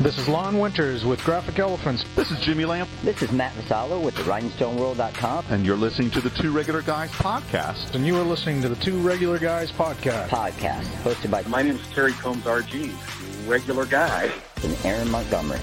This 0.00 0.16
is 0.16 0.28
Lon 0.28 0.60
Winters 0.60 1.04
with 1.04 1.22
Graphic 1.24 1.58
Elephants. 1.58 2.04
This 2.14 2.30
is 2.30 2.38
Jimmy 2.38 2.64
Lamp. 2.64 2.88
This 3.02 3.20
is 3.20 3.32
Matt 3.32 3.52
Vassallo 3.54 4.00
with 4.02 4.14
the 4.14 4.22
RhinestoneWorld.com. 4.22 5.46
And 5.50 5.66
you're 5.66 5.76
listening 5.76 6.08
to 6.12 6.20
the 6.20 6.30
Two 6.30 6.52
Regular 6.52 6.82
Guys 6.82 7.10
podcast. 7.10 7.94
And 7.96 8.06
you 8.06 8.16
are 8.16 8.22
listening 8.22 8.62
to 8.62 8.68
the 8.68 8.76
Two 8.76 8.98
Regular 9.00 9.38
Guys 9.40 9.72
podcast. 9.72 10.28
Podcast 10.28 10.84
hosted 11.02 11.32
by 11.32 11.42
My 11.48 11.62
name 11.62 11.74
is 11.74 11.86
Terry 11.88 12.12
Combs 12.12 12.44
RG, 12.44 12.92
regular 13.48 13.86
guy. 13.86 14.30
and 14.62 14.76
Aaron 14.84 15.10
Montgomery. 15.10 15.58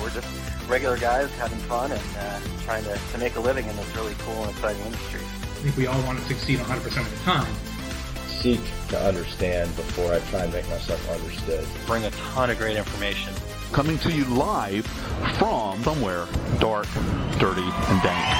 We're 0.00 0.10
just 0.10 0.28
regular 0.68 0.96
guys 0.96 1.28
having 1.32 1.58
fun 1.60 1.90
and 1.90 2.00
uh, 2.16 2.38
trying 2.62 2.84
to, 2.84 2.96
to 3.12 3.18
make 3.18 3.34
a 3.34 3.40
living 3.40 3.66
in 3.66 3.74
this 3.76 3.96
really 3.96 4.14
cool 4.20 4.42
and 4.44 4.50
exciting 4.52 4.82
industry. 4.86 5.20
I 5.20 5.62
think 5.64 5.76
we 5.76 5.88
all 5.88 6.00
want 6.04 6.18
to 6.20 6.24
succeed 6.26 6.60
100% 6.60 6.76
of 7.00 7.10
the 7.10 7.24
time. 7.24 7.52
seek 8.28 8.60
to 8.90 9.00
understand 9.02 9.74
before 9.74 10.12
I 10.14 10.20
try 10.30 10.44
and 10.44 10.52
make 10.52 10.68
myself 10.68 11.10
understood. 11.10 11.66
Bring 11.86 12.04
a 12.04 12.10
ton 12.12 12.50
of 12.50 12.56
great 12.58 12.76
information. 12.76 13.34
Coming 13.72 13.98
to 13.98 14.10
you 14.10 14.24
live 14.24 14.84
from 15.38 15.80
somewhere 15.84 16.26
dark, 16.58 16.88
dirty, 17.38 17.62
and 17.62 18.02
dank. 18.02 18.36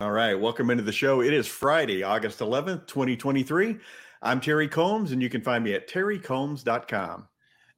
All 0.00 0.12
right, 0.12 0.34
welcome 0.34 0.68
into 0.70 0.82
the 0.84 0.92
show. 0.92 1.22
It 1.22 1.32
is 1.32 1.46
Friday, 1.46 2.02
August 2.02 2.40
11th, 2.40 2.86
2023. 2.86 3.78
I'm 4.20 4.40
Terry 4.40 4.68
Combs, 4.68 5.12
and 5.12 5.22
you 5.22 5.30
can 5.30 5.40
find 5.40 5.64
me 5.64 5.72
at 5.72 5.88
terrycombs.com. 5.88 7.26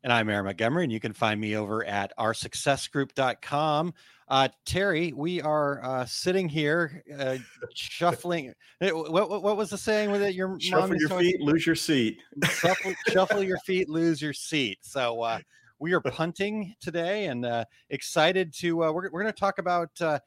And 0.02 0.12
I'm 0.12 0.29
Aaron 0.29 0.47
Montgomery, 0.47 0.85
and 0.85 0.93
you 0.93 1.01
can 1.01 1.12
find 1.12 1.41
me 1.41 1.57
over 1.57 1.85
at 1.85 2.12
oursuccessgroup.com. 2.19 3.95
Uh, 4.30 4.47
Terry, 4.65 5.12
we 5.12 5.43
are 5.43 5.84
uh, 5.84 6.05
sitting 6.07 6.48
here 6.48 7.02
uh, 7.19 7.37
shuffling. 7.75 8.52
eh, 8.80 8.93
What, 8.93 9.29
what, 9.29 9.43
what 9.43 9.57
was 9.57 9.71
the 9.71 9.79
saying 9.79 10.12
with 10.12 10.23
it? 10.23 10.37
Your 10.37 10.59
Shuffle 10.61 10.95
your 10.97 11.09
to 11.09 11.19
feet, 11.19 11.41
lose 11.41 11.66
your 11.66 11.75
seat. 11.75 12.19
shuffle, 12.45 12.95
shuffle 13.09 13.43
your 13.43 13.59
feet, 13.66 13.88
lose 13.88 14.23
your 14.23 14.33
seat. 14.33 14.79
So 14.83 15.21
uh, 15.21 15.41
we 15.80 15.95
are 15.95 16.01
punting 16.01 16.74
today, 16.80 17.27
and 17.27 17.45
uh, 17.45 17.65
excited 17.88 18.55
to. 18.59 18.85
Uh, 18.85 18.93
we're 18.93 19.10
we're 19.10 19.23
going 19.23 19.32
to 19.35 19.40
talk 19.40 19.59
about 19.59 19.90
uh, 20.01 20.21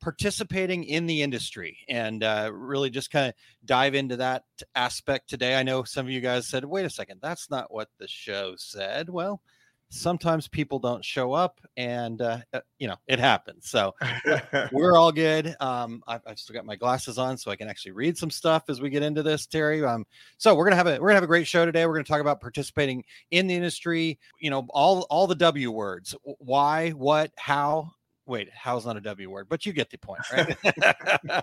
participating 0.00 0.84
in 0.84 1.06
the 1.06 1.20
industry, 1.20 1.78
and 1.88 2.22
uh, 2.22 2.52
really 2.54 2.90
just 2.90 3.10
kind 3.10 3.26
of 3.26 3.34
dive 3.64 3.96
into 3.96 4.16
that 4.18 4.44
aspect 4.76 5.28
today. 5.28 5.58
I 5.58 5.64
know 5.64 5.82
some 5.82 6.06
of 6.06 6.12
you 6.12 6.20
guys 6.20 6.46
said, 6.46 6.64
"Wait 6.64 6.84
a 6.86 6.90
second, 6.90 7.18
that's 7.20 7.50
not 7.50 7.72
what 7.74 7.88
the 7.98 8.06
show 8.06 8.54
said." 8.56 9.10
Well. 9.10 9.42
Sometimes 9.90 10.48
people 10.48 10.78
don't 10.78 11.04
show 11.04 11.32
up, 11.32 11.60
and 11.76 12.20
uh, 12.20 12.38
uh, 12.52 12.60
you 12.78 12.88
know 12.88 12.96
it 13.06 13.18
happens. 13.18 13.68
So 13.68 13.94
we're 14.72 14.96
all 14.96 15.12
good. 15.12 15.54
Um, 15.60 16.02
I've, 16.06 16.20
I've 16.26 16.38
still 16.38 16.54
got 16.54 16.66
my 16.66 16.76
glasses 16.76 17.18
on, 17.18 17.38
so 17.38 17.50
I 17.50 17.56
can 17.56 17.68
actually 17.68 17.92
read 17.92 18.18
some 18.18 18.30
stuff 18.30 18.64
as 18.68 18.80
we 18.80 18.90
get 18.90 19.02
into 19.02 19.22
this, 19.22 19.46
Terry. 19.46 19.82
Um, 19.84 20.06
so 20.36 20.54
we're 20.54 20.64
gonna 20.64 20.76
have 20.76 20.86
a 20.86 20.98
we're 21.00 21.08
gonna 21.08 21.14
have 21.14 21.24
a 21.24 21.28
great 21.28 21.46
show 21.46 21.64
today. 21.64 21.86
We're 21.86 21.94
gonna 21.94 22.04
talk 22.04 22.20
about 22.20 22.40
participating 22.40 23.04
in 23.30 23.46
the 23.46 23.54
industry. 23.54 24.18
You 24.40 24.50
know, 24.50 24.66
all 24.70 25.06
all 25.10 25.26
the 25.26 25.34
W 25.34 25.70
words: 25.70 26.14
why, 26.22 26.90
what, 26.90 27.32
how. 27.36 27.92
Wait, 28.28 28.50
how's 28.52 28.84
not 28.84 28.94
a 28.96 29.00
W 29.00 29.30
word, 29.30 29.48
but 29.48 29.64
you 29.64 29.72
get 29.72 29.88
the 29.90 29.96
point, 29.96 30.20
right? 30.30 30.54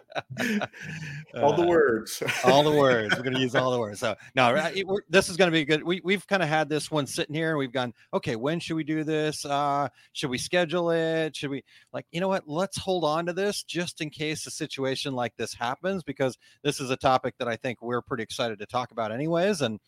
All 1.35 1.53
the 1.55 1.63
Uh, 1.63 1.65
words. 1.65 2.21
all 2.45 2.61
the 2.63 2.71
words. 2.79 3.15
We're 3.15 3.23
going 3.23 3.33
to 3.33 3.39
use 3.41 3.55
all 3.55 3.71
the 3.71 3.79
words. 3.79 3.99
So 3.99 4.15
no, 4.35 4.53
it- 4.55 4.85
this 5.09 5.27
is 5.29 5.35
going 5.35 5.49
to 5.49 5.51
be 5.51 5.65
good. 5.65 5.83
We 5.83 5.99
we've 6.03 6.25
kind 6.27 6.43
of 6.43 6.47
had 6.49 6.69
this 6.69 6.91
one 6.91 7.07
sitting 7.07 7.33
here, 7.35 7.49
and 7.49 7.57
we've 7.57 7.71
gone, 7.71 7.93
okay, 8.13 8.35
when 8.35 8.59
should 8.59 8.75
we 8.75 8.83
do 8.83 9.03
this? 9.03 9.43
Uh, 9.45 9.89
should 10.13 10.29
we 10.29 10.37
schedule 10.37 10.91
it? 10.91 11.35
Should 11.35 11.49
we 11.49 11.63
like, 11.91 12.05
you 12.11 12.21
know 12.21 12.27
what? 12.27 12.47
Let's 12.47 12.77
hold 12.77 13.03
on 13.03 13.25
to 13.25 13.33
this 13.33 13.63
just 13.63 14.01
in 14.01 14.09
case 14.11 14.45
a 14.45 14.51
situation 14.51 15.13
like 15.13 15.35
this 15.37 15.53
happens, 15.53 16.03
because 16.03 16.37
this 16.63 16.79
is 16.79 16.91
a 16.91 16.97
topic 16.97 17.33
that 17.39 17.47
I 17.47 17.55
think 17.55 17.81
we're 17.81 18.01
pretty 18.01 18.23
excited 18.23 18.59
to 18.59 18.65
talk 18.65 18.91
about, 18.91 19.11
anyways, 19.11 19.61
and. 19.61 19.79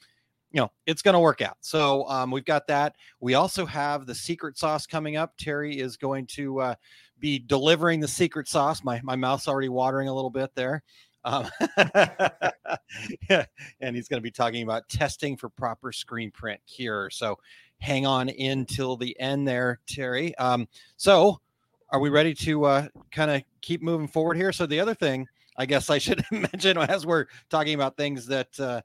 You 0.51 0.61
know, 0.61 0.71
it's 0.85 1.01
going 1.01 1.13
to 1.13 1.19
work 1.19 1.41
out. 1.41 1.57
So 1.59 2.07
um, 2.07 2.31
we've 2.31 2.45
got 2.45 2.67
that. 2.67 2.95
We 3.19 3.33
also 3.33 3.65
have 3.65 4.05
the 4.05 4.15
secret 4.15 4.57
sauce 4.57 4.87
coming 4.87 5.17
up. 5.17 5.33
Terry 5.37 5.79
is 5.79 5.97
going 5.97 6.25
to 6.27 6.61
uh, 6.61 6.75
be 7.19 7.39
delivering 7.39 7.99
the 7.99 8.07
secret 8.07 8.47
sauce. 8.47 8.83
My 8.83 9.01
my 9.03 9.15
mouth's 9.15 9.47
already 9.47 9.69
watering 9.69 10.07
a 10.07 10.13
little 10.13 10.29
bit 10.29 10.51
there. 10.55 10.83
Um, 11.25 11.49
and 13.81 13.95
he's 13.95 14.07
going 14.07 14.17
to 14.17 14.21
be 14.21 14.31
talking 14.31 14.63
about 14.63 14.87
testing 14.87 15.35
for 15.35 15.49
proper 15.49 15.91
screen 15.91 16.31
print 16.31 16.61
cure. 16.65 17.09
So 17.09 17.37
hang 17.79 18.05
on 18.05 18.29
until 18.29 18.95
the 18.95 19.19
end 19.19 19.45
there, 19.47 19.79
Terry. 19.87 20.35
Um, 20.37 20.67
so 20.95 21.41
are 21.89 21.99
we 21.99 22.09
ready 22.09 22.33
to 22.33 22.65
uh, 22.65 22.87
kind 23.11 23.31
of 23.31 23.43
keep 23.61 23.81
moving 23.81 24.07
forward 24.07 24.37
here? 24.37 24.51
So 24.53 24.65
the 24.65 24.79
other 24.79 24.93
thing, 24.93 25.27
I 25.57 25.65
guess 25.65 25.89
I 25.89 25.97
should 25.97 26.23
mention 26.31 26.77
as 26.77 27.05
we're 27.05 27.25
talking 27.49 27.73
about 27.73 27.97
things 27.97 28.25
that 28.27 28.59
uh, 28.59 28.81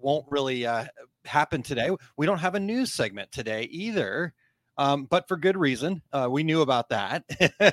won't 0.00 0.26
really 0.30 0.66
uh, 0.66 0.86
happen 1.24 1.62
today, 1.62 1.90
we 2.16 2.26
don't 2.26 2.38
have 2.38 2.54
a 2.54 2.60
news 2.60 2.92
segment 2.92 3.32
today 3.32 3.62
either. 3.70 4.34
Um, 4.78 5.06
but 5.06 5.26
for 5.26 5.36
good 5.36 5.56
reason. 5.56 6.02
Uh, 6.12 6.28
we 6.30 6.44
knew 6.44 6.62
about 6.62 6.90
that. 6.90 7.24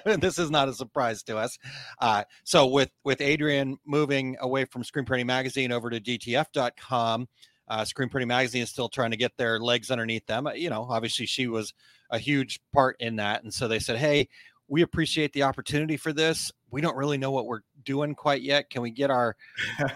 this 0.20 0.40
is 0.40 0.50
not 0.50 0.70
a 0.70 0.74
surprise 0.74 1.22
to 1.24 1.38
us. 1.38 1.60
Uh, 2.02 2.24
so 2.44 2.66
with 2.66 2.90
with 3.04 3.22
Adrian 3.22 3.78
moving 3.86 4.38
away 4.40 4.66
from 4.66 4.84
Screen 4.84 5.06
Printing 5.06 5.28
Magazine 5.28 5.72
over 5.72 5.92
to 5.92 6.00
DTF.com, 6.02 7.28
uh, 7.68 7.86
Screen 7.86 8.10
Printing 8.10 8.28
Magazine 8.28 8.64
is 8.64 8.72
still 8.72 8.90
trying 8.90 9.12
to 9.12 9.18
get 9.18 9.38
their 9.38 9.60
legs 9.60 9.92
underneath 9.92 10.26
them. 10.26 10.48
Uh, 10.48 10.54
You 10.54 10.72
know, 10.72 10.88
obviously 10.90 11.28
she 11.28 11.46
was 11.46 11.74
a 12.10 12.18
huge 12.18 12.60
part 12.74 12.96
in 13.00 13.18
that, 13.18 13.44
and 13.44 13.54
so 13.54 13.68
they 13.68 13.80
said, 13.80 13.98
"Hey, 13.98 14.28
we 14.68 14.82
appreciate 14.82 15.34
the 15.34 15.44
opportunity 15.44 15.98
for 15.98 16.12
this. 16.12 16.52
We 16.76 16.82
don't 16.82 16.98
really 16.98 17.18
know 17.18 17.32
what 17.32 17.46
we're 17.46 17.62
doing 17.86 18.14
quite 18.16 18.42
yet. 18.42 18.70
Can 18.70 18.82
we 18.82 18.92
get 18.92 19.10
our, 19.10 19.38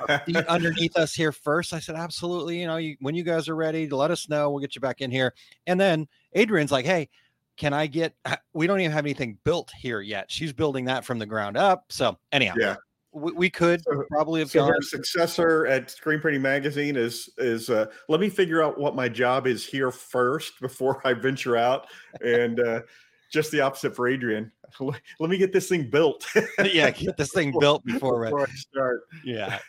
our 0.07 0.19
feet 0.25 0.37
underneath 0.47 0.95
us 0.95 1.13
here 1.13 1.33
first? 1.33 1.73
I 1.73 1.79
said, 1.79 1.95
"Absolutely. 1.97 2.61
You 2.61 2.67
know, 2.67 2.77
you, 2.77 2.95
when 3.01 3.15
you 3.15 3.23
guys 3.23 3.49
are 3.49 3.55
ready, 3.57 3.85
to 3.89 3.97
let 3.97 4.11
us 4.11 4.29
know. 4.29 4.49
We'll 4.49 4.61
get 4.61 4.75
you 4.75 4.79
back 4.81 5.01
in 5.01 5.11
here." 5.11 5.33
And 5.67 5.77
then 5.77 6.07
Adrian's 6.33 6.71
like, 6.71 6.85
"Hey." 6.85 7.09
Can 7.57 7.73
I 7.73 7.87
get? 7.87 8.13
We 8.53 8.67
don't 8.67 8.79
even 8.79 8.93
have 8.93 9.03
anything 9.03 9.37
built 9.43 9.69
here 9.77 9.99
yet. 9.99 10.31
She's 10.31 10.53
building 10.53 10.85
that 10.85 11.03
from 11.03 11.19
the 11.19 11.25
ground 11.25 11.57
up. 11.57 11.83
So 11.89 12.17
anyhow, 12.31 12.53
Yeah. 12.57 12.77
we, 13.11 13.33
we 13.33 13.49
could 13.49 13.83
So- 13.83 14.05
probably 14.09 14.39
have 14.39 14.49
So 14.49 14.61
gone. 14.61 14.69
her 14.69 14.81
successor 14.81 15.67
at 15.67 15.91
Screen 15.91 16.21
Printing 16.21 16.41
Magazine 16.41 16.95
is 16.95 17.29
is 17.37 17.69
uh, 17.69 17.87
let 18.07 18.21
me 18.21 18.29
figure 18.29 18.63
out 18.63 18.77
what 18.79 18.95
my 18.95 19.09
job 19.09 19.45
is 19.45 19.65
here 19.65 19.91
first 19.91 20.61
before 20.61 21.01
I 21.05 21.11
venture 21.11 21.57
out, 21.57 21.87
and 22.21 22.61
uh, 22.61 22.81
just 23.31 23.51
the 23.51 23.61
opposite 23.61 23.95
for 23.95 24.07
Adrian. 24.07 24.51
Let 24.79 25.29
me 25.29 25.37
get 25.37 25.53
this 25.53 25.69
thing 25.69 25.89
built. 25.89 26.27
yeah, 26.63 26.89
get 26.91 27.17
this 27.17 27.31
thing 27.31 27.53
built 27.59 27.83
before. 27.85 28.25
before 28.25 28.47
I 28.47 28.51
start. 28.51 29.01
yeah 29.23 29.59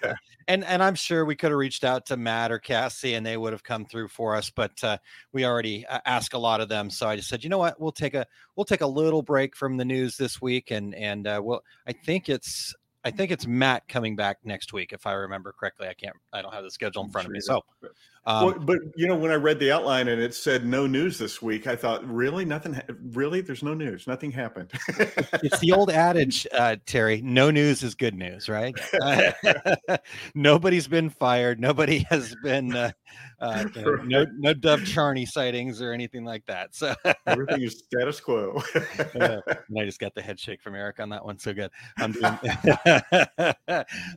and 0.50 0.64
and 0.64 0.82
i'm 0.82 0.94
sure 0.94 1.24
we 1.24 1.36
could 1.36 1.50
have 1.50 1.58
reached 1.58 1.84
out 1.84 2.04
to 2.04 2.16
matt 2.16 2.50
or 2.50 2.58
cassie 2.58 3.14
and 3.14 3.24
they 3.24 3.36
would 3.36 3.52
have 3.52 3.62
come 3.62 3.84
through 3.84 4.08
for 4.08 4.34
us 4.34 4.50
but 4.50 4.72
uh, 4.82 4.98
we 5.32 5.44
already 5.44 5.86
uh, 5.86 6.00
asked 6.04 6.34
a 6.34 6.38
lot 6.38 6.60
of 6.60 6.68
them 6.68 6.90
so 6.90 7.08
i 7.08 7.16
just 7.16 7.28
said 7.28 7.42
you 7.42 7.48
know 7.48 7.58
what 7.58 7.80
we'll 7.80 7.92
take 7.92 8.14
a 8.14 8.26
we'll 8.56 8.64
take 8.64 8.80
a 8.80 8.86
little 8.86 9.22
break 9.22 9.56
from 9.56 9.76
the 9.76 9.84
news 9.84 10.16
this 10.16 10.42
week 10.42 10.70
and 10.70 10.94
and 10.94 11.26
uh, 11.26 11.40
we'll 11.42 11.60
i 11.86 11.92
think 11.92 12.28
it's 12.28 12.74
i 13.04 13.10
think 13.10 13.30
it's 13.30 13.46
matt 13.46 13.86
coming 13.88 14.16
back 14.16 14.38
next 14.44 14.72
week 14.72 14.92
if 14.92 15.06
i 15.06 15.12
remember 15.12 15.54
correctly 15.58 15.86
i 15.86 15.94
can't 15.94 16.16
i 16.32 16.42
don't 16.42 16.52
have 16.52 16.64
the 16.64 16.70
schedule 16.70 17.04
in 17.04 17.10
front 17.10 17.26
of 17.26 17.32
me 17.32 17.40
so 17.40 17.62
um, 18.26 18.44
well, 18.46 18.58
but 18.60 18.78
you 18.96 19.06
know, 19.08 19.16
when 19.16 19.30
I 19.30 19.34
read 19.36 19.58
the 19.58 19.72
outline 19.72 20.08
and 20.08 20.20
it 20.20 20.34
said 20.34 20.66
no 20.66 20.86
news 20.86 21.18
this 21.18 21.40
week, 21.40 21.66
I 21.66 21.74
thought, 21.76 22.06
really, 22.08 22.44
nothing. 22.44 22.74
ha- 22.74 22.82
Really, 23.12 23.40
there's 23.40 23.62
no 23.62 23.74
news. 23.74 24.06
Nothing 24.06 24.30
happened. 24.30 24.70
it's 25.42 25.58
the 25.60 25.72
old 25.72 25.90
adage, 25.90 26.46
uh, 26.52 26.76
Terry. 26.86 27.22
No 27.22 27.50
news 27.50 27.82
is 27.82 27.94
good 27.94 28.14
news, 28.14 28.48
right? 28.48 28.74
Uh, 29.02 29.32
nobody's 30.34 30.86
been 30.86 31.08
fired. 31.10 31.60
Nobody 31.60 32.06
has 32.10 32.34
been 32.42 32.74
uh, 32.76 32.90
uh, 33.40 33.64
no 34.04 34.26
no 34.36 34.52
Dov 34.54 34.84
Charney 34.84 35.24
sightings 35.26 35.80
or 35.80 35.92
anything 35.92 36.24
like 36.24 36.44
that. 36.46 36.74
So 36.74 36.94
Everything 37.26 37.62
is 37.62 37.78
status 37.78 38.20
quo. 38.20 38.62
uh, 38.74 39.40
and 39.46 39.78
I 39.80 39.84
just 39.84 39.98
got 39.98 40.14
the 40.14 40.22
head 40.22 40.38
shake 40.38 40.60
from 40.62 40.74
Eric 40.74 41.00
on 41.00 41.08
that 41.08 41.24
one. 41.24 41.38
So 41.38 41.54
good. 41.54 41.70
I'm 41.98 42.12
doing. 42.12 42.38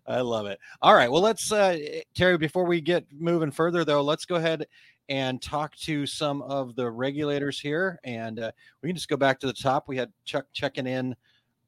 I 0.08 0.20
love 0.22 0.46
it. 0.48 0.60
All 0.82 0.94
right. 0.94 1.10
Well, 1.12 1.22
let's 1.22 1.52
uh, 1.52 1.78
Terry. 2.16 2.38
Before 2.38 2.66
we 2.66 2.82
get 2.82 3.06
moving 3.18 3.52
further, 3.52 3.86
though, 3.86 3.93
let's 4.02 4.26
go 4.26 4.36
ahead 4.36 4.66
and 5.10 5.42
talk 5.42 5.76
to 5.76 6.06
some 6.06 6.42
of 6.44 6.76
the 6.76 6.90
regulators 6.90 7.60
here, 7.60 8.00
and 8.04 8.40
uh, 8.40 8.52
we 8.82 8.90
can 8.90 8.96
just 8.96 9.10
go 9.10 9.18
back 9.18 9.40
to 9.42 9.48
the 9.48 9.54
top. 9.54 9.88
We 9.88 9.98
had 9.98 10.12
Chuck 10.26 10.46
checking 10.54 10.88
in 10.88 11.16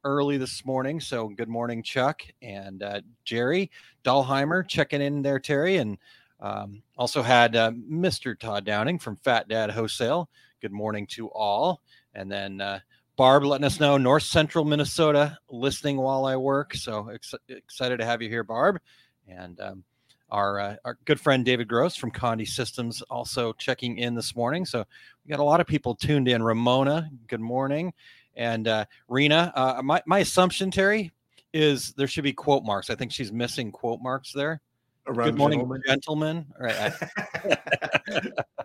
early 0.04 0.38
this 0.38 0.64
morning. 0.66 1.00
So 1.00 1.28
good 1.30 1.50
morning, 1.50 1.84
Chuck 1.84 2.22
and 2.42 2.84
uh, 2.84 3.02
Jerry 3.26 3.72
Dahlheimer 4.04 4.66
checking 4.68 5.02
in 5.02 5.22
there, 5.22 5.40
Terry, 5.40 5.78
and 5.78 5.98
um, 6.40 6.82
also 6.98 7.22
had 7.22 7.56
uh, 7.56 7.72
Mr. 7.72 8.40
Todd 8.40 8.66
Downing 8.66 9.00
from 9.00 9.16
Fat 9.18 9.48
Dad 9.48 9.72
Wholesale. 9.72 10.30
Good 10.62 10.72
morning 10.72 11.08
to 11.08 11.28
all. 11.30 11.82
And 12.14 12.32
then 12.32 12.62
uh, 12.62 12.80
Barb 13.18 13.44
letting 13.44 13.66
us 13.66 13.80
know 13.80 13.98
North 13.98 14.24
Central 14.24 14.64
Minnesota 14.64 15.38
listening 15.50 15.98
while 15.98 16.26
I 16.26 16.36
work. 16.36 16.76
So 16.76 17.10
ex- 17.10 17.34
excited 17.50 17.98
to 17.98 18.06
have 18.06 18.22
you 18.22 18.30
here, 18.30 18.44
Barb. 18.44 18.80
And 19.28 19.60
um, 19.60 19.84
our 20.30 20.60
uh, 20.60 20.76
our 20.86 20.98
good 21.06 21.20
friend 21.20 21.46
David 21.46 21.68
Gross 21.68 21.96
from 21.96 22.12
Condé 22.12 22.48
Systems 22.48 23.02
also 23.04 23.54
checking 23.54 23.98
in 23.98 24.16
this 24.16 24.36
morning. 24.36 24.66
So 24.66 24.86
we 25.26 25.30
got 25.30 25.40
a 25.40 25.44
lot 25.44 25.60
of 25.60 25.68
people 25.68 25.96
tuned 25.96 26.28
in. 26.28 26.42
Ramona, 26.44 27.10
good 27.28 27.40
morning, 27.40 27.94
and 28.36 28.68
uh, 28.68 28.86
Rena. 29.08 29.52
Uh, 29.56 29.82
my 29.84 30.02
my 30.06 30.20
assumption, 30.20 30.72
Terry, 30.72 31.12
is 31.54 31.94
there 31.94 32.08
should 32.08 32.24
be 32.24 32.34
quote 32.34 32.64
marks. 32.64 32.90
I 32.90 32.96
think 32.96 33.12
she's 33.12 33.32
missing 33.32 33.72
quote 33.72 34.02
marks 34.02 34.32
there. 34.34 34.62
Around 35.08 35.28
Good 35.28 35.38
morning, 35.38 35.60
gentlemen. 35.60 35.82
gentlemen. 35.88 36.46
Right. 36.60 36.76
I- 36.76 38.32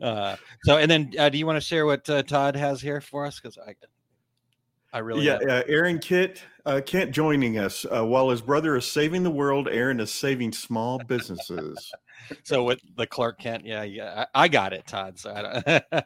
uh, 0.02 0.36
so, 0.64 0.76
and 0.76 0.90
then, 0.90 1.12
uh, 1.18 1.28
do 1.30 1.38
you 1.38 1.46
want 1.46 1.56
to 1.56 1.60
share 1.60 1.86
what 1.86 2.08
uh, 2.10 2.22
Todd 2.22 2.54
has 2.54 2.82
here 2.82 3.00
for 3.00 3.24
us? 3.24 3.40
Because 3.40 3.56
I, 3.58 3.74
I 4.92 4.98
really, 4.98 5.24
yeah, 5.24 5.34
uh, 5.36 5.62
Aaron 5.68 5.98
Kit 5.98 6.42
uh, 6.66 6.80
Kent 6.84 7.12
joining 7.12 7.58
us 7.58 7.86
uh, 7.86 8.04
while 8.04 8.30
his 8.30 8.40
brother 8.40 8.76
is 8.76 8.84
saving 8.86 9.22
the 9.22 9.30
world. 9.30 9.68
Aaron 9.68 10.00
is 10.00 10.12
saving 10.12 10.52
small 10.52 10.98
businesses. 10.98 11.92
so 12.42 12.64
with 12.64 12.80
the 12.96 13.06
Clark 13.06 13.38
Kent, 13.38 13.64
yeah, 13.64 13.82
yeah, 13.84 14.26
I, 14.34 14.44
I 14.44 14.48
got 14.48 14.72
it, 14.72 14.86
Todd. 14.86 15.18
So, 15.18 15.32
I 15.32 15.42
don't, 15.42 15.84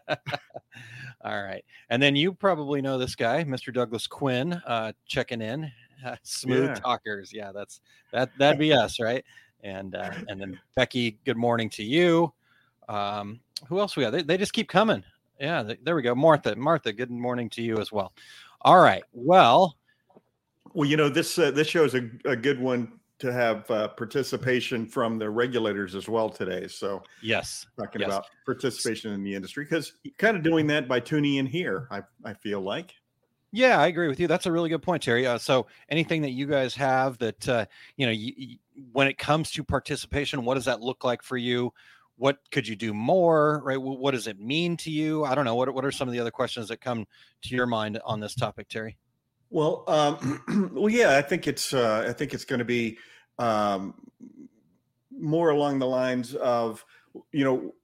all 1.25 1.43
right, 1.43 1.65
and 1.89 2.03
then 2.03 2.15
you 2.15 2.33
probably 2.35 2.83
know 2.83 2.99
this 2.99 3.15
guy, 3.15 3.43
Mr. 3.45 3.73
Douglas 3.73 4.07
Quinn, 4.07 4.53
uh, 4.67 4.93
checking 5.07 5.41
in. 5.41 5.73
Uh, 6.05 6.17
smooth 6.23 6.69
Yeah. 6.69 6.75
talkers, 6.75 7.33
yeah, 7.33 7.53
that's 7.53 7.81
that. 8.13 8.31
That'd 8.39 8.59
be 8.59 8.75
us, 8.75 9.01
right? 9.01 9.25
And 9.63 9.95
uh, 9.95 10.11
and 10.29 10.39
then 10.39 10.61
Becky, 10.77 11.19
good 11.25 11.39
morning 11.39 11.71
to 11.71 11.83
you. 11.83 12.33
Um, 12.89 13.41
who 13.67 13.79
else 13.81 13.97
we 13.97 14.03
got? 14.03 14.11
They, 14.11 14.23
they 14.23 14.37
just 14.37 14.53
keep 14.53 14.69
coming. 14.69 15.03
Yeah, 15.41 15.63
th- 15.63 15.81
there 15.83 15.97
we 15.97 16.03
go. 16.03 16.15
Martha, 16.15 16.55
Martha, 16.55 16.93
good 16.93 17.11
morning 17.11 17.49
to 17.51 17.63
you 17.63 17.79
as 17.79 17.91
well. 17.91 18.13
All 18.65 18.81
right. 18.81 19.03
Well, 19.13 19.77
Well, 20.73 20.89
you 20.89 20.97
know 20.97 21.09
this 21.09 21.39
uh, 21.39 21.51
this 21.51 21.69
show 21.69 21.85
is 21.85 21.95
a, 21.95 22.09
a 22.25 22.37
good 22.37 22.59
one 22.61 22.99
to 23.19 23.33
have 23.33 23.71
uh, 23.71 23.89
participation 23.89 24.87
from 24.87 25.19
the 25.19 25.31
regulators 25.31 25.95
as 25.95 26.09
well 26.09 26.29
today. 26.31 26.67
So 26.69 27.03
yes, 27.23 27.67
talking 27.79 28.01
Yes. 28.01 28.09
about 28.09 28.25
participation 28.45 29.13
in 29.13 29.23
the 29.23 29.35
industry 29.35 29.65
because 29.65 29.93
kind 30.19 30.37
of 30.37 30.43
doing 30.43 30.67
that 30.69 30.89
by 30.89 31.01
tuning 31.01 31.37
in 31.37 31.47
here. 31.47 31.89
I 31.91 32.03
I 32.25 32.35
feel 32.35 32.61
like. 32.61 32.95
Yeah, 33.53 33.79
I 33.79 33.87
agree 33.87 34.09
with 34.09 34.19
you. 34.19 34.27
That's 34.27 34.47
a 34.47 34.53
really 34.53 34.69
good 34.69 34.83
point, 34.83 35.05
Terry. 35.05 35.29
Uh, 35.29 35.39
so, 35.39 35.69
anything 35.89 36.23
that 36.23 36.31
you 36.31 36.45
guys 36.47 36.75
have 36.75 37.19
that 37.19 37.49
uh, 37.49 37.67
you 37.97 38.07
know, 38.07 38.15
when 38.93 39.07
it 39.07 39.17
comes 39.17 39.53
to 39.53 39.63
participation, 39.63 40.45
what 40.45 40.55
does 40.55 40.65
that 40.65 40.81
look 40.81 41.05
like 41.05 41.23
for 41.23 41.37
you? 41.37 41.73
What 42.17 42.39
could 42.51 42.69
you 42.69 42.77
do 42.77 42.95
more? 42.95 43.61
Right? 43.65 43.81
What 43.81 44.13
does 44.13 44.27
it 44.27 44.39
mean 44.39 44.77
to 44.79 44.91
you? 44.91 45.25
I 45.25 45.35
don't 45.35 45.45
know. 45.45 45.55
What 45.57 45.73
What 45.75 45.85
are 45.85 45.93
some 45.93 46.09
of 46.09 46.13
the 46.13 46.21
other 46.21 46.31
questions 46.31 46.69
that 46.69 46.81
come 46.81 47.07
to 47.43 47.55
your 47.55 47.67
mind 47.67 48.01
on 48.05 48.21
this 48.21 48.35
topic, 48.35 48.69
Terry? 48.69 48.97
Well, 49.51 49.85
um, 49.87 50.71
well, 50.75 50.91
yeah, 50.91 51.17
I 51.17 51.23
think 51.23 51.47
it's 51.47 51.73
uh, 51.73 52.05
I 52.09 52.13
think 52.13 52.35
it's 52.35 52.45
going 52.45 52.59
to 52.59 52.65
be 52.65 52.99
um, 53.39 53.95
more 55.11 55.51
along 55.51 55.79
the 55.79 55.87
lines 55.87 56.35
of 56.35 56.85
you 57.33 57.45
know 57.45 57.75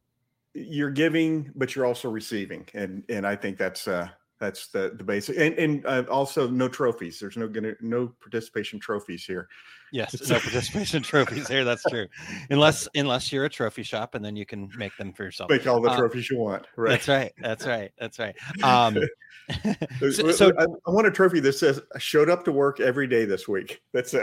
you're 0.55 0.91
giving, 0.91 1.53
but 1.55 1.75
you're 1.75 1.87
also 1.87 2.11
receiving, 2.11 2.67
and 2.75 3.05
and 3.09 3.27
I 3.27 3.37
think 3.37 3.57
that's 3.57 3.87
uh, 3.87 4.09
that's 4.41 4.69
the 4.69 4.93
the 4.97 5.05
basic, 5.05 5.37
and 5.37 5.55
and 5.59 5.87
uh, 5.87 6.05
also 6.11 6.49
no 6.49 6.67
trophies. 6.67 7.21
There's 7.21 7.37
no 7.37 7.47
gonna 7.47 7.75
no 7.81 8.13
participation 8.21 8.81
trophies 8.81 9.25
here. 9.25 9.49
Yes, 9.93 10.29
no 10.29 10.39
participation 10.39 11.03
trophies 11.05 11.47
here. 11.47 11.65
That's 11.65 11.83
true, 11.85 12.07
unless 12.49 12.89
unless 12.95 13.31
you're 13.33 13.45
a 13.45 13.51
trophy 13.51 13.83
shop, 13.83 14.15
and 14.15 14.25
then 14.25 14.37
you 14.37 14.47
can 14.47 14.71
make 14.77 14.97
them 14.97 15.13
for 15.13 15.25
yourself. 15.25 15.51
Make 15.51 15.67
all 15.67 15.81
the 15.81 15.91
Uh, 15.91 15.97
trophies 15.99 16.31
you 16.31 16.39
want. 16.39 16.67
Right. 16.77 16.91
That's 16.93 17.09
right. 17.09 17.33
That's 17.39 17.67
right. 17.67 17.93
That's 17.99 18.19
right. 18.19 18.35
Um, 18.65 18.99
Uh, 20.03 20.11
so, 20.11 20.29
uh, 20.29 20.33
so 20.33 20.53
I, 20.59 20.65
I 20.87 20.91
want 20.91 21.07
a 21.07 21.11
trophy 21.11 21.41
that 21.41 21.55
says 21.55 21.81
I 21.95 21.99
showed 21.99 22.31
up 22.31 22.45
to 22.45 22.53
work 22.53 22.79
every 22.79 23.07
day 23.07 23.25
this 23.25 23.49
week. 23.49 23.83
That's 23.93 24.15
it. 24.15 24.23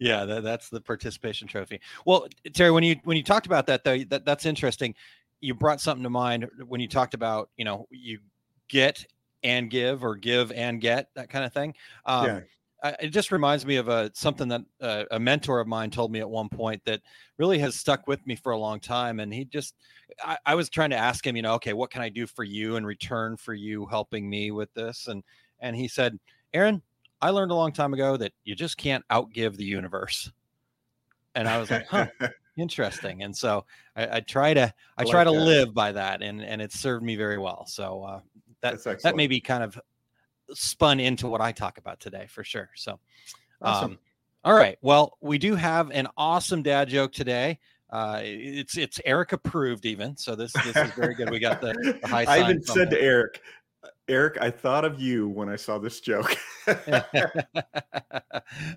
yeah, 0.00 0.24
that, 0.24 0.42
that's 0.42 0.68
the 0.68 0.80
participation 0.80 1.48
trophy. 1.48 1.80
Well, 2.06 2.28
Terry, 2.52 2.70
when 2.70 2.84
you 2.84 2.96
when 3.04 3.16
you 3.16 3.22
talked 3.22 3.46
about 3.46 3.66
that 3.66 3.82
though, 3.84 3.98
that 4.04 4.24
that's 4.24 4.46
interesting. 4.46 4.94
You 5.44 5.54
brought 5.54 5.80
something 5.80 6.02
to 6.02 6.10
mind 6.10 6.48
when 6.66 6.80
you 6.80 6.88
talked 6.88 7.14
about 7.14 7.50
you 7.56 7.64
know 7.64 7.86
you 7.90 8.18
get 8.68 9.04
and 9.42 9.70
give 9.70 10.02
or 10.02 10.16
give 10.16 10.50
and 10.52 10.80
get 10.80 11.08
that 11.14 11.28
kind 11.28 11.44
of 11.44 11.52
thing. 11.52 11.74
Um, 12.06 12.26
yeah. 12.26 12.40
I, 12.82 12.96
it 13.00 13.08
just 13.08 13.32
reminds 13.32 13.64
me 13.64 13.76
of 13.76 13.88
a 13.88 14.10
something 14.14 14.48
that 14.48 14.62
uh, 14.80 15.04
a 15.10 15.18
mentor 15.18 15.60
of 15.60 15.66
mine 15.66 15.90
told 15.90 16.12
me 16.12 16.20
at 16.20 16.28
one 16.28 16.48
point 16.48 16.82
that 16.84 17.00
really 17.38 17.58
has 17.58 17.74
stuck 17.74 18.06
with 18.06 18.26
me 18.26 18.36
for 18.36 18.52
a 18.52 18.58
long 18.58 18.78
time. 18.78 19.20
And 19.20 19.32
he 19.32 19.46
just, 19.46 19.74
I, 20.22 20.36
I 20.44 20.54
was 20.54 20.68
trying 20.68 20.90
to 20.90 20.96
ask 20.96 21.26
him, 21.26 21.34
you 21.34 21.42
know, 21.42 21.54
okay, 21.54 21.72
what 21.72 21.90
can 21.90 22.02
I 22.02 22.10
do 22.10 22.26
for 22.26 22.44
you 22.44 22.76
in 22.76 22.84
return 22.84 23.36
for 23.36 23.54
you 23.54 23.86
helping 23.86 24.28
me 24.28 24.50
with 24.50 24.72
this? 24.74 25.08
And 25.08 25.22
and 25.60 25.74
he 25.74 25.88
said, 25.88 26.18
Aaron, 26.52 26.82
I 27.22 27.30
learned 27.30 27.52
a 27.52 27.54
long 27.54 27.72
time 27.72 27.94
ago 27.94 28.18
that 28.18 28.32
you 28.44 28.54
just 28.54 28.76
can't 28.76 29.04
outgive 29.10 29.56
the 29.56 29.64
universe. 29.64 30.30
And 31.34 31.48
I 31.48 31.58
was 31.58 31.70
like, 31.70 31.86
huh, 31.86 32.06
interesting. 32.56 33.22
And 33.22 33.36
so 33.36 33.64
I, 33.96 34.16
I 34.16 34.20
try 34.20 34.54
to 34.54 34.72
I, 34.96 35.02
I 35.02 35.04
try 35.04 35.22
like 35.24 35.32
to 35.32 35.38
that. 35.38 35.44
live 35.44 35.74
by 35.74 35.92
that, 35.92 36.22
and 36.22 36.42
and 36.42 36.60
it 36.62 36.72
served 36.72 37.04
me 37.04 37.16
very 37.16 37.38
well. 37.38 37.66
So 37.66 38.02
uh, 38.02 38.20
that 38.60 38.82
That's 38.82 39.02
that 39.02 39.16
may 39.16 39.26
be 39.26 39.40
kind 39.40 39.62
of 39.62 39.78
spun 40.52 41.00
into 41.00 41.28
what 41.28 41.40
I 41.40 41.52
talk 41.52 41.78
about 41.78 42.00
today 42.00 42.26
for 42.28 42.44
sure. 42.44 42.70
So, 42.74 42.98
Awesome. 43.62 43.92
um, 43.92 43.98
all 44.44 44.54
right. 44.54 44.76
Well, 44.82 45.16
we 45.20 45.38
do 45.38 45.54
have 45.54 45.90
an 45.90 46.08
awesome 46.16 46.62
dad 46.62 46.88
joke 46.88 47.12
today. 47.12 47.58
Uh, 47.90 48.20
it's 48.22 48.76
it's 48.76 49.00
Eric 49.04 49.32
approved 49.32 49.86
even. 49.86 50.16
So 50.16 50.34
this 50.34 50.52
this 50.52 50.76
is 50.76 50.90
very 50.92 51.14
good. 51.14 51.30
We 51.30 51.38
got 51.38 51.60
the, 51.60 51.72
the 52.02 52.06
high 52.08 52.24
I 52.24 52.40
even 52.40 52.62
said 52.62 52.90
to. 52.90 53.00
Eric, 53.00 53.40
Eric, 54.06 54.36
I 54.40 54.50
thought 54.50 54.84
of 54.84 55.00
you 55.00 55.28
when 55.28 55.48
I 55.48 55.56
saw 55.56 55.78
this 55.78 56.00
joke. 56.00 56.36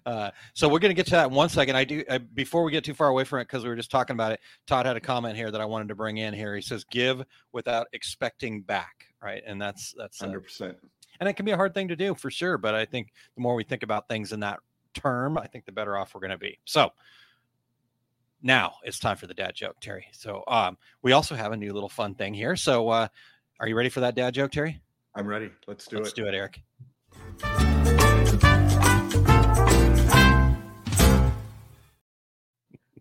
uh, 0.05 0.31
so 0.53 0.69
we're 0.69 0.79
going 0.79 0.89
to 0.89 0.93
get 0.93 1.05
to 1.07 1.11
that 1.11 1.27
in 1.27 1.33
one 1.33 1.49
second. 1.49 1.75
I 1.75 1.83
do 1.83 2.03
uh, 2.09 2.19
before 2.33 2.63
we 2.63 2.71
get 2.71 2.85
too 2.85 2.93
far 2.93 3.09
away 3.09 3.25
from 3.25 3.39
it 3.39 3.43
because 3.43 3.63
we 3.63 3.69
were 3.69 3.75
just 3.75 3.91
talking 3.91 4.13
about 4.13 4.31
it. 4.31 4.39
Todd 4.67 4.85
had 4.85 4.95
a 4.95 5.01
comment 5.01 5.35
here 5.35 5.51
that 5.51 5.59
I 5.59 5.65
wanted 5.65 5.89
to 5.89 5.95
bring 5.95 6.17
in 6.17 6.33
here. 6.33 6.55
He 6.55 6.61
says, 6.61 6.85
"Give 6.85 7.23
without 7.51 7.87
expecting 7.91 8.61
back." 8.61 9.07
Right, 9.21 9.41
and 9.45 9.61
that's 9.61 9.93
that's 9.97 10.21
uh, 10.21 10.27
Hundred 10.27 10.41
percent. 10.41 10.77
and 11.19 11.27
it 11.27 11.33
can 11.33 11.45
be 11.45 11.51
a 11.51 11.57
hard 11.57 11.73
thing 11.73 11.87
to 11.87 11.95
do 11.95 12.13
for 12.13 12.29
sure 12.29 12.59
but 12.59 12.75
i 12.75 12.85
think 12.85 13.11
the 13.35 13.41
more 13.41 13.55
we 13.55 13.63
think 13.63 13.81
about 13.81 14.07
things 14.07 14.31
in 14.31 14.41
that 14.41 14.59
term 14.93 15.39
i 15.39 15.47
think 15.47 15.65
the 15.65 15.71
better 15.71 15.97
off 15.97 16.13
we're 16.13 16.21
going 16.21 16.29
to 16.29 16.37
be 16.37 16.59
so 16.63 16.91
now 18.43 18.75
it's 18.83 18.99
time 18.99 19.17
for 19.17 19.25
the 19.25 19.33
dad 19.33 19.55
joke 19.55 19.75
terry 19.81 20.05
so 20.11 20.43
um 20.47 20.77
we 21.01 21.11
also 21.13 21.33
have 21.33 21.51
a 21.51 21.57
new 21.57 21.73
little 21.73 21.89
fun 21.89 22.13
thing 22.13 22.31
here 22.35 22.55
so 22.55 22.87
uh 22.89 23.07
are 23.59 23.67
you 23.67 23.75
ready 23.75 23.89
for 23.89 24.01
that 24.01 24.13
dad 24.13 24.35
joke 24.35 24.51
terry 24.51 24.79
I'm 25.17 25.25
ready. 25.25 25.49
Let's 25.67 25.87
do 25.87 25.97
it. 25.97 26.03
let's 26.03 26.13
do 26.13 26.27
it 26.27 26.35
eric 26.35 26.61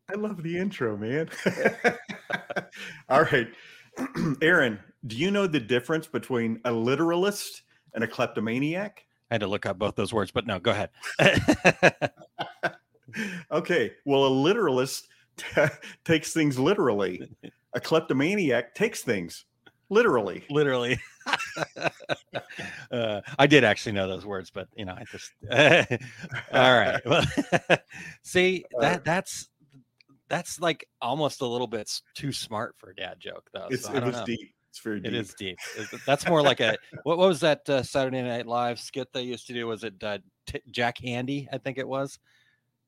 I 0.08 0.14
love 0.14 0.42
the 0.42 0.56
intro, 0.56 0.96
man. 0.96 1.28
All 3.10 3.24
right. 3.24 3.48
Aaron, 4.40 4.78
do 5.06 5.16
you 5.16 5.30
know 5.30 5.46
the 5.46 5.60
difference 5.60 6.06
between 6.06 6.60
a 6.64 6.72
literalist 6.72 7.62
and 7.94 8.02
a 8.02 8.06
kleptomaniac? 8.06 9.04
i 9.30 9.34
had 9.34 9.40
to 9.40 9.46
look 9.46 9.66
up 9.66 9.78
both 9.78 9.96
those 9.96 10.12
words 10.12 10.30
but 10.30 10.46
no 10.46 10.60
go 10.60 10.70
ahead 10.70 10.90
okay. 13.50 13.92
Well, 14.04 14.24
a 14.24 14.28
literalist 14.28 15.08
takes 16.04 16.32
things 16.32 16.58
literally. 16.58 17.28
A 17.74 17.80
kleptomaniac 17.80 18.74
takes 18.74 19.02
things 19.02 19.44
literally. 19.88 20.44
literally 20.50 20.98
uh, 22.90 23.20
i 23.38 23.46
did 23.46 23.64
actually 23.64 23.92
know 23.92 24.08
those 24.08 24.26
words 24.26 24.50
but 24.50 24.68
you 24.76 24.84
know 24.84 24.92
i 24.92 25.04
just 25.10 25.32
all 26.52 26.78
right 26.78 27.00
well, 27.04 27.24
see 28.22 28.64
Uh, 28.76 28.80
that 28.80 29.04
that's 29.04 29.48
that's 30.28 30.60
like 30.60 30.88
almost 31.00 31.40
a 31.40 31.46
little 31.46 31.66
bit 31.66 31.90
too 32.14 32.32
smart 32.32 32.74
for 32.78 32.90
a 32.90 32.94
dad 32.94 33.16
joke 33.18 33.48
though 33.52 33.68
It's, 33.70 33.84
so 33.84 33.94
it 33.94 34.04
was 34.04 34.16
know. 34.16 34.24
deep. 34.24 34.52
It's 34.70 34.82
very 34.82 35.00
deep. 35.00 35.12
It 35.12 35.14
is 35.14 35.34
deep. 35.34 35.56
That's 36.04 36.26
more 36.26 36.42
like 36.42 36.60
a 36.60 36.76
what, 37.04 37.16
what 37.16 37.28
was 37.28 37.40
that 37.40 37.66
uh, 37.68 37.82
Saturday 37.82 38.20
Night 38.20 38.46
Live 38.46 38.78
skit 38.78 39.08
they 39.14 39.22
used 39.22 39.46
to 39.46 39.54
do? 39.54 39.66
Was 39.66 39.84
it 39.84 39.94
uh, 40.02 40.18
T- 40.46 40.60
Jack 40.70 40.98
Handey? 40.98 41.48
I 41.50 41.56
think 41.56 41.78
it 41.78 41.88
was. 41.88 42.18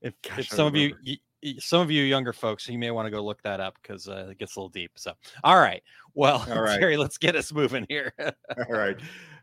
If 0.02 0.12
Gosh, 0.22 0.38
if 0.40 0.48
some 0.48 0.66
of 0.66 0.76
you, 0.76 0.88
remember. 0.88 1.10
Some 1.58 1.80
of 1.80 1.90
you 1.90 2.02
younger 2.02 2.32
folks, 2.32 2.68
you 2.68 2.78
may 2.78 2.90
want 2.90 3.06
to 3.06 3.10
go 3.10 3.24
look 3.24 3.42
that 3.42 3.60
up 3.60 3.76
because 3.80 4.08
uh, 4.08 4.28
it 4.30 4.38
gets 4.38 4.56
a 4.56 4.60
little 4.60 4.68
deep. 4.68 4.92
So, 4.96 5.12
all 5.44 5.58
right, 5.58 5.82
well, 6.14 6.44
All 6.50 6.62
right. 6.62 6.80
Terry, 6.80 6.96
let's 6.96 7.16
get 7.16 7.36
us 7.36 7.52
moving 7.52 7.86
here. 7.88 8.12
All 8.18 8.76
right. 8.76 8.96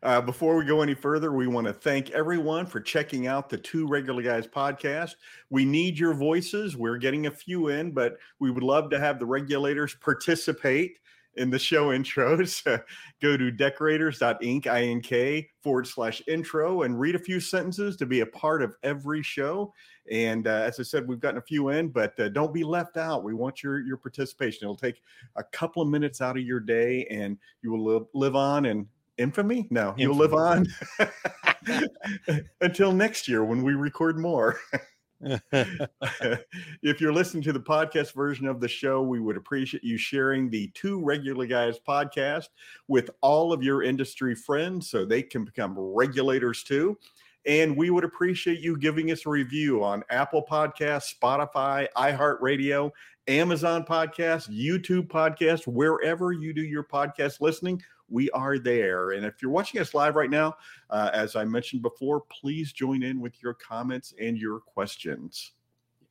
Uh, 0.03 0.21
before 0.21 0.57
we 0.57 0.65
go 0.65 0.81
any 0.81 0.93
further, 0.93 1.31
we 1.31 1.47
want 1.47 1.65
to 1.67 1.73
thank 1.73 2.11
everyone 2.11 2.65
for 2.65 2.81
checking 2.81 3.27
out 3.27 3.49
the 3.49 3.57
Two 3.57 3.87
Regular 3.87 4.21
Guys 4.21 4.45
podcast. 4.45 5.15
We 5.49 5.63
need 5.63 5.97
your 5.97 6.13
voices. 6.13 6.75
We're 6.75 6.97
getting 6.97 7.27
a 7.27 7.31
few 7.31 7.69
in, 7.69 7.91
but 7.91 8.17
we 8.39 8.51
would 8.51 8.61
love 8.61 8.89
to 8.89 8.99
have 8.99 9.19
the 9.19 9.25
regulators 9.25 9.95
participate 9.95 10.99
in 11.37 11.49
the 11.49 11.59
show 11.59 11.87
intros. 11.87 12.61
go 13.21 13.37
to 13.37 13.51
decorators.inc, 13.51 14.67
I-N-K, 14.67 15.49
forward 15.61 15.87
slash 15.87 16.21
intro 16.27 16.83
and 16.83 16.99
read 16.99 17.15
a 17.15 17.19
few 17.19 17.39
sentences 17.39 17.95
to 17.97 18.05
be 18.05 18.19
a 18.19 18.25
part 18.25 18.61
of 18.61 18.75
every 18.83 19.23
show. 19.23 19.73
And 20.11 20.47
uh, 20.47 20.63
as 20.67 20.79
I 20.79 20.83
said, 20.83 21.07
we've 21.07 21.19
gotten 21.19 21.37
a 21.37 21.41
few 21.41 21.69
in, 21.69 21.89
but 21.89 22.19
uh, 22.19 22.29
don't 22.29 22.53
be 22.53 22.63
left 22.63 22.97
out. 22.97 23.23
We 23.23 23.33
want 23.33 23.63
your 23.63 23.81
your 23.81 23.97
participation. 23.97 24.65
It'll 24.65 24.75
take 24.75 25.01
a 25.35 25.43
couple 25.43 25.81
of 25.81 25.87
minutes 25.87 26.21
out 26.21 26.37
of 26.37 26.43
your 26.43 26.59
day, 26.59 27.05
and 27.09 27.37
you 27.61 27.71
will 27.71 27.83
live, 27.83 28.03
live 28.13 28.35
on 28.35 28.65
in 28.65 28.87
infamy. 29.17 29.67
No, 29.71 29.93
you'll 29.97 30.15
live 30.15 30.33
on 30.33 30.67
until 32.61 32.91
next 32.91 33.27
year 33.27 33.43
when 33.43 33.63
we 33.63 33.73
record 33.73 34.17
more. 34.17 34.59
if 35.21 37.01
you're 37.01 37.13
listening 37.13 37.41
to 37.43 37.53
the 37.53 37.59
podcast 37.59 38.13
version 38.13 38.47
of 38.47 38.59
the 38.59 38.67
show, 38.67 39.01
we 39.01 39.19
would 39.19 39.37
appreciate 39.37 39.83
you 39.83 39.97
sharing 39.97 40.49
the 40.49 40.69
Two 40.75 41.03
Regular 41.03 41.47
Guys 41.47 41.79
podcast 41.87 42.49
with 42.87 43.09
all 43.21 43.53
of 43.53 43.63
your 43.63 43.81
industry 43.81 44.35
friends 44.35 44.89
so 44.89 45.05
they 45.05 45.23
can 45.23 45.45
become 45.45 45.75
regulators 45.77 46.63
too. 46.63 46.97
And 47.45 47.77
we 47.77 47.89
would 47.89 48.03
appreciate 48.03 48.59
you 48.59 48.77
giving 48.77 49.11
us 49.11 49.25
a 49.25 49.29
review 49.29 49.83
on 49.83 50.03
Apple 50.09 50.43
Podcasts, 50.49 51.13
Spotify, 51.15 51.87
iHeartRadio, 51.95 52.91
Amazon 53.27 53.85
Podcast, 53.85 54.49
YouTube 54.49 55.07
Podcast, 55.07 55.67
wherever 55.67 56.31
you 56.31 56.53
do 56.53 56.63
your 56.63 56.83
podcast 56.83 57.41
listening. 57.41 57.81
We 58.09 58.29
are 58.31 58.59
there. 58.59 59.11
And 59.11 59.25
if 59.25 59.41
you're 59.41 59.51
watching 59.51 59.81
us 59.81 59.93
live 59.93 60.15
right 60.15 60.29
now, 60.29 60.55
uh, 60.89 61.09
as 61.13 61.35
I 61.35 61.43
mentioned 61.43 61.81
before, 61.81 62.21
please 62.21 62.71
join 62.71 63.03
in 63.03 63.19
with 63.19 63.41
your 63.41 63.53
comments 63.55 64.13
and 64.19 64.37
your 64.37 64.59
questions. 64.59 65.53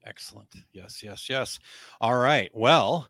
Excellent. 0.05 0.55
Yes, 0.73 1.03
yes, 1.03 1.31
yes. 1.31 1.59
All 2.01 2.17
right. 2.17 2.51
Well, 2.53 3.09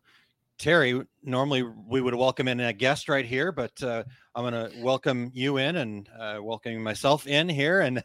Terry, 0.57 1.01
normally 1.21 1.63
we 1.63 1.99
would 1.99 2.15
welcome 2.15 2.47
in 2.47 2.59
a 2.59 2.71
guest 2.71 3.09
right 3.09 3.25
here, 3.25 3.51
but 3.51 3.81
uh, 3.83 4.03
I'm 4.33 4.49
going 4.49 4.53
to 4.53 4.81
welcome 4.81 5.31
you 5.33 5.57
in 5.57 5.75
and 5.75 6.09
uh, 6.17 6.39
welcoming 6.41 6.81
myself 6.81 7.27
in 7.27 7.49
here. 7.49 7.81
And 7.81 8.03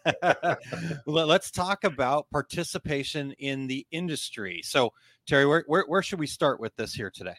let's 1.07 1.51
talk 1.51 1.85
about 1.85 2.29
participation 2.31 3.33
in 3.39 3.69
the 3.69 3.87
industry. 3.93 4.63
So, 4.65 4.93
Terry, 5.27 5.47
where, 5.47 5.65
where, 5.69 5.85
where 5.87 6.03
should 6.03 6.19
we 6.19 6.27
start 6.27 6.61
with 6.61 6.75
this 6.77 6.93
here 6.93 7.11
today? 7.11 7.37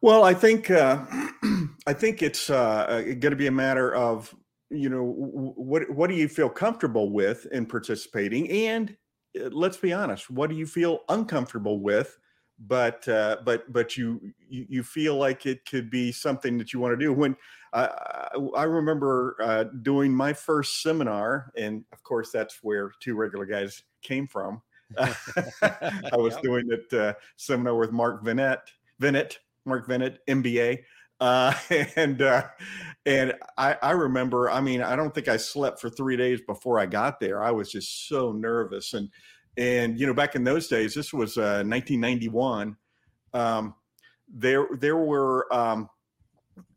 Well, 0.00 0.24
I 0.24 0.34
think 0.34 0.70
uh, 0.70 1.04
I 1.86 1.92
think 1.92 2.22
it's 2.22 2.50
uh, 2.50 3.02
going 3.06 3.30
to 3.30 3.36
be 3.36 3.46
a 3.46 3.52
matter 3.52 3.94
of 3.94 4.34
you 4.70 4.88
know 4.88 5.04
what 5.04 5.88
what 5.90 6.10
do 6.10 6.16
you 6.16 6.28
feel 6.28 6.50
comfortable 6.50 7.10
with 7.10 7.46
in 7.52 7.64
participating, 7.64 8.50
and 8.50 8.96
uh, 9.40 9.48
let's 9.50 9.76
be 9.76 9.92
honest, 9.92 10.28
what 10.28 10.50
do 10.50 10.56
you 10.56 10.66
feel 10.66 11.00
uncomfortable 11.08 11.80
with? 11.80 12.18
But 12.58 13.06
uh, 13.08 13.38
but 13.44 13.72
but 13.72 13.96
you, 13.96 14.32
you 14.48 14.66
you 14.68 14.82
feel 14.82 15.16
like 15.16 15.44
it 15.44 15.66
could 15.66 15.90
be 15.90 16.12
something 16.12 16.56
that 16.58 16.72
you 16.72 16.78
want 16.78 16.92
to 16.92 17.04
do. 17.04 17.12
When 17.12 17.36
I 17.72 17.88
I 18.56 18.62
remember 18.64 19.36
uh, 19.42 19.64
doing 19.82 20.14
my 20.14 20.32
first 20.32 20.82
seminar, 20.82 21.52
and 21.56 21.84
of 21.92 22.02
course 22.04 22.30
that's 22.30 22.60
where 22.62 22.92
two 23.00 23.16
regular 23.16 23.46
guys 23.46 23.82
came 24.02 24.28
from. 24.28 24.62
I 24.98 26.16
was 26.16 26.34
yep. 26.34 26.42
doing 26.42 26.66
that 26.68 26.92
uh, 26.92 27.14
seminar 27.36 27.76
with 27.76 27.90
Mark 27.90 28.24
Venit, 28.24 28.60
Venit, 29.00 29.38
Mark 29.64 29.88
Venit, 29.88 30.18
MBA. 30.28 30.84
Uh, 31.20 31.54
and 31.96 32.22
uh, 32.22 32.44
and 33.06 33.34
I, 33.56 33.76
I 33.82 33.90
remember, 33.92 34.50
I 34.50 34.60
mean, 34.60 34.82
I 34.82 34.96
don't 34.96 35.14
think 35.14 35.28
I 35.28 35.36
slept 35.36 35.80
for 35.80 35.90
three 35.90 36.16
days 36.16 36.40
before 36.46 36.78
I 36.78 36.86
got 36.86 37.20
there. 37.20 37.42
I 37.42 37.50
was 37.50 37.70
just 37.70 38.08
so 38.08 38.32
nervous, 38.32 38.94
and 38.94 39.08
and 39.56 39.98
you 39.98 40.06
know, 40.06 40.14
back 40.14 40.34
in 40.34 40.44
those 40.44 40.68
days, 40.68 40.94
this 40.94 41.12
was 41.12 41.36
uh, 41.36 41.62
1991. 41.66 42.76
Um, 43.32 43.74
there 44.28 44.66
there 44.78 44.96
were 44.96 45.52
um, 45.54 45.88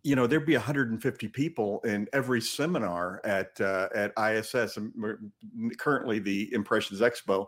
you 0.04 0.16
know 0.16 0.28
there'd 0.28 0.46
be 0.46 0.56
150 0.56 1.28
people 1.30 1.82
in 1.86 2.08
every 2.14 2.42
seminar 2.42 3.22
at 3.24 3.60
uh, 3.60 3.90
at 3.96 4.12
ISS, 4.18 4.78
currently 5.78 6.20
the 6.20 6.54
Impressions 6.54 7.02
Expo, 7.02 7.48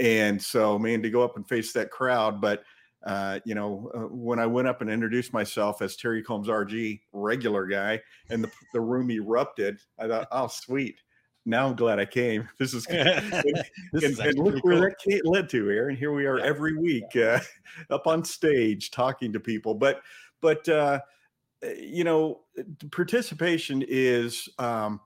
and 0.00 0.42
so 0.42 0.78
man 0.78 1.02
to 1.02 1.10
go 1.10 1.22
up 1.22 1.36
and 1.36 1.48
face 1.48 1.72
that 1.72 1.90
crowd, 1.90 2.40
but 2.40 2.62
uh, 3.06 3.38
you 3.44 3.54
know, 3.54 3.90
uh, 3.94 4.00
when 4.00 4.40
I 4.40 4.46
went 4.46 4.66
up 4.66 4.80
and 4.80 4.90
introduced 4.90 5.32
myself 5.32 5.80
as 5.80 5.96
Terry 5.96 6.22
Combs 6.22 6.48
RG, 6.48 7.00
regular 7.12 7.64
guy, 7.64 8.00
and 8.30 8.42
the, 8.42 8.50
the 8.72 8.80
room 8.80 9.10
erupted, 9.10 9.78
I 9.98 10.08
thought, 10.08 10.26
oh, 10.32 10.48
sweet. 10.48 11.00
Now 11.46 11.68
I'm 11.68 11.76
glad 11.76 12.00
I 12.00 12.04
came. 12.04 12.48
This 12.58 12.74
is, 12.74 12.84
and, 12.86 13.32
this 13.92 14.04
and, 14.04 14.12
is 14.12 14.18
and 14.18 14.38
look 14.38 14.62
where 14.64 14.90
cool. 14.90 15.12
that 15.12 15.22
led 15.24 15.48
to, 15.50 15.70
Aaron. 15.70 15.96
Here 15.96 16.12
we 16.12 16.26
are 16.26 16.38
yeah. 16.38 16.44
every 16.44 16.76
week 16.76 17.16
uh, 17.16 17.38
up 17.90 18.06
on 18.06 18.24
stage 18.24 18.90
talking 18.90 19.32
to 19.32 19.40
people. 19.40 19.74
But, 19.74 20.02
but 20.42 20.68
uh, 20.68 21.00
you 21.78 22.04
know, 22.04 22.40
participation 22.90 23.84
is 23.86 24.48
um, 24.58 25.00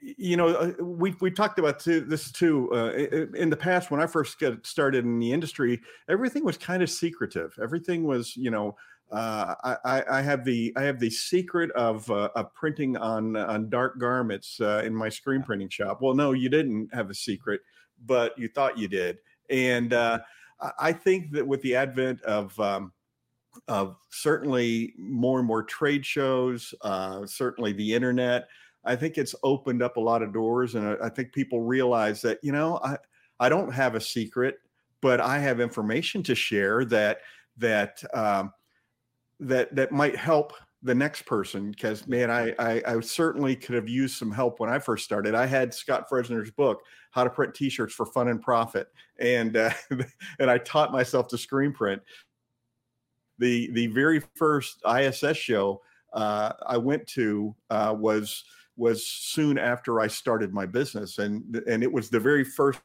you 0.00 0.36
know, 0.36 0.48
uh, 0.48 0.72
we 0.82 1.14
we 1.20 1.30
talked 1.30 1.58
about 1.58 1.84
this 1.84 2.32
too 2.32 2.70
uh, 2.72 2.92
in 3.36 3.50
the 3.50 3.56
past 3.56 3.90
when 3.90 4.00
I 4.00 4.06
first 4.06 4.38
got 4.38 4.66
started 4.66 5.04
in 5.04 5.18
the 5.18 5.32
industry. 5.32 5.80
Everything 6.08 6.44
was 6.44 6.56
kind 6.56 6.82
of 6.82 6.90
secretive. 6.90 7.56
Everything 7.62 8.04
was, 8.04 8.36
you 8.36 8.50
know, 8.50 8.76
uh, 9.12 9.54
I, 9.84 10.04
I 10.08 10.22
have 10.22 10.44
the 10.44 10.72
I 10.76 10.82
have 10.82 11.00
the 11.00 11.10
secret 11.10 11.70
of, 11.72 12.08
uh, 12.10 12.30
of 12.36 12.54
printing 12.54 12.96
on 12.96 13.36
on 13.36 13.68
dark 13.68 13.98
garments 13.98 14.60
uh, 14.60 14.82
in 14.84 14.94
my 14.94 15.08
screen 15.08 15.42
printing 15.42 15.68
shop. 15.68 16.00
Well, 16.00 16.14
no, 16.14 16.32
you 16.32 16.48
didn't 16.48 16.94
have 16.94 17.10
a 17.10 17.14
secret, 17.14 17.60
but 18.06 18.38
you 18.38 18.48
thought 18.48 18.78
you 18.78 18.88
did. 18.88 19.18
And 19.48 19.92
uh, 19.92 20.20
I 20.78 20.92
think 20.92 21.32
that 21.32 21.46
with 21.46 21.60
the 21.62 21.74
advent 21.74 22.22
of 22.22 22.58
um, 22.60 22.92
of 23.66 23.96
certainly 24.10 24.94
more 24.96 25.38
and 25.38 25.46
more 25.46 25.64
trade 25.64 26.06
shows, 26.06 26.72
certainly 27.26 27.72
the 27.72 27.92
internet. 27.94 28.48
I 28.82 28.96
think 28.96 29.18
it's 29.18 29.34
opened 29.42 29.82
up 29.82 29.98
a 29.98 30.00
lot 30.00 30.22
of 30.22 30.32
doors, 30.32 30.74
and 30.74 30.88
I, 30.88 31.06
I 31.06 31.08
think 31.10 31.32
people 31.32 31.60
realize 31.60 32.22
that 32.22 32.38
you 32.42 32.52
know 32.52 32.78
I 32.82 32.96
I 33.40 33.48
don't 33.48 33.72
have 33.72 33.96
a 33.96 34.00
secret, 34.00 34.58
but 35.00 35.20
I 35.20 35.38
have 35.38 35.60
information 35.60 36.22
to 36.22 36.34
share 36.34 36.84
that 36.86 37.18
that 37.56 38.02
um, 38.14 38.52
that 39.40 39.74
that 39.74 39.92
might 39.92 40.16
help 40.16 40.52
the 40.82 40.94
next 40.94 41.22
person 41.22 41.70
because 41.72 42.06
man 42.06 42.30
I, 42.30 42.54
I, 42.58 42.82
I 42.86 43.00
certainly 43.00 43.54
could 43.54 43.74
have 43.74 43.88
used 43.88 44.16
some 44.16 44.30
help 44.30 44.60
when 44.60 44.70
i 44.70 44.78
first 44.78 45.04
started. 45.04 45.34
I 45.34 45.46
had 45.46 45.74
scott 45.74 46.08
fresener's 46.08 46.50
book 46.50 46.82
how 47.10 47.24
to 47.24 47.30
print 47.30 47.54
t-shirts 47.54 47.94
for 47.94 48.06
fun 48.06 48.28
and 48.28 48.40
profit 48.40 48.88
and 49.18 49.56
uh, 49.56 49.72
and 50.38 50.50
i 50.50 50.58
taught 50.58 50.92
myself 50.92 51.28
to 51.28 51.38
screen 51.38 51.72
print. 51.72 52.00
The 53.38 53.70
the 53.72 53.88
very 53.88 54.20
first 54.36 54.82
iss 54.86 55.24
show 55.36 55.82
uh, 56.12 56.52
i 56.66 56.76
went 56.76 57.06
to 57.08 57.54
uh, 57.70 57.94
was 57.98 58.44
was 58.80 59.06
soon 59.06 59.58
after 59.58 60.00
I 60.00 60.06
started 60.06 60.54
my 60.54 60.66
business, 60.66 61.18
and 61.18 61.62
and 61.68 61.82
it 61.82 61.92
was 61.92 62.08
the 62.08 62.18
very 62.18 62.42
first 62.42 62.80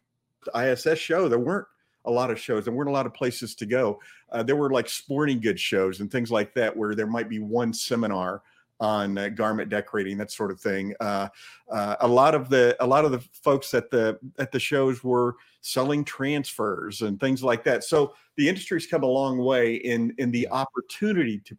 ISS 0.53 0.99
show. 0.99 1.27
There 1.27 1.39
weren't 1.39 1.67
a 2.05 2.11
lot 2.11 2.31
of 2.31 2.39
shows. 2.39 2.65
There 2.65 2.73
weren't 2.73 2.89
a 2.89 2.93
lot 2.93 3.05
of 3.05 3.13
places 3.13 3.55
to 3.55 3.65
go. 3.65 3.99
Uh, 4.31 4.43
there 4.43 4.55
were 4.55 4.69
like 4.69 4.89
sporting 4.89 5.39
goods 5.39 5.61
shows 5.61 5.99
and 5.99 6.11
things 6.11 6.31
like 6.31 6.53
that, 6.55 6.75
where 6.75 6.95
there 6.95 7.07
might 7.07 7.29
be 7.29 7.39
one 7.39 7.73
seminar 7.73 8.41
on 8.79 9.17
uh, 9.17 9.29
garment 9.29 9.69
decorating, 9.69 10.17
that 10.17 10.31
sort 10.31 10.51
of 10.51 10.59
thing. 10.59 10.93
Uh, 10.99 11.29
uh, 11.71 11.95
a 12.01 12.07
lot 12.07 12.35
of 12.35 12.49
the 12.49 12.75
a 12.79 12.87
lot 12.87 13.05
of 13.05 13.11
the 13.11 13.19
folks 13.31 13.73
at 13.73 13.89
the 13.89 14.19
at 14.37 14.51
the 14.51 14.59
shows 14.59 15.03
were 15.03 15.35
selling 15.61 16.03
transfers 16.03 17.01
and 17.01 17.19
things 17.19 17.43
like 17.43 17.63
that. 17.63 17.83
So 17.83 18.13
the 18.35 18.47
industry's 18.47 18.85
come 18.85 19.03
a 19.03 19.07
long 19.07 19.37
way 19.37 19.75
in 19.75 20.13
in 20.17 20.31
the 20.31 20.47
opportunity 20.49 21.39
to 21.39 21.55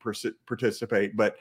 participate, 0.47 1.17
but 1.17 1.37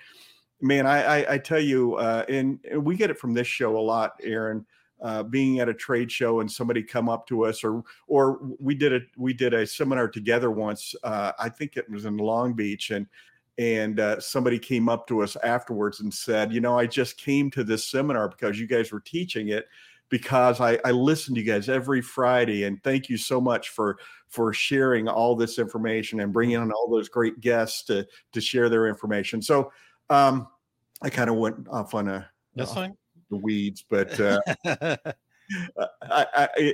man, 0.61 0.87
I, 0.87 1.03
I, 1.21 1.33
I 1.33 1.37
tell 1.37 1.59
you, 1.59 1.95
uh, 1.95 2.25
and, 2.29 2.59
and, 2.69 2.83
we 2.83 2.95
get 2.95 3.09
it 3.09 3.19
from 3.19 3.33
this 3.33 3.47
show 3.47 3.77
a 3.77 3.79
lot, 3.79 4.13
Aaron. 4.23 4.65
Uh, 5.05 5.21
being 5.21 5.59
at 5.59 5.69
a 5.69 5.73
trade 5.73 6.11
show 6.11 6.39
and 6.39 6.51
somebody 6.51 6.81
come 6.81 7.09
up 7.09 7.27
to 7.27 7.45
us, 7.45 7.63
or 7.63 7.83
or 8.07 8.39
we 8.59 8.73
did 8.73 8.91
a 8.91 9.01
we 9.17 9.33
did 9.33 9.53
a 9.53 9.63
seminar 9.63 10.07
together 10.07 10.49
once. 10.49 10.95
Uh, 11.03 11.31
I 11.37 11.47
think 11.47 11.77
it 11.77 11.87
was 11.91 12.05
in 12.05 12.17
Long 12.17 12.53
Beach, 12.53 12.89
and 12.89 13.05
and 13.59 13.99
uh, 13.99 14.19
somebody 14.19 14.57
came 14.57 14.89
up 14.89 15.05
to 15.09 15.21
us 15.21 15.37
afterwards 15.43 15.99
and 15.99 16.11
said, 16.11 16.51
you 16.51 16.59
know, 16.59 16.79
I 16.79 16.87
just 16.87 17.19
came 17.19 17.51
to 17.51 17.63
this 17.63 17.85
seminar 17.85 18.29
because 18.29 18.59
you 18.59 18.65
guys 18.65 18.91
were 18.91 18.99
teaching 18.99 19.49
it 19.49 19.67
because 20.09 20.59
I, 20.59 20.79
I 20.83 20.89
listen 20.89 21.35
to 21.35 21.41
you 21.41 21.45
guys 21.45 21.69
every 21.69 22.01
Friday 22.01 22.63
and 22.63 22.83
thank 22.83 23.07
you 23.07 23.17
so 23.17 23.39
much 23.39 23.69
for 23.69 23.99
for 24.29 24.53
sharing 24.53 25.07
all 25.07 25.35
this 25.35 25.59
information 25.59 26.21
and 26.21 26.33
bringing 26.33 26.57
on 26.57 26.71
all 26.71 26.89
those 26.89 27.09
great 27.09 27.41
guests 27.41 27.83
to 27.83 28.07
to 28.31 28.41
share 28.41 28.69
their 28.69 28.87
information. 28.87 29.39
So 29.39 29.71
um, 30.09 30.47
I 31.03 31.11
kind 31.11 31.29
of 31.29 31.35
went 31.35 31.67
off 31.69 31.93
on 31.93 32.07
a 32.07 32.27
that's 32.55 32.73
fine 32.73 32.97
the 33.29 33.37
weeds, 33.37 33.85
but 33.89 34.19
uh, 34.19 34.39
I, 36.01 36.25
I, 36.33 36.73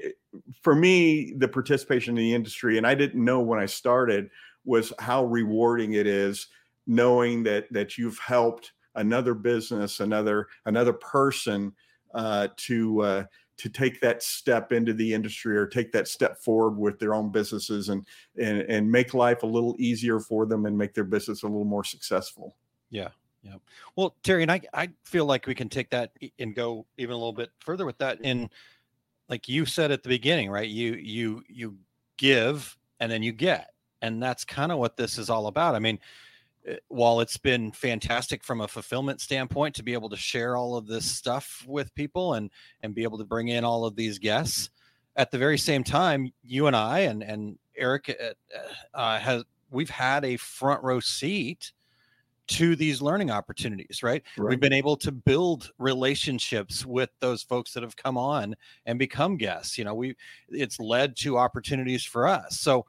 for 0.62 0.76
me, 0.76 1.34
the 1.38 1.48
participation 1.48 2.18
in 2.18 2.24
the 2.24 2.34
industry, 2.34 2.78
and 2.78 2.88
I 2.88 2.96
didn't 2.96 3.24
know 3.24 3.42
when 3.42 3.60
I 3.60 3.66
started, 3.66 4.30
was 4.64 4.94
how 5.00 5.26
rewarding 5.26 5.94
it 5.94 6.08
is 6.08 6.48
knowing 6.88 7.44
that 7.44 7.72
that 7.72 7.98
you've 7.98 8.20
helped 8.20 8.74
another 8.96 9.34
business, 9.34 10.00
another 10.00 10.48
another 10.66 10.94
person 10.94 11.74
uh, 12.14 12.48
to 12.58 13.02
uh, 13.02 13.24
to 13.58 13.70
take 13.70 14.02
that 14.02 14.24
step 14.24 14.72
into 14.72 14.94
the 14.94 15.14
industry 15.14 15.58
or 15.58 15.68
take 15.68 15.92
that 15.92 16.08
step 16.08 16.38
forward 16.38 16.78
with 16.78 17.00
their 17.00 17.14
own 17.14 17.32
businesses 17.32 17.90
and 17.90 18.06
and 18.40 18.62
and 18.62 18.92
make 18.92 19.14
life 19.14 19.44
a 19.44 19.48
little 19.48 19.76
easier 19.80 20.20
for 20.20 20.46
them 20.46 20.66
and 20.66 20.78
make 20.78 20.94
their 20.94 21.04
business 21.04 21.44
a 21.44 21.48
little 21.48 21.66
more 21.66 21.84
successful. 21.84 22.56
Yeah, 22.90 23.10
yeah. 23.44 23.56
Well, 23.96 24.16
Terry, 24.24 24.44
and 24.44 24.52
I, 24.52 24.62
I 24.74 24.90
feel 25.04 25.26
like 25.26 25.48
we 25.48 25.56
can 25.56 25.70
take 25.70 25.90
that 25.90 26.12
and 26.38 26.56
go 26.56 26.86
even 26.98 27.14
a 27.14 27.18
little 27.18 27.34
bit 27.34 27.50
further 27.60 27.86
with 27.86 27.98
that. 27.98 28.20
And 28.24 28.50
like 29.30 29.50
you 29.50 29.66
said 29.66 29.92
at 29.92 30.04
the 30.04 30.10
beginning, 30.10 30.50
right? 30.50 30.70
You, 30.70 30.94
you, 30.94 31.44
you 31.48 31.78
give 32.18 32.78
and 33.00 33.12
then 33.12 33.24
you 33.24 33.32
get. 33.32 33.72
And 34.02 34.22
that's 34.22 34.46
kind 34.46 34.72
of 34.72 34.78
what 34.78 34.98
this 34.98 35.18
is 35.18 35.30
all 35.30 35.48
about. 35.48 35.76
I 35.76 35.80
mean, 35.80 36.00
eh, 36.68 36.76
while 36.88 37.20
it's 37.20 37.38
been 37.38 37.72
fantastic 37.72 38.44
from 38.44 38.62
a 38.62 38.68
fulfillment 38.68 39.22
standpoint 39.22 39.76
to 39.76 39.84
be 39.84 39.94
able 39.94 40.10
to 40.10 40.18
share 40.18 40.56
all 40.56 40.76
of 40.76 40.86
this 40.88 41.06
stuff 41.06 41.66
with 41.68 41.94
people 41.96 42.36
and 42.36 42.52
and 42.84 42.96
be 42.96 43.04
able 43.04 43.18
to 43.18 43.26
bring 43.26 43.48
in 43.50 43.64
all 43.64 43.86
of 43.86 43.96
these 43.96 44.20
guests 44.20 44.70
at 45.16 45.30
the 45.30 45.38
very 45.38 45.58
same 45.58 45.84
time 45.84 46.32
you 46.44 46.68
and 46.68 46.76
i 46.76 47.00
and 47.00 47.22
and 47.22 47.58
eric 47.76 48.16
uh, 48.20 48.98
uh 48.98 49.20
has 49.20 49.44
we've 49.70 49.90
had 49.90 50.24
a 50.26 50.38
front 50.38 50.82
row 50.84 51.00
seat 51.00 51.74
to 52.48 52.76
these 52.76 53.02
learning 53.02 53.32
opportunities, 53.32 54.04
right? 54.04 54.24
Right. 54.38 54.50
We've 54.50 54.60
been 54.60 54.74
able 54.74 54.98
to 54.98 55.12
build 55.12 55.72
relationships 55.78 56.86
with 56.86 57.10
those 57.20 57.44
folks 57.44 57.74
that 57.74 57.84
have 57.84 57.96
come 57.96 58.18
on 58.18 58.56
and 58.86 59.00
become 59.00 59.38
guests. 59.38 59.78
You 59.78 59.86
know, 59.86 59.96
we 59.96 60.16
it's 60.50 60.80
led 60.80 61.16
to 61.18 61.38
opportunities 61.38 62.04
for 62.04 62.28
us. 62.28 62.60
So 62.60 62.86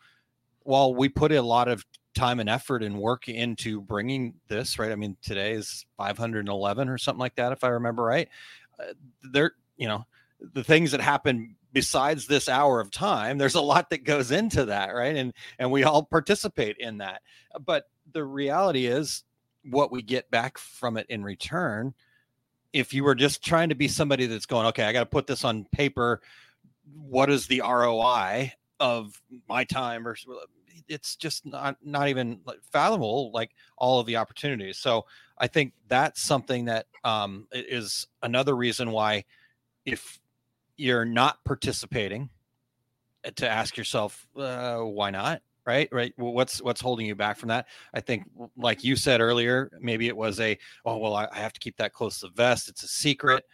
while 0.60 0.94
we 0.94 1.08
put 1.08 1.32
a 1.32 1.42
lot 1.42 1.68
of 1.68 1.84
time 2.14 2.40
and 2.40 2.48
effort 2.48 2.82
and 2.82 2.98
work 2.98 3.28
into 3.28 3.80
bringing 3.80 4.34
this, 4.48 4.78
right? 4.78 4.92
I 4.92 4.96
mean, 4.96 5.16
today 5.22 5.52
is 5.52 5.86
511 5.96 6.88
or 6.88 6.98
something 6.98 7.20
like 7.20 7.36
that, 7.36 7.52
if 7.52 7.64
I 7.64 7.68
remember 7.68 8.02
right. 8.02 8.28
Uh, 8.78 8.92
there, 9.32 9.52
you 9.76 9.88
know, 9.88 10.04
the 10.54 10.64
things 10.64 10.90
that 10.90 11.00
happen 11.00 11.56
besides 11.72 12.26
this 12.26 12.48
hour 12.48 12.80
of 12.80 12.90
time 12.90 13.38
there's 13.38 13.54
a 13.54 13.60
lot 13.60 13.90
that 13.90 14.04
goes 14.04 14.30
into 14.30 14.66
that 14.66 14.94
right 14.94 15.16
and 15.16 15.32
and 15.58 15.70
we 15.70 15.84
all 15.84 16.02
participate 16.02 16.76
in 16.78 16.98
that 16.98 17.22
but 17.64 17.84
the 18.12 18.24
reality 18.24 18.86
is 18.86 19.24
what 19.64 19.92
we 19.92 20.02
get 20.02 20.30
back 20.30 20.58
from 20.58 20.96
it 20.96 21.06
in 21.08 21.22
return 21.22 21.94
if 22.72 22.94
you 22.94 23.04
were 23.04 23.14
just 23.14 23.44
trying 23.44 23.68
to 23.68 23.74
be 23.74 23.88
somebody 23.88 24.26
that's 24.26 24.46
going 24.46 24.66
okay 24.66 24.84
i 24.84 24.92
got 24.92 25.00
to 25.00 25.06
put 25.06 25.26
this 25.26 25.44
on 25.44 25.64
paper. 25.72 26.20
What 26.94 27.30
is 27.30 27.46
the 27.46 27.60
roi 27.60 28.52
of 28.80 29.20
my 29.48 29.64
time 29.64 30.08
or 30.08 30.16
it's 30.88 31.16
just 31.16 31.46
not 31.46 31.76
not 31.82 32.08
even 32.08 32.40
fathomable 32.72 33.30
like 33.32 33.50
all 33.78 34.00
of 34.00 34.06
the 34.06 34.16
opportunities. 34.16 34.78
So 34.78 35.06
i 35.38 35.46
think 35.46 35.72
that's 35.88 36.22
something 36.22 36.66
that 36.66 36.86
um 37.04 37.46
is 37.52 38.08
another 38.22 38.54
reason 38.56 38.90
why 38.90 39.24
if 39.84 40.18
you're 40.76 41.04
not 41.04 41.44
participating 41.44 42.30
uh, 43.24 43.30
to 43.36 43.48
ask 43.48 43.76
yourself 43.76 44.26
uh, 44.36 44.78
why 44.78 45.10
not 45.10 45.42
right 45.66 45.88
right 45.92 46.12
well, 46.16 46.32
what's 46.32 46.60
what's 46.62 46.80
holding 46.80 47.06
you 47.06 47.14
back 47.14 47.36
from 47.36 47.48
that? 47.48 47.66
I 47.94 48.00
think 48.00 48.24
like 48.56 48.84
you 48.84 48.96
said 48.96 49.20
earlier 49.20 49.70
maybe 49.80 50.08
it 50.08 50.16
was 50.16 50.40
a 50.40 50.58
oh 50.84 50.98
well 50.98 51.14
i, 51.14 51.28
have 51.32 51.52
to 51.52 51.60
keep 51.60 51.76
that 51.76 51.92
close 51.92 52.20
to 52.20 52.26
the 52.26 52.32
vest 52.34 52.68
it's 52.68 52.82
a 52.82 52.88
secret. 52.88 53.44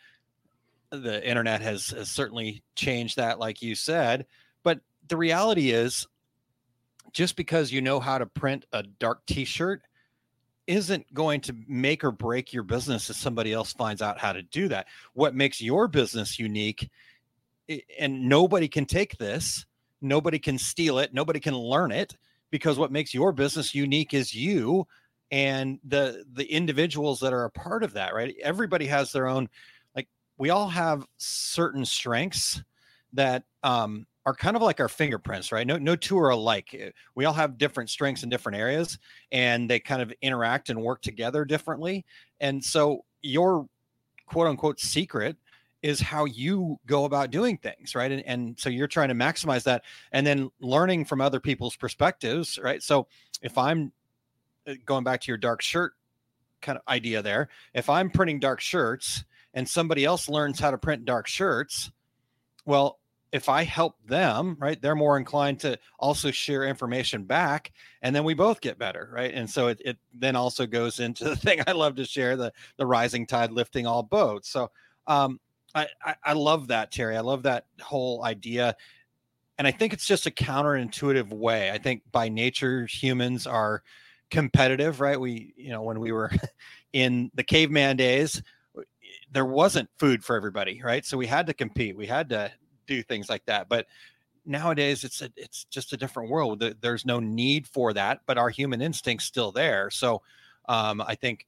The 0.91 1.27
internet 1.29 1.61
has, 1.61 1.89
has 1.89 2.11
certainly 2.11 2.63
changed 2.75 3.17
that 3.17 3.39
like 3.39 3.61
you 3.61 3.75
said 3.75 4.25
but 4.63 4.81
the 5.09 5.17
reality 5.19 5.71
is 5.71 6.07
just 7.13 7.37
because 7.37 7.73
you 7.73 7.83
know 7.83 8.01
how 8.01 8.19
to 8.19 8.27
print 8.27 8.65
a 8.73 8.83
dark 8.83 9.25
t-shirt 9.27 9.83
isn't 10.69 11.13
going 11.15 11.41
to 11.41 11.57
make 11.67 12.05
or 12.05 12.13
break 12.13 12.53
your 12.53 12.63
business 12.63 13.09
if 13.09 13.17
somebody 13.17 13.53
else 13.53 13.73
finds 13.73 14.03
out 14.03 14.19
how 14.19 14.35
to 14.35 14.43
do 14.43 14.69
that. 14.69 14.87
What 15.15 15.35
makes 15.35 15.63
your 15.63 15.89
business 15.89 16.39
unique 16.39 16.91
and 17.99 18.29
nobody 18.29 18.69
can 18.69 18.85
take 18.85 19.17
this 19.17 19.65
nobody 20.01 20.39
can 20.39 20.59
steal 20.59 20.99
it 20.99 21.13
nobody 21.13 21.41
can 21.41 21.57
learn 21.57 21.91
it 21.91 22.17
because 22.51 22.79
what 22.79 22.93
makes 22.93 23.13
your 23.13 23.33
business 23.33 23.75
unique 23.75 24.15
is 24.15 24.35
you 24.35 24.87
and 25.31 25.79
the 25.85 26.25
the 26.33 26.51
individuals 26.51 27.21
that 27.21 27.33
are 27.33 27.45
a 27.45 27.51
part 27.51 27.83
of 27.83 27.93
that 27.93 28.15
right? 28.15 28.35
Everybody 28.43 28.87
has 28.87 29.13
their 29.13 29.27
own 29.27 29.49
like 29.95 30.09
we 30.39 30.51
all 30.51 30.69
have 30.69 31.07
certain 31.19 31.85
strengths 31.85 32.63
that 33.13 33.45
um 33.63 34.07
are 34.27 34.35
kind 34.35 34.57
of 34.57 34.63
like 34.63 34.81
our 34.81 34.89
fingerprints 34.89 35.53
right? 35.53 35.67
No 35.67 35.77
no 35.77 35.97
two 35.97 36.19
are 36.19 36.31
alike. 36.31 36.75
Eh, 36.75 36.91
we 37.15 37.25
all 37.25 37.35
have 37.35 37.59
different 37.59 37.91
strengths 37.91 38.23
in 38.23 38.29
different 38.29 38.59
areas 38.59 38.99
and 39.33 39.69
they 39.69 39.81
kind 39.81 40.03
of 40.03 40.13
interact 40.23 40.71
and 40.71 40.81
work 40.81 41.03
together 41.03 41.45
differently. 41.45 42.05
And 42.41 42.65
so 42.65 43.05
your 43.23 43.67
quote 44.27 44.47
unquote 44.47 44.81
secret 44.81 45.37
is 45.83 46.01
how 46.01 46.25
you 46.25 46.79
go 46.87 47.05
about 47.05 47.31
doing 47.31 47.57
things 47.57 47.95
right? 47.95 48.11
And, 48.11 48.23
and 48.27 48.59
so 48.59 48.69
you're 48.69 48.89
trying 48.89 49.09
to 49.09 49.15
maximize 49.15 49.65
that 49.65 49.85
and 50.13 50.27
then 50.27 50.51
learning 50.61 51.05
from 51.05 51.21
other 51.21 51.41
people's 51.41 51.77
perspectives 51.77 52.59
right? 52.63 52.83
So 52.83 53.07
if 53.43 53.57
i'm 53.59 53.93
uh, 54.67 54.75
going 54.85 55.05
back 55.05 55.21
to 55.23 55.29
your 55.29 55.39
dark 55.39 55.63
shirt 55.63 55.93
kind 56.61 56.77
of 56.77 56.83
idea 56.89 57.23
there 57.23 57.49
if 57.75 57.89
i'm 57.89 58.11
printing 58.11 58.41
dark 58.41 58.61
shirts 58.61 59.25
and 59.55 59.69
somebody 59.69 60.05
else 60.05 60.29
learns 60.29 60.59
how 60.59 60.71
to 60.71 60.79
print 60.79 61.05
dark 61.05 61.27
shirts 61.27 61.91
well 62.67 62.99
if 63.31 63.49
i 63.49 63.63
help 63.63 63.95
them 64.05 64.57
right 64.59 64.83
they're 64.83 64.97
more 64.97 65.17
inclined 65.17 65.61
to 65.61 65.79
also 65.99 66.31
share 66.31 66.65
information 66.65 67.25
back 67.25 67.73
and 68.03 68.15
then 68.15 68.25
we 68.25 68.35
both 68.35 68.61
get 68.61 68.79
better 68.79 69.09
right? 69.13 69.33
And 69.35 69.49
so 69.49 69.69
it, 69.69 69.81
it 69.85 69.99
then 70.13 70.37
also 70.37 70.67
goes 70.67 70.99
into 70.99 71.25
the 71.29 71.37
thing 71.37 71.61
i 71.67 71.73
love 71.73 71.95
to 71.97 72.05
share 72.05 72.37
the 72.37 72.53
the 72.77 72.87
rising 72.87 73.27
tide 73.27 73.53
lifting 73.53 73.87
all 73.87 74.03
boats. 74.03 74.49
So 74.51 74.71
um 75.07 75.39
I, 75.75 75.87
I, 76.25 76.33
love 76.33 76.69
that, 76.69 76.91
Terry. 76.91 77.17
I 77.17 77.21
love 77.21 77.43
that 77.43 77.67
whole 77.81 78.25
idea. 78.25 78.77
And 79.59 79.67
I 79.67 79.71
think 79.71 79.93
it's 79.93 80.07
just 80.07 80.27
a 80.27 80.31
counterintuitive 80.31 81.31
way. 81.31 81.71
I 81.71 81.79
think 81.79 82.03
by 82.11 82.29
nature, 82.29 82.87
humans 82.87 83.47
are 83.47 83.83
competitive, 84.31 85.01
right? 85.01 85.21
We, 85.21 85.53
you 85.57 85.71
know, 85.71 85.83
when 85.83 86.01
we 86.01 86.13
were 86.13 86.31
in 86.93 87.31
the 87.35 87.43
caveman 87.43 87.97
days, 87.97 88.43
there 89.33 89.45
wasn't 89.45 89.91
food 89.99 90.25
for 90.25 90.37
everybody, 90.37 90.81
right? 90.83 91.05
So 91.05 91.19
we 91.19 91.27
had 91.27 91.47
to 91.47 91.55
compete. 91.55 91.97
We 91.97 92.07
had 92.07 92.29
to 92.31 92.51
do 92.87 93.03
things 93.03 93.29
like 93.29 93.45
that. 93.47 93.69
But 93.69 93.87
nowadays, 94.47 95.05
it's 95.05 95.23
a, 95.23 95.31
it's 95.37 95.65
just 95.65 95.93
a 95.93 95.97
different 95.97 96.31
world. 96.31 96.65
There's 96.81 97.05
no 97.05 97.21
need 97.21 97.67
for 97.67 97.93
that, 97.93 98.21
but 98.27 98.39
our 98.39 98.49
human 98.49 98.81
instinct's 98.81 99.27
still 99.27 99.53
there. 99.53 99.91
So 99.91 100.23
um, 100.69 101.03
I 101.07 101.15
think 101.15 101.47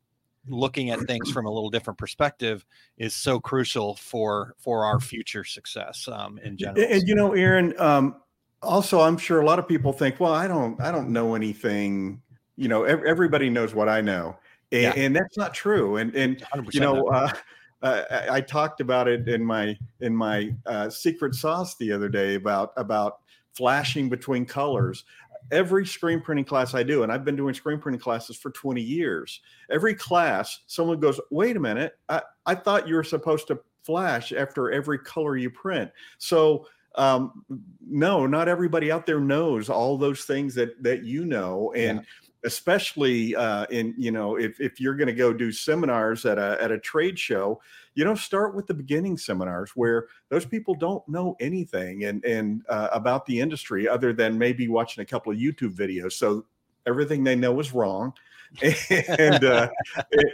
looking 0.49 0.91
at 0.91 1.01
things 1.01 1.31
from 1.31 1.47
a 1.47 1.51
little 1.51 1.71
different 1.71 1.99
perspective 1.99 2.65
is 2.97 3.15
so 3.15 3.39
crucial 3.39 3.95
for 3.97 4.55
for 4.59 4.85
our 4.85 5.01
future 5.01 5.45
success 5.45 6.09
um, 6.09 6.39
in 6.43 6.57
general. 6.57 6.87
And, 6.91 7.03
you 7.07 7.15
know, 7.15 7.33
Aaron, 7.33 7.75
um, 7.79 8.17
also 8.63 9.01
I'm 9.01 9.19
sure 9.19 9.41
a 9.41 9.47
lot 9.47 9.59
of 9.59 9.69
people 9.69 9.93
think, 9.93 10.21
well, 10.21 10.33
I 10.33 10.49
don't 10.49 10.81
I 10.81 10.91
don't 10.91 11.11
know 11.11 11.35
anything. 11.35 12.23
You 12.57 12.69
know, 12.69 12.85
ev- 12.85 13.05
everybody 13.07 13.49
knows 13.49 13.75
what 13.75 13.89
I 13.89 14.01
know, 14.01 14.37
and, 14.73 14.83
yeah. 14.83 14.93
and 14.95 15.17
that's 15.17 15.37
not 15.37 15.55
true. 15.55 15.97
And 15.97 16.15
and 16.15 16.45
you 16.73 16.81
know. 16.81 17.09
Uh, 17.09 17.33
uh, 17.83 18.03
I, 18.11 18.37
I, 18.37 18.41
talked 18.43 18.83
about 18.83 19.09
it 19.09 19.27
in 19.27 19.43
my 19.43 19.75
in 20.01 20.15
my 20.15 20.55
uh, 20.67 20.91
secret 20.91 21.35
sauce 21.35 21.77
the 21.77 21.93
other 21.93 22.11
day 22.11 22.35
about 22.35 22.75
about 22.77 23.21
flashing 23.55 24.11
between 24.11 24.45
colors 24.45 25.05
every 25.51 25.87
screen 25.87 26.21
printing 26.21 26.45
class 26.45 26.75
I 26.75 26.83
do, 26.83 27.03
and 27.03 27.13
I've 27.13 27.25
been 27.25 27.37
doing 27.37 27.55
screen 27.55 27.79
printing 27.79 28.01
classes 28.01 28.37
for 28.37 28.51
20 28.51 28.81
years, 28.81 29.41
every 29.71 29.95
class, 29.95 30.61
someone 30.67 31.01
goes, 31.01 31.21
wait 31.31 31.57
a 31.57 31.61
minute, 31.61 31.99
I, 32.09 32.23
I 32.47 32.55
thought 32.55 32.89
you 32.89 32.95
were 32.95 33.05
supposed 33.05 33.47
to 33.49 33.61
flash 33.83 34.33
after 34.33 34.71
every 34.71 34.99
color 34.99 35.37
you 35.37 35.51
print. 35.51 35.91
So 36.19 36.67
um, 36.97 37.45
no, 37.87 38.27
not 38.27 38.49
everybody 38.49 38.91
out 38.91 39.07
there 39.07 39.21
knows 39.21 39.69
all 39.69 39.97
those 39.97 40.25
things 40.25 40.55
that 40.57 40.83
that 40.83 41.05
you 41.05 41.25
know. 41.25 41.73
And 41.77 42.05
especially 42.45 43.37
uh, 43.37 43.67
in 43.71 43.95
you 43.99 44.11
know 44.11 44.37
if, 44.37 44.61
if 44.61 44.81
you're 44.81 44.97
going 44.97 45.07
to 45.07 45.13
go 45.13 45.33
do 45.33 45.53
seminars 45.53 46.25
at 46.25 46.39
a 46.39 46.57
at 46.61 46.71
a 46.71 46.79
trade 46.79 47.19
show 47.19 47.61
you 47.95 48.05
know 48.05 48.15
start 48.15 48.55
with 48.55 48.67
the 48.67 48.75
beginning 48.75 49.17
seminars 49.17 49.73
where 49.75 50.07
those 50.31 50.47
people 50.47 50.75
don't 50.75 51.07
know 51.09 51.37
anything 51.41 52.05
and 52.05 52.25
and 52.25 52.63
uh, 52.69 52.89
about 52.93 53.27
the 53.27 53.41
industry 53.41 53.87
other 53.87 54.13
than 54.13 54.39
maybe 54.39 54.69
watching 54.69 55.03
a 55.03 55.05
couple 55.05 55.33
of 55.33 55.39
youtube 55.39 55.75
videos. 55.75 56.13
So 56.13 56.47
everything 56.87 57.25
they 57.25 57.37
know 57.37 57.59
is 57.61 57.73
wrong. 57.73 58.13
And 59.09 59.45
uh, 59.45 59.69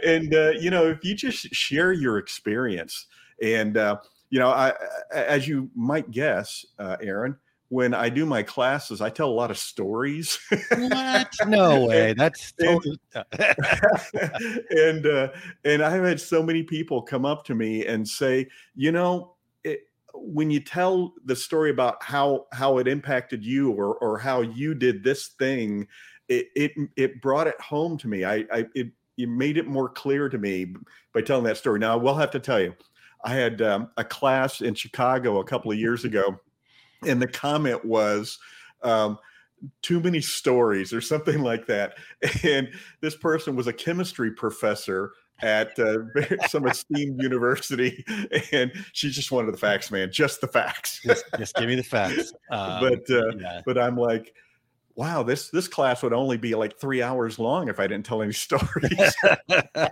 and 0.03 0.33
uh, 0.33 0.51
you 0.59 0.71
know 0.71 0.87
if 0.87 1.03
you 1.03 1.13
just 1.13 1.53
share 1.53 1.91
your 1.91 2.17
experience 2.17 3.05
and 3.43 3.77
uh, 3.77 3.97
you 4.31 4.39
know 4.39 4.49
i 4.49 4.73
as 5.11 5.47
you 5.47 5.69
might 5.75 6.09
guess 6.09 6.65
uh, 6.79 6.97
aaron 6.99 7.37
when 7.69 7.93
I 7.93 8.09
do 8.09 8.25
my 8.25 8.43
classes, 8.43 9.01
I 9.01 9.09
tell 9.09 9.29
a 9.29 9.31
lot 9.31 9.51
of 9.51 9.57
stories. 9.57 10.39
what? 10.77 11.33
No 11.47 11.85
way. 11.85 12.13
That's 12.13 12.53
totally... 12.53 12.97
and 14.69 15.05
uh, 15.05 15.29
and 15.63 15.81
I've 15.81 16.03
had 16.03 16.21
so 16.21 16.41
many 16.41 16.63
people 16.63 17.01
come 17.01 17.25
up 17.25 17.45
to 17.45 17.55
me 17.55 17.85
and 17.85 18.07
say, 18.07 18.47
you 18.75 18.91
know, 18.91 19.35
it, 19.63 19.81
when 20.13 20.49
you 20.49 20.59
tell 20.59 21.13
the 21.25 21.35
story 21.35 21.69
about 21.69 22.01
how 22.01 22.45
how 22.53 22.77
it 22.77 22.87
impacted 22.87 23.45
you 23.45 23.71
or 23.71 23.95
or 23.95 24.17
how 24.17 24.41
you 24.41 24.73
did 24.73 25.03
this 25.03 25.29
thing, 25.39 25.87
it 26.29 26.47
it 26.55 26.71
it 26.95 27.21
brought 27.21 27.47
it 27.47 27.59
home 27.59 27.97
to 27.97 28.07
me. 28.07 28.23
I 28.23 28.45
I 28.51 28.65
it 28.75 28.87
you 29.17 29.27
made 29.27 29.57
it 29.57 29.67
more 29.67 29.89
clear 29.89 30.29
to 30.29 30.37
me 30.37 30.73
by 31.13 31.21
telling 31.21 31.43
that 31.45 31.57
story. 31.57 31.79
Now 31.79 31.93
I 31.93 31.95
will 31.95 32.15
have 32.15 32.31
to 32.31 32.39
tell 32.39 32.61
you, 32.61 32.73
I 33.25 33.33
had 33.33 33.61
um, 33.61 33.89
a 33.97 34.03
class 34.03 34.61
in 34.61 34.73
Chicago 34.73 35.39
a 35.39 35.43
couple 35.43 35.71
of 35.71 35.77
years 35.77 36.05
ago 36.05 36.39
and 37.05 37.21
the 37.21 37.27
comment 37.27 37.83
was 37.85 38.39
um, 38.83 39.17
too 39.81 39.99
many 39.99 40.21
stories 40.21 40.93
or 40.93 41.01
something 41.01 41.41
like 41.43 41.65
that 41.67 41.95
and 42.43 42.69
this 43.01 43.15
person 43.15 43.55
was 43.55 43.67
a 43.67 43.73
chemistry 43.73 44.31
professor 44.31 45.11
at 45.41 45.77
uh, 45.79 45.97
some 46.47 46.65
esteemed 46.67 47.21
university 47.21 48.03
and 48.51 48.71
she 48.93 49.09
just 49.09 49.31
wanted 49.31 49.53
the 49.53 49.57
facts 49.57 49.91
man 49.91 50.11
just 50.11 50.41
the 50.41 50.47
facts 50.47 50.99
just, 51.05 51.25
just 51.37 51.55
give 51.55 51.67
me 51.67 51.75
the 51.75 51.83
facts 51.83 52.33
um, 52.51 52.81
but 52.81 53.09
uh, 53.09 53.35
yeah. 53.37 53.61
but 53.65 53.77
i'm 53.77 53.95
like 53.95 54.33
wow 54.95 55.21
this 55.21 55.49
this 55.51 55.67
class 55.67 56.01
would 56.01 56.13
only 56.13 56.37
be 56.37 56.55
like 56.55 56.79
three 56.79 57.03
hours 57.03 57.37
long 57.37 57.69
if 57.69 57.79
i 57.79 57.85
didn't 57.85 58.05
tell 58.05 58.23
any 58.23 58.33
stories 58.33 59.15
yeah. 59.21 59.89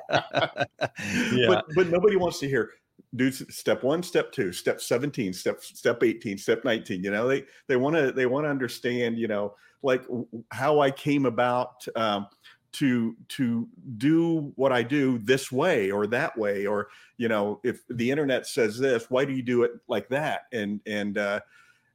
but 1.47 1.65
but 1.75 1.89
nobody 1.89 2.15
wants 2.15 2.39
to 2.39 2.47
hear 2.47 2.71
do 3.15 3.31
step 3.31 3.83
one 3.83 4.03
step 4.03 4.31
two 4.31 4.51
step 4.51 4.81
17 4.81 5.31
step 5.31 5.61
step 5.61 6.03
18 6.03 6.37
step 6.37 6.65
19 6.65 7.03
you 7.03 7.11
know 7.11 7.27
they 7.27 7.43
they 7.67 7.75
want 7.75 7.95
to 7.95 8.11
they 8.11 8.25
want 8.25 8.45
to 8.45 8.49
understand 8.49 9.17
you 9.17 9.27
know 9.27 9.53
like 9.83 10.03
how 10.51 10.79
i 10.79 10.91
came 10.91 11.25
about 11.25 11.85
um, 11.95 12.27
to 12.75 13.15
to 13.29 13.69
do 13.97 14.51
what 14.57 14.73
I 14.73 14.83
do 14.83 15.17
this 15.19 15.49
way 15.49 15.91
or 15.91 16.07
that 16.07 16.37
way, 16.37 16.65
or 16.65 16.89
you 17.17 17.29
know, 17.29 17.61
if 17.63 17.79
the 17.89 18.11
internet 18.11 18.45
says 18.45 18.77
this, 18.77 19.09
why 19.09 19.23
do 19.23 19.31
you 19.31 19.41
do 19.41 19.63
it 19.63 19.71
like 19.87 20.09
that? 20.09 20.41
And 20.51 20.81
and 20.85 21.17
uh, 21.17 21.39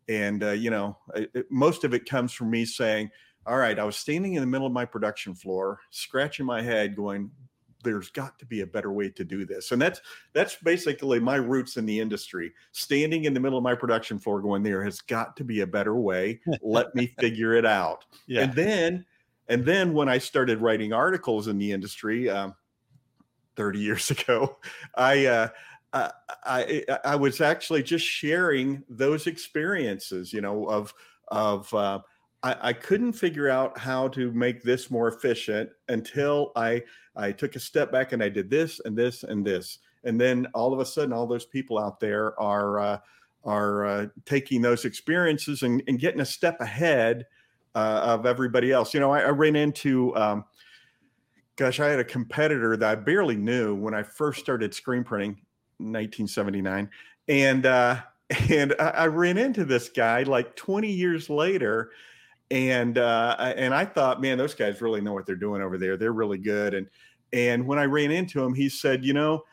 and 0.09 0.43
uh, 0.43 0.53
you 0.53 0.71
know, 0.71 0.97
it, 1.15 1.47
most 1.51 1.85
of 1.85 1.93
it 1.93 2.09
comes 2.09 2.33
from 2.33 2.51
me 2.51 2.65
saying, 2.65 3.11
"All 3.45 3.59
right, 3.59 3.79
I 3.79 3.85
was 3.85 3.97
standing 3.97 4.35
in 4.35 4.41
the 4.41 4.47
middle 4.47 4.67
of 4.67 4.73
my 4.73 4.87
production 4.87 5.35
floor, 5.35 5.81
scratching 5.91 6.47
my 6.47 6.63
head, 6.63 6.97
going." 6.97 7.31
There's 7.83 8.11
got 8.11 8.39
to 8.39 8.47
be 8.47 8.61
a 8.61 8.67
better 8.67 8.93
way 8.93 9.11
to 9.11 9.25
do 9.25 9.45
this. 9.45 9.73
And 9.73 9.81
that's 9.81 10.01
that's 10.33 10.57
basically 10.57 11.21
my 11.21 11.37
roots 11.37 11.77
in 11.77 11.87
the 11.87 11.99
industry. 11.99 12.53
Standing 12.73 13.25
in 13.25 13.35
the 13.35 13.41
middle 13.41 13.59
of 13.59 13.65
my 13.65 13.75
production 13.75 14.19
floor 14.19 14.41
going 14.41 14.63
there 14.63 14.83
has 14.85 15.01
got 15.01 15.37
to 15.37 15.45
be 15.45 15.61
a 15.61 15.67
better 15.67 15.97
way. 15.97 16.41
Let 16.63 16.95
me 16.95 17.07
figure 17.19 17.55
it 17.55 17.67
out. 17.67 18.05
Yeah. 18.27 18.43
and 18.43 18.55
then 18.55 19.05
and 19.49 19.65
then 19.65 19.93
when 19.93 20.09
i 20.09 20.19
started 20.19 20.61
writing 20.61 20.93
articles 20.93 21.49
in 21.49 21.59
the 21.59 21.73
industry 21.73 22.31
um, 22.31 22.55
30 23.57 23.79
years 23.81 24.11
ago 24.11 24.59
i 24.97 25.27
uh, 25.27 25.49
I, 25.93 26.09
I 26.45 26.99
I 27.05 27.17
was 27.17 27.41
actually 27.41 27.83
just 27.83 28.07
sharing 28.07 28.85
those 28.89 29.27
experiences, 29.27 30.33
you 30.33 30.41
know, 30.41 30.67
of 30.67 30.95
of 31.29 31.73
uh, 31.75 32.01
I, 32.43 32.57
I 32.61 32.73
couldn't 32.73 33.13
figure 33.13 33.49
out 33.49 33.79
how 33.79 34.09
to 34.09 34.33
make 34.33 34.63
this 34.63 34.91
more 34.91 35.09
efficient 35.09 35.71
until 35.89 36.53
I 36.57 36.83
I 37.21 37.33
took 37.33 37.57
a 37.57 37.61
step 37.61 37.93
back 37.93 38.13
and 38.13 38.23
I 38.23 38.29
did 38.29 38.51
this 38.51 38.81
and 38.85 38.97
this 38.97 39.23
and 39.23 39.45
this, 39.45 39.79
and 40.05 40.21
then 40.21 40.47
all 40.55 40.73
of 40.73 40.81
a 40.81 40.87
sudden, 40.87 41.13
all 41.13 41.27
those 41.27 41.47
people 41.47 41.79
out 41.79 42.01
there 42.01 42.39
are 42.41 42.79
uh, 42.79 42.99
are 43.45 43.87
uh, 43.87 44.07
taking 44.25 44.63
those 44.63 44.85
experiences 44.85 45.63
and, 45.63 45.83
and 45.87 45.99
getting 45.99 46.21
a 46.21 46.27
step 46.27 46.61
ahead 46.61 47.27
uh, 47.75 48.01
of 48.05 48.27
everybody 48.27 48.73
else. 48.73 48.93
You 48.95 49.01
know, 49.01 49.13
I, 49.13 49.21
I 49.21 49.31
ran 49.31 49.57
into. 49.57 50.17
Um, 50.17 50.45
Gosh, 51.61 51.79
I 51.79 51.89
had 51.89 51.99
a 51.99 52.05
competitor 52.05 52.75
that 52.79 52.89
I 52.91 52.95
barely 52.95 53.37
knew 53.37 53.75
when 53.75 53.93
I 53.93 54.03
first 54.03 54.41
started 54.41 54.73
screen 54.73 55.05
printing, 55.05 55.33
in 55.79 55.93
1979, 55.93 56.89
and 57.29 57.67
uh, 57.67 57.97
and 58.49 58.75
I, 58.81 58.89
I 58.89 59.07
ran 59.09 59.37
into 59.37 59.67
this 59.67 59.91
guy 59.91 60.23
like 60.23 60.57
20 60.57 60.91
years 60.91 61.29
later, 61.29 61.91
and 62.51 62.97
uh, 62.97 63.37
and 63.57 63.75
I 63.75 63.85
thought, 63.85 64.23
man, 64.23 64.39
those 64.39 64.55
guys 64.55 64.81
really 64.81 65.03
know 65.03 65.13
what 65.13 65.27
they're 65.27 65.37
doing 65.37 65.61
over 65.61 65.77
there. 65.77 65.99
They're 65.99 66.15
really 66.15 66.39
good. 66.39 66.73
And 66.73 66.87
and 67.33 67.67
when 67.67 67.79
I 67.79 67.85
ran 67.85 68.11
into 68.11 68.43
him, 68.43 68.55
he 68.55 68.69
said, 68.69 69.05
you 69.05 69.13
know, 69.13 69.45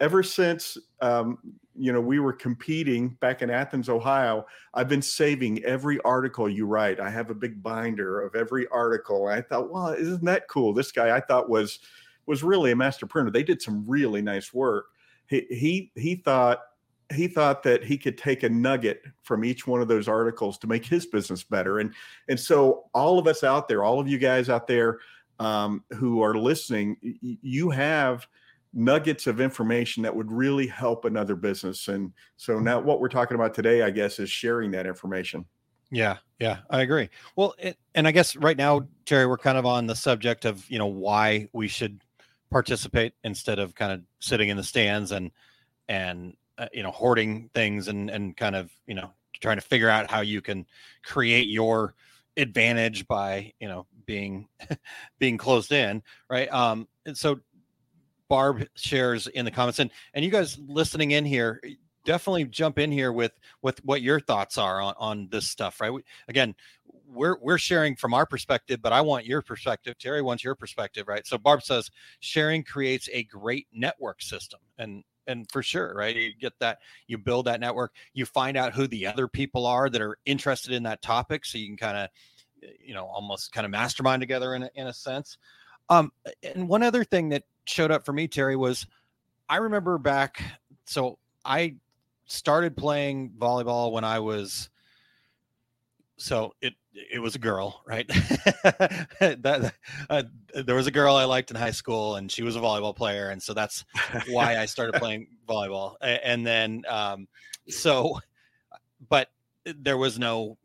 ever 0.00 0.22
since 0.22 0.76
um, 1.00 1.38
you 1.74 1.92
know 1.92 2.00
we 2.00 2.18
were 2.18 2.32
competing 2.32 3.10
back 3.20 3.42
in 3.42 3.50
Athens, 3.50 3.88
Ohio, 3.88 4.46
I've 4.74 4.88
been 4.88 5.02
saving 5.02 5.64
every 5.64 6.00
article 6.00 6.48
you 6.48 6.66
write. 6.66 7.00
I 7.00 7.10
have 7.10 7.30
a 7.30 7.34
big 7.34 7.62
binder 7.62 8.20
of 8.20 8.34
every 8.34 8.66
article. 8.68 9.26
I 9.26 9.40
thought, 9.40 9.70
well, 9.70 9.88
isn't 9.88 10.24
that 10.24 10.48
cool? 10.48 10.72
This 10.72 10.92
guy 10.92 11.16
I 11.16 11.20
thought 11.20 11.48
was 11.48 11.80
was 12.26 12.42
really 12.42 12.72
a 12.72 12.76
master 12.76 13.06
printer. 13.06 13.30
They 13.30 13.42
did 13.42 13.62
some 13.62 13.84
really 13.86 14.22
nice 14.22 14.52
work. 14.52 14.86
He 15.26 15.46
he 15.50 15.92
he 15.94 16.16
thought 16.16 16.60
he 17.14 17.28
thought 17.28 17.62
that 17.62 17.84
he 17.84 17.96
could 17.96 18.18
take 18.18 18.42
a 18.42 18.48
nugget 18.48 19.02
from 19.22 19.44
each 19.44 19.66
one 19.66 19.80
of 19.80 19.86
those 19.86 20.08
articles 20.08 20.58
to 20.58 20.66
make 20.66 20.84
his 20.84 21.06
business 21.06 21.44
better. 21.44 21.78
And 21.78 21.94
and 22.28 22.38
so 22.38 22.84
all 22.94 23.18
of 23.18 23.26
us 23.26 23.44
out 23.44 23.68
there, 23.68 23.84
all 23.84 24.00
of 24.00 24.08
you 24.08 24.18
guys 24.18 24.48
out 24.48 24.66
there 24.66 24.98
um, 25.38 25.84
who 25.94 26.22
are 26.22 26.34
listening, 26.34 26.96
you 27.00 27.70
have 27.70 28.26
nuggets 28.72 29.26
of 29.26 29.40
information 29.40 30.02
that 30.02 30.14
would 30.14 30.30
really 30.30 30.66
help 30.66 31.04
another 31.04 31.34
business. 31.34 31.88
And 31.88 32.12
so 32.36 32.58
now 32.58 32.80
what 32.80 33.00
we're 33.00 33.08
talking 33.08 33.34
about 33.34 33.54
today, 33.54 33.82
I 33.82 33.90
guess, 33.90 34.18
is 34.18 34.30
sharing 34.30 34.70
that 34.72 34.86
information. 34.86 35.46
Yeah, 35.90 36.18
yeah, 36.40 36.58
I 36.68 36.82
agree. 36.82 37.08
Well, 37.36 37.54
it, 37.58 37.78
and 37.94 38.08
I 38.08 38.10
guess 38.10 38.36
right 38.36 38.56
now, 38.56 38.86
Terry, 39.04 39.26
we're 39.26 39.38
kind 39.38 39.56
of 39.56 39.64
on 39.64 39.86
the 39.86 39.94
subject 39.94 40.44
of 40.44 40.68
you 40.68 40.78
know 40.78 40.86
why 40.86 41.48
we 41.52 41.68
should 41.68 42.02
participate 42.50 43.14
instead 43.24 43.58
of 43.58 43.74
kind 43.74 43.92
of 43.92 44.02
sitting 44.20 44.48
in 44.48 44.56
the 44.56 44.64
stands 44.64 45.12
and 45.12 45.30
and 45.88 46.34
uh, 46.58 46.66
you 46.72 46.82
know 46.82 46.90
hoarding 46.90 47.50
things 47.54 47.86
and 47.86 48.10
and 48.10 48.36
kind 48.36 48.56
of 48.56 48.70
you 48.86 48.94
know 48.94 49.10
trying 49.40 49.58
to 49.58 49.62
figure 49.62 49.88
out 49.88 50.10
how 50.10 50.20
you 50.20 50.40
can 50.40 50.66
create 51.04 51.48
your 51.48 51.94
advantage 52.36 53.06
by 53.06 53.52
you 53.60 53.68
know 53.68 53.86
being 54.06 54.48
being 55.18 55.36
closed 55.38 55.72
in, 55.72 56.02
right? 56.30 56.52
Um, 56.52 56.88
and 57.04 57.16
so 57.16 57.40
Barb 58.28 58.66
shares 58.74 59.26
in 59.28 59.44
the 59.44 59.50
comments 59.50 59.78
and 59.78 59.90
and 60.14 60.24
you 60.24 60.30
guys 60.30 60.58
listening 60.66 61.12
in 61.12 61.24
here 61.24 61.60
definitely 62.06 62.44
jump 62.44 62.78
in 62.78 62.90
here 62.90 63.12
with 63.12 63.32
with 63.62 63.84
what 63.84 64.00
your 64.00 64.20
thoughts 64.20 64.56
are 64.56 64.80
on 64.80 64.94
on 64.96 65.28
this 65.30 65.48
stuff 65.48 65.80
right 65.80 65.92
we, 65.92 66.02
again 66.28 66.54
we're 67.06 67.36
we're 67.40 67.58
sharing 67.58 67.94
from 67.94 68.14
our 68.14 68.24
perspective 68.24 68.80
but 68.80 68.92
i 68.92 69.00
want 69.00 69.26
your 69.26 69.42
perspective 69.42 69.98
terry 69.98 70.22
wants 70.22 70.42
your 70.42 70.54
perspective 70.54 71.08
right 71.08 71.26
so 71.26 71.36
barb 71.36 71.62
says 71.62 71.90
sharing 72.20 72.62
creates 72.62 73.08
a 73.12 73.24
great 73.24 73.66
network 73.72 74.22
system 74.22 74.60
and 74.78 75.02
and 75.26 75.50
for 75.50 75.62
sure 75.62 75.94
right 75.94 76.16
you 76.16 76.32
get 76.40 76.52
that 76.58 76.78
you 77.06 77.18
build 77.18 77.46
that 77.46 77.60
network 77.60 77.92
you 78.14 78.24
find 78.26 78.56
out 78.56 78.72
who 78.72 78.86
the 78.86 79.06
other 79.06 79.28
people 79.28 79.66
are 79.66 79.88
that 79.88 80.00
are 80.00 80.18
interested 80.26 80.72
in 80.72 80.82
that 80.82 81.02
topic 81.02 81.44
so 81.44 81.58
you 81.58 81.66
can 81.66 81.76
kind 81.76 81.96
of 81.96 82.08
you 82.80 82.94
know 82.94 83.04
almost 83.06 83.52
kind 83.52 83.64
of 83.64 83.70
mastermind 83.70 84.20
together 84.20 84.54
in 84.54 84.62
a, 84.62 84.70
in 84.74 84.86
a 84.86 84.92
sense. 84.92 85.38
Um 85.88 86.10
and 86.42 86.68
one 86.68 86.82
other 86.82 87.04
thing 87.04 87.28
that 87.30 87.44
showed 87.64 87.90
up 87.90 88.04
for 88.04 88.12
me 88.12 88.28
terry 88.28 88.56
was 88.56 88.86
i 89.48 89.56
remember 89.56 89.98
back 89.98 90.42
so 90.84 91.18
i 91.44 91.74
started 92.26 92.76
playing 92.76 93.30
volleyball 93.38 93.92
when 93.92 94.04
I 94.04 94.18
was 94.18 94.68
so 96.16 96.54
it 96.60 96.74
it 97.12 97.18
was 97.18 97.34
a 97.34 97.38
girl, 97.38 97.82
right? 97.86 98.08
that 99.20 99.74
uh, 100.08 100.22
there 100.54 100.74
was 100.74 100.86
a 100.86 100.90
girl 100.90 101.14
I 101.14 101.24
liked 101.24 101.50
in 101.50 101.56
high 101.56 101.70
school, 101.70 102.16
and 102.16 102.30
she 102.30 102.42
was 102.42 102.56
a 102.56 102.60
volleyball 102.60 102.96
player, 102.96 103.30
and 103.30 103.42
so 103.42 103.52
that's 103.52 103.84
why 104.28 104.56
I 104.58 104.66
started 104.66 104.94
playing 105.00 105.28
volleyball. 105.46 105.96
And 106.00 106.46
then, 106.46 106.84
um, 106.88 107.28
so, 107.68 108.18
but 109.08 109.28
there 109.64 109.98
was 109.98 110.18
no 110.18 110.56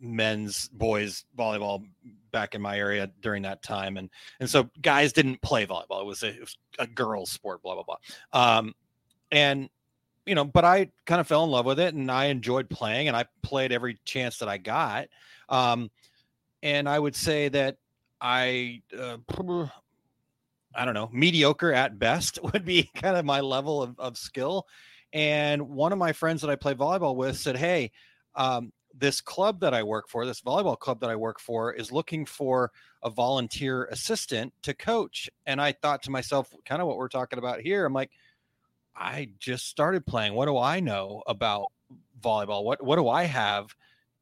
men's 0.00 0.68
boys 0.68 1.24
volleyball 1.36 1.84
back 2.32 2.54
in 2.54 2.62
my 2.62 2.78
area 2.78 3.10
during 3.20 3.42
that 3.42 3.62
time, 3.62 3.96
and 3.96 4.10
and 4.38 4.48
so 4.48 4.70
guys 4.80 5.12
didn't 5.12 5.42
play 5.42 5.66
volleyball. 5.66 6.02
It 6.02 6.06
was 6.06 6.22
a, 6.22 6.28
it 6.28 6.40
was 6.40 6.56
a 6.78 6.86
girls' 6.86 7.30
sport, 7.30 7.62
blah 7.62 7.74
blah 7.74 7.84
blah. 7.84 8.58
Um, 8.58 8.74
and 9.32 9.68
you 10.30 10.36
know, 10.36 10.44
but 10.44 10.64
I 10.64 10.88
kind 11.06 11.20
of 11.20 11.26
fell 11.26 11.42
in 11.42 11.50
love 11.50 11.66
with 11.66 11.80
it 11.80 11.92
and 11.92 12.08
I 12.08 12.26
enjoyed 12.26 12.70
playing 12.70 13.08
and 13.08 13.16
I 13.16 13.24
played 13.42 13.72
every 13.72 13.98
chance 14.04 14.38
that 14.38 14.48
I 14.48 14.58
got. 14.58 15.08
Um, 15.48 15.90
and 16.62 16.88
I 16.88 16.96
would 16.96 17.16
say 17.16 17.48
that 17.48 17.78
I, 18.20 18.80
uh, 18.96 19.16
I 20.72 20.84
don't 20.84 20.94
know, 20.94 21.10
mediocre 21.12 21.72
at 21.72 21.98
best 21.98 22.38
would 22.52 22.64
be 22.64 22.88
kind 22.94 23.16
of 23.16 23.24
my 23.24 23.40
level 23.40 23.82
of, 23.82 23.98
of 23.98 24.16
skill. 24.16 24.68
And 25.12 25.68
one 25.68 25.90
of 25.90 25.98
my 25.98 26.12
friends 26.12 26.42
that 26.42 26.50
I 26.50 26.54
play 26.54 26.74
volleyball 26.74 27.16
with 27.16 27.36
said, 27.36 27.56
Hey, 27.56 27.90
um, 28.36 28.72
this 28.96 29.20
club 29.20 29.58
that 29.62 29.74
I 29.74 29.82
work 29.82 30.08
for, 30.08 30.24
this 30.24 30.42
volleyball 30.42 30.78
club 30.78 31.00
that 31.00 31.10
I 31.10 31.16
work 31.16 31.40
for, 31.40 31.72
is 31.72 31.90
looking 31.90 32.24
for 32.24 32.70
a 33.02 33.10
volunteer 33.10 33.86
assistant 33.86 34.52
to 34.62 34.74
coach. 34.74 35.28
And 35.46 35.60
I 35.60 35.72
thought 35.72 36.04
to 36.04 36.12
myself, 36.12 36.54
kind 36.64 36.80
of 36.80 36.86
what 36.86 36.98
we're 36.98 37.08
talking 37.08 37.40
about 37.40 37.62
here. 37.62 37.84
I'm 37.84 37.92
like, 37.92 38.12
I 39.00 39.30
just 39.38 39.66
started 39.66 40.06
playing. 40.06 40.34
What 40.34 40.46
do 40.46 40.58
I 40.58 40.80
know 40.80 41.22
about 41.26 41.72
volleyball? 42.20 42.62
What 42.64 42.84
what 42.84 42.96
do 42.96 43.08
I 43.08 43.24
have 43.24 43.74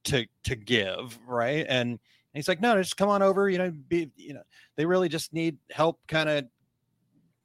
to 0.04 0.26
to 0.44 0.56
give? 0.56 1.18
Right. 1.26 1.66
And 1.68 1.98
he's 2.32 2.48
like, 2.48 2.60
no, 2.60 2.80
just 2.80 2.96
come 2.96 3.08
on 3.08 3.20
over. 3.20 3.50
You 3.50 3.58
know, 3.58 3.70
be 3.70 4.10
you 4.16 4.34
know, 4.34 4.42
they 4.76 4.86
really 4.86 5.08
just 5.08 5.32
need 5.32 5.58
help 5.70 5.98
kind 6.06 6.28
of 6.28 6.44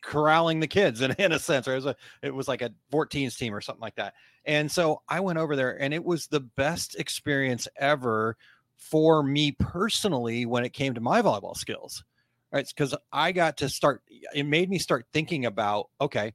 corralling 0.01 0.59
the 0.59 0.67
kids 0.67 1.01
in, 1.01 1.11
in 1.17 1.31
a 1.31 1.39
sense. 1.39 1.67
Right? 1.67 1.73
It 1.73 1.77
was 1.77 1.85
a 1.87 1.95
it 2.21 2.33
was 2.33 2.47
like 2.47 2.61
a 2.61 2.71
14s 2.91 3.37
team 3.37 3.53
or 3.53 3.61
something 3.61 3.81
like 3.81 3.95
that. 3.95 4.13
And 4.45 4.71
so 4.71 5.01
I 5.09 5.19
went 5.19 5.39
over 5.39 5.55
there 5.55 5.81
and 5.81 5.93
it 5.93 6.03
was 6.03 6.27
the 6.27 6.41
best 6.41 6.95
experience 6.95 7.67
ever 7.77 8.37
for 8.77 9.23
me 9.23 9.53
personally 9.53 10.45
when 10.45 10.65
it 10.65 10.73
came 10.73 10.93
to 10.93 11.01
my 11.01 11.21
volleyball 11.21 11.57
skills. 11.57 12.03
Right. 12.51 12.67
Because 12.67 12.93
I 13.11 13.31
got 13.31 13.57
to 13.57 13.69
start, 13.69 14.03
it 14.35 14.43
made 14.43 14.69
me 14.69 14.77
start 14.77 15.07
thinking 15.11 15.47
about, 15.47 15.89
okay, 15.99 16.33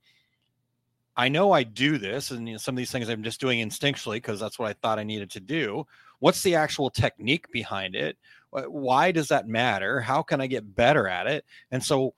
I 1.18 1.28
know 1.28 1.50
I 1.50 1.64
do 1.64 1.98
this, 1.98 2.30
and 2.30 2.46
you 2.46 2.54
know, 2.54 2.58
some 2.58 2.74
of 2.74 2.76
these 2.76 2.92
things 2.92 3.08
I'm 3.08 3.24
just 3.24 3.40
doing 3.40 3.58
instinctually 3.58 4.14
because 4.14 4.38
that's 4.38 4.56
what 4.56 4.68
I 4.68 4.72
thought 4.74 5.00
I 5.00 5.02
needed 5.02 5.32
to 5.32 5.40
do. 5.40 5.84
What's 6.20 6.44
the 6.44 6.54
actual 6.54 6.90
technique 6.90 7.50
behind 7.50 7.96
it? 7.96 8.16
Why 8.50 9.10
does 9.10 9.26
that 9.28 9.48
matter? 9.48 10.00
How 10.00 10.22
can 10.22 10.40
I 10.40 10.46
get 10.46 10.76
better 10.76 11.08
at 11.08 11.26
it? 11.26 11.44
And 11.72 11.82
so, 11.82 12.14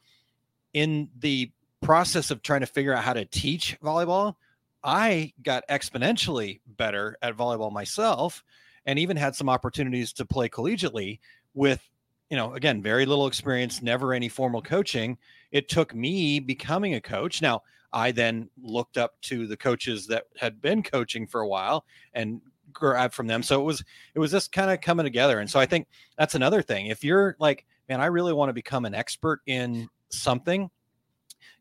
in 0.75 1.09
the 1.19 1.51
process 1.81 2.31
of 2.31 2.43
trying 2.43 2.61
to 2.61 2.67
figure 2.67 2.93
out 2.95 3.03
how 3.03 3.15
to 3.15 3.25
teach 3.25 3.79
volleyball, 3.83 4.37
I 4.85 5.33
got 5.43 5.67
exponentially 5.69 6.61
better 6.67 7.17
at 7.23 7.37
volleyball 7.37 7.73
myself, 7.73 8.45
and 8.85 8.99
even 8.99 9.17
had 9.17 9.35
some 9.35 9.49
opportunities 9.49 10.13
to 10.13 10.27
play 10.27 10.51
collegiately 10.51 11.21
with, 11.55 11.81
you 12.29 12.37
know, 12.37 12.53
again, 12.53 12.83
very 12.83 13.07
little 13.07 13.27
experience, 13.27 13.81
never 13.81 14.13
any 14.13 14.29
formal 14.29 14.61
coaching. 14.61 15.17
It 15.53 15.71
took 15.71 15.95
me 15.95 16.39
becoming 16.39 16.95
a 16.95 17.01
coach. 17.01 17.41
Now, 17.41 17.63
I 17.92 18.12
then 18.12 18.48
looked 18.62 18.96
up 18.96 19.20
to 19.22 19.46
the 19.46 19.57
coaches 19.57 20.07
that 20.09 20.24
had 20.38 20.61
been 20.61 20.83
coaching 20.83 21.26
for 21.26 21.40
a 21.40 21.48
while 21.48 21.85
and 22.14 22.40
grabbed 22.72 23.14
from 23.14 23.26
them. 23.26 23.42
So 23.42 23.61
it 23.61 23.64
was 23.64 23.83
it 24.14 24.18
was 24.18 24.31
just 24.31 24.53
kind 24.53 24.70
of 24.70 24.81
coming 24.81 25.05
together. 25.05 25.40
And 25.40 25.50
so 25.50 25.59
I 25.59 25.66
think 25.66 25.88
that's 26.16 26.35
another 26.35 26.62
thing. 26.62 26.87
If 26.87 27.03
you're 27.05 27.37
like 27.38 27.66
man, 27.90 28.00
I 28.00 28.07
really 28.07 28.33
want 28.33 28.48
to 28.48 28.55
become 28.55 28.85
an 28.85 28.94
expert 28.94 29.40
in 29.46 29.88
something, 30.11 30.70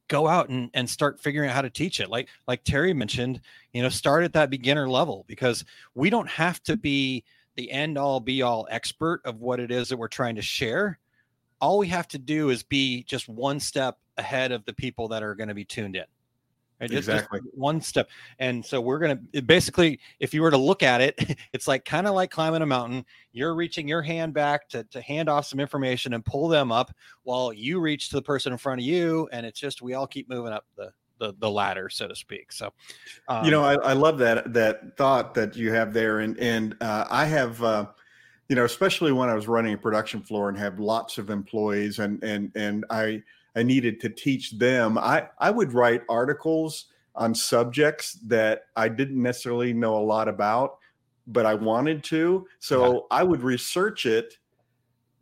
go 0.07 0.27
out 0.27 0.49
and, 0.49 0.69
and 0.75 0.87
start 0.87 1.19
figuring 1.19 1.49
out 1.49 1.55
how 1.55 1.63
to 1.63 1.71
teach 1.71 1.99
it. 1.99 2.09
Like 2.09 2.29
like 2.47 2.63
Terry 2.63 2.93
mentioned, 2.93 3.41
you 3.73 3.81
know, 3.81 3.89
start 3.89 4.23
at 4.23 4.33
that 4.33 4.51
beginner 4.51 4.87
level 4.87 5.25
because 5.27 5.65
we 5.95 6.09
don't 6.09 6.29
have 6.29 6.61
to 6.63 6.77
be 6.77 7.23
the 7.55 7.71
end 7.71 7.97
all 7.97 8.19
be 8.19 8.43
all 8.43 8.67
expert 8.69 9.21
of 9.25 9.41
what 9.41 9.59
it 9.59 9.71
is 9.71 9.89
that 9.89 9.97
we're 9.97 10.07
trying 10.07 10.35
to 10.35 10.41
share. 10.41 10.99
All 11.59 11.77
we 11.79 11.87
have 11.87 12.07
to 12.09 12.19
do 12.19 12.51
is 12.51 12.63
be 12.63 13.03
just 13.03 13.27
one 13.27 13.59
step 13.59 13.97
ahead 14.17 14.51
of 14.51 14.63
the 14.65 14.73
people 14.73 15.07
that 15.09 15.23
are 15.23 15.35
going 15.35 15.49
to 15.49 15.55
be 15.55 15.65
tuned 15.65 15.95
in. 15.95 16.05
Right? 16.79 16.89
Just- 16.89 17.07
just 17.07 17.25
Exactly. 17.25 17.41
one 17.53 17.81
step. 17.81 18.09
And 18.39 18.65
so 18.65 18.79
we're 18.79 18.99
going 18.99 19.27
to 19.33 19.41
basically, 19.41 19.99
if 20.19 20.33
you 20.33 20.41
were 20.41 20.51
to 20.51 20.57
look 20.57 20.83
at 20.83 21.01
it, 21.01 21.37
it's 21.53 21.67
like 21.67 21.85
kind 21.85 22.07
of 22.07 22.13
like 22.13 22.31
climbing 22.31 22.61
a 22.61 22.65
mountain. 22.65 23.05
You're 23.31 23.55
reaching 23.55 23.87
your 23.87 24.01
hand 24.01 24.33
back 24.33 24.69
to, 24.69 24.83
to 24.85 25.01
hand 25.01 25.29
off 25.29 25.45
some 25.45 25.59
information 25.59 26.13
and 26.13 26.23
pull 26.23 26.47
them 26.47 26.71
up 26.71 26.91
while 27.23 27.51
you 27.51 27.79
reach 27.79 28.09
to 28.09 28.15
the 28.15 28.21
person 28.21 28.51
in 28.51 28.57
front 28.57 28.81
of 28.81 28.85
you. 28.85 29.27
And 29.31 29.45
it's 29.45 29.59
just, 29.59 29.81
we 29.81 29.93
all 29.93 30.07
keep 30.07 30.29
moving 30.29 30.53
up 30.53 30.65
the, 30.75 30.91
the, 31.19 31.33
the 31.39 31.49
ladder, 31.49 31.89
so 31.89 32.07
to 32.07 32.15
speak. 32.15 32.51
So, 32.51 32.71
um, 33.27 33.43
you 33.43 33.51
know, 33.51 33.63
I, 33.63 33.75
I 33.75 33.93
love 33.93 34.17
that 34.19 34.53
that 34.53 34.95
thought 34.95 35.33
that 35.33 35.55
you 35.55 35.71
have 35.73 35.93
there, 35.93 36.19
and 36.19 36.37
and 36.39 36.75
uh, 36.81 37.05
I 37.09 37.25
have, 37.25 37.61
uh, 37.61 37.87
you 38.47 38.55
know, 38.55 38.63
especially 38.63 39.11
when 39.11 39.27
I 39.29 39.33
was 39.33 39.45
running 39.47 39.73
a 39.73 39.77
production 39.77 40.21
floor 40.21 40.47
and 40.47 40.57
have 40.57 40.79
lots 40.79 41.17
of 41.17 41.29
employees, 41.29 41.99
and 41.99 42.23
and 42.23 42.53
and 42.55 42.85
I 42.89 43.21
I 43.55 43.63
needed 43.63 43.99
to 44.01 44.09
teach 44.09 44.51
them. 44.51 44.97
I 44.97 45.27
I 45.39 45.51
would 45.51 45.73
write 45.73 46.03
articles 46.09 46.85
on 47.15 47.35
subjects 47.35 48.13
that 48.25 48.63
I 48.75 48.87
didn't 48.87 49.21
necessarily 49.21 49.73
know 49.73 49.97
a 49.97 50.03
lot 50.03 50.27
about, 50.27 50.77
but 51.27 51.45
I 51.45 51.53
wanted 51.53 52.03
to. 52.05 52.47
So 52.59 53.07
I 53.11 53.23
would 53.23 53.41
research 53.41 54.05
it 54.05 54.37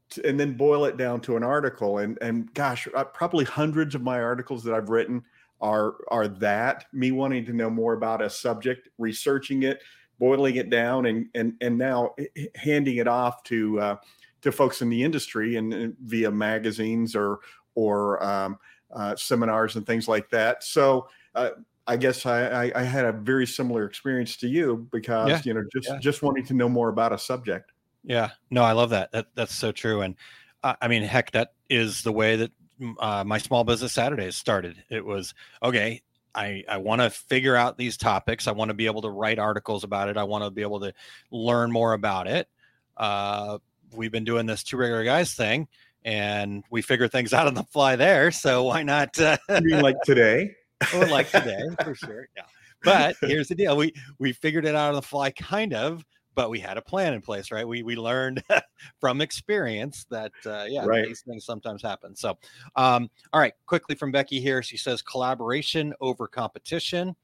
t- 0.09 0.21
and 0.23 0.39
then 0.39 0.53
boil 0.53 0.85
it 0.85 0.97
down 0.97 1.21
to 1.21 1.37
an 1.37 1.43
article. 1.43 1.99
And 1.99 2.17
and 2.21 2.53
gosh, 2.53 2.87
uh, 2.95 3.03
probably 3.05 3.45
hundreds 3.45 3.95
of 3.95 4.01
my 4.01 4.21
articles 4.21 4.63
that 4.63 4.73
I've 4.73 4.89
written 4.89 5.23
are 5.61 5.95
are 6.09 6.27
that 6.27 6.85
me 6.93 7.11
wanting 7.11 7.45
to 7.45 7.53
know 7.53 7.69
more 7.69 7.93
about 7.93 8.21
a 8.21 8.29
subject, 8.29 8.89
researching 8.97 9.63
it, 9.63 9.81
boiling 10.19 10.55
it 10.55 10.69
down, 10.69 11.07
and 11.07 11.27
and 11.35 11.53
and 11.61 11.77
now 11.77 12.13
handing 12.55 12.97
it 12.97 13.07
off 13.07 13.43
to 13.43 13.79
uh, 13.79 13.95
to 14.41 14.51
folks 14.51 14.81
in 14.81 14.89
the 14.89 15.03
industry 15.03 15.55
and, 15.55 15.73
and 15.73 15.95
via 16.01 16.31
magazines 16.31 17.15
or 17.15 17.39
or 17.77 18.23
um, 18.23 18.57
uh, 18.91 19.15
seminars 19.15 19.75
and 19.75 19.85
things 19.85 20.07
like 20.07 20.29
that. 20.31 20.63
So. 20.63 21.07
Uh, 21.35 21.51
I 21.89 21.95
guess 21.95 22.25
I, 22.25 22.65
I, 22.65 22.71
I 22.75 22.83
had 22.83 23.05
a 23.05 23.13
very 23.13 23.47
similar 23.47 23.85
experience 23.85 24.35
to 24.37 24.47
you 24.49 24.89
because 24.91 25.29
Yeah, 25.29 25.41
you 25.45 25.53
know 25.53 25.63
just 25.73 25.87
yeah. 25.87 25.99
just 25.99 26.21
wanting 26.21 26.43
to 26.47 26.53
know 26.53 26.67
more 26.67 26.89
about 26.89 27.13
a 27.13 27.17
subject. 27.17 27.71
Yeah, 28.03 28.31
no, 28.49 28.63
I 28.63 28.73
love 28.73 28.89
that. 28.89 29.13
That 29.13 29.27
that's 29.35 29.55
so 29.55 29.71
true. 29.71 30.01
And 30.01 30.15
uh, 30.63 30.75
I 30.81 30.89
mean, 30.89 31.03
heck, 31.03 31.31
that 31.31 31.53
is 31.69 32.03
the 32.03 32.11
way 32.11 32.35
that 32.35 32.51
mm, 32.81 32.93
uh, 32.99 33.23
my 33.23 33.37
small 33.37 33.63
business 33.63 33.93
Saturdays 33.93 34.35
started. 34.35 34.83
It 34.89 35.05
was 35.05 35.33
okay. 35.63 36.01
I 36.35 36.65
I 36.67 36.75
want 36.75 37.01
to 37.01 37.09
figure 37.09 37.55
out 37.55 37.77
these 37.77 37.95
topics. 37.95 38.47
I 38.47 38.51
want 38.51 38.67
to 38.67 38.75
be 38.75 38.85
able 38.85 39.03
to 39.03 39.09
write 39.09 39.39
articles 39.39 39.85
about 39.85 40.09
it. 40.09 40.17
I 40.17 40.23
want 40.23 40.43
to 40.43 40.51
be 40.51 40.63
able 40.63 40.81
to 40.81 40.93
learn 41.31 41.71
more 41.71 41.93
about 41.93 42.27
it. 42.27 42.49
Uh, 42.97 43.59
we've 43.95 44.11
been 44.11 44.25
doing 44.25 44.45
this 44.45 44.63
two 44.63 44.75
regular 44.75 45.05
guys 45.05 45.33
thing, 45.33 45.69
and 46.07 46.63
we 46.71 46.81
figure 46.81 47.09
things 47.09 47.33
out 47.33 47.47
on 47.47 47.53
the 47.53 47.65
fly 47.65 47.97
there. 47.97 48.31
So 48.31 48.63
why 48.63 48.81
not? 48.81 49.19
Uh, 49.19 49.37
like 49.49 49.97
today. 50.05 50.51
or 50.95 51.05
like 51.07 51.29
today 51.29 51.61
for 51.83 51.93
sure. 51.93 52.29
Yeah. 52.35 52.43
But 52.83 53.17
here's 53.21 53.49
the 53.49 53.55
deal. 53.55 53.75
We 53.75 53.93
we 54.17 54.31
figured 54.31 54.65
it 54.65 54.73
out 54.73 54.89
on 54.89 54.95
the 54.95 55.01
fly 55.01 55.31
kind 55.31 55.73
of, 55.73 56.05
but 56.33 56.49
we 56.49 56.59
had 56.59 56.77
a 56.77 56.81
plan 56.81 57.13
in 57.13 57.21
place, 57.21 57.51
right? 57.51 57.67
We 57.67 57.83
we 57.83 57.97
learned 57.97 58.41
from 59.01 59.19
experience 59.19 60.05
that 60.09 60.31
uh 60.45 60.65
yeah, 60.69 60.85
Right. 60.85 61.05
these 61.05 61.23
things 61.27 61.43
sometimes 61.43 61.81
happen. 61.81 62.15
So 62.15 62.37
um 62.77 63.09
all 63.33 63.41
right, 63.41 63.53
quickly 63.65 63.95
from 63.95 64.11
Becky 64.11 64.39
here. 64.39 64.63
She 64.63 64.77
says 64.77 65.01
collaboration 65.01 65.93
over 65.99 66.27
competition. 66.27 67.15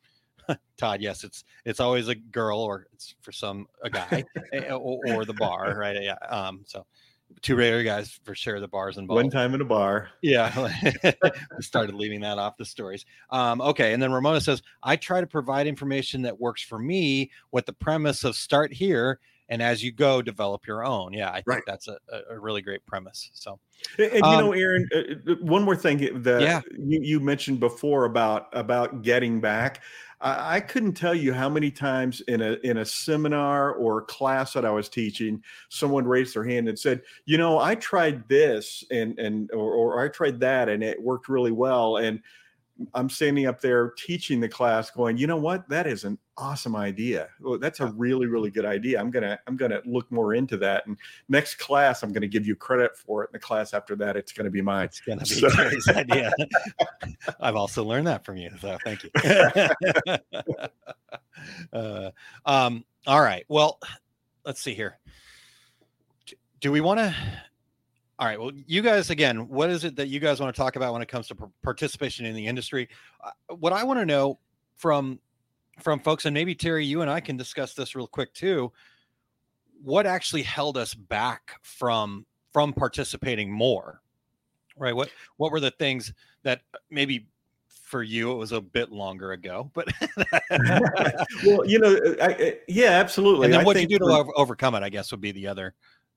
Todd, 0.77 0.99
yes, 1.01 1.23
it's 1.23 1.45
it's 1.63 1.79
always 1.79 2.09
a 2.09 2.15
girl 2.15 2.59
or 2.59 2.87
it's 2.91 3.15
for 3.21 3.31
some 3.31 3.67
a 3.81 3.89
guy 3.89 4.25
eh, 4.51 4.71
or, 4.73 4.99
or 5.07 5.23
the 5.23 5.33
bar, 5.33 5.73
right? 5.77 5.95
Yeah. 6.01 6.17
Um 6.29 6.63
so 6.65 6.85
two 7.41 7.55
regular 7.55 7.83
guys 7.83 8.19
for 8.23 8.35
sure 8.35 8.59
the 8.59 8.67
bars 8.67 8.97
involved. 8.97 9.23
One 9.23 9.29
time 9.31 9.53
in 9.53 9.61
a 9.61 9.65
bar. 9.65 10.09
Yeah, 10.21 10.69
we 11.03 11.61
started 11.61 11.95
leaving 11.95 12.21
that 12.21 12.37
off 12.37 12.57
the 12.57 12.65
stories. 12.65 13.05
Um, 13.29 13.61
okay, 13.61 13.93
and 13.93 14.01
then 14.01 14.11
Ramona 14.11 14.41
says, 14.41 14.61
"I 14.83 14.95
try 14.95 15.21
to 15.21 15.27
provide 15.27 15.67
information 15.67 16.21
that 16.23 16.39
works 16.39 16.63
for 16.63 16.79
me 16.79 17.31
with 17.51 17.65
the 17.65 17.73
premise 17.73 18.23
of 18.23 18.35
start 18.35 18.71
here, 18.73 19.19
and 19.49 19.61
as 19.61 19.83
you 19.83 19.91
go, 19.91 20.21
develop 20.21 20.65
your 20.67 20.85
own." 20.85 21.13
Yeah, 21.13 21.29
I 21.29 21.35
think 21.35 21.47
Right. 21.47 21.63
that's 21.67 21.87
a, 21.87 21.97
a- 22.29 22.39
really 22.39 22.61
great 22.61 22.85
premise. 22.85 23.29
So, 23.33 23.59
And, 23.97 24.07
and, 24.07 24.17
you 24.17 24.23
Um, 24.23 24.45
know, 24.45 24.51
Aaron, 24.53 24.87
uh, 24.93 25.31
uh, 25.31 25.35
one 25.41 25.63
more 25.63 25.75
thing 25.75 26.21
that 26.23 26.41
Yeah. 26.41 26.61
you, 26.77 26.99
you 27.01 27.19
mentioned 27.19 27.59
before 27.59 28.05
about 28.05 28.47
about 28.53 29.01
getting 29.01 29.41
back. 29.41 29.81
I, 30.23 30.55
I 30.55 30.59
couldn't 30.61 30.93
tell 30.93 31.13
you 31.13 31.33
how 31.33 31.49
many 31.49 31.69
times 31.69 32.21
in 32.21 32.41
a 32.41 32.53
in 32.63 32.77
a 32.77 32.85
seminar 32.85 33.73
or 33.73 34.03
class 34.03 34.53
that 34.53 34.65
I 34.65 34.71
was 34.71 34.89
teaching, 34.89 35.43
someone 35.69 36.05
raised 36.05 36.35
their 36.35 36.45
hand 36.45 36.67
and 36.69 36.79
said, 36.79 37.01
"You 37.25 37.37
know, 37.37 37.59
I 37.59 37.75
tried 37.75 38.27
this 38.29 38.83
and 38.89 39.19
and 39.19 39.51
or, 39.51 39.73
or 39.73 40.01
I 40.03 40.07
tried 40.07 40.39
that 40.39 40.69
and 40.69 40.83
it 40.83 41.01
worked 41.01 41.29
really 41.29 41.51
well." 41.51 41.97
And 41.97 42.21
I'm 42.95 43.09
standing 43.09 43.45
up 43.45 43.61
there 43.61 43.91
teaching 43.97 44.39
the 44.39 44.49
class, 44.49 44.89
going, 44.89 45.15
"You 45.17 45.27
know 45.27 45.37
what? 45.37 45.69
That 45.69 45.85
is 45.85 46.03
an 46.05 46.17
awesome 46.37 46.75
idea. 46.75 47.29
Well, 47.39 47.59
that's 47.59 47.79
a 47.81 47.87
really 47.87 48.25
really 48.25 48.49
good 48.49 48.65
idea. 48.65 48.99
I'm 48.99 49.11
gonna 49.11 49.39
I'm 49.45 49.55
gonna 49.55 49.79
look 49.85 50.11
more 50.11 50.33
into 50.33 50.57
that." 50.57 50.87
And 50.87 50.97
next 51.29 51.55
class, 51.55 52.01
I'm 52.01 52.11
gonna 52.11 52.27
give 52.27 52.47
you 52.47 52.55
credit 52.55 52.97
for 52.97 53.23
it. 53.23 53.29
And 53.31 53.35
the 53.35 53.45
class 53.45 53.73
after 53.73 53.95
that, 53.97 54.17
it's 54.17 54.31
gonna 54.33 54.49
be 54.49 54.61
mine. 54.61 54.85
it's 54.85 54.99
gonna 55.01 55.21
be 55.21 55.25
So- 55.27 55.49
Terry's 55.49 55.87
idea. 55.95 56.31
I've 57.39 57.55
also 57.55 57.83
learned 57.83 58.07
that 58.07 58.25
from 58.25 58.37
you, 58.37 58.49
so 58.59 58.77
thank 58.83 59.03
you. 59.03 59.11
uh, 61.73 62.11
um, 62.45 62.85
all 63.05 63.21
right. 63.21 63.45
Well, 63.49 63.79
let's 64.45 64.61
see 64.61 64.73
here. 64.73 64.97
Do 66.59 66.71
we 66.71 66.81
want 66.81 66.99
to? 66.99 67.15
All 68.19 68.27
right. 68.27 68.39
Well, 68.39 68.51
you 68.67 68.81
guys, 68.81 69.09
again, 69.09 69.47
what 69.47 69.69
is 69.69 69.83
it 69.83 69.95
that 69.95 70.07
you 70.07 70.19
guys 70.19 70.39
want 70.39 70.53
to 70.53 70.59
talk 70.59 70.75
about 70.75 70.93
when 70.93 71.01
it 71.01 71.07
comes 71.07 71.27
to 71.27 71.35
par- 71.35 71.49
participation 71.63 72.25
in 72.25 72.35
the 72.35 72.45
industry? 72.45 72.87
Uh, 73.23 73.55
what 73.55 73.73
I 73.73 73.83
want 73.83 73.99
to 73.99 74.05
know 74.05 74.39
from 74.75 75.19
from 75.79 75.99
folks, 75.99 76.25
and 76.25 76.33
maybe 76.33 76.53
Terry, 76.53 76.85
you 76.85 77.01
and 77.01 77.09
I 77.09 77.19
can 77.19 77.37
discuss 77.37 77.73
this 77.73 77.95
real 77.95 78.07
quick 78.07 78.33
too. 78.33 78.71
What 79.83 80.05
actually 80.05 80.43
held 80.43 80.77
us 80.77 80.93
back 80.93 81.59
from 81.63 82.25
from 82.51 82.71
participating 82.71 83.51
more? 83.51 84.01
Right. 84.77 84.95
What 84.95 85.09
what 85.37 85.51
were 85.51 85.59
the 85.59 85.71
things 85.71 86.13
that 86.43 86.61
uh, 86.73 86.77
maybe 86.91 87.27
for 87.67 88.03
you 88.03 88.31
it 88.31 88.35
was 88.35 88.51
a 88.51 88.61
bit 88.61 88.91
longer 88.91 89.31
ago, 89.31 89.71
but 89.73 89.87
well, 91.45 91.65
you 91.65 91.79
know, 91.79 91.99
I, 92.21 92.27
I, 92.27 92.57
yeah, 92.67 92.89
absolutely. 92.89 93.45
and 93.45 93.53
then 93.53 93.61
I 93.61 93.63
what 93.63 93.79
you 93.79 93.87
do 93.87 93.97
to 93.97 94.05
for- 94.05 94.39
overcome 94.39 94.75
it, 94.75 94.83
I 94.83 94.89
guess, 94.89 95.11
would 95.11 95.21
be 95.21 95.31
the 95.31 95.47
other. 95.47 95.73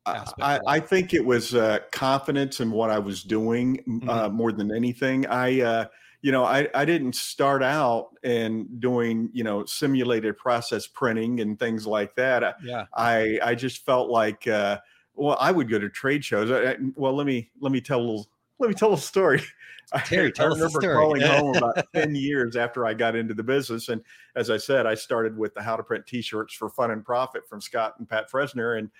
I, 0.06 0.60
I 0.66 0.80
think 0.80 1.14
it 1.14 1.24
was 1.24 1.54
uh, 1.54 1.80
confidence 1.90 2.60
in 2.60 2.70
what 2.70 2.90
I 2.90 2.98
was 2.98 3.22
doing 3.22 3.82
Mm-hmm. 3.88 4.08
uh, 4.08 4.28
more 4.28 4.52
than 4.52 4.74
anything. 4.74 5.26
I, 5.26 5.60
uh, 5.60 5.84
you 6.22 6.32
know, 6.32 6.44
I, 6.44 6.68
I 6.74 6.84
didn't 6.84 7.14
start 7.14 7.62
out 7.62 8.08
and 8.22 8.80
doing, 8.80 9.30
you 9.32 9.44
know, 9.44 9.64
simulated 9.64 10.36
process 10.36 10.86
printing 10.86 11.40
and 11.40 11.58
things 11.58 11.86
like 11.86 12.14
that. 12.16 12.42
I, 12.44 12.54
Yeah. 12.62 12.84
I, 12.94 13.38
I 13.42 13.54
just 13.54 13.84
felt 13.84 14.08
like, 14.10 14.46
uh, 14.48 14.78
well, 15.14 15.36
I 15.40 15.50
would 15.52 15.68
go 15.68 15.78
to 15.78 15.88
trade 15.88 16.24
shows. 16.24 16.50
I, 16.50 16.72
I- 16.72 16.76
well, 16.94 17.14
let 17.14 17.26
me 17.26 17.50
let 17.60 17.72
me 17.72 17.80
tell 17.80 17.98
a 18.00 18.02
little 18.02 18.28
let 18.58 18.68
me 18.68 18.74
tell 18.74 18.92
a 18.94 18.98
story. 18.98 19.42
Terry, 20.04 20.32
tell 20.32 20.46
I 20.46 20.48
the 20.48 20.54
remember 20.56 20.80
story. 20.80 20.96
calling 20.96 21.20
home 21.22 21.54
about 21.56 21.86
10 21.94 22.14
years 22.16 22.56
after 22.56 22.84
I 22.86 22.92
got 22.94 23.14
into 23.14 23.34
the 23.34 23.42
business. 23.44 23.88
And 23.88 24.02
as 24.34 24.50
I 24.50 24.56
said, 24.56 24.84
I 24.84 24.94
started 24.94 25.36
with 25.38 25.54
the 25.54 25.62
how 25.62 25.76
to 25.76 25.82
print 25.84 26.06
t-shirts 26.08 26.54
for 26.54 26.68
fun 26.68 26.90
and 26.90 27.04
profit 27.04 27.48
from 27.48 27.60
Scott 27.60 27.94
and 27.98 28.08
Pat 28.08 28.28
Fresener. 28.30 28.78
And 28.78 28.90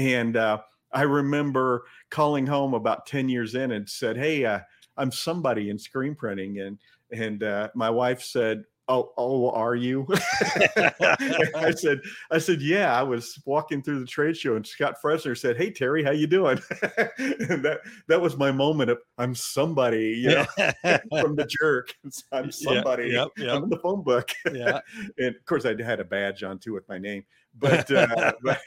and 0.00 0.36
uh, 0.36 0.60
I 0.92 1.02
remember 1.02 1.84
calling 2.10 2.46
home 2.46 2.74
about 2.74 3.06
10 3.06 3.28
years 3.28 3.54
in 3.54 3.72
and 3.72 3.88
said, 3.88 4.16
Hey, 4.16 4.44
uh, 4.44 4.60
I'm 4.96 5.12
somebody 5.12 5.70
in 5.70 5.78
screen 5.78 6.14
printing. 6.14 6.58
And 6.60 6.78
and 7.12 7.42
uh, 7.42 7.68
my 7.74 7.90
wife 7.90 8.22
said, 8.22 8.64
Oh, 8.88 9.12
oh, 9.16 9.50
are 9.50 9.76
you? 9.76 10.04
I 11.54 11.72
said, 11.76 12.00
I 12.32 12.38
said, 12.38 12.60
yeah. 12.60 12.92
I 12.92 13.04
was 13.04 13.40
walking 13.44 13.82
through 13.82 14.00
the 14.00 14.06
trade 14.06 14.36
show, 14.36 14.56
and 14.56 14.66
Scott 14.66 14.96
Fresener 15.00 15.38
said, 15.38 15.56
"Hey, 15.56 15.70
Terry, 15.70 16.02
how 16.02 16.10
you 16.10 16.26
doing?" 16.26 16.58
and 17.18 17.64
that 17.64 17.82
that 18.08 18.20
was 18.20 18.36
my 18.36 18.50
moment 18.50 18.90
of 18.90 18.98
I'm 19.16 19.36
somebody, 19.36 20.16
you 20.18 20.30
know, 20.30 20.44
from 21.20 21.36
the 21.36 21.46
jerk. 21.48 21.94
I'm 22.32 22.50
somebody. 22.50 23.10
yep, 23.10 23.28
yep. 23.36 23.58
I'm 23.58 23.62
in 23.62 23.70
the 23.70 23.78
phone 23.78 24.02
book. 24.02 24.32
Yeah. 24.52 24.80
and 25.18 25.36
of 25.36 25.44
course, 25.44 25.64
I 25.64 25.80
had 25.80 26.00
a 26.00 26.04
badge 26.04 26.42
on 26.42 26.58
too 26.58 26.72
with 26.72 26.88
my 26.88 26.98
name, 26.98 27.22
but 27.58 27.90
uh, 27.90 28.32
but, 28.42 28.60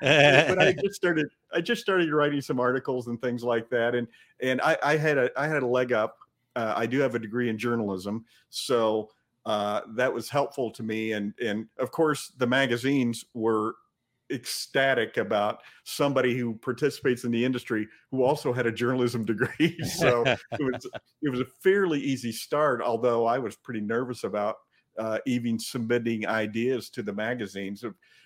but 0.00 0.58
I 0.58 0.72
just 0.72 0.94
started. 0.94 1.28
I 1.52 1.60
just 1.60 1.82
started 1.82 2.12
writing 2.12 2.40
some 2.40 2.60
articles 2.60 3.06
and 3.08 3.20
things 3.20 3.42
like 3.42 3.68
that, 3.70 3.94
and 3.94 4.06
and 4.40 4.60
I, 4.60 4.76
I 4.82 4.96
had 4.96 5.18
a 5.18 5.30
I 5.36 5.46
had 5.46 5.62
a 5.62 5.66
leg 5.66 5.92
up. 5.92 6.18
Uh, 6.54 6.74
I 6.76 6.86
do 6.86 7.00
have 7.00 7.14
a 7.14 7.18
degree 7.18 7.48
in 7.48 7.58
journalism, 7.58 8.24
so 8.48 9.10
uh, 9.44 9.82
that 9.94 10.12
was 10.12 10.28
helpful 10.28 10.70
to 10.72 10.82
me. 10.82 11.12
And 11.12 11.34
and 11.42 11.66
of 11.78 11.90
course, 11.90 12.32
the 12.36 12.46
magazines 12.46 13.24
were 13.34 13.76
ecstatic 14.30 15.18
about 15.18 15.62
somebody 15.84 16.36
who 16.36 16.54
participates 16.54 17.22
in 17.22 17.30
the 17.30 17.44
industry 17.44 17.86
who 18.10 18.24
also 18.24 18.52
had 18.52 18.66
a 18.66 18.72
journalism 18.72 19.24
degree. 19.24 19.78
so 19.98 20.24
it 20.24 20.62
was 20.62 20.86
it 21.22 21.30
was 21.30 21.40
a 21.40 21.46
fairly 21.62 22.00
easy 22.00 22.32
start, 22.32 22.82
although 22.82 23.26
I 23.26 23.38
was 23.38 23.56
pretty 23.56 23.80
nervous 23.80 24.24
about 24.24 24.56
uh, 24.98 25.18
even 25.26 25.58
submitting 25.58 26.26
ideas 26.26 26.90
to 26.90 27.02
the 27.02 27.12
magazines. 27.12 27.84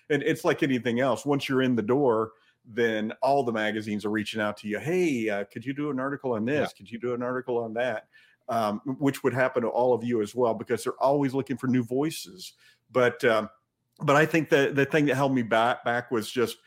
And 0.09 0.23
it's 0.23 0.43
like 0.43 0.63
anything 0.63 0.99
else. 0.99 1.25
Once 1.25 1.47
you're 1.47 1.61
in 1.61 1.75
the 1.75 1.81
door, 1.81 2.31
then 2.65 3.13
all 3.21 3.43
the 3.43 3.51
magazines 3.51 4.05
are 4.05 4.09
reaching 4.09 4.41
out 4.41 4.57
to 4.57 4.67
you. 4.67 4.79
Hey, 4.79 5.29
uh, 5.29 5.43
could 5.45 5.65
you 5.65 5.73
do 5.73 5.89
an 5.89 5.99
article 5.99 6.33
on 6.33 6.45
this? 6.45 6.69
Yeah. 6.69 6.77
Could 6.77 6.91
you 6.91 6.99
do 6.99 7.13
an 7.13 7.23
article 7.23 7.57
on 7.57 7.73
that? 7.73 8.07
Um, 8.49 8.81
which 8.99 9.23
would 9.23 9.33
happen 9.33 9.63
to 9.63 9.69
all 9.69 9.93
of 9.93 10.03
you 10.03 10.21
as 10.21 10.35
well 10.35 10.53
because 10.53 10.83
they're 10.83 11.01
always 11.01 11.33
looking 11.33 11.57
for 11.57 11.67
new 11.67 11.83
voices. 11.83 12.53
But 12.91 13.23
um, 13.23 13.49
but 14.03 14.15
I 14.15 14.25
think 14.25 14.49
that 14.49 14.75
the 14.75 14.85
thing 14.85 15.05
that 15.05 15.15
held 15.15 15.33
me 15.33 15.41
back 15.41 15.85
back 15.85 16.11
was 16.11 16.29
just 16.29 16.57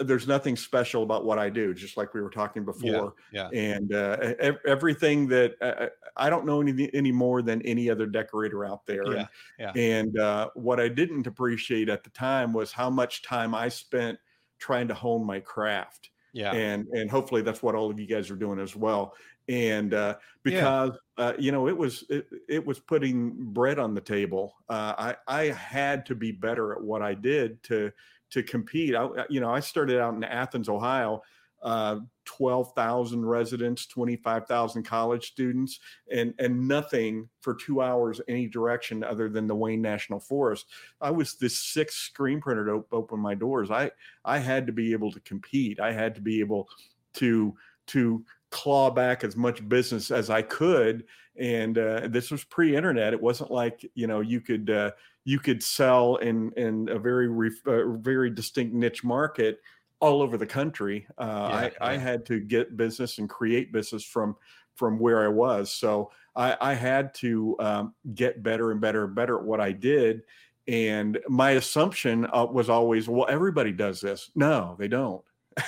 there's 0.00 0.26
nothing 0.26 0.56
special 0.56 1.02
about 1.02 1.24
what 1.24 1.38
I 1.38 1.50
do, 1.50 1.74
just 1.74 1.96
like 1.96 2.14
we 2.14 2.22
were 2.22 2.30
talking 2.30 2.64
before. 2.64 3.14
Yeah. 3.32 3.48
yeah. 3.52 3.74
And 3.74 3.94
uh, 3.94 4.34
everything 4.66 5.28
that 5.28 5.54
uh, 5.60 5.86
I 6.16 6.30
don't 6.30 6.46
know 6.46 6.62
any, 6.62 6.90
any 6.94 7.12
more 7.12 7.42
than 7.42 7.60
any 7.62 7.90
other 7.90 8.06
decorator 8.06 8.64
out 8.64 8.86
there. 8.86 9.06
Yeah. 9.06 9.18
And, 9.18 9.28
yeah. 9.58 9.72
and 9.74 10.18
uh, 10.18 10.50
what 10.54 10.80
I 10.80 10.88
didn't 10.88 11.26
appreciate 11.26 11.88
at 11.88 12.02
the 12.02 12.10
time 12.10 12.52
was 12.52 12.72
how 12.72 12.88
much 12.88 13.22
time 13.22 13.54
I 13.54 13.68
spent 13.68 14.18
trying 14.58 14.88
to 14.88 14.94
hone 14.94 15.24
my 15.24 15.40
craft. 15.40 16.10
Yeah. 16.32 16.52
And 16.52 16.86
and 16.88 17.10
hopefully 17.10 17.42
that's 17.42 17.62
what 17.62 17.74
all 17.74 17.90
of 17.90 17.98
you 17.98 18.06
guys 18.06 18.30
are 18.30 18.36
doing 18.36 18.60
as 18.60 18.76
well. 18.76 19.14
And 19.48 19.94
uh, 19.94 20.16
because 20.44 20.96
uh, 21.18 21.32
you 21.38 21.50
know 21.50 21.66
it 21.66 21.76
was 21.76 22.04
it, 22.08 22.28
it, 22.48 22.64
was 22.64 22.78
putting 22.78 23.32
bread 23.52 23.80
on 23.80 23.94
the 23.94 24.00
table. 24.00 24.54
Uh, 24.68 24.94
I 24.96 25.16
I 25.26 25.44
had 25.46 26.06
to 26.06 26.14
be 26.14 26.30
better 26.30 26.72
at 26.72 26.80
what 26.80 27.02
I 27.02 27.14
did 27.14 27.60
to 27.64 27.90
to 28.30 28.42
compete. 28.42 28.94
I, 28.94 29.26
you 29.28 29.40
know 29.40 29.50
I 29.50 29.60
started 29.60 30.00
out 30.00 30.14
in 30.14 30.24
Athens, 30.24 30.68
Ohio 30.68 31.22
uh, 31.62 31.98
12,000 32.24 33.24
residents, 33.24 33.86
25,000 33.86 34.82
college 34.82 35.26
students, 35.26 35.80
and 36.12 36.32
and 36.38 36.66
nothing 36.66 37.28
for 37.40 37.54
two 37.54 37.82
hours 37.82 38.20
any 38.28 38.46
direction 38.46 39.04
other 39.04 39.28
than 39.28 39.46
the 39.46 39.54
Wayne 39.54 39.82
National 39.82 40.20
Forest. 40.20 40.66
I 41.00 41.10
was 41.10 41.34
the 41.34 41.50
sixth 41.50 41.98
screen 41.98 42.40
printer 42.40 42.64
to 42.66 42.84
open 42.92 43.20
my 43.20 43.34
doors. 43.34 43.70
I 43.70 43.90
I 44.24 44.38
had 44.38 44.66
to 44.68 44.72
be 44.72 44.92
able 44.92 45.12
to 45.12 45.20
compete. 45.20 45.80
I 45.80 45.92
had 45.92 46.14
to 46.14 46.20
be 46.20 46.40
able 46.40 46.68
to 47.14 47.54
to 47.88 48.24
claw 48.50 48.90
back 48.90 49.22
as 49.22 49.36
much 49.36 49.68
business 49.68 50.10
as 50.10 50.30
I 50.30 50.42
could. 50.42 51.04
And 51.38 51.78
uh, 51.78 52.08
this 52.08 52.30
was 52.30 52.42
pre-internet. 52.44 53.12
It 53.12 53.20
wasn't 53.20 53.50
like 53.50 53.84
you 53.94 54.06
know 54.06 54.20
you 54.20 54.40
could 54.40 54.70
uh, 54.70 54.92
you 55.24 55.38
could 55.38 55.62
sell 55.62 56.16
in 56.16 56.52
in 56.56 56.88
a 56.88 56.98
very 56.98 57.28
ref- 57.28 57.66
uh, 57.66 57.88
very 57.96 58.30
distinct 58.30 58.74
niche 58.74 59.04
market 59.04 59.60
all 60.00 60.22
over 60.22 60.36
the 60.36 60.46
country. 60.46 61.06
Uh, 61.18 61.24
yeah, 61.24 61.56
I, 61.56 61.62
yeah. 61.64 61.70
I, 61.80 61.96
had 61.96 62.24
to 62.26 62.40
get 62.40 62.76
business 62.76 63.18
and 63.18 63.28
create 63.28 63.72
business 63.72 64.02
from 64.02 64.36
from 64.74 64.98
where 64.98 65.22
I 65.22 65.28
was. 65.28 65.70
So 65.70 66.10
I, 66.34 66.56
I 66.60 66.74
had 66.74 67.12
to 67.16 67.56
um, 67.60 67.94
get 68.14 68.42
better 68.42 68.70
and 68.70 68.80
better 68.80 69.04
and 69.04 69.14
better 69.14 69.38
at 69.38 69.44
what 69.44 69.60
I 69.60 69.72
did. 69.72 70.22
And 70.68 71.18
my 71.28 71.52
assumption 71.52 72.26
uh, 72.32 72.46
was 72.46 72.70
always, 72.70 73.08
well, 73.08 73.26
everybody 73.28 73.72
does 73.72 74.00
this. 74.00 74.30
No, 74.34 74.76
they 74.78 74.88
don't. 74.88 75.22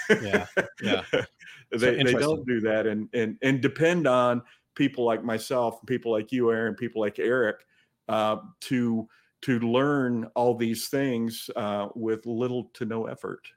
Yeah, 0.08 0.46
yeah. 0.82 1.02
they, 1.12 1.26
so 1.78 1.78
they 1.78 2.12
don't 2.14 2.46
do 2.46 2.60
that, 2.60 2.86
and 2.86 3.08
and 3.12 3.36
and 3.42 3.60
depend 3.60 4.06
on 4.06 4.42
people 4.74 5.04
like 5.04 5.24
myself, 5.24 5.84
people 5.86 6.12
like 6.12 6.32
you, 6.32 6.50
Aaron, 6.50 6.74
people 6.74 7.02
like 7.02 7.18
Eric, 7.18 7.66
uh, 8.08 8.36
to 8.60 9.08
to 9.42 9.58
learn 9.58 10.24
all 10.36 10.56
these 10.56 10.88
things 10.88 11.50
uh, 11.56 11.88
with 11.94 12.24
little 12.26 12.70
to 12.74 12.84
no 12.84 13.06
effort. 13.06 13.48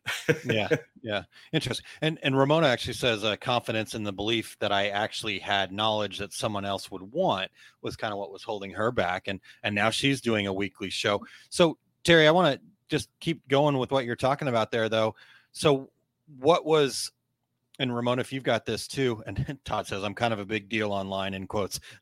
yeah, 0.45 0.67
yeah, 1.01 1.23
interesting. 1.53 1.85
And 2.01 2.19
and 2.23 2.37
Ramona 2.37 2.67
actually 2.67 2.93
says 2.93 3.23
uh, 3.23 3.35
confidence 3.37 3.93
in 3.93 4.03
the 4.03 4.11
belief 4.11 4.57
that 4.59 4.71
I 4.71 4.89
actually 4.89 5.39
had 5.39 5.71
knowledge 5.71 6.17
that 6.17 6.33
someone 6.33 6.65
else 6.65 6.89
would 6.91 7.03
want 7.03 7.49
was 7.81 7.95
kind 7.95 8.11
of 8.11 8.19
what 8.19 8.31
was 8.31 8.43
holding 8.43 8.71
her 8.71 8.91
back. 8.91 9.27
And 9.27 9.39
and 9.63 9.75
now 9.75 9.89
she's 9.91 10.21
doing 10.21 10.47
a 10.47 10.53
weekly 10.53 10.89
show. 10.89 11.23
So 11.49 11.77
Terry, 12.03 12.27
I 12.27 12.31
want 12.31 12.55
to 12.55 12.67
just 12.89 13.09
keep 13.19 13.47
going 13.47 13.77
with 13.77 13.91
what 13.91 14.05
you're 14.05 14.15
talking 14.15 14.47
about 14.47 14.71
there, 14.71 14.89
though. 14.89 15.15
So 15.51 15.91
what 16.39 16.65
was 16.65 17.11
and 17.77 17.93
Ramona, 17.93 18.21
if 18.21 18.31
you've 18.31 18.43
got 18.43 18.65
this 18.65 18.87
too, 18.87 19.21
and 19.27 19.57
Todd 19.65 19.85
says 19.85 20.03
I'm 20.03 20.15
kind 20.15 20.33
of 20.33 20.39
a 20.39 20.45
big 20.45 20.69
deal 20.69 20.91
online 20.91 21.33
in 21.33 21.45
quotes. 21.45 21.79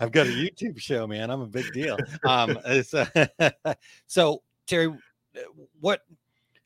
I've 0.00 0.12
got 0.12 0.26
a 0.26 0.30
YouTube 0.30 0.78
show, 0.80 1.06
man. 1.06 1.30
I'm 1.30 1.42
a 1.42 1.46
big 1.46 1.72
deal. 1.72 1.98
Um, 2.24 2.58
uh, 2.64 3.50
so 4.06 4.42
Terry, 4.66 4.86
uh, 4.88 5.40
what? 5.78 6.00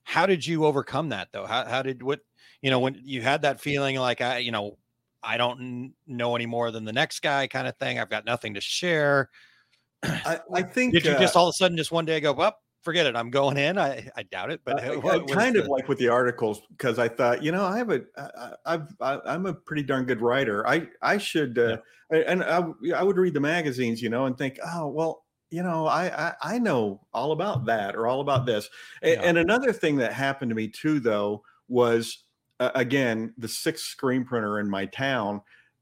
How 0.05 0.27
did 0.27 0.47
you 0.47 0.65
overcome 0.65 1.09
that 1.09 1.29
though? 1.33 1.45
How 1.45 1.65
how 1.65 1.83
did 1.83 2.03
what? 2.03 2.21
You 2.63 2.71
know, 2.71 2.79
when 2.79 3.01
you 3.03 3.21
had 3.23 3.43
that 3.43 3.61
feeling 3.61 3.97
like 3.97 4.21
I, 4.21 4.39
you 4.39 4.53
know, 4.53 4.79
I 5.23 5.37
don't 5.37 5.95
know 6.07 6.37
any 6.37 6.47
more 6.47 6.71
than 6.71 6.85
the 6.85 6.93
next 6.93 7.21
guy, 7.21 7.47
kind 7.47 7.67
of 7.67 7.77
thing. 7.77 7.99
I've 7.99 8.11
got 8.11 8.25
nothing 8.25 8.55
to 8.55 8.61
share. 8.61 9.31
I, 10.03 10.41
I 10.53 10.63
think. 10.63 10.95
Did 10.95 11.05
you 11.05 11.13
uh, 11.13 11.19
just 11.19 11.37
all 11.37 11.49
of 11.49 11.53
a 11.53 11.57
sudden 11.57 11.77
just 11.77 11.93
one 11.93 12.05
day 12.05 12.21
go 12.21 12.33
up? 12.35 12.64
Forget 12.85 13.07
it. 13.07 13.17
I'm 13.17 13.31
going 13.31 13.57
in. 13.57 13.79
I, 13.79 14.09
I 14.17 14.23
doubt 14.25 14.51
it, 14.51 14.61
but 14.65 14.85
uh, 14.85 15.01
what, 15.01 15.29
kind 15.31 15.57
of 15.57 15.65
the... 15.65 15.71
like 15.71 15.89
with 15.89 15.99
the 15.99 16.09
articles 16.09 16.61
because 16.77 16.99
I 16.99 17.09
thought, 17.09 17.43
you 17.43 17.51
know, 17.51 17.65
I 17.65 17.79
have 17.79 17.91
a, 17.91 18.03
I, 18.17 18.51
I've, 18.67 18.89
I, 19.01 19.35
am 19.35 19.47
a 19.47 19.55
pretty 19.55 19.83
darn 19.83 20.05
good 20.05 20.21
writer. 20.21 20.67
I, 20.69 20.89
I 21.03 21.19
should, 21.19 21.59
uh, 21.59 21.79
yeah. 22.13 22.19
and 22.27 22.45
I, 22.45 22.63
I 22.95 23.03
would 23.03 23.17
read 23.17 23.35
the 23.35 23.41
magazines, 23.41 24.03
you 24.03 24.11
know, 24.11 24.27
and 24.27 24.37
think, 24.37 24.59
oh, 24.65 24.89
well, 24.89 25.25
you 25.51 25.63
know, 25.63 25.87
I, 25.87 26.29
I, 26.29 26.35
I 26.43 26.59
know 26.59 27.01
all 27.13 27.33
about 27.33 27.65
that 27.67 27.97
or 27.97 28.07
all 28.07 28.21
about 28.21 28.45
this. 28.45 28.69
Yeah. 29.03 29.21
And, 29.23 29.39
another 29.39 29.73
thing 29.73 29.97
that 29.97 30.13
happened 30.13 30.51
to 30.51 30.55
me 30.55 30.69
too, 30.69 31.01
though, 31.01 31.43
was 31.69 32.25
uh, 32.61 32.71
again 32.75 33.33
the 33.39 33.49
sixth 33.49 33.85
screen 33.87 34.25
printer 34.25 34.61
in 34.61 34.69
my 34.69 34.87
town. 34.87 35.41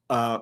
Uh, 0.09 0.41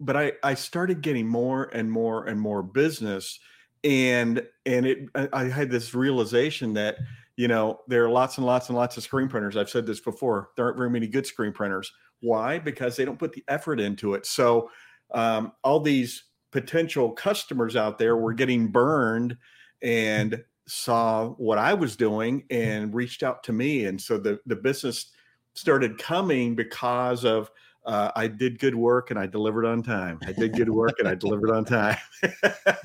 but 0.00 0.16
I, 0.16 0.32
I 0.42 0.54
started 0.54 1.00
getting 1.00 1.28
more 1.28 1.70
and 1.72 1.90
more 1.90 2.26
and 2.26 2.40
more 2.40 2.62
business 2.62 3.38
and 3.84 4.46
and 4.66 4.86
it 4.86 5.08
i 5.32 5.44
had 5.44 5.70
this 5.70 5.94
realization 5.94 6.72
that 6.72 6.96
you 7.36 7.48
know 7.48 7.80
there 7.88 8.04
are 8.04 8.10
lots 8.10 8.38
and 8.38 8.46
lots 8.46 8.68
and 8.68 8.76
lots 8.76 8.96
of 8.96 9.02
screen 9.02 9.28
printers. 9.28 9.56
I've 9.56 9.70
said 9.70 9.86
this 9.86 10.00
before 10.00 10.50
there 10.56 10.66
aren't 10.66 10.76
very 10.76 10.90
many 10.90 11.06
good 11.06 11.26
screen 11.26 11.52
printers. 11.52 11.90
Why? 12.20 12.58
Because 12.58 12.96
they 12.96 13.04
don't 13.04 13.18
put 13.18 13.32
the 13.32 13.44
effort 13.48 13.80
into 13.80 14.14
it. 14.14 14.26
So 14.26 14.70
um, 15.12 15.52
all 15.64 15.80
these 15.80 16.24
potential 16.52 17.10
customers 17.10 17.74
out 17.76 17.98
there 17.98 18.16
were 18.16 18.34
getting 18.34 18.68
burned 18.68 19.36
and 19.82 20.42
saw 20.68 21.30
what 21.30 21.58
i 21.58 21.74
was 21.74 21.96
doing 21.96 22.44
and 22.50 22.94
reached 22.94 23.22
out 23.22 23.42
to 23.44 23.52
me. 23.52 23.86
And 23.86 24.00
so 24.00 24.18
the 24.18 24.38
the 24.46 24.56
business 24.56 25.10
started 25.54 25.98
coming 25.98 26.54
because 26.54 27.24
of 27.24 27.50
uh, 27.84 28.10
I 28.14 28.28
did 28.28 28.58
good 28.58 28.74
work 28.74 29.10
and 29.10 29.18
I 29.18 29.26
delivered 29.26 29.64
on 29.64 29.82
time. 29.82 30.20
I 30.24 30.32
did 30.32 30.54
good 30.54 30.70
work 30.70 30.94
and 30.98 31.08
I 31.08 31.14
delivered 31.14 31.50
on 31.50 31.64
time. 31.64 31.98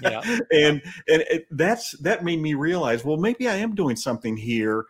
yeah. 0.01 0.21
And 0.51 0.81
and 1.07 1.23
it, 1.29 1.47
that's 1.51 1.91
that 1.99 2.23
made 2.23 2.41
me 2.41 2.53
realize, 2.55 3.05
well, 3.05 3.17
maybe 3.17 3.47
I 3.47 3.55
am 3.55 3.75
doing 3.75 3.95
something 3.95 4.35
here 4.35 4.85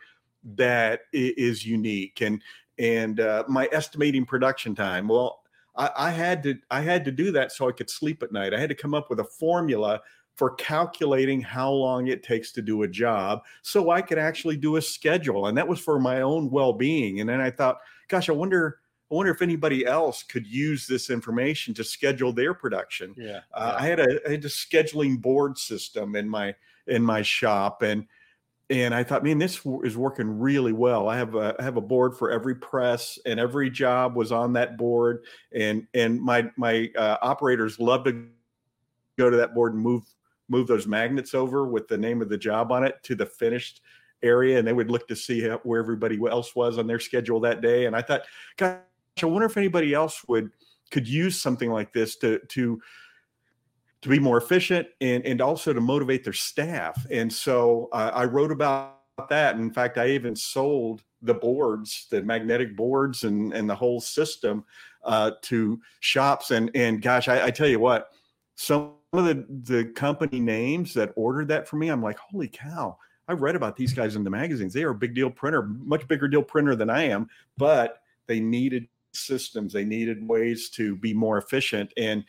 that 0.55 1.01
is 1.11 1.65
unique. 1.65 2.21
And 2.21 2.41
and 2.79 3.19
uh, 3.19 3.43
my 3.47 3.67
estimating 3.71 4.25
production 4.25 4.75
time. 4.75 5.07
Well, 5.07 5.41
I, 5.75 5.89
I 5.97 6.11
had 6.11 6.43
to 6.43 6.55
I 6.71 6.81
had 6.81 7.03
to 7.05 7.11
do 7.11 7.31
that 7.31 7.51
so 7.51 7.67
I 7.67 7.71
could 7.71 7.89
sleep 7.89 8.23
at 8.23 8.31
night. 8.31 8.53
I 8.53 8.59
had 8.59 8.69
to 8.69 8.75
come 8.75 8.93
up 8.93 9.09
with 9.09 9.19
a 9.19 9.25
formula 9.25 10.01
for 10.35 10.51
calculating 10.51 11.41
how 11.41 11.71
long 11.71 12.07
it 12.07 12.21
takes 12.21 12.51
to 12.51 12.61
do 12.61 12.83
a 12.83 12.87
job 12.87 13.41
so 13.63 13.89
I 13.89 14.03
could 14.03 14.19
actually 14.19 14.55
do 14.55 14.75
a 14.75 14.81
schedule. 14.81 15.47
And 15.47 15.57
that 15.57 15.67
was 15.67 15.79
for 15.79 15.99
my 15.99 16.21
own 16.21 16.51
well 16.51 16.73
being. 16.73 17.19
And 17.19 17.29
then 17.29 17.41
I 17.41 17.49
thought, 17.49 17.79
gosh, 18.07 18.29
I 18.29 18.33
wonder 18.33 18.79
I 19.09 19.15
wonder 19.15 19.31
if 19.31 19.41
anybody 19.41 19.85
else 19.85 20.21
could 20.23 20.45
use 20.45 20.85
this 20.85 21.09
information 21.09 21.73
to 21.75 21.83
schedule 21.83 22.33
their 22.33 22.53
production. 22.53 23.13
Yeah, 23.17 23.41
uh, 23.53 23.73
yeah. 23.73 23.83
I 23.83 23.87
had 23.87 23.99
a 23.99 24.19
I 24.27 24.31
had 24.31 24.45
a 24.45 24.49
scheduling 24.49 25.21
board 25.21 25.57
system 25.57 26.15
in 26.15 26.27
my 26.27 26.53
in 26.87 27.03
my 27.03 27.21
shop, 27.21 27.83
and 27.83 28.05
and 28.69 28.93
I 28.93 29.03
thought, 29.03 29.23
man, 29.23 29.37
this 29.37 29.61
is 29.83 29.95
working 29.95 30.39
really 30.39 30.73
well. 30.73 31.07
I 31.07 31.15
have 31.15 31.35
a 31.35 31.55
I 31.57 31.63
have 31.63 31.77
a 31.77 31.81
board 31.81 32.17
for 32.17 32.31
every 32.31 32.55
press, 32.55 33.17
and 33.25 33.39
every 33.39 33.69
job 33.69 34.15
was 34.15 34.33
on 34.33 34.51
that 34.53 34.77
board, 34.77 35.23
and 35.53 35.87
and 35.93 36.21
my 36.21 36.51
my 36.57 36.91
uh, 36.97 37.17
operators 37.21 37.79
love 37.79 38.03
to 38.05 38.25
go 39.17 39.29
to 39.29 39.37
that 39.37 39.55
board 39.55 39.73
and 39.73 39.81
move 39.81 40.03
move 40.49 40.67
those 40.67 40.87
magnets 40.87 41.33
over 41.33 41.65
with 41.65 41.87
the 41.87 41.97
name 41.97 42.21
of 42.21 42.29
the 42.29 42.37
job 42.37 42.71
on 42.71 42.83
it 42.83 43.01
to 43.03 43.15
the 43.15 43.25
finished 43.25 43.81
area 44.23 44.57
and 44.57 44.67
they 44.67 44.73
would 44.73 44.89
look 44.89 45.07
to 45.07 45.15
see 45.15 45.41
how, 45.41 45.59
where 45.63 45.79
everybody 45.79 46.17
else 46.29 46.55
was 46.55 46.77
on 46.77 46.87
their 46.87 46.99
schedule 46.99 47.39
that 47.39 47.61
day 47.61 47.85
and 47.85 47.95
i 47.95 48.01
thought 48.01 48.21
god 48.57 48.79
I 49.23 49.27
wonder 49.27 49.45
if 49.45 49.57
anybody 49.57 49.93
else 49.93 50.23
would 50.27 50.51
could 50.91 51.07
use 51.07 51.41
something 51.41 51.69
like 51.69 51.93
this 51.93 52.15
to 52.17 52.39
to 52.39 52.81
to 54.01 54.09
be 54.09 54.19
more 54.19 54.37
efficient 54.37 54.87
and 55.01 55.25
and 55.25 55.41
also 55.41 55.73
to 55.73 55.81
motivate 55.81 56.23
their 56.23 56.33
staff. 56.33 57.05
And 57.11 57.31
so 57.31 57.89
uh, 57.91 58.11
I 58.13 58.25
wrote 58.25 58.51
about 58.51 58.97
that. 59.29 59.55
In 59.55 59.71
fact, 59.71 59.97
I 59.97 60.09
even 60.09 60.35
sold 60.35 61.03
the 61.21 61.33
boards, 61.33 62.07
the 62.09 62.21
magnetic 62.21 62.75
boards, 62.75 63.23
and 63.23 63.53
and 63.53 63.69
the 63.69 63.75
whole 63.75 63.99
system 63.99 64.63
uh, 65.03 65.31
to 65.43 65.81
shops. 65.99 66.51
And 66.51 66.71
and 66.75 67.01
gosh, 67.01 67.27
I, 67.27 67.45
I 67.45 67.51
tell 67.51 67.67
you 67.67 67.79
what, 67.79 68.09
some 68.55 68.93
of 69.13 69.25
the 69.25 69.45
the 69.49 69.85
company 69.85 70.39
names 70.39 70.93
that 70.93 71.13
ordered 71.15 71.47
that 71.49 71.67
for 71.67 71.77
me, 71.77 71.89
I'm 71.89 72.03
like, 72.03 72.19
holy 72.19 72.47
cow! 72.47 72.97
I 73.27 73.33
read 73.33 73.55
about 73.55 73.75
these 73.75 73.93
guys 73.93 74.15
in 74.15 74.23
the 74.23 74.29
magazines. 74.29 74.73
They 74.73 74.83
are 74.83 74.91
a 74.91 74.95
big 74.95 75.15
deal 75.15 75.29
printer, 75.29 75.63
much 75.63 76.07
bigger 76.07 76.27
deal 76.27 76.43
printer 76.43 76.75
than 76.75 76.89
I 76.89 77.03
am, 77.03 77.29
but 77.57 78.01
they 78.27 78.39
needed 78.39 78.87
systems. 79.17 79.73
They 79.73 79.85
needed 79.85 80.27
ways 80.27 80.69
to 80.71 80.95
be 80.95 81.13
more 81.13 81.37
efficient. 81.37 81.91
And 81.97 82.23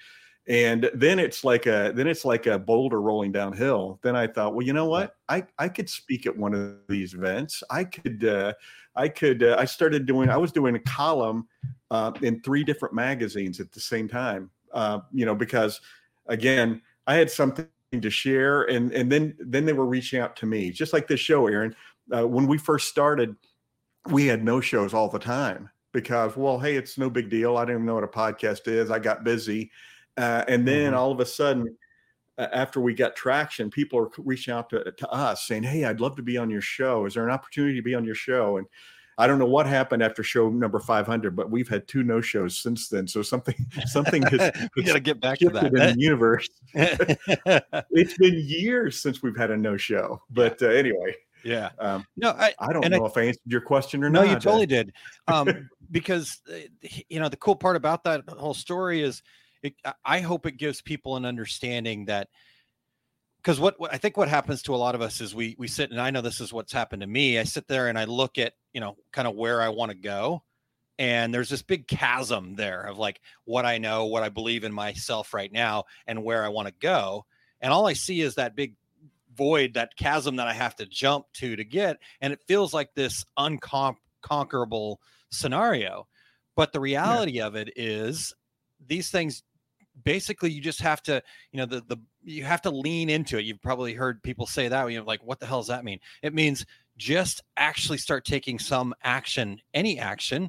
and 0.46 0.90
then 0.94 1.18
it's 1.18 1.44
like 1.44 1.66
a 1.66 1.92
then 1.94 2.06
it's 2.06 2.24
like 2.24 2.46
a 2.46 2.58
boulder 2.58 3.02
rolling 3.02 3.32
downhill. 3.32 4.00
Then 4.02 4.16
i 4.16 4.26
thought 4.26 4.54
well 4.54 4.66
you 4.66 4.72
know 4.72 4.86
what? 4.86 5.16
I 5.28 5.44
i 5.58 5.68
could 5.68 5.88
speak 5.88 6.26
at 6.26 6.36
one 6.36 6.54
of 6.54 6.76
these 6.88 7.14
events. 7.14 7.62
I 7.70 7.84
could 7.84 8.24
uh 8.24 8.54
i 8.98 9.08
could 9.08 9.42
uh, 9.42 9.56
i 9.58 9.64
started 9.64 10.04
doing 10.04 10.28
i 10.28 10.36
was 10.36 10.52
doing 10.52 10.74
a 10.74 10.80
column 10.80 11.46
uh, 11.90 12.12
in 12.20 12.42
three 12.42 12.64
different 12.64 12.94
magazines 12.94 13.60
at 13.60 13.72
the 13.72 13.80
same 13.80 14.08
time 14.08 14.50
uh, 14.74 14.98
you 15.12 15.24
know 15.24 15.34
because 15.34 15.80
again 16.26 16.82
i 17.06 17.14
had 17.14 17.30
something 17.30 17.66
to 18.02 18.10
share 18.10 18.64
and 18.64 18.92
and 18.92 19.10
then 19.10 19.34
then 19.38 19.64
they 19.64 19.72
were 19.72 19.86
reaching 19.86 20.20
out 20.20 20.36
to 20.36 20.44
me 20.44 20.70
just 20.70 20.92
like 20.92 21.08
this 21.08 21.20
show 21.20 21.46
aaron. 21.46 21.74
Uh, 22.14 22.26
when 22.26 22.46
we 22.46 22.58
first 22.58 22.88
started 22.88 23.34
we 24.10 24.26
had 24.26 24.44
no 24.44 24.60
shows 24.60 24.92
all 24.92 25.08
the 25.08 25.18
time 25.18 25.70
because 25.92 26.36
well 26.36 26.58
hey 26.58 26.76
it's 26.76 26.98
no 26.98 27.08
big 27.08 27.28
deal 27.30 27.56
i 27.56 27.62
didn't 27.62 27.76
even 27.76 27.86
know 27.86 27.94
what 27.94 28.04
a 28.04 28.08
podcast 28.08 28.68
is 28.68 28.90
i 28.90 28.98
got 28.98 29.24
busy 29.24 29.70
uh, 30.16 30.44
and 30.48 30.66
then 30.66 30.90
Mm-hmm. 30.90 30.98
all 30.98 31.12
of 31.12 31.20
a 31.20 31.26
sudden, 31.26 31.76
uh, 32.38 32.48
after 32.52 32.80
we 32.80 32.92
got 32.92 33.14
traction, 33.14 33.70
people 33.70 33.98
are 34.00 34.10
reaching 34.18 34.52
out 34.52 34.68
to, 34.70 34.90
to 34.90 35.08
us 35.10 35.44
saying, 35.46 35.62
Hey, 35.62 35.84
I'd 35.84 36.00
love 36.00 36.16
to 36.16 36.22
be 36.22 36.36
on 36.36 36.50
your 36.50 36.60
show. 36.60 37.06
Is 37.06 37.14
there 37.14 37.24
an 37.24 37.32
opportunity 37.32 37.76
to 37.76 37.82
be 37.82 37.94
on 37.94 38.04
your 38.04 38.16
show? 38.16 38.56
And 38.56 38.66
I 39.16 39.28
don't 39.28 39.38
know 39.38 39.46
what 39.46 39.66
happened 39.68 40.02
after 40.02 40.24
show 40.24 40.48
number 40.50 40.80
500, 40.80 41.36
but 41.36 41.50
we've 41.52 41.68
had 41.68 41.86
two 41.86 42.02
no 42.02 42.20
shows 42.20 42.58
since 42.58 42.88
then. 42.88 43.06
So 43.06 43.22
something, 43.22 43.54
something 43.86 44.22
has, 44.22 44.50
we 44.76 44.82
got 44.82 44.94
to 44.94 45.00
get 45.00 45.20
back 45.20 45.38
to 45.38 45.50
that 45.50 45.66
in 45.66 45.72
the 45.72 45.94
universe. 45.96 46.48
It's 47.90 48.16
been 48.18 48.34
years 48.44 49.00
since 49.00 49.22
we've 49.22 49.36
had 49.36 49.52
a 49.52 49.56
no 49.56 49.76
show, 49.76 50.20
but 50.30 50.60
uh, 50.62 50.66
anyway, 50.66 51.14
yeah. 51.44 51.70
um, 51.78 52.04
No, 52.16 52.30
I, 52.30 52.54
I 52.58 52.72
don't 52.72 52.84
and 52.84 52.94
I- 52.94 52.98
know 52.98 53.06
if 53.06 53.16
I 53.16 53.22
answered 53.22 53.42
your 53.46 53.60
question 53.60 54.02
or 54.02 54.10
no, 54.10 54.20
not. 54.20 54.26
No, 54.26 54.32
you 54.34 54.40
totally 54.40 54.66
did. 54.66 54.92
Um, 55.28 55.68
because 55.90 56.40
uh, 56.50 56.56
you 57.08 57.20
know 57.20 57.28
the 57.28 57.36
cool 57.36 57.56
part 57.56 57.76
about 57.76 58.04
that 58.04 58.28
whole 58.28 58.54
story 58.54 59.02
is, 59.02 59.22
it, 59.62 59.74
I- 60.04 60.20
hope 60.20 60.46
it 60.46 60.56
gives 60.56 60.82
people 60.82 61.16
an 61.16 61.24
understanding 61.24 62.06
that 62.06 62.28
because 63.42 63.60
what, 63.60 63.78
what 63.78 63.92
I 63.92 63.98
think 63.98 64.16
what 64.16 64.28
happens 64.28 64.62
to 64.62 64.74
a 64.74 64.76
lot 64.76 64.94
of 64.94 65.00
us 65.00 65.20
is 65.20 65.34
we 65.34 65.56
we 65.58 65.68
sit 65.68 65.90
and 65.90 66.00
I 66.00 66.10
know 66.10 66.20
this 66.20 66.40
is 66.40 66.52
what's 66.52 66.72
happened 66.72 67.02
to 67.02 67.06
me. 67.06 67.38
I 67.38 67.44
sit 67.44 67.68
there 67.68 67.88
and 67.88 67.98
I 67.98 68.04
look 68.04 68.38
at 68.38 68.54
you 68.72 68.80
know 68.80 68.96
kind 69.12 69.28
of 69.28 69.34
where 69.34 69.62
I 69.62 69.70
want 69.70 69.90
to 69.90 69.96
go, 69.96 70.42
and 70.98 71.32
there's 71.32 71.48
this 71.48 71.62
big 71.62 71.86
chasm 71.88 72.54
there 72.56 72.82
of 72.82 72.98
like 72.98 73.20
what 73.44 73.64
I 73.64 73.78
know, 73.78 74.06
what 74.06 74.22
I 74.22 74.28
believe 74.28 74.64
in 74.64 74.72
myself 74.72 75.32
right 75.32 75.52
now, 75.52 75.84
and 76.06 76.24
where 76.24 76.44
I 76.44 76.48
want 76.48 76.68
to 76.68 76.74
go, 76.80 77.24
and 77.60 77.72
all 77.72 77.86
I 77.86 77.94
see 77.94 78.20
is 78.20 78.34
that 78.34 78.56
big 78.56 78.74
void, 79.34 79.74
that 79.74 79.96
chasm 79.96 80.36
that 80.36 80.48
I 80.48 80.52
have 80.52 80.74
to 80.76 80.86
jump 80.86 81.26
to 81.34 81.56
to 81.56 81.64
get, 81.64 81.98
and 82.20 82.32
it 82.32 82.40
feels 82.46 82.74
like 82.74 82.92
this 82.94 83.24
unconquerable 83.36 85.00
scenario. 85.30 86.06
But 86.56 86.72
the 86.72 86.80
reality 86.80 87.40
of 87.40 87.54
it 87.54 87.72
is, 87.76 88.34
these 88.86 89.10
things 89.10 89.42
basically 90.04 90.50
you 90.50 90.60
just 90.60 90.80
have 90.80 91.02
to 91.02 91.22
you 91.52 91.58
know 91.58 91.66
the 91.66 91.82
the 91.88 91.96
you 92.22 92.44
have 92.44 92.62
to 92.62 92.70
lean 92.70 93.10
into 93.10 93.38
it 93.38 93.44
you've 93.44 93.60
probably 93.60 93.94
heard 93.94 94.22
people 94.22 94.46
say 94.46 94.68
that 94.68 94.86
you 94.86 94.98
know 94.98 95.04
like 95.04 95.20
what 95.24 95.40
the 95.40 95.46
hell 95.46 95.58
does 95.58 95.66
that 95.66 95.84
mean 95.84 95.98
it 96.22 96.34
means 96.34 96.64
just 96.96 97.42
actually 97.56 97.98
start 97.98 98.24
taking 98.24 98.58
some 98.58 98.94
action 99.02 99.60
any 99.74 99.98
action 99.98 100.48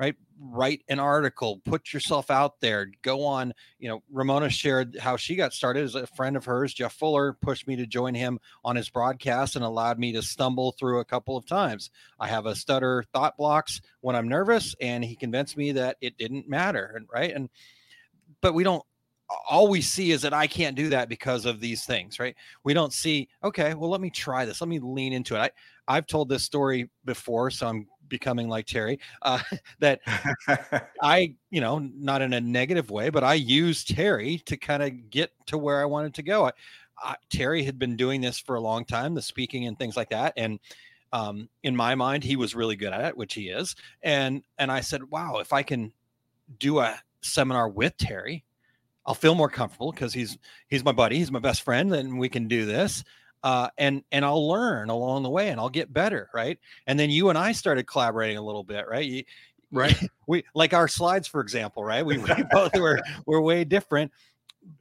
right 0.00 0.16
write 0.40 0.82
an 0.88 0.98
article 0.98 1.60
put 1.66 1.92
yourself 1.92 2.30
out 2.30 2.58
there 2.60 2.90
go 3.02 3.22
on 3.22 3.52
you 3.78 3.88
know 3.88 4.02
ramona 4.10 4.48
shared 4.48 4.96
how 4.96 5.14
she 5.14 5.36
got 5.36 5.52
started 5.52 5.84
as 5.84 5.94
a 5.94 6.06
friend 6.06 6.36
of 6.36 6.44
hers 6.46 6.72
jeff 6.72 6.94
fuller 6.94 7.34
pushed 7.42 7.68
me 7.68 7.76
to 7.76 7.86
join 7.86 8.14
him 8.14 8.38
on 8.64 8.74
his 8.74 8.88
broadcast 8.88 9.56
and 9.56 9.64
allowed 9.64 9.98
me 9.98 10.10
to 10.10 10.22
stumble 10.22 10.72
through 10.72 11.00
a 11.00 11.04
couple 11.04 11.36
of 11.36 11.44
times 11.44 11.90
i 12.18 12.26
have 12.26 12.46
a 12.46 12.56
stutter 12.56 13.04
thought 13.12 13.36
blocks 13.36 13.82
when 14.00 14.16
i'm 14.16 14.26
nervous 14.26 14.74
and 14.80 15.04
he 15.04 15.14
convinced 15.14 15.58
me 15.58 15.70
that 15.70 15.98
it 16.00 16.16
didn't 16.16 16.48
matter 16.48 16.94
and 16.96 17.06
right 17.12 17.34
and 17.34 17.50
but 18.40 18.54
we 18.54 18.64
don't 18.64 18.82
all 19.48 19.68
we 19.68 19.80
see 19.80 20.10
is 20.10 20.22
that 20.22 20.34
I 20.34 20.48
can't 20.48 20.74
do 20.74 20.88
that 20.88 21.08
because 21.08 21.46
of 21.46 21.60
these 21.60 21.84
things, 21.84 22.18
right? 22.18 22.34
We 22.64 22.74
don't 22.74 22.92
see, 22.92 23.28
okay, 23.44 23.74
well, 23.74 23.88
let 23.88 24.00
me 24.00 24.10
try 24.10 24.44
this. 24.44 24.60
Let 24.60 24.66
me 24.66 24.80
lean 24.80 25.12
into 25.12 25.36
it. 25.36 25.38
I, 25.38 25.50
I've 25.86 26.06
told 26.06 26.28
this 26.28 26.42
story 26.42 26.90
before, 27.04 27.50
so 27.50 27.68
I'm 27.68 27.86
becoming 28.10 28.48
like 28.48 28.66
Terry, 28.66 29.00
uh, 29.22 29.40
that 29.78 30.00
I, 31.02 31.34
you 31.50 31.62
know, 31.62 31.78
not 31.78 32.20
in 32.20 32.34
a 32.34 32.40
negative 32.40 32.90
way, 32.90 33.08
but 33.08 33.24
I 33.24 33.34
used 33.34 33.94
Terry 33.94 34.42
to 34.46 34.58
kind 34.58 34.82
of 34.82 35.08
get 35.08 35.30
to 35.46 35.56
where 35.56 35.80
I 35.80 35.86
wanted 35.86 36.14
to 36.14 36.22
go. 36.22 36.46
I, 36.46 36.52
I, 37.02 37.16
Terry 37.30 37.64
had 37.64 37.78
been 37.78 37.96
doing 37.96 38.20
this 38.20 38.38
for 38.38 38.56
a 38.56 38.60
long 38.60 38.84
time, 38.84 39.14
the 39.14 39.22
speaking 39.22 39.66
and 39.66 39.78
things 39.78 39.96
like 39.96 40.10
that. 40.10 40.34
And 40.36 40.60
um, 41.12 41.48
in 41.62 41.74
my 41.74 41.94
mind, 41.94 42.22
he 42.22 42.36
was 42.36 42.54
really 42.54 42.76
good 42.76 42.92
at 42.92 43.06
it, 43.06 43.16
which 43.16 43.34
he 43.34 43.48
is. 43.48 43.74
And, 44.02 44.42
and 44.58 44.70
I 44.70 44.80
said, 44.80 45.10
wow, 45.10 45.38
if 45.38 45.52
I 45.52 45.62
can 45.62 45.92
do 46.58 46.80
a 46.80 47.00
seminar 47.22 47.68
with 47.68 47.96
Terry, 47.96 48.44
I'll 49.06 49.14
feel 49.14 49.34
more 49.34 49.48
comfortable 49.48 49.92
because 49.92 50.12
he's 50.12 50.38
he's 50.68 50.84
my 50.84 50.92
buddy, 50.92 51.16
he's 51.16 51.32
my 51.32 51.38
best 51.38 51.62
friend, 51.62 51.92
and 51.94 52.18
we 52.18 52.28
can 52.28 52.48
do 52.48 52.66
this. 52.66 53.02
Uh, 53.42 53.68
and 53.78 54.02
and 54.12 54.24
I'll 54.24 54.48
learn 54.48 54.90
along 54.90 55.22
the 55.22 55.30
way, 55.30 55.48
and 55.48 55.58
I'll 55.58 55.70
get 55.70 55.92
better, 55.92 56.28
right? 56.34 56.58
And 56.86 56.98
then 56.98 57.10
you 57.10 57.30
and 57.30 57.38
I 57.38 57.52
started 57.52 57.86
collaborating 57.86 58.36
a 58.36 58.42
little 58.42 58.64
bit, 58.64 58.86
right? 58.88 59.04
You, 59.04 59.24
Right. 59.72 59.96
we 60.26 60.44
like 60.54 60.74
our 60.74 60.88
slides, 60.88 61.28
for 61.28 61.40
example, 61.40 61.84
right? 61.84 62.04
We, 62.04 62.18
we 62.18 62.28
both 62.50 62.76
were 62.76 63.00
were 63.26 63.40
way 63.40 63.64
different, 63.64 64.10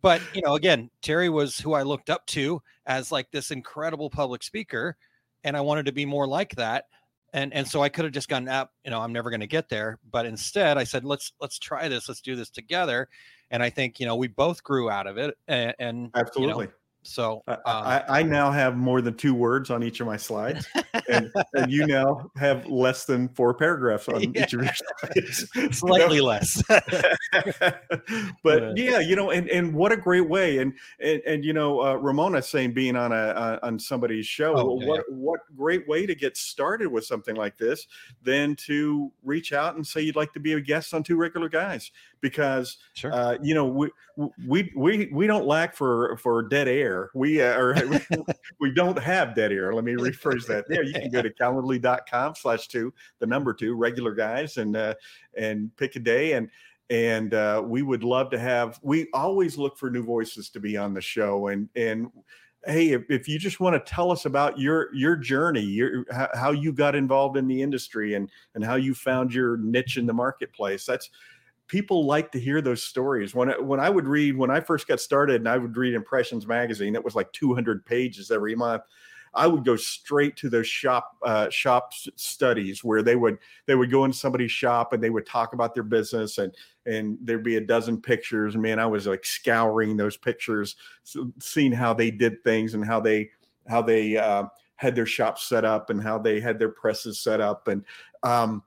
but 0.01 0.21
you 0.33 0.41
know, 0.41 0.55
again, 0.55 0.89
Terry 1.01 1.29
was 1.29 1.57
who 1.57 1.73
I 1.73 1.83
looked 1.83 2.09
up 2.09 2.25
to 2.27 2.61
as 2.85 3.11
like 3.11 3.29
this 3.31 3.51
incredible 3.51 4.09
public 4.09 4.43
speaker, 4.43 4.97
and 5.43 5.55
I 5.55 5.61
wanted 5.61 5.85
to 5.85 5.91
be 5.91 6.05
more 6.05 6.27
like 6.27 6.55
that. 6.55 6.85
And 7.33 7.53
and 7.53 7.67
so 7.67 7.83
I 7.83 7.89
could 7.89 8.05
have 8.05 8.13
just 8.13 8.29
gone, 8.29 8.47
up, 8.47 8.73
you 8.83 8.89
know, 8.89 8.99
I'm 8.99 9.13
never 9.13 9.29
going 9.29 9.41
to 9.41 9.47
get 9.47 9.69
there. 9.69 9.99
But 10.11 10.25
instead, 10.25 10.79
I 10.79 10.83
said, 10.83 11.05
let's 11.05 11.33
let's 11.39 11.59
try 11.59 11.87
this, 11.87 12.09
let's 12.09 12.21
do 12.21 12.35
this 12.35 12.49
together 12.49 13.07
and 13.51 13.63
I 13.63 13.69
think 13.69 13.99
you 13.99 14.05
know 14.05 14.15
we 14.15 14.27
both 14.27 14.63
grew 14.63 14.89
out 14.89 15.07
of 15.07 15.17
it, 15.17 15.37
and, 15.47 15.73
and 15.79 15.97
you 15.97 16.01
know, 16.03 16.11
Absolutely. 16.15 16.67
So 17.01 17.41
I, 17.47 17.53
um, 17.53 17.59
I, 17.65 18.03
I 18.07 18.23
now 18.23 18.51
have 18.51 18.75
more 18.75 19.01
than 19.01 19.15
two 19.15 19.33
words 19.33 19.69
on 19.69 19.83
each 19.83 20.01
of 20.01 20.07
my 20.07 20.17
slides, 20.17 20.67
and, 21.07 21.31
and 21.53 21.71
you 21.71 21.87
now 21.87 22.29
have 22.35 22.67
less 22.67 23.05
than 23.05 23.29
four 23.29 23.53
paragraphs 23.53 24.07
on 24.09 24.21
each 24.21 24.53
of 24.53 24.61
your 24.61 24.71
slides. 24.73 25.49
slightly 25.77 26.19
less. 26.19 26.61
but 28.43 28.77
yeah, 28.77 28.99
you 28.99 29.15
know, 29.15 29.31
and, 29.31 29.49
and 29.49 29.73
what 29.73 29.91
a 29.91 29.97
great 29.97 30.27
way, 30.27 30.57
and 30.57 30.73
and, 30.99 31.21
and 31.25 31.45
you 31.45 31.53
know, 31.53 31.81
uh, 31.81 31.93
Ramona 31.95 32.41
saying 32.41 32.73
being 32.73 32.95
on 32.95 33.13
a 33.13 33.15
uh, 33.15 33.59
on 33.63 33.79
somebody's 33.79 34.25
show, 34.25 34.55
Oh, 34.57 34.79
yeah, 34.79 34.87
what 34.87 35.11
what 35.11 35.39
great 35.55 35.87
way 35.87 36.05
to 36.05 36.15
get 36.15 36.35
started 36.35 36.87
with 36.87 37.05
something 37.05 37.35
like 37.35 37.57
this 37.57 37.87
than 38.23 38.55
to 38.55 39.11
reach 39.23 39.53
out 39.53 39.75
and 39.75 39.87
say 39.87 40.01
you'd 40.01 40.17
like 40.17 40.33
to 40.33 40.39
be 40.39 40.53
a 40.53 40.61
guest 40.61 40.93
on 40.93 41.03
two 41.03 41.15
regular 41.15 41.49
guys 41.49 41.91
because 42.21 42.77
sure. 42.93 43.13
uh, 43.13 43.37
you 43.41 43.53
know 43.53 43.65
we 43.65 43.89
we 44.47 44.71
we 44.75 45.09
we 45.11 45.27
don't 45.27 45.45
lack 45.45 45.75
for 45.75 46.17
for 46.17 46.43
dead 46.43 46.67
air. 46.67 47.09
We 47.13 47.41
uh, 47.41 47.57
or 47.57 47.75
we 48.59 48.71
don't 48.73 48.97
have 48.99 49.35
dead 49.35 49.51
air. 49.51 49.73
Let 49.73 49.83
me 49.83 49.93
rephrase 49.93 50.45
that 50.47 50.65
there. 50.67 50.83
You 50.83 50.93
can 50.93 51.09
go 51.09 51.21
to 51.21 51.29
calendly.com 51.29 52.35
slash 52.35 52.67
two 52.67 52.93
the 53.19 53.27
number 53.27 53.53
two 53.53 53.75
regular 53.75 54.13
guys 54.13 54.57
and 54.57 54.75
uh 54.75 54.95
and 55.37 55.75
pick 55.77 55.95
a 55.95 55.99
day. 55.99 56.33
And 56.33 56.49
and 56.89 57.33
uh, 57.33 57.61
we 57.63 57.81
would 57.81 58.03
love 58.03 58.29
to 58.31 58.39
have 58.39 58.79
we 58.81 59.07
always 59.13 59.57
look 59.57 59.77
for 59.77 59.89
new 59.89 60.03
voices 60.03 60.49
to 60.51 60.59
be 60.59 60.75
on 60.75 60.93
the 60.93 61.01
show. 61.01 61.47
And 61.47 61.69
and 61.75 62.11
hey 62.65 62.89
if, 62.89 63.03
if 63.09 63.27
you 63.27 63.39
just 63.39 63.61
want 63.61 63.73
to 63.73 63.91
tell 63.91 64.11
us 64.11 64.25
about 64.25 64.59
your 64.59 64.93
your 64.93 65.15
journey 65.15 65.61
your 65.61 66.03
how, 66.11 66.27
how 66.33 66.51
you 66.51 66.73
got 66.73 66.93
involved 66.93 67.37
in 67.37 67.47
the 67.47 67.61
industry 67.61 68.15
and 68.15 68.29
and 68.53 68.65
how 68.65 68.75
you 68.75 68.93
found 68.93 69.33
your 69.33 69.55
niche 69.57 69.95
in 69.95 70.05
the 70.05 70.11
marketplace 70.11 70.85
that's 70.85 71.09
people 71.69 72.05
like 72.05 72.31
to 72.33 72.39
hear 72.39 72.61
those 72.61 72.83
stories. 72.83 73.33
When 73.33 73.53
I, 73.53 73.57
when 73.57 73.79
I 73.79 73.89
would 73.89 74.07
read 74.07 74.35
when 74.35 74.51
I 74.51 74.59
first 74.59 74.87
got 74.87 74.99
started, 74.99 75.37
and 75.37 75.47
I 75.47 75.57
would 75.57 75.77
read 75.77 75.93
Impressions 75.93 76.45
magazine, 76.45 76.95
it 76.95 77.03
was 77.03 77.15
like 77.15 77.31
200 77.31 77.85
pages 77.85 78.31
every 78.31 78.55
month. 78.55 78.83
I 79.33 79.45
would 79.45 79.63
go 79.63 79.75
straight 79.75 80.35
to 80.37 80.49
those 80.49 80.67
shop 80.67 81.15
uh, 81.23 81.49
shop 81.49 81.93
studies 81.93 82.83
where 82.83 83.03
they 83.03 83.15
would 83.15 83.37
they 83.67 83.75
would 83.75 83.91
go 83.91 84.03
in 84.05 84.11
somebody's 84.11 84.51
shop 84.51 84.91
and 84.91 85.01
they 85.01 85.11
would 85.11 85.27
talk 85.27 85.53
about 85.53 85.73
their 85.73 85.83
business 85.83 86.39
and 86.39 86.53
and 86.85 87.17
there'd 87.21 87.43
be 87.43 87.57
a 87.57 87.61
dozen 87.61 88.01
pictures. 88.01 88.57
Man, 88.57 88.79
I 88.79 88.87
was 88.87 89.05
like 89.05 89.23
scouring 89.23 89.95
those 89.95 90.17
pictures, 90.17 90.75
seeing 91.39 91.71
how 91.71 91.93
they 91.93 92.09
did 92.09 92.43
things 92.43 92.73
and 92.73 92.83
how 92.83 92.99
they 92.99 93.29
how 93.67 93.83
they 93.83 94.17
uh, 94.17 94.45
had 94.75 94.95
their 94.95 95.05
shop 95.05 95.37
set 95.37 95.63
up 95.63 95.91
and 95.91 96.01
how 96.01 96.17
they 96.17 96.39
had 96.39 96.57
their 96.57 96.69
presses 96.69 97.19
set 97.19 97.39
up 97.39 97.67
and 97.67 97.85
um, 98.23 98.63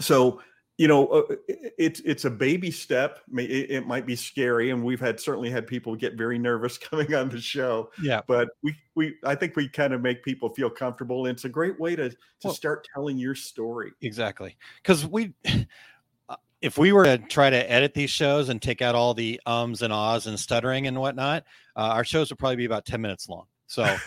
so 0.00 0.40
you 0.78 0.88
know 0.88 1.06
uh, 1.08 1.34
it's 1.78 2.00
it's 2.00 2.24
a 2.24 2.30
baby 2.30 2.70
step 2.70 3.20
it, 3.34 3.86
might 3.86 4.06
be 4.06 4.14
scary 4.14 4.70
and 4.70 4.84
we've 4.84 5.00
had 5.00 5.18
certainly 5.18 5.50
had 5.50 5.66
people 5.66 5.96
get 5.96 6.14
very 6.14 6.38
nervous 6.38 6.76
coming 6.78 7.14
on 7.14 7.28
the 7.28 7.40
show 7.40 7.90
yeah. 8.02 8.20
but 8.26 8.48
we 8.62 8.74
we 8.94 9.14
i 9.24 9.34
think 9.34 9.56
we 9.56 9.68
kind 9.68 9.94
of 9.94 10.02
make 10.02 10.22
people 10.22 10.52
feel 10.54 10.68
comfortable 10.68 11.26
and 11.26 11.34
it's 11.34 11.44
a 11.44 11.48
great 11.48 11.78
way 11.80 11.96
to 11.96 12.10
to 12.10 12.16
Well- 12.44 12.54
start 12.54 12.86
telling 12.94 13.16
your 13.18 13.34
story 13.34 13.92
Exactly. 14.02 14.56
Because 14.82 15.06
we, 15.06 15.34
uh, 16.28 16.36
if 16.60 16.78
we 16.78 16.92
were 16.92 17.04
to 17.04 17.18
try 17.18 17.50
to 17.50 17.70
edit 17.70 17.94
these 17.94 18.10
shows 18.10 18.48
and 18.48 18.60
take 18.60 18.82
out 18.82 18.94
all 18.94 19.14
the 19.14 19.40
ums 19.46 19.82
and 19.82 19.92
ahs 19.92 20.26
and 20.26 20.38
stuttering 20.38 20.86
and 20.86 20.98
whatnot, 20.98 21.44
uh, 21.76 21.80
our 21.80 22.04
shows 22.04 22.30
would 22.30 22.38
probably 22.38 22.56
be 22.56 22.64
about 22.64 22.84
10 22.84 23.00
minutes 23.00 23.28
long. 23.28 23.46
So 23.68 23.82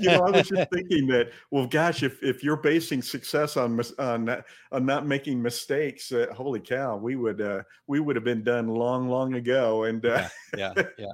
you 0.00 0.08
know, 0.08 0.22
I 0.26 0.30
was 0.30 0.48
just 0.48 0.70
thinking 0.70 1.06
that. 1.08 1.30
Well, 1.50 1.66
gosh, 1.66 2.02
if 2.02 2.22
if 2.22 2.42
you're 2.42 2.56
basing 2.56 3.02
success 3.02 3.56
on 3.56 3.80
on 3.98 4.24
that- 4.24 4.46
on 4.72 4.86
not 4.86 5.06
making 5.06 5.40
mistakes, 5.40 6.10
uh, 6.12 6.26
holy 6.34 6.60
cow, 6.60 6.96
we 6.96 7.14
would 7.16 7.40
uh, 7.40 7.62
we 7.86 8.00
would 8.00 8.16
have 8.16 8.24
been 8.24 8.42
done 8.42 8.68
long, 8.68 9.08
long 9.08 9.34
ago. 9.34 9.84
And 9.84 10.04
uh, 10.04 10.28
yeah, 10.56 10.72
yeah. 10.98 11.12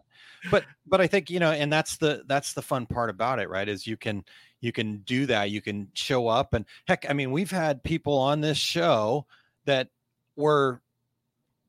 But 0.50 0.64
but 0.86 1.00
I 1.00 1.06
think 1.06 1.28
you 1.28 1.40
know, 1.40 1.50
and 1.50 1.72
that's 1.72 1.96
the 1.96 2.22
that's 2.26 2.52
the 2.52 2.62
fun 2.62 2.86
part 2.86 3.10
about 3.10 3.40
it, 3.40 3.48
right? 3.50 3.68
Is 3.68 3.86
you 3.86 3.96
can 3.96 4.24
you 4.60 4.70
can 4.70 4.98
do 4.98 5.26
that. 5.26 5.50
You 5.50 5.60
can 5.60 5.88
show 5.94 6.28
up 6.28 6.54
and 6.54 6.64
heck, 6.86 7.04
I 7.10 7.12
mean, 7.12 7.32
we've 7.32 7.50
had 7.50 7.82
people 7.82 8.16
on 8.16 8.40
this 8.40 8.58
show 8.58 9.26
that 9.64 9.88
were 10.36 10.80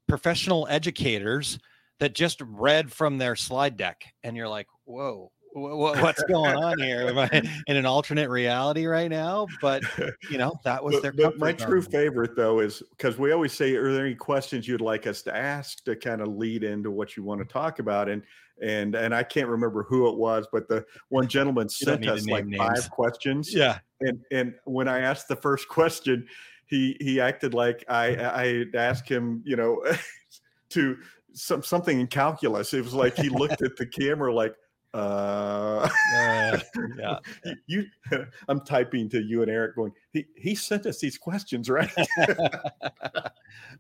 professional 0.08 0.68
educators 0.70 1.58
that 2.00 2.14
just 2.14 2.40
read 2.42 2.92
from 2.92 3.18
their 3.18 3.36
slide 3.36 3.78
deck, 3.78 4.14
and 4.24 4.38
you're 4.38 4.48
like, 4.48 4.68
whoa. 4.86 5.32
Wha- 5.54 5.76
wha- 5.76 6.02
What's 6.02 6.24
going 6.24 6.56
on 6.56 6.80
here? 6.80 7.08
Am 7.08 7.18
I 7.18 7.30
in 7.68 7.76
an 7.76 7.86
alternate 7.86 8.30
reality 8.30 8.86
right 8.86 9.10
now? 9.10 9.48
But 9.62 9.84
you 10.30 10.38
know 10.38 10.54
that 10.64 10.84
was 10.84 10.96
but- 10.96 11.02
their. 11.02 11.12
but 11.12 11.38
my 11.38 11.54
true 11.54 11.82
favorite 11.82 12.36
though 12.36 12.60
is 12.60 12.84
because 12.92 13.18
we 13.18 13.32
always 13.32 13.54
say, 13.54 13.76
"Are 13.76 13.92
there 13.94 14.06
any 14.06 14.16
questions 14.16 14.68
you'd 14.68 14.82
like 14.82 15.08
us 15.08 15.22
to 15.24 15.36
ask 15.36 15.84
to 15.86 15.96
kind 15.96 16.22
of 16.22 16.28
lead 16.30 16.64
into 16.64 16.92
what 16.92 17.16
you 17.18 17.24
want 17.24 17.40
to 17.40 17.46
talk 17.46 17.80
about?" 17.80 18.10
And 18.10 18.24
and 18.62 18.96
and 18.96 19.14
I 19.16 19.24
can't 19.24 19.48
remember 19.48 19.84
who 19.84 20.10
it 20.10 20.18
was, 20.18 20.48
but 20.52 20.68
the 20.68 20.86
one 21.10 21.28
gentleman 21.28 21.70
sent 21.70 22.08
us 22.08 22.28
like 22.28 22.46
name 22.46 22.60
five 22.60 22.90
questions. 22.92 23.54
Yeah, 23.54 23.80
and 24.02 24.20
and 24.32 24.56
when 24.66 24.88
I 24.88 25.00
asked 25.00 25.28
the 25.28 25.36
first 25.36 25.68
question, 25.68 26.28
he 26.68 26.96
he 27.00 27.20
acted 27.20 27.54
like 27.54 27.84
I 27.90 28.16
I 28.16 28.66
asked 28.76 29.10
him, 29.10 29.42
you 29.46 29.56
know, 29.56 29.84
to 30.70 30.98
some 31.34 31.64
something 31.64 32.00
in 32.00 32.08
calculus. 32.08 32.74
It 32.74 32.84
was 32.84 32.94
like 32.94 33.18
he 33.18 33.30
looked 33.30 33.64
at 33.64 33.76
the 33.76 33.86
camera 34.00 34.34
like, 34.34 34.56
uh, 34.94 35.90
Uh, 36.14 36.60
yeah. 36.98 37.18
you. 37.68 37.86
I'm 38.48 38.62
typing 38.62 39.10
to 39.10 39.22
you 39.22 39.42
and 39.42 39.50
Eric, 39.50 39.76
going, 39.76 39.92
he 40.12 40.26
he 40.36 40.56
sent 40.56 40.86
us 40.86 41.00
these 41.00 41.18
questions, 41.18 41.70
right? 41.70 41.92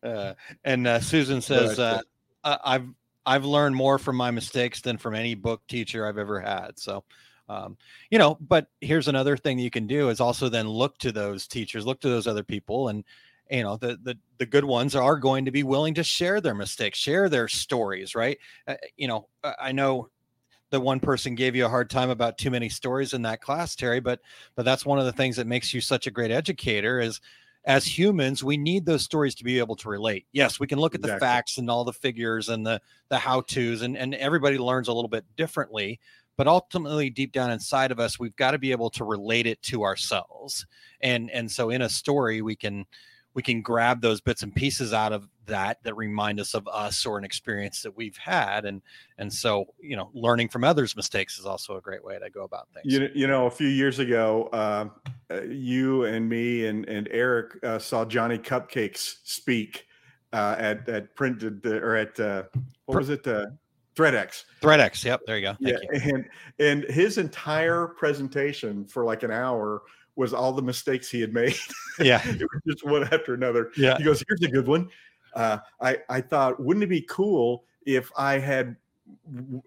uh, 0.03 0.33
and 0.63 0.87
uh, 0.87 0.99
Susan 0.99 1.41
says, 1.41 1.77
Right. 1.77 2.01
uh, 2.43 2.57
"I've 2.63 2.87
I've 3.25 3.45
learned 3.45 3.75
more 3.75 3.99
from 3.99 4.15
my 4.15 4.31
mistakes 4.31 4.81
than 4.81 4.97
from 4.97 5.15
any 5.15 5.35
book 5.35 5.61
teacher 5.67 6.07
I've 6.07 6.17
ever 6.17 6.39
had." 6.39 6.79
So, 6.79 7.03
um, 7.49 7.77
you 8.09 8.17
know, 8.17 8.37
but 8.41 8.67
here's 8.81 9.07
another 9.07 9.37
thing 9.37 9.59
you 9.59 9.69
can 9.71 9.87
do 9.87 10.09
is 10.09 10.19
also 10.19 10.49
then 10.49 10.67
look 10.67 10.97
to 10.99 11.11
those 11.11 11.47
teachers, 11.47 11.85
look 11.85 11.99
to 12.01 12.09
those 12.09 12.27
other 12.27 12.43
people, 12.43 12.87
and 12.87 13.03
you 13.51 13.63
know 13.63 13.77
the 13.77 13.99
the 14.01 14.17
the 14.39 14.45
good 14.45 14.65
ones 14.65 14.95
are 14.95 15.17
going 15.17 15.45
to 15.45 15.51
be 15.51 15.63
willing 15.63 15.93
to 15.95 16.03
share 16.03 16.41
their 16.41 16.55
mistakes, 16.55 16.97
share 16.97 17.29
their 17.29 17.47
stories, 17.47 18.15
right? 18.15 18.37
Uh, 18.67 18.75
you 18.97 19.07
know, 19.07 19.27
I 19.59 19.71
know 19.71 20.09
the 20.73 20.81
one 20.81 20.99
person 20.99 21.35
gave 21.35 21.55
you 21.55 21.67
a 21.67 21.69
hard 21.69 21.87
time 21.87 22.09
about 22.09 22.35
too 22.39 22.49
many 22.49 22.67
stories 22.67 23.13
in 23.13 23.21
that 23.21 23.41
class 23.41 23.75
terry 23.75 23.99
but 23.99 24.19
but 24.55 24.65
that's 24.65 24.87
one 24.87 24.97
of 24.97 25.05
the 25.05 25.11
things 25.11 25.35
that 25.35 25.45
makes 25.45 25.71
you 25.71 25.79
such 25.79 26.07
a 26.07 26.11
great 26.11 26.31
educator 26.31 26.99
is 26.99 27.21
as 27.65 27.85
humans 27.85 28.43
we 28.43 28.57
need 28.57 28.83
those 28.83 29.03
stories 29.03 29.35
to 29.35 29.43
be 29.43 29.59
able 29.59 29.75
to 29.75 29.87
relate 29.87 30.25
yes 30.31 30.59
we 30.59 30.65
can 30.65 30.79
look 30.79 30.95
at 30.95 31.01
the 31.03 31.09
Exactly. 31.09 31.27
facts 31.27 31.57
and 31.59 31.69
all 31.69 31.83
the 31.83 31.93
figures 31.93 32.49
and 32.49 32.65
the 32.65 32.81
the 33.09 33.17
how 33.19 33.39
to's 33.41 33.83
and 33.83 33.95
and 33.95 34.15
everybody 34.15 34.57
learns 34.57 34.87
a 34.87 34.93
little 34.93 35.07
bit 35.07 35.23
differently 35.37 35.99
but 36.37 36.47
ultimately 36.47 37.11
deep 37.11 37.31
down 37.31 37.51
inside 37.51 37.91
of 37.91 37.99
us 37.99 38.17
we've 38.19 38.35
got 38.35 38.51
to 38.51 38.57
be 38.57 38.71
able 38.71 38.89
to 38.89 39.03
relate 39.03 39.45
it 39.45 39.61
to 39.61 39.83
ourselves 39.83 40.65
and 41.01 41.29
and 41.29 41.51
so 41.51 41.69
in 41.69 41.83
a 41.83 41.89
story 41.89 42.41
we 42.41 42.55
can 42.55 42.83
we 43.33 43.41
can 43.41 43.61
grab 43.61 44.01
those 44.01 44.21
bits 44.21 44.43
and 44.43 44.53
pieces 44.55 44.93
out 44.93 45.11
of 45.11 45.27
that 45.45 45.83
that 45.83 45.95
remind 45.95 46.39
us 46.39 46.53
of 46.53 46.67
us 46.67 47.05
or 47.05 47.17
an 47.17 47.23
experience 47.23 47.81
that 47.81 47.95
we've 47.95 48.17
had 48.17 48.65
and 48.65 48.81
and 49.17 49.31
so 49.31 49.65
you 49.81 49.95
know 49.95 50.09
learning 50.13 50.47
from 50.47 50.63
others 50.63 50.95
mistakes 50.95 51.37
is 51.37 51.45
also 51.45 51.75
a 51.75 51.81
great 51.81 52.03
way 52.03 52.17
to 52.17 52.29
go 52.29 52.43
about 52.43 52.67
things 52.73 52.85
You 52.85 52.99
know, 53.01 53.09
you 53.13 53.27
know, 53.27 53.45
a 53.47 53.51
few 53.51 53.67
years 53.67 53.99
ago, 53.99 54.49
uh, 54.53 54.85
uh, 55.29 55.41
you 55.43 56.05
and 56.05 56.27
me 56.29 56.67
and 56.67 56.87
and 56.87 57.07
Eric 57.11 57.61
uh, 57.63 57.79
saw 57.79 58.05
Johnny 58.05 58.37
Cupcakes 58.37 59.17
speak 59.23 59.85
uh, 60.31 60.55
at 60.57 60.87
at 60.87 61.15
printed 61.15 61.65
uh, 61.65 61.75
or 61.75 61.95
at 61.95 62.19
uh, 62.19 62.43
what 62.85 62.97
was 62.97 63.09
it? 63.09 63.27
Uh, 63.27 63.47
ThreadX. 63.95 64.45
threadx 64.59 65.05
yep 65.05 65.21
there 65.27 65.37
you 65.37 65.43
go 65.43 65.55
Yeah, 65.59 65.77
you 65.91 66.13
and 66.13 66.25
and 66.57 66.83
his 66.85 67.19
entire 67.19 67.85
presentation 67.87 68.85
for 68.85 69.05
like 69.05 69.21
an 69.21 69.29
hour 69.29 69.83
was 70.15 70.33
all 70.33 70.51
the 70.53 70.61
mistakes 70.61 71.09
he 71.09 71.21
had 71.21 71.33
made. 71.33 71.55
yeah 71.99 72.21
it 72.25 72.41
was 72.41 72.61
just 72.67 72.85
one 72.85 73.03
after 73.11 73.33
another. 73.33 73.71
yeah 73.77 73.97
He 73.97 74.03
goes, 74.03 74.23
"Here's 74.27 74.41
a 74.43 74.47
good 74.47 74.67
one. 74.67 74.89
Uh, 75.33 75.57
I 75.81 75.97
I 76.09 76.21
thought, 76.21 76.59
wouldn't 76.59 76.83
it 76.83 76.87
be 76.87 77.01
cool 77.09 77.65
if 77.85 78.11
I 78.17 78.37
had 78.39 78.75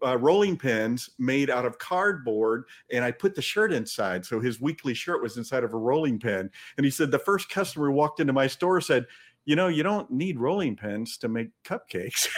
uh, 0.05 0.17
rolling 0.19 0.57
pins 0.57 1.11
made 1.19 1.51
out 1.51 1.65
of 1.67 1.79
cardboard 1.79 2.65
and 2.91 3.05
I 3.05 3.11
put 3.11 3.35
the 3.35 3.43
shirt 3.43 3.73
inside? 3.73 4.25
So 4.25 4.41
his 4.41 4.61
weekly 4.61 4.95
shirt 4.95 5.23
was 5.23 5.37
inside 5.37 5.65
of 5.65 5.75
a 5.75 5.79
rolling 5.79 6.19
pin. 6.19 6.51
And 6.77 6.85
he 6.85 6.91
said 6.91 7.11
the 7.11 7.19
first 7.19 7.51
customer 7.51 7.87
who 7.87 7.93
walked 7.93 8.21
into 8.21 8.33
my 8.33 8.47
store 8.47 8.81
said." 8.81 9.07
You 9.47 9.57
know, 9.57 9.69
you 9.69 9.83
don't 9.83 10.11
need 10.11 10.39
rolling 10.39 10.77
pins 10.77 11.17
to 11.19 11.29
make 11.29 11.49
cupcakes. 11.65 12.29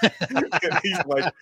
he's 0.82 1.04
like, 1.04 1.34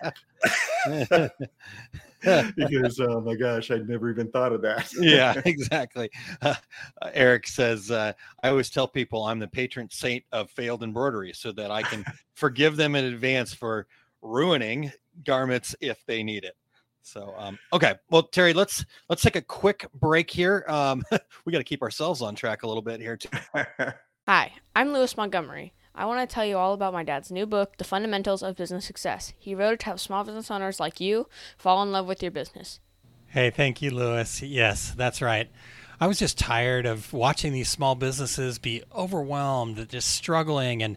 he 2.57 2.81
goes, 2.81 2.99
"Oh 2.99 3.21
my 3.21 3.35
gosh, 3.35 3.71
I'd 3.71 3.89
never 3.89 4.11
even 4.11 4.31
thought 4.31 4.53
of 4.53 4.63
that." 4.63 4.91
yeah 4.99 5.41
exactly. 5.45 6.11
Uh, 6.41 6.55
eric 7.13 7.47
says 7.47 7.91
uh, 7.91 8.13
i 8.43 8.49
always 8.49 8.71
tell 8.71 8.89
people 8.89 9.25
i'm 9.25 9.39
the 9.39 9.49
patron 9.49 9.89
saint 9.91 10.25
of 10.33 10.51
failed 10.51 10.83
embroidery 10.83 11.33
so 11.35 11.53
that 11.53 11.71
i 11.71 11.83
can 11.83 12.05
forgive 12.35 12.77
them 12.77 12.95
in 12.95 13.05
advance 13.05 13.53
for 13.53 13.87
ruining 14.23 14.91
garments 15.25 15.75
if 15.81 16.05
they 16.07 16.23
need 16.23 16.45
it. 16.45 16.57
So 17.03 17.35
um, 17.37 17.59
okay. 17.73 17.95
Well 18.11 18.23
terry 18.23 18.53
let's 18.53 18.85
let's 19.09 19.23
take 19.23 19.37
a 19.37 19.43
quick 19.43 19.87
break 19.95 20.31
here. 20.31 20.65
Um, 20.69 21.03
we 21.45 21.53
got 21.53 21.59
to 21.59 21.65
keep 21.65 21.83
ourselves 21.83 22.23
on 22.23 22.35
track 22.35 22.63
a 22.63 22.67
little 22.67 22.83
bit 22.83 23.01
here 23.01 23.17
too 23.17 23.29
Hi, 24.35 24.55
I'm 24.75 24.95
Lewis 24.95 25.15
Montgomery. 25.15 25.75
I 25.95 26.07
want 26.07 26.27
to 26.27 26.35
tell 26.35 26.47
you 26.47 26.57
all 26.57 26.73
about 26.73 26.95
my 26.95 27.05
dad's 27.05 27.31
new 27.31 27.45
book, 27.45 27.77
The 27.77 27.85
Fundamentals 27.85 28.43
of 28.43 28.57
Business 28.57 28.87
Success. 28.87 29.35
He 29.39 29.55
wrote 29.55 29.75
it 29.75 29.81
to 29.81 29.85
help 29.85 29.99
small 29.99 30.25
business 30.25 30.51
owners 30.51 30.81
like 30.81 31.01
you 31.01 31.29
fall 31.59 31.83
in 31.83 31.93
love 31.93 32.07
with 32.07 32.23
your 32.23 32.31
business. 32.31 32.81
Hey, 33.27 33.51
thank 33.51 33.83
you, 33.83 33.91
Lewis. 33.91 34.41
Yes, 34.41 34.95
that's 34.97 35.21
right. 35.21 35.51
I 36.01 36.07
was 36.07 36.19
just 36.19 36.39
tired 36.39 36.87
of 36.87 37.13
watching 37.13 37.53
these 37.53 37.69
small 37.69 37.95
businesses 37.95 38.59
be 38.59 38.83
overwhelmed, 38.95 39.87
just 39.91 40.09
struggling, 40.09 40.83
and 40.83 40.97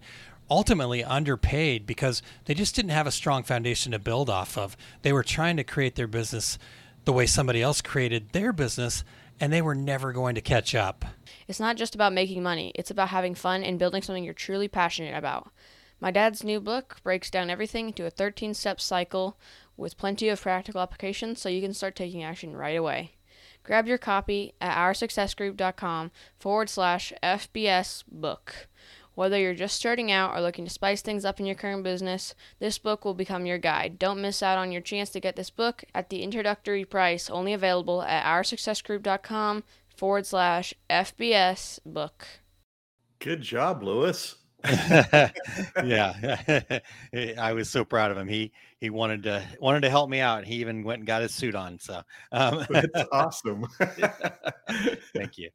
ultimately 0.49 1.03
underpaid 1.03 1.85
because 1.85 2.21
they 2.45 2.53
just 2.53 2.73
didn't 2.73 2.91
have 2.91 3.05
a 3.05 3.11
strong 3.11 3.43
foundation 3.43 3.91
to 3.91 3.99
build 3.99 4.29
off 4.29 4.57
of. 4.57 4.77
They 5.01 5.11
were 5.11 5.23
trying 5.23 5.57
to 5.57 5.65
create 5.65 5.95
their 5.95 6.07
business 6.07 6.57
the 7.03 7.11
way 7.11 7.25
somebody 7.25 7.61
else 7.61 7.81
created 7.81 8.29
their 8.29 8.53
business, 8.53 9.03
and 9.39 9.51
they 9.51 9.61
were 9.61 9.75
never 9.75 10.11
going 10.11 10.35
to 10.35 10.41
catch 10.41 10.73
up. 10.75 11.05
It's 11.47 11.59
not 11.59 11.77
just 11.77 11.95
about 11.95 12.13
making 12.13 12.43
money, 12.43 12.71
it's 12.75 12.91
about 12.91 13.09
having 13.09 13.35
fun 13.35 13.63
and 13.63 13.79
building 13.79 14.01
something 14.01 14.23
you're 14.23 14.33
truly 14.33 14.67
passionate 14.67 15.15
about. 15.17 15.51
My 15.99 16.11
dad's 16.11 16.43
new 16.43 16.59
book 16.59 16.97
breaks 17.03 17.29
down 17.29 17.49
everything 17.49 17.87
into 17.87 18.05
a 18.05 18.09
13 18.09 18.53
step 18.53 18.81
cycle 18.81 19.37
with 19.77 19.97
plenty 19.97 20.29
of 20.29 20.41
practical 20.41 20.81
applications 20.81 21.41
so 21.41 21.49
you 21.49 21.61
can 21.61 21.73
start 21.73 21.95
taking 21.95 22.23
action 22.23 22.55
right 22.55 22.77
away. 22.77 23.13
Grab 23.63 23.87
your 23.87 23.97
copy 23.97 24.53
at 24.61 24.77
oursuccessgroup.com 24.77 26.11
forward 26.37 26.69
slash 26.69 27.11
FBS 27.23 28.03
book. 28.11 28.67
Whether 29.15 29.39
you're 29.39 29.53
just 29.53 29.75
starting 29.75 30.11
out 30.11 30.35
or 30.35 30.41
looking 30.41 30.65
to 30.65 30.71
spice 30.71 31.01
things 31.01 31.25
up 31.25 31.39
in 31.39 31.45
your 31.45 31.55
current 31.55 31.83
business, 31.83 32.35
this 32.59 32.77
book 32.77 33.05
will 33.05 33.13
become 33.13 33.45
your 33.45 33.57
guide. 33.57 33.97
Don't 33.97 34.21
miss 34.21 34.43
out 34.43 34.57
on 34.57 34.71
your 34.71 34.81
chance 34.81 35.09
to 35.11 35.19
get 35.19 35.35
this 35.35 35.49
book 35.49 35.83
at 35.95 36.09
the 36.09 36.21
introductory 36.21 36.85
price, 36.85 37.29
only 37.29 37.53
available 37.53 38.03
at 38.03 38.25
oursuccessgroup.com 38.25 39.63
forward 39.95 40.25
slash 40.25 40.73
FBS 40.89 41.79
book. 41.85 42.27
Good 43.19 43.41
job, 43.41 43.81
Lewis. 43.81 44.35
yeah 45.85 46.35
i 47.37 47.53
was 47.53 47.69
so 47.69 47.85
proud 47.85 48.09
of 48.09 48.17
him 48.17 48.27
he 48.27 48.51
he 48.79 48.89
wanted 48.89 49.21
to 49.21 49.43
wanted 49.59 49.81
to 49.81 49.91
help 49.91 50.09
me 50.09 50.19
out 50.19 50.43
he 50.43 50.55
even 50.55 50.83
went 50.83 50.99
and 50.99 51.07
got 51.07 51.21
his 51.21 51.33
suit 51.33 51.53
on 51.53 51.77
so 51.79 52.01
um, 52.31 52.65
That's 52.69 53.09
awesome. 53.11 53.65
Thank 55.13 55.37
you. 55.37 55.49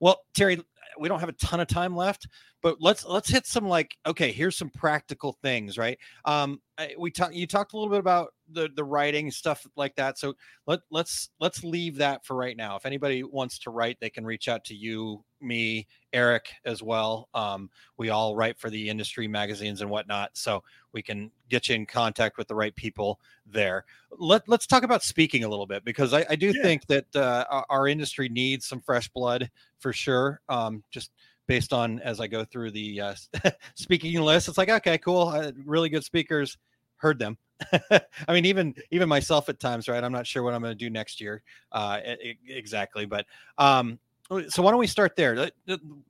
Well, 0.00 0.20
Terry, 0.34 0.60
we 0.98 1.08
don't 1.08 1.20
have 1.20 1.28
a 1.28 1.32
ton 1.32 1.60
of 1.60 1.68
time 1.68 1.94
left, 1.96 2.26
but 2.62 2.76
let's 2.80 3.04
let's 3.04 3.28
hit 3.28 3.46
some 3.46 3.66
like 3.68 3.96
okay, 4.06 4.32
here's 4.32 4.56
some 4.56 4.70
practical 4.70 5.36
things, 5.42 5.78
right? 5.78 5.98
Um, 6.24 6.60
we 6.98 7.10
talked 7.10 7.34
you 7.34 7.46
talked 7.46 7.72
a 7.72 7.76
little 7.76 7.90
bit 7.90 8.00
about 8.00 8.34
the 8.50 8.68
the 8.74 8.84
writing 8.84 9.30
stuff 9.30 9.66
like 9.76 9.94
that. 9.96 10.18
So 10.18 10.34
let 10.66 10.80
let's 10.90 11.30
let's 11.40 11.64
leave 11.64 11.96
that 11.96 12.24
for 12.24 12.36
right 12.36 12.56
now. 12.56 12.76
If 12.76 12.86
anybody 12.86 13.22
wants 13.22 13.58
to 13.60 13.70
write, 13.70 13.98
they 14.00 14.10
can 14.10 14.24
reach 14.24 14.48
out 14.48 14.64
to 14.64 14.74
you, 14.74 15.24
me, 15.40 15.86
Eric 16.12 16.48
as 16.64 16.82
well. 16.82 17.28
Um, 17.34 17.70
we 17.96 18.10
all 18.10 18.36
write 18.36 18.58
for 18.58 18.68
the 18.70 18.88
industry 18.88 19.26
magazines 19.28 19.80
and 19.80 19.90
whatnot, 19.90 20.30
so 20.34 20.62
we 20.92 21.02
can 21.02 21.30
get 21.48 21.68
you 21.68 21.74
in 21.76 21.86
contact 21.86 22.36
with 22.36 22.48
the 22.48 22.54
right 22.54 22.74
people 22.74 23.20
there. 23.46 23.84
Let 24.18 24.48
Let's 24.48 24.66
talk 24.66 24.82
about 24.82 25.02
speaking 25.02 25.44
a 25.44 25.48
little 25.48 25.66
bit 25.66 25.84
because 25.84 26.12
I, 26.12 26.26
I 26.30 26.36
do 26.36 26.52
Yeah. 26.54 26.62
think 26.62 26.86
that 26.86 27.16
uh, 27.16 27.44
our, 27.50 27.66
our 27.70 27.88
industry 27.88 28.28
needs 28.28 28.66
some 28.66 28.80
fresh 28.80 29.08
blood 29.08 29.50
for 29.78 29.92
sure. 29.92 30.40
Um, 30.48 30.82
just 30.90 31.10
based 31.46 31.72
on 31.72 32.00
as 32.00 32.20
I 32.20 32.26
go 32.26 32.44
through 32.44 32.72
the 32.72 33.00
uh, 33.00 33.14
speaking 33.74 34.20
list, 34.20 34.48
it's 34.48 34.58
like 34.58 34.68
okay, 34.68 34.98
cool, 34.98 35.28
uh, 35.28 35.52
really 35.64 35.88
good 35.88 36.04
speakers. 36.04 36.58
Heard 36.96 37.18
them. 37.18 37.38
I 38.28 38.32
mean, 38.32 38.44
even 38.44 38.74
even 38.90 39.08
myself 39.08 39.48
at 39.48 39.60
times, 39.60 39.88
right? 39.88 40.02
I'm 40.02 40.12
not 40.12 40.26
sure 40.26 40.42
what 40.42 40.54
I'm 40.54 40.62
going 40.62 40.76
to 40.76 40.84
do 40.84 40.90
next 40.90 41.20
year 41.20 41.42
uh, 41.72 42.00
exactly, 42.48 43.06
but 43.06 43.26
um, 43.58 43.98
so 44.48 44.62
why 44.62 44.70
don't 44.70 44.80
we 44.80 44.86
start 44.86 45.16
there? 45.16 45.50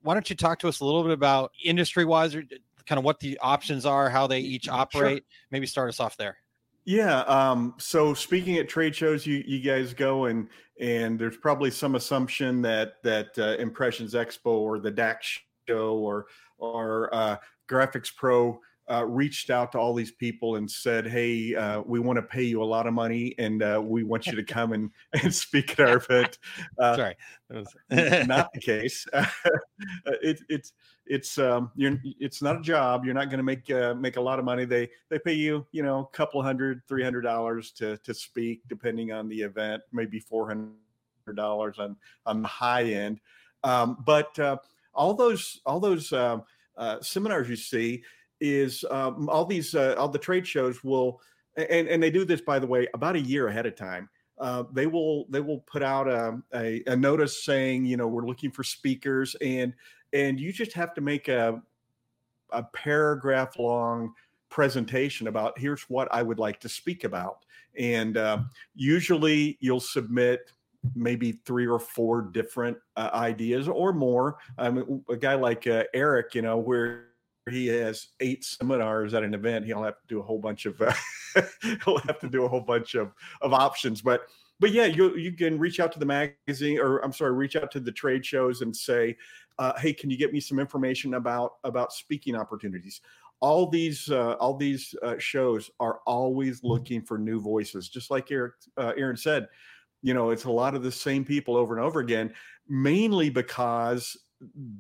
Why 0.03 0.15
don't 0.15 0.29
you 0.29 0.37
talk 0.37 0.59
to 0.61 0.69
us 0.69 0.81
a 0.81 0.85
little 0.85 1.03
bit 1.03 1.13
about 1.13 1.53
industry 1.65 2.05
wise, 2.05 2.35
or 2.35 2.45
kind 2.87 2.99
of 2.99 3.05
what 3.05 3.21
the 3.21 3.39
options 3.41 3.85
are, 3.85 4.09
how 4.09 4.27
they 4.27 4.41
each 4.41 4.69
operate? 4.69 5.19
Sure. 5.19 5.47
Maybe 5.51 5.67
start 5.67 5.89
us 5.89 6.01
off 6.01 6.17
there. 6.17 6.39
Yeah. 6.85 7.21
Um, 7.23 7.75
so 7.79 8.15
speaking 8.15 8.57
at 8.57 8.69
trade 8.69 8.95
shows, 8.95 9.27
you 9.27 9.43
you 9.47 9.61
guys 9.61 9.93
go 9.93 10.27
and 10.27 10.49
and 10.81 11.19
there's 11.19 11.37
probably 11.37 11.71
some 11.71 11.95
assumption 11.95 12.63
that 12.63 13.03
that 13.03 13.39
uh, 13.39 13.57
Impressions 13.59 14.15
Expo 14.15 14.47
or 14.47 14.79
the 14.79 14.91
DAX 14.91 15.39
show 15.69 15.97
or 15.97 16.27
or 16.59 17.15
uh, 17.15 17.37
Graphics 17.69 18.15
Pro 18.15 18.61
uh, 18.89 19.05
reached 19.05 19.51
out 19.51 19.73
to 19.73 19.79
all 19.79 19.95
these 19.95 20.13
people 20.13 20.57
and 20.57 20.71
said, 20.71 21.07
"Hey, 21.07 21.55
uh, 21.55 21.81
we 21.83 21.99
want 21.99 22.19
to 22.19 22.23
pay 22.23 22.45
you 22.45 22.63
a 22.63 22.65
lot 22.65 22.87
of 22.87 22.95
money, 22.95 23.35
and 23.39 23.63
uh, 23.63 23.81
we 23.85 24.05
want 24.05 24.27
you 24.27 24.37
to 24.37 24.45
come 24.55 24.73
and, 24.73 24.91
and 25.23 25.35
speak 25.35 25.73
at 25.73 25.81
our 25.81 25.97
event." 25.97 26.39
Uh, 26.79 26.97
Sorry, 26.97 27.17
was... 27.51 27.75
not 28.27 28.53
the 28.53 28.61
case. 28.61 29.07
it, 30.23 30.41
it's 30.49 30.73
it's 31.07 31.39
um, 31.39 31.71
you're 31.75 31.99
it's 32.21 32.43
not 32.43 32.57
a 32.57 32.63
job. 32.63 33.05
You're 33.05 33.15
not 33.15 33.29
going 33.29 33.39
to 33.39 33.45
make 33.45 33.69
uh, 33.71 33.95
make 33.95 34.17
a 34.17 34.21
lot 34.21 34.39
of 34.39 34.45
money. 34.45 34.65
They 34.65 34.89
they 35.09 35.19
pay 35.19 35.35
you 35.35 35.67
you 35.73 35.83
know 35.83 36.01
a 36.01 36.17
couple 36.17 36.41
hundred, 36.43 36.83
three 36.87 37.03
hundred 37.03 37.23
dollars 37.23 37.73
to 37.73 37.97
to 37.99 38.15
speak, 38.15 38.63
depending 38.69 39.11
on 39.11 39.29
the 39.29 39.41
event, 39.41 39.83
maybe 39.93 40.21
four 40.21 40.47
hundred 40.47 40.71
dollars 41.35 41.81
on 41.81 41.97
on 42.25 42.43
the 42.43 42.49
high 42.49 42.85
end. 42.85 43.21
Um, 43.65 43.99
but 44.07 44.39
uh, 44.39 44.59
all 44.95 45.15
those 45.15 45.61
all 45.67 45.81
those 45.81 46.13
um, 46.13 46.45
seminars 47.01 47.49
you 47.49 47.57
see 47.57 48.05
is 48.41 48.85
um, 48.91 49.29
all 49.29 49.45
these 49.45 49.75
uh, 49.75 49.95
all 49.99 50.09
the 50.09 50.19
trade 50.19 50.47
shows 50.47 50.83
will 50.85 51.21
and 51.57 51.89
and 51.89 52.03
they 52.03 52.11
do 52.11 52.25
this 52.25 52.41
by 52.41 52.59
the 52.59 52.67
way 52.67 52.87
about 52.95 53.17
a 53.17 53.21
year 53.21 53.49
ahead 53.49 53.67
of 53.67 53.77
time. 53.77 54.09
Uh, 54.39 54.65
they 54.73 54.87
will 54.87 55.27
they 55.31 55.41
will 55.41 55.61
put 55.61 55.83
out 55.83 56.07
a, 56.09 56.39
a, 56.55 56.83
a, 56.87 56.97
notice 56.97 57.43
saying 57.45 57.87
you 57.87 57.97
know 57.97 58.07
we're 58.07 58.27
looking 58.27 58.51
for 58.51 58.63
speakers 58.63 59.35
and 59.41 59.73
and 60.13 60.39
you 60.39 60.53
just 60.53 60.75
have 60.75 60.93
to 60.93 61.01
make 61.01 61.29
a 61.29 61.63
a 62.51 62.63
paragraph 62.63 63.59
long 63.59 64.13
presentation 64.51 65.27
about 65.27 65.59
here's 65.59 65.83
what 65.85 66.09
I 66.13 66.23
would 66.23 66.39
like 66.39 66.61
to 66.61 66.69
speak 66.69 67.05
about. 67.05 67.45
And 67.79 68.17
uh, 68.17 68.39
usually 68.75 69.59
you'll 69.61 69.81
submit 69.81 70.53
maybe 70.95 71.33
three 71.45 71.67
or 71.67 71.81
four 71.81 72.23
different 72.23 72.77
uh, 72.97 73.11
ideas 73.13 73.69
or 73.69 73.93
more. 73.93 74.37
Um, 74.59 75.03
a 75.09 75.17
guy 75.17 75.35
like 75.35 75.67
uh, 75.67 75.85
Eric 75.95 76.35
you 76.35 76.43
know 76.43 76.59
where 76.59 77.07
he 77.51 77.69
has 77.69 78.09
eight 78.21 78.45
seminars 78.45 79.15
at 79.15 79.23
an 79.23 79.35
event, 79.35 79.67
he'll 79.67 79.83
have 79.83 80.01
to 80.01 80.07
do 80.09 80.21
a 80.21 80.23
whole 80.23 80.39
bunch 80.39 80.67
of 80.67 80.81
uh, 80.81 80.93
he'll 81.85 81.99
have 81.99 82.19
to 82.21 82.29
do 82.29 82.45
a 82.45 82.49
whole 82.49 82.61
bunch 82.61 82.95
of 82.95 83.13
of 83.41 83.53
options. 83.53 84.03
But 84.03 84.23
but 84.59 84.73
yeah, 84.73 84.87
you 84.87 85.17
you 85.17 85.33
can 85.33 85.59
reach 85.59 85.81
out 85.81 85.93
to 85.93 85.99
the 85.99 86.07
magazine 86.07 86.79
or 86.81 86.99
I'm 86.99 87.13
sorry, 87.13 87.33
reach 87.33 87.57
out 87.57 87.71
to 87.73 87.81
the 87.81 87.93
trade 87.93 88.25
shows 88.25 88.63
and 88.63 88.75
say, 88.75 89.17
uh, 89.59 89.79
hey, 89.79 89.93
can 89.93 90.11
you 90.11 90.17
get 90.17 90.33
me 90.33 90.41
some 90.41 90.59
information 90.59 91.15
about 91.15 91.53
about 91.65 91.93
speaking 91.93 92.35
opportunities? 92.35 93.01
All 93.41 93.69
these 93.69 94.11
uh, 94.11 94.33
all 94.35 94.57
these 94.57 94.95
uh, 95.03 95.19
shows 95.19 95.71
are 95.79 96.01
always 96.07 96.65
looking 96.65 97.03
for 97.03 97.19
new 97.19 97.41
voices, 97.41 97.89
just 97.89 98.11
like 98.11 98.31
Eric 98.31 98.55
uh, 98.77 98.93
Aaron 98.97 99.17
said. 99.17 99.49
You 100.03 100.15
know, 100.15 100.31
it's 100.31 100.45
a 100.45 100.51
lot 100.51 100.75
of 100.75 100.83
the 100.83 100.93
same 100.93 101.25
people 101.25 101.57
over 101.57 101.77
and 101.77 101.85
over 101.85 102.01
again, 102.01 102.33
mainly 102.69 103.29
because 103.29 104.17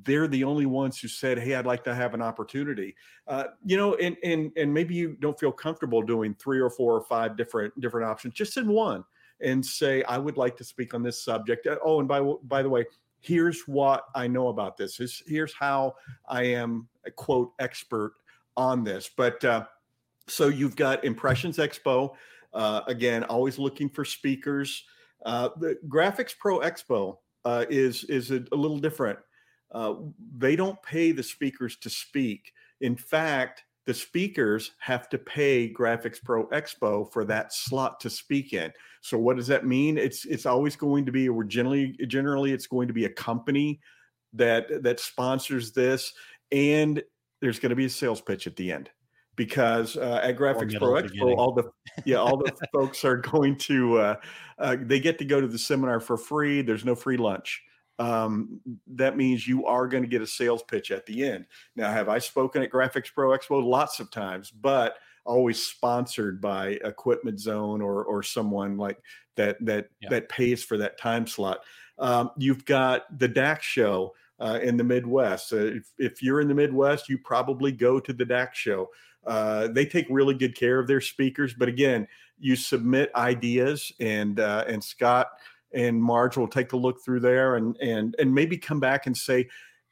they're 0.03 0.29
the 0.29 0.45
only 0.45 0.67
ones 0.67 0.99
who 1.01 1.09
said, 1.09 1.39
"Hey, 1.39 1.55
I'd 1.55 1.67
like 1.67 1.85
to 1.85 1.95
have 1.95 2.15
an 2.15 2.23
opportunity." 2.23 2.95
Uh, 3.27 3.45
you 3.65 3.77
know, 3.77 3.95
and 3.95 4.17
and 4.23 4.53
and 4.57 4.73
maybe 4.73 4.95
you 4.95 5.17
don't 5.21 5.39
feel 5.39 5.53
comfortable 5.53 6.03
doing 6.03 6.35
three 6.35 6.61
or 6.61 6.71
four 6.71 6.95
or 6.95 7.03
five 7.03 7.37
different 7.37 7.79
different 7.81 8.07
options, 8.07 8.35
just 8.35 8.57
in 8.57 8.69
one, 8.69 9.05
and 9.41 9.65
say, 9.65 10.03
"I 10.05 10.19
would 10.19 10.37
like 10.37 10.57
to 10.59 10.65
speak 10.65 10.95
on 10.95 11.03
this 11.03 11.23
subject." 11.23 11.67
Uh, 11.67 11.77
oh, 11.85 12.01
and 12.01 12.09
by 12.09 12.21
by 12.45 12.63
the 12.63 12.69
way, 12.69 12.85
here's 13.21 13.63
what 13.63 14.05
I 14.15 14.27
know 14.27 14.49
about 14.49 14.77
this. 14.77 14.97
Here's, 14.97 15.23
here's 15.27 15.55
how 15.55 15.95
I 16.29 16.45
am 16.45 16.89
a 17.05 17.11
quote 17.11 17.53
expert 17.59 18.15
on 18.57 18.85
this. 18.85 19.11
But 19.15 19.45
uh, 19.45 19.65
so 20.29 20.49
you've 20.49 20.77
got 20.77 21.05
Impressions 21.05 21.59
Expo. 21.59 22.15
Uh, 22.53 22.83
again, 22.87 23.25
always 23.25 23.59
looking 23.59 23.89
for 23.89 24.05
speakers. 24.05 24.85
Uh, 25.25 25.49
the 25.59 25.79
Graphics 25.89 26.35
Pro 26.39 26.61
Expo 26.61 27.19
uh, 27.45 27.65
is 27.69 28.05
is 28.05 28.31
a, 28.31 28.45
a 28.53 28.57
little 28.57 28.79
different 28.79 29.19
uh, 29.77 29.95
they 30.39 30.57
don't 30.57 30.83
pay 30.83 31.13
the 31.13 31.23
speakers 31.23 31.77
to 31.77 31.91
speak. 31.91 32.55
In 32.81 32.97
fact, 32.97 33.65
the 33.85 33.93
speakers 33.93 34.73
have 34.79 35.07
to 35.11 35.19
pay 35.19 35.71
Graphics 35.71 36.17
Pro 36.23 36.47
Expo 36.47 37.13
for 37.13 37.27
that 37.27 37.53
slot 37.53 38.01
to 38.01 38.09
speak 38.09 38.55
in. 38.55 38.73
So 39.03 39.19
what 39.19 39.37
does 39.37 39.47
that 39.49 39.67
mean? 39.67 39.99
It's 39.99 40.25
it's 40.25 40.47
always 40.47 40.77
going 40.77 41.05
to 41.05 41.13
be 41.13 41.29
or 41.29 41.45
generally 41.45 41.95
generally 42.09 42.53
it's 42.53 42.67
going 42.67 42.89
to 42.89 42.95
be 42.95 43.05
a 43.05 43.11
company 43.11 43.79
that 44.33 44.83
that 44.83 44.99
sponsors 44.99 45.73
this 45.73 46.15
and 46.51 47.03
there's 47.43 47.59
going 47.59 47.71
to 47.71 47.77
be 47.77 47.85
a 47.85 47.91
sales 47.91 48.23
pitch 48.23 48.47
at 48.47 48.57
the 48.57 48.73
end 48.73 48.89
because 49.37 49.99
uh, 49.99 50.21
at 50.23 50.39
Graphics 50.39 50.79
Pro 50.79 50.93
Expo, 50.93 51.13
beginning. 51.13 51.39
all 51.39 51.53
the 51.53 51.65
yeah, 52.07 52.17
all 52.17 52.39
the 52.39 52.51
folks 52.73 53.05
are 53.05 53.19
going 53.19 53.59
to 53.59 53.99
uh, 53.99 54.15
uh, 54.59 54.77
they 54.81 55.01
get 55.01 55.19
to 55.19 55.27
go 55.27 55.39
to 55.39 55.47
the 55.47 55.59
seminar 55.59 56.01
for 56.01 56.17
free. 56.17 56.63
There's 56.63 56.87
no 56.87 56.95
free 56.95 57.19
lunch 57.19 57.63
um, 57.99 58.61
that 58.89 59.17
means 59.17 59.47
you 59.47 59.65
are 59.67 59.89
going 59.89 60.03
to 60.03 60.09
get 60.09 60.23
a 60.23 60.27
sales 60.27 60.63
pitch 60.63 60.91
at 60.91 61.07
the 61.07 61.25
end. 61.25 61.47
Now, 61.77 61.91
have 61.91 62.09
I 62.09 62.19
spoken 62.19 62.63
at 62.63 62.71
Graphics 62.71 63.13
Pro 63.13 63.37
Expo? 63.37 63.65
Lots 63.65 64.01
of 64.01 64.11
times, 64.11 64.51
but 64.51 64.97
always 65.25 65.65
sponsored 65.65 66.41
by 66.41 66.79
Equipment 66.85 67.41
Zone 67.41 67.81
or 67.83 68.05
or 68.05 68.23
someone 68.23 68.77
like 68.77 68.99
that 69.37 69.57
that 69.65 69.89
yeah. 70.01 70.09
that 70.11 70.29
pays 70.29 70.63
for 70.63 70.77
that 70.79 70.99
time 70.99 71.27
slot. 71.27 71.61
Um, 71.99 72.31
you've 72.37 72.65
got 72.65 73.19
the 73.19 73.29
DAX 73.29 73.65
show 73.65 74.15
uh, 74.39 74.59
in 74.63 74.77
the 74.77 74.85
Midwest. 74.85 75.53
Uh, 75.53 75.57
if, 75.57 75.93
if 75.99 76.23
you're 76.23 76.41
in 76.41 76.49
the 76.49 76.55
Midwest, 76.55 77.09
you 77.09 77.19
probably 77.19 77.73
go 77.73 77.99
to 77.99 78.13
the 78.13 78.25
DAX 78.25 78.59
show. 78.59 78.91
Uh, 79.27 79.69
they 79.69 79.87
take 79.87 80.07
really 80.11 80.35
good 80.35 80.55
care 80.55 80.79
of 80.79 80.87
their 80.87 81.01
speakers, 81.01 81.55
but 81.55 81.69
again, 81.69 82.07
you 82.39 82.55
submit 82.55 83.11
ideas, 83.15 83.93
and 83.99 84.41
uh, 84.41 84.65
and 84.69 84.83
Scott 84.83 85.29
and 85.77 86.03
Marge 86.03 86.37
will 86.37 86.49
take 86.49 86.73
a 86.73 86.77
look 86.77 87.05
through 87.05 87.21
there 87.21 87.57
and 87.57 87.77
and 87.81 88.17
and 88.19 88.35
maybe 88.35 88.57
come 88.57 88.81
back 88.81 89.07
and 89.07 89.17
say, 89.17 89.47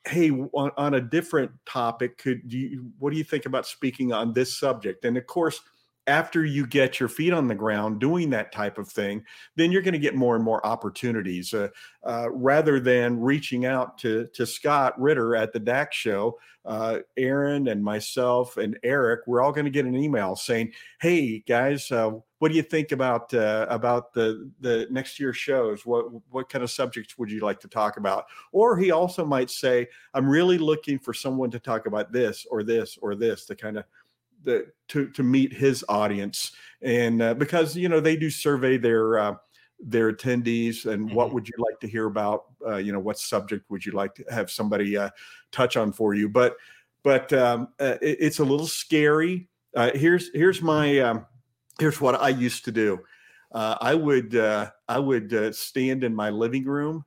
hey, 0.08 0.30
on, 0.30 0.70
on 0.76 0.94
a 0.94 1.00
different 1.00 1.52
topic, 1.66 2.18
could 2.18 2.40
you 2.52 2.90
what 2.98 3.12
do 3.12 3.18
you 3.18 3.24
think 3.24 3.46
about 3.46 3.66
speaking 3.66 4.12
on 4.12 4.32
this 4.32 4.58
subject? 4.58 5.04
And 5.04 5.16
of 5.16 5.26
course, 5.26 5.60
after 6.06 6.44
you 6.44 6.66
get 6.66 7.00
your 7.00 7.08
feet 7.08 7.32
on 7.32 7.48
the 7.48 7.54
ground 7.54 7.98
doing 7.98 8.30
that 8.30 8.52
type 8.52 8.76
of 8.76 8.88
thing, 8.88 9.24
then 9.56 9.72
you're 9.72 9.82
going 9.82 9.92
to 9.92 9.98
get 9.98 10.14
more 10.14 10.34
and 10.36 10.44
more 10.44 10.64
opportunities. 10.66 11.54
Uh, 11.54 11.68
uh, 12.06 12.30
rather 12.30 12.78
than 12.80 13.20
reaching 13.20 13.66
out 13.66 13.98
to 13.98 14.26
to 14.34 14.46
Scott 14.46 15.00
Ritter 15.00 15.36
at 15.36 15.52
the 15.52 15.60
DAX 15.60 15.96
show, 15.96 16.38
uh, 16.64 16.98
Aaron 17.16 17.68
and 17.68 17.82
myself 17.82 18.56
and 18.56 18.78
Eric, 18.82 19.20
we're 19.26 19.42
all 19.42 19.52
going 19.52 19.66
to 19.66 19.70
get 19.70 19.86
an 19.86 19.96
email 19.96 20.36
saying, 20.36 20.72
"Hey 21.00 21.40
guys, 21.40 21.90
uh, 21.90 22.12
what 22.44 22.50
do 22.50 22.58
you 22.58 22.62
think 22.62 22.92
about 22.92 23.32
uh, 23.32 23.64
about 23.70 24.12
the 24.12 24.50
the 24.60 24.86
next 24.90 25.18
year's 25.18 25.38
shows? 25.38 25.86
What 25.86 26.04
what 26.28 26.50
kind 26.50 26.62
of 26.62 26.70
subjects 26.70 27.16
would 27.16 27.30
you 27.30 27.40
like 27.40 27.58
to 27.60 27.68
talk 27.68 27.96
about?" 27.96 28.26
Or 28.52 28.76
he 28.76 28.90
also 28.90 29.24
might 29.24 29.48
say, 29.48 29.88
"I'm 30.12 30.28
really 30.28 30.58
looking 30.58 30.98
for 30.98 31.14
someone 31.14 31.50
to 31.52 31.58
talk 31.58 31.86
about 31.86 32.12
this 32.12 32.46
or 32.50 32.62
this 32.62 32.98
or 33.00 33.14
this 33.14 33.46
to 33.46 33.56
kind 33.56 33.78
of 33.78 33.84
the 34.42 34.66
to 34.88 35.08
to 35.12 35.22
meet 35.22 35.54
his 35.54 35.86
audience 35.88 36.52
and 36.82 37.22
uh, 37.22 37.32
because 37.32 37.78
you 37.78 37.88
know 37.88 37.98
they 37.98 38.14
do 38.14 38.28
survey 38.28 38.76
their 38.76 39.18
uh, 39.18 39.36
their 39.80 40.12
attendees 40.12 40.84
and 40.84 41.06
mm-hmm. 41.06 41.14
what 41.14 41.32
would 41.32 41.48
you 41.48 41.54
like 41.56 41.80
to 41.80 41.88
hear 41.88 42.04
about 42.04 42.44
uh, 42.66 42.76
you 42.76 42.92
know 42.92 43.00
what 43.00 43.18
subject 43.18 43.64
would 43.70 43.86
you 43.86 43.92
like 43.92 44.14
to 44.16 44.24
have 44.28 44.50
somebody 44.50 44.98
uh, 44.98 45.08
touch 45.50 45.78
on 45.78 45.92
for 45.92 46.12
you 46.12 46.28
but 46.28 46.58
but 47.02 47.32
um, 47.32 47.68
uh, 47.80 47.96
it, 48.02 48.18
it's 48.20 48.38
a 48.38 48.44
little 48.44 48.66
scary 48.66 49.48
uh, 49.74 49.92
here's 49.94 50.30
here's 50.34 50.60
my 50.60 50.98
um, 50.98 51.24
here's 51.78 52.00
what 52.00 52.20
i 52.20 52.28
used 52.28 52.64
to 52.64 52.72
do. 52.72 52.98
I 53.52 53.94
would 53.94 54.36
i 54.36 54.98
would 54.98 55.54
stand 55.54 56.04
in 56.04 56.14
my 56.14 56.30
living 56.30 56.64
room 56.64 57.04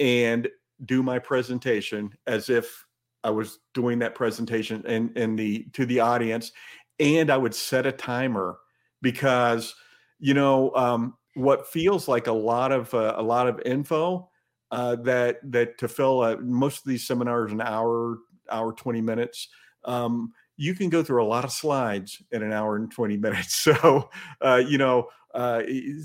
and 0.00 0.48
do 0.84 1.02
my 1.02 1.18
presentation 1.18 2.12
as 2.26 2.48
if 2.48 2.84
I 3.22 3.30
was 3.30 3.58
doing 3.72 3.98
that 4.00 4.14
presentation 4.14 4.84
and 4.86 5.16
and 5.16 5.38
the 5.38 5.66
to 5.72 5.86
the 5.86 6.00
audience, 6.00 6.52
and 7.00 7.30
I 7.30 7.36
would 7.36 7.54
set 7.54 7.86
a 7.86 7.92
timer 7.92 8.58
because 9.00 9.74
you 10.18 10.34
know 10.34 10.72
um, 10.74 11.16
what 11.34 11.66
feels 11.66 12.06
like 12.06 12.26
a 12.26 12.32
lot 12.32 12.70
of 12.70 12.92
uh, 12.92 13.14
a 13.16 13.22
lot 13.22 13.48
of 13.48 13.60
info 13.64 14.28
uh, 14.70 14.96
that 14.96 15.38
that 15.50 15.78
to 15.78 15.88
fill 15.88 16.20
uh, 16.20 16.36
most 16.40 16.78
of 16.78 16.84
these 16.84 17.06
seminars 17.06 17.50
an 17.50 17.62
hour 17.62 18.18
hour 18.50 18.74
20 18.74 19.00
minutes 19.00 19.48
um, 19.86 20.30
you 20.56 20.74
can 20.74 20.88
go 20.88 21.02
through 21.02 21.22
a 21.22 21.26
lot 21.26 21.44
of 21.44 21.52
slides 21.52 22.22
in 22.32 22.42
an 22.42 22.52
hour 22.52 22.76
and 22.76 22.90
20 22.90 23.16
minutes 23.18 23.54
so 23.54 24.08
uh, 24.44 24.62
you 24.66 24.78
know 24.78 25.08
uh, 25.34 25.62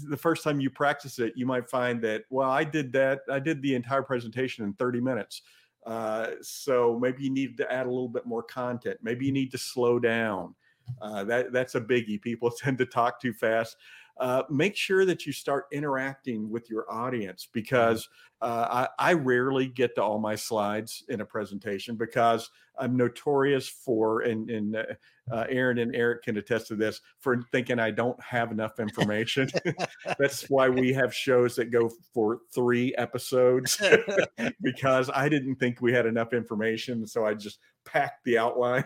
the 0.09 0.17
first 0.19 0.43
time 0.43 0.59
you 0.59 0.69
practice 0.69 1.19
it 1.19 1.33
you 1.35 1.45
might 1.45 1.69
find 1.69 2.01
that 2.01 2.23
well 2.29 2.49
i 2.49 2.63
did 2.63 2.91
that 2.91 3.21
i 3.31 3.39
did 3.39 3.61
the 3.61 3.75
entire 3.75 4.03
presentation 4.03 4.65
in 4.65 4.73
30 4.73 5.01
minutes 5.01 5.41
uh, 5.85 6.31
so 6.41 6.99
maybe 7.01 7.23
you 7.23 7.29
need 7.29 7.57
to 7.57 7.71
add 7.71 7.85
a 7.85 7.89
little 7.89 8.09
bit 8.09 8.25
more 8.25 8.43
content. 8.43 8.99
Maybe 9.01 9.25
you 9.25 9.31
need 9.31 9.51
to 9.51 9.57
slow 9.57 9.99
down. 9.99 10.55
Uh, 11.01 11.23
that 11.23 11.51
that's 11.53 11.75
a 11.75 11.81
biggie. 11.81 12.21
People 12.21 12.51
tend 12.57 12.77
to 12.79 12.85
talk 12.85 13.21
too 13.21 13.33
fast. 13.33 13.77
Uh, 14.19 14.43
make 14.49 14.75
sure 14.75 15.05
that 15.05 15.25
you 15.25 15.31
start 15.31 15.65
interacting 15.71 16.49
with 16.49 16.69
your 16.69 16.91
audience 16.91 17.47
because 17.53 18.09
uh, 18.41 18.87
I, 18.99 19.11
I, 19.11 19.13
rarely 19.13 19.67
get 19.67 19.95
to 19.95 20.03
all 20.03 20.19
my 20.19 20.35
slides 20.35 21.03
in 21.07 21.21
a 21.21 21.25
presentation 21.25 21.95
because 21.95 22.49
I'm 22.77 22.97
notorious 22.97 23.67
for, 23.67 24.21
and, 24.21 24.49
and 24.49 24.75
uh, 24.75 24.83
uh 25.31 25.45
Aaron 25.49 25.77
and 25.77 25.95
Eric 25.95 26.23
can 26.23 26.37
attest 26.37 26.67
to 26.67 26.75
this, 26.75 26.99
for 27.19 27.41
thinking 27.51 27.79
I 27.79 27.91
don't 27.91 28.21
have 28.21 28.51
enough 28.51 28.79
information. 28.79 29.49
That's 30.19 30.49
why 30.49 30.67
we 30.67 30.91
have 30.93 31.13
shows 31.13 31.55
that 31.55 31.71
go 31.71 31.89
for 32.13 32.39
three 32.53 32.93
episodes 32.95 33.81
because 34.61 35.09
I 35.13 35.29
didn't 35.29 35.55
think 35.55 35.81
we 35.81 35.93
had 35.93 36.05
enough 36.05 36.33
information. 36.33 37.07
So 37.07 37.25
I 37.25 37.35
just 37.35 37.59
packed 37.85 38.23
the 38.25 38.37
outline. 38.37 38.85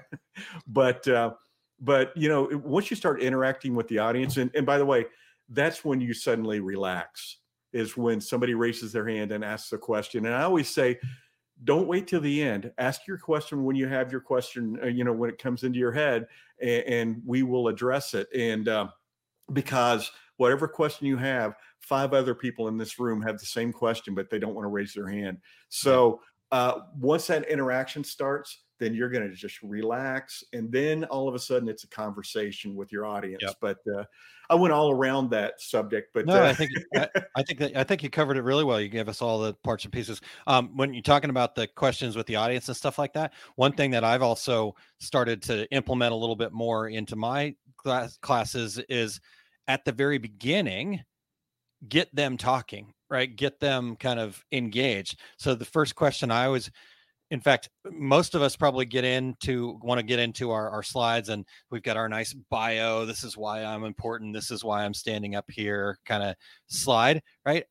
but, 0.68 1.08
uh, 1.08 1.34
but 1.80 2.16
you 2.16 2.30
know, 2.30 2.50
once 2.64 2.90
you 2.90 2.96
start 2.96 3.22
interacting 3.22 3.76
with 3.76 3.88
the 3.88 4.00
audience, 4.00 4.38
and, 4.38 4.50
and 4.56 4.66
by 4.66 4.78
the 4.78 4.86
way, 4.86 5.06
that's 5.50 5.84
when 5.84 6.02
you 6.02 6.14
suddenly 6.14 6.60
relax 6.60 7.38
is 7.74 7.98
when 7.98 8.22
somebody 8.22 8.54
raises 8.54 8.92
their 8.92 9.08
hand 9.08 9.32
and 9.32 9.44
asks 9.44 9.74
a 9.74 9.78
question. 9.78 10.26
And 10.26 10.36
i 10.36 10.44
always 10.44 10.70
say 10.70 11.00
don't 11.64 11.88
wait 11.88 12.08
till 12.08 12.20
the 12.20 12.42
end. 12.42 12.72
Ask 12.78 13.08
your 13.08 13.18
question 13.18 13.64
when 13.64 13.76
you 13.76 13.88
have 13.88 14.12
your 14.12 14.22
question 14.22 14.80
uh, 14.84 14.88
you 14.88 15.04
know 15.04 15.14
when 15.14 15.30
it 15.30 15.38
comes 15.38 15.64
into 15.64 15.80
your 15.80 15.92
head 15.92 16.28
and, 16.62 16.84
and 16.84 17.22
we 17.26 17.44
will 17.44 17.68
address 17.68 18.14
it. 18.14 18.28
And 18.36 18.68
uh, 18.68 18.88
because 19.54 20.12
whatever 20.38 20.68
question 20.68 21.08
you 21.08 21.18
have 21.18 21.56
five 21.80 22.14
other 22.14 22.34
people 22.34 22.68
in 22.68 22.78
this 22.78 22.98
room 23.00 23.22
have 23.22 23.40
the 23.40 23.46
same 23.46 23.72
question 23.72 24.16
but 24.16 24.30
they 24.30 24.40
don't 24.40 24.56
want 24.56 24.66
to 24.66 24.70
raise 24.70 24.94
their 24.94 25.08
hand. 25.08 25.38
So 25.70 26.22
uh, 26.52 26.82
once 27.00 27.28
that 27.28 27.50
interaction 27.50 28.04
starts 28.04 28.63
then 28.80 28.94
you're 28.94 29.10
going 29.10 29.28
to 29.28 29.36
just 29.36 29.62
relax 29.62 30.44
and 30.54 30.72
then 30.72 31.04
all 31.06 31.28
of 31.28 31.36
a 31.36 31.40
sudden 31.40 31.70
it's 31.70 31.84
a 31.84 31.88
conversation 31.88 32.76
with 32.76 32.92
your 32.92 33.06
audience 33.06 33.42
yep. 33.42 33.56
but 33.62 33.78
uh, 33.98 34.04
i 34.50 34.56
went 34.56 34.74
all 34.74 34.92
around 34.92 35.30
that 35.30 35.60
subject 35.60 36.10
but 36.14 36.26
no 36.26 36.44
uh, 36.44 36.50
i 36.50 36.54
think 36.54 36.72
I, 36.96 37.08
I, 37.36 37.44
think 37.44 37.60
that 37.60 37.78
i 37.78 37.84
think 37.84 38.04
you 38.04 38.10
covered 38.10 38.38
it 38.38 38.42
really 38.42 38.64
well. 38.64 38.80
You 38.80 38.90
gave 38.90 39.10
us 39.10 39.22
all 39.22 39.40
the 39.40 39.54
parts 39.54 39.84
and 39.84 39.94
pieces. 39.94 40.22
Um, 40.48 40.76
when 40.76 40.94
you're 40.94 41.04
talking 41.04 41.30
about 41.30 41.56
the 41.56 41.68
questions 41.68 42.16
with 42.16 42.28
the 42.28 42.36
audience 42.36 42.68
and 42.68 42.78
stuff 42.78 42.98
like 42.98 43.14
that 43.14 43.34
one 43.56 43.74
thing 43.74 43.92
that 43.92 44.04
i've 44.04 44.22
also 44.22 44.76
started 45.00 45.42
to 45.44 45.70
implement 45.72 46.12
a 46.12 46.18
little 46.18 46.36
bit 46.36 46.52
more 46.52 46.90
into 46.90 47.16
my 47.16 47.56
class, 47.78 48.18
classes 48.18 48.80
is 48.90 49.20
at 49.68 49.86
the 49.86 49.92
very 49.92 50.18
beginning 50.18 51.02
get 51.88 52.14
them 52.16 52.38
talking 52.38 52.94
right? 53.14 53.36
Get 53.36 53.60
them 53.60 53.96
kind 53.96 54.20
of 54.20 54.44
engaged. 54.52 55.20
So 55.38 55.54
the 55.54 55.66
first 55.66 55.96
question 55.96 56.32
i 56.32 56.46
always 56.46 56.72
in 57.34 57.42
fact, 57.42 57.68
most 57.90 58.36
of 58.36 58.44
us 58.44 58.56
probably 58.56 58.86
get 58.86 59.04
into 59.04 59.80
want 59.82 59.98
to 59.98 60.06
get 60.06 60.20
into 60.20 60.52
our, 60.52 60.70
our 60.70 60.84
slides 60.84 61.30
and 61.30 61.44
we've 61.72 61.82
got 61.82 61.98
our 61.98 62.08
nice 62.08 62.32
bio. 62.32 63.08
This 63.08 63.24
is 63.24 63.36
why 63.36 63.64
I'm 63.64 63.86
important. 63.86 64.36
This 64.36 64.52
is 64.52 64.64
why 64.64 64.86
I'm 64.86 64.94
standing 64.94 65.34
up 65.34 65.50
here 65.50 65.98
kind 66.06 66.22
of 66.22 66.36
slide, 66.68 67.24
right? 67.44 67.66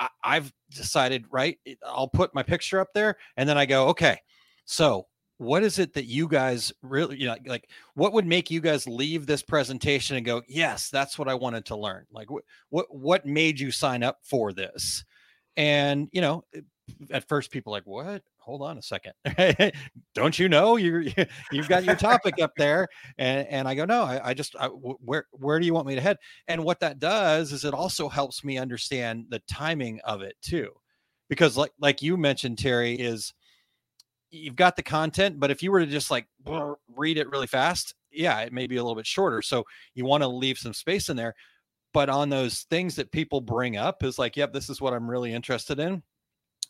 I, 0.00 0.08
I've 0.24 0.52
decided, 0.68 1.26
right? 1.30 1.56
I'll 1.86 2.08
put 2.08 2.34
my 2.34 2.42
picture 2.42 2.80
up 2.80 2.88
there 2.92 3.16
and 3.36 3.48
then 3.48 3.56
I 3.56 3.66
go, 3.66 3.86
okay, 3.90 4.18
so 4.64 5.06
what 5.38 5.62
is 5.62 5.78
it 5.78 5.92
that 5.94 6.06
you 6.06 6.26
guys 6.26 6.72
really 6.82 7.16
you 7.16 7.26
know 7.26 7.36
like 7.46 7.68
what 7.94 8.12
would 8.12 8.26
make 8.26 8.50
you 8.50 8.60
guys 8.60 8.86
leave 8.86 9.26
this 9.26 9.42
presentation 9.42 10.16
and 10.16 10.24
go 10.24 10.40
yes 10.46 10.88
that's 10.90 11.18
what 11.18 11.28
i 11.28 11.34
wanted 11.34 11.64
to 11.66 11.74
learn 11.74 12.06
like 12.12 12.30
what 12.30 12.44
what 12.70 12.86
what 12.94 13.26
made 13.26 13.58
you 13.58 13.72
sign 13.72 14.04
up 14.04 14.18
for 14.22 14.52
this 14.52 15.04
and 15.56 16.08
you 16.12 16.20
know 16.20 16.44
at 17.10 17.28
first 17.28 17.50
people 17.50 17.72
like 17.72 17.84
what? 17.84 18.22
Hold 18.38 18.62
on 18.62 18.78
a 18.78 18.82
second. 18.82 19.12
Don't 20.14 20.38
you 20.38 20.48
know 20.48 20.76
you 20.76 21.10
you've 21.52 21.68
got 21.68 21.84
your 21.84 21.96
topic 21.96 22.40
up 22.40 22.52
there? 22.56 22.88
And 23.18 23.46
and 23.48 23.68
i 23.68 23.74
go 23.74 23.84
no 23.84 24.02
i, 24.02 24.30
I 24.30 24.34
just 24.34 24.54
I, 24.58 24.66
where 24.66 25.26
where 25.32 25.58
do 25.58 25.66
you 25.66 25.74
want 25.74 25.86
me 25.86 25.94
to 25.94 26.00
head? 26.00 26.18
And 26.48 26.64
what 26.64 26.80
that 26.80 26.98
does 26.98 27.52
is 27.52 27.64
it 27.64 27.74
also 27.74 28.08
helps 28.08 28.44
me 28.44 28.58
understand 28.58 29.26
the 29.30 29.40
timing 29.48 30.00
of 30.04 30.22
it 30.22 30.36
too. 30.42 30.70
Because 31.28 31.56
like 31.56 31.72
like 31.78 32.02
you 32.02 32.16
mentioned 32.16 32.58
terry 32.58 32.94
is 32.94 33.32
you've 34.30 34.56
got 34.56 34.76
the 34.76 34.82
content 34.82 35.38
but 35.38 35.50
if 35.50 35.62
you 35.62 35.70
were 35.70 35.80
to 35.80 35.86
just 35.86 36.10
like 36.10 36.26
read 36.96 37.18
it 37.18 37.30
really 37.30 37.46
fast 37.46 37.94
yeah 38.10 38.40
it 38.40 38.52
may 38.52 38.66
be 38.66 38.76
a 38.76 38.82
little 38.82 38.96
bit 38.96 39.06
shorter. 39.06 39.42
So 39.42 39.64
you 39.94 40.04
want 40.04 40.22
to 40.22 40.28
leave 40.28 40.58
some 40.58 40.74
space 40.74 41.08
in 41.08 41.16
there. 41.16 41.34
But 41.92 42.08
on 42.08 42.28
those 42.28 42.62
things 42.70 42.96
that 42.96 43.12
people 43.12 43.40
bring 43.40 43.76
up 43.76 44.02
is 44.02 44.18
like 44.18 44.36
yep 44.36 44.52
this 44.52 44.68
is 44.68 44.80
what 44.80 44.92
i'm 44.92 45.08
really 45.08 45.32
interested 45.32 45.78
in 45.78 46.02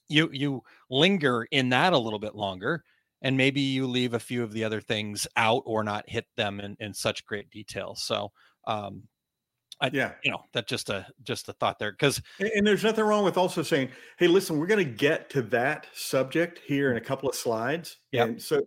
you 0.08 0.30
you 0.32 0.62
linger 0.90 1.46
in 1.50 1.68
that 1.70 1.92
a 1.92 1.98
little 1.98 2.18
bit 2.18 2.34
longer 2.34 2.84
and 3.22 3.36
maybe 3.36 3.60
you 3.60 3.86
leave 3.86 4.14
a 4.14 4.20
few 4.20 4.42
of 4.42 4.52
the 4.52 4.64
other 4.64 4.80
things 4.80 5.26
out 5.36 5.62
or 5.64 5.82
not 5.82 6.08
hit 6.08 6.26
them 6.36 6.60
in, 6.60 6.76
in 6.78 6.92
such 6.92 7.24
great 7.24 7.50
detail. 7.50 7.94
So 7.94 8.30
um 8.66 9.04
I, 9.80 9.90
yeah. 9.92 10.12
you 10.22 10.30
know 10.30 10.40
that 10.52 10.68
just 10.68 10.88
a 10.88 11.06
just 11.24 11.48
a 11.48 11.52
thought 11.54 11.80
there 11.80 11.90
because 11.90 12.22
and, 12.38 12.48
and, 12.54 12.66
there's 12.66 12.84
nothing 12.84 13.04
wrong 13.04 13.24
with 13.24 13.36
also 13.36 13.62
saying 13.62 13.88
hey 14.18 14.28
listen 14.28 14.56
we're 14.56 14.68
going 14.68 14.84
to 14.84 14.90
get 14.90 15.28
to 15.30 15.42
that 15.42 15.88
subject 15.92 16.60
here 16.64 16.92
in 16.92 16.96
a 16.96 17.00
couple 17.00 17.28
of 17.28 17.34
slides 17.34 17.96
yeah 18.12 18.22
and 18.22 18.40
so 18.40 18.60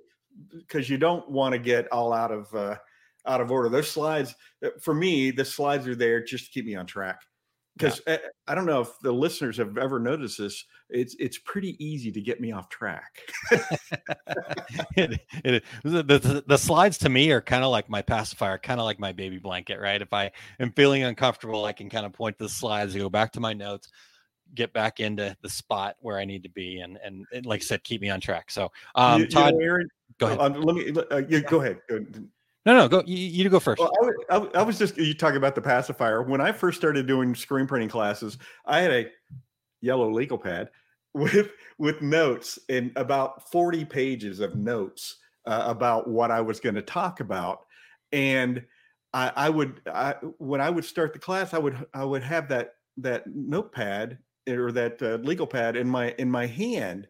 because 0.52 0.90
you 0.90 0.98
don't 0.98 1.30
want 1.32 1.54
to 1.54 1.60
get 1.60 1.90
all 1.94 2.12
out 2.12 2.32
of 2.32 2.54
uh 2.54 2.76
out 3.26 3.42
of 3.42 3.52
order. 3.52 3.70
Those 3.70 3.90
slides 3.90 4.36
uh, 4.66 4.70
for 4.82 4.94
me 4.94 5.32
the 5.32 5.46
slides 5.46 5.88
are 5.88 5.96
there 5.96 6.24
just 6.24 6.46
to 6.46 6.52
keep 6.52 6.66
me 6.66 6.76
on 6.76 6.86
track 6.86 7.22
because 7.78 8.02
yeah. 8.08 8.14
Eh, 8.14 8.18
I, 8.48 8.56
don't 8.56 8.66
know 8.66 8.82
if 8.82 9.00
the 9.02 9.12
listeners 9.12 9.58
have 9.58 9.78
ever 9.78 10.00
noticed 10.00 10.38
this. 10.40 10.66
It's 10.90 11.16
it's 11.20 11.38
pretty 11.38 11.84
easy 11.84 12.12
to 12.12 12.22
get 12.22 12.42
me 12.42 12.52
off 12.52 12.70
track. 12.70 13.22
it, 14.96 15.22
it, 15.44 15.64
the, 15.84 16.04
the, 16.04 16.44
the, 16.46 16.58
slides 16.58 16.98
to 17.00 17.10
me 17.10 17.32
are 17.32 17.42
kind 17.42 17.64
of 17.64 17.72
like 17.72 17.90
my 17.90 18.02
pacifier, 18.02 18.58
kind 18.58 18.80
of 18.80 18.86
like 18.86 19.00
my 19.00 19.12
baby 19.12 19.38
blanket, 19.38 19.80
right? 19.80 20.02
If 20.02 20.14
I 20.14 20.32
am 20.60 20.72
feeling 20.72 21.04
uncomfortable, 21.04 21.66
I 21.66 21.74
can 21.74 21.90
kind 21.90 22.06
of 22.06 22.14
point 22.14 22.38
to 22.40 22.46
the 22.46 22.50
slides, 22.50 22.96
go 22.96 23.10
back 23.10 23.32
to 23.34 23.40
my 23.40 23.54
notes, 23.54 23.90
get 24.56 24.74
back 24.74 25.00
into 25.00 25.36
the 25.42 25.50
spot 25.50 25.96
where 26.00 26.18
I 26.18 26.26
need 26.26 26.44
to 26.44 26.50
be, 26.50 26.80
and 26.80 26.98
and, 27.04 27.26
and 27.34 27.46
like 27.46 27.62
I 27.62 27.64
said, 27.64 27.84
keep 27.84 28.02
me 28.02 28.10
on 28.10 28.20
track. 28.20 28.50
So, 28.50 28.72
um, 28.96 29.22
you, 29.22 29.28
Todd, 29.28 29.54
you 29.54 29.60
know, 29.60 29.66
Aaron, 29.66 29.90
go 30.18 30.28
ahead. 30.28 30.40
Uh, 30.40 30.60
let 30.60 30.76
me. 30.76 31.02
Uh, 31.12 31.22
yeah, 31.30 31.40
go 31.40 31.62
ahead. 31.62 31.80
No, 32.68 32.76
no, 32.76 32.90
go. 32.90 33.02
You, 33.06 33.16
you 33.16 33.50
go 33.50 33.62
first. 33.62 33.80
Well, 33.80 33.94
I, 34.30 34.38
was, 34.38 34.50
I, 34.54 34.62
was 34.62 34.78
just 34.78 34.98
you 34.98 35.14
talking 35.14 35.38
about 35.38 35.56
the 35.56 35.62
pacifier. 35.62 36.22
When 36.22 36.42
I 36.42 36.52
first 36.52 36.78
started 36.78 37.08
doing 37.08 37.34
screen 37.34 37.66
printing 37.66 37.88
classes, 37.88 38.38
I 38.66 38.82
had 38.82 38.92
a 38.92 39.06
yellow 39.80 40.12
legal 40.12 40.38
pad 40.38 40.70
with 41.14 41.52
with 41.78 42.02
notes 42.02 42.60
and 42.68 42.92
about 42.98 43.50
forty 43.50 43.86
pages 43.86 44.42
of 44.42 44.58
notes 44.58 45.16
uh, 45.46 45.64
about 45.66 46.10
what 46.10 46.30
I 46.30 46.42
was 46.42 46.60
going 46.60 46.76
to 46.76 46.82
talk 46.82 47.22
about, 47.22 47.62
and 48.12 48.62
I, 49.14 49.32
I 49.34 49.50
would 49.50 49.80
I, 49.88 50.16
when 50.38 50.60
I 50.60 50.70
would 50.70 50.84
start 50.84 51.14
the 51.14 51.20
class, 51.20 51.54
I 51.54 51.60
would 51.60 51.86
I 51.94 52.04
would 52.04 52.24
have 52.24 52.50
that 52.50 52.74
that 52.98 53.28
notepad 53.28 54.18
or 54.46 54.74
that 54.74 55.02
uh, 55.02 55.20
legal 55.24 55.48
pad 55.48 55.78
in 55.78 55.88
my 55.88 56.14
in 56.18 56.30
my 56.30 56.46
hand, 56.46 57.08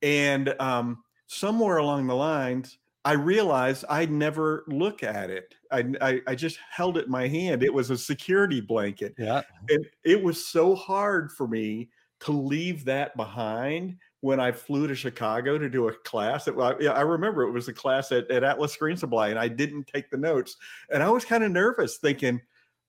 and 0.00 0.54
um, 0.60 1.02
somewhere 1.26 1.78
along 1.78 2.06
the 2.06 2.14
lines 2.14 2.78
I 3.04 3.12
realized 3.12 3.84
I'd 3.88 4.12
never 4.12 4.64
look 4.68 5.02
at 5.02 5.28
it. 5.28 5.54
I, 5.72 5.92
I, 6.00 6.20
I 6.28 6.34
just 6.34 6.58
held 6.70 6.96
it 6.96 7.06
in 7.06 7.10
my 7.10 7.26
hand. 7.26 7.62
It 7.62 7.74
was 7.74 7.90
a 7.90 7.98
security 7.98 8.60
blanket. 8.60 9.14
Yeah. 9.18 9.42
And 9.68 9.84
it 10.04 10.22
was 10.22 10.44
so 10.44 10.74
hard 10.74 11.32
for 11.32 11.48
me 11.48 11.88
to 12.20 12.32
leave 12.32 12.84
that 12.84 13.16
behind 13.16 13.96
when 14.20 14.38
I 14.38 14.52
flew 14.52 14.86
to 14.86 14.94
Chicago 14.94 15.58
to 15.58 15.68
do 15.68 15.88
a 15.88 15.94
class. 16.04 16.46
It, 16.46 16.54
I, 16.56 16.74
I 16.86 17.00
remember 17.00 17.42
it 17.42 17.50
was 17.50 17.66
a 17.66 17.72
class 17.72 18.12
at, 18.12 18.30
at 18.30 18.44
Atlas 18.44 18.72
Screen 18.72 18.96
Supply, 18.96 19.30
and 19.30 19.38
I 19.38 19.48
didn't 19.48 19.88
take 19.88 20.08
the 20.08 20.16
notes. 20.16 20.56
And 20.92 21.02
I 21.02 21.10
was 21.10 21.24
kind 21.24 21.42
of 21.42 21.50
nervous, 21.50 21.96
thinking, 21.96 22.40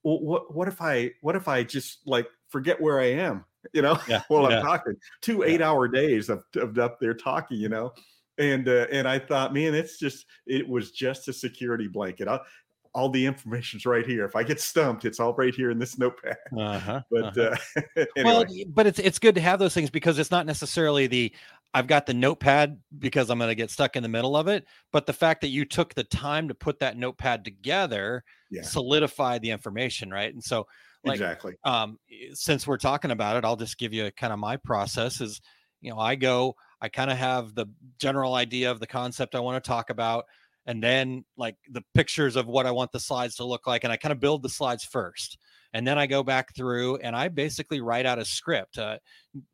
well, 0.03 0.19
what 0.19 0.53
what 0.53 0.67
if 0.67 0.79
I 0.79 1.11
what 1.21 1.35
if 1.35 1.47
I 1.47 1.63
just 1.63 2.05
like 2.05 2.27
forget 2.49 2.79
where 2.79 2.99
I 2.99 3.05
am, 3.05 3.45
you 3.73 3.81
know, 3.81 3.97
yeah, 4.07 4.21
while 4.27 4.47
yeah. 4.51 4.57
I'm 4.57 4.63
talking? 4.63 4.93
Two 5.21 5.41
eight 5.41 5.61
hour 5.61 5.87
days 5.87 6.29
of, 6.29 6.43
of 6.55 6.77
up 6.77 6.99
there 6.99 7.15
talking, 7.15 7.57
you 7.57 7.69
know 7.69 7.93
and 8.37 8.67
uh, 8.67 8.87
and 8.91 9.07
I 9.07 9.19
thought, 9.19 9.53
man, 9.53 9.73
it's 9.73 9.97
just 9.97 10.25
it 10.45 10.67
was 10.67 10.91
just 10.91 11.27
a 11.27 11.33
security 11.33 11.87
blanket. 11.87 12.27
I, 12.27 12.39
all 12.95 13.09
the 13.09 13.25
information's 13.25 13.85
right 13.85 14.05
here. 14.05 14.23
If 14.23 14.35
I 14.35 14.43
get 14.43 14.59
stumped, 14.59 15.05
it's 15.05 15.19
all 15.19 15.33
right 15.33 15.53
here 15.53 15.71
in 15.71 15.79
this 15.79 15.97
notepad. 15.97 16.37
Uh-huh, 16.55 17.01
but 17.11 17.37
uh-huh. 17.37 17.55
uh, 17.97 18.05
anyway. 18.15 18.23
well, 18.23 18.45
but 18.69 18.87
it's 18.87 18.99
it's 18.99 19.19
good 19.19 19.35
to 19.35 19.41
have 19.41 19.59
those 19.59 19.73
things 19.73 19.89
because 19.89 20.19
it's 20.19 20.31
not 20.31 20.45
necessarily 20.45 21.07
the 21.07 21.33
I've 21.73 21.87
got 21.87 22.05
the 22.05 22.13
notepad 22.13 22.79
because 22.99 23.29
I'm 23.31 23.39
going 23.39 23.49
to 23.49 23.55
get 23.55 23.71
stuck 23.71 23.95
in 23.95 24.03
the 24.03 24.09
middle 24.09 24.37
of 24.37 24.47
it, 24.47 24.65
but 24.91 25.07
the 25.07 25.13
fact 25.13 25.41
that 25.41 25.47
you 25.47 25.65
took 25.65 25.95
the 25.95 26.03
time 26.03 26.47
to 26.49 26.53
put 26.53 26.79
that 26.79 26.97
notepad 26.97 27.43
together 27.43 28.23
yeah. 28.51 28.61
solidified 28.61 29.41
the 29.41 29.49
information, 29.49 30.11
right? 30.11 30.31
And 30.31 30.43
so, 30.43 30.67
like, 31.03 31.15
exactly. 31.15 31.55
Um, 31.63 31.97
since 32.33 32.67
we're 32.67 32.77
talking 32.77 33.09
about 33.09 33.37
it, 33.37 33.45
I'll 33.45 33.55
just 33.55 33.79
give 33.79 33.91
you 33.91 34.11
kind 34.11 34.31
of 34.31 34.37
my 34.37 34.57
process. 34.57 35.19
Is 35.19 35.41
you 35.81 35.91
know, 35.91 35.99
I 35.99 36.15
go. 36.15 36.55
I 36.83 36.89
kind 36.89 37.09
of 37.09 37.17
have 37.17 37.55
the 37.55 37.65
general 37.97 38.35
idea 38.35 38.69
of 38.69 38.81
the 38.81 38.87
concept 38.87 39.35
I 39.35 39.39
want 39.39 39.63
to 39.63 39.65
talk 39.65 39.89
about, 39.89 40.25
and 40.65 40.83
then 40.83 41.23
like 41.37 41.55
the 41.71 41.81
pictures 41.95 42.35
of 42.35 42.47
what 42.47 42.65
I 42.65 42.71
want 42.71 42.91
the 42.91 42.99
slides 42.99 43.37
to 43.37 43.45
look 43.45 43.65
like, 43.65 43.85
and 43.85 43.93
I 43.93 43.95
kind 43.95 44.11
of 44.11 44.19
build 44.19 44.43
the 44.43 44.49
slides 44.49 44.83
first, 44.83 45.37
and 45.73 45.87
then 45.87 45.97
I 45.97 46.05
go 46.05 46.23
back 46.23 46.53
through 46.53 46.97
and 46.97 47.15
I 47.15 47.29
basically 47.29 47.79
write 47.79 48.05
out 48.05 48.19
a 48.19 48.25
script. 48.25 48.77
Uh, 48.77 48.97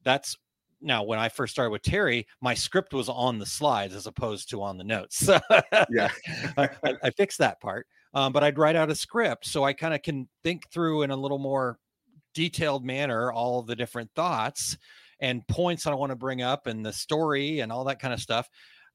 that's 0.03 0.36
now 0.82 1.03
when 1.03 1.19
I 1.19 1.30
first 1.30 1.53
started 1.53 1.69
with 1.69 1.84
Terry, 1.84 2.25
my 2.41 2.55
script 2.55 2.93
was 2.93 3.09
on 3.09 3.38
the 3.38 3.45
slides 3.45 3.93
as 3.93 4.07
opposed 4.07 4.49
to 4.49 4.63
on 4.63 4.80
the 4.80 4.84
notes. 4.84 5.30
yeah, 5.91 6.09
I, 6.57 6.69
I, 7.03 7.09
fixed 7.11 7.38
that 7.39 7.61
part. 7.61 7.86
um, 8.15 8.34
but 8.34 8.43
I'd 8.43 8.57
write 8.57 8.75
out 8.75 8.89
a 8.89 8.95
script 8.95 9.45
so 9.45 9.63
I 9.63 9.73
kind 9.73 9.93
of 9.93 10.01
can 10.01 10.27
think 10.41 10.69
through 10.71 11.03
in 11.03 11.11
a 11.11 11.15
little 11.15 11.38
more 11.38 11.77
detailed 12.34 12.86
manner 12.86 13.32
all 13.32 13.61
the 13.61 13.75
different 13.75 14.09
thoughts 14.15 14.77
and 15.20 15.47
points 15.47 15.84
that 15.84 15.91
I 15.91 15.95
want 15.95 16.11
to 16.11 16.15
bring 16.15 16.41
up 16.41 16.67
and 16.67 16.86
the 16.86 16.93
story 16.93 17.59
and 17.59 17.72
all 17.72 17.86
that 17.86 17.99
kind 17.99 18.13
of 18.13 18.20
stuff. 18.20 18.47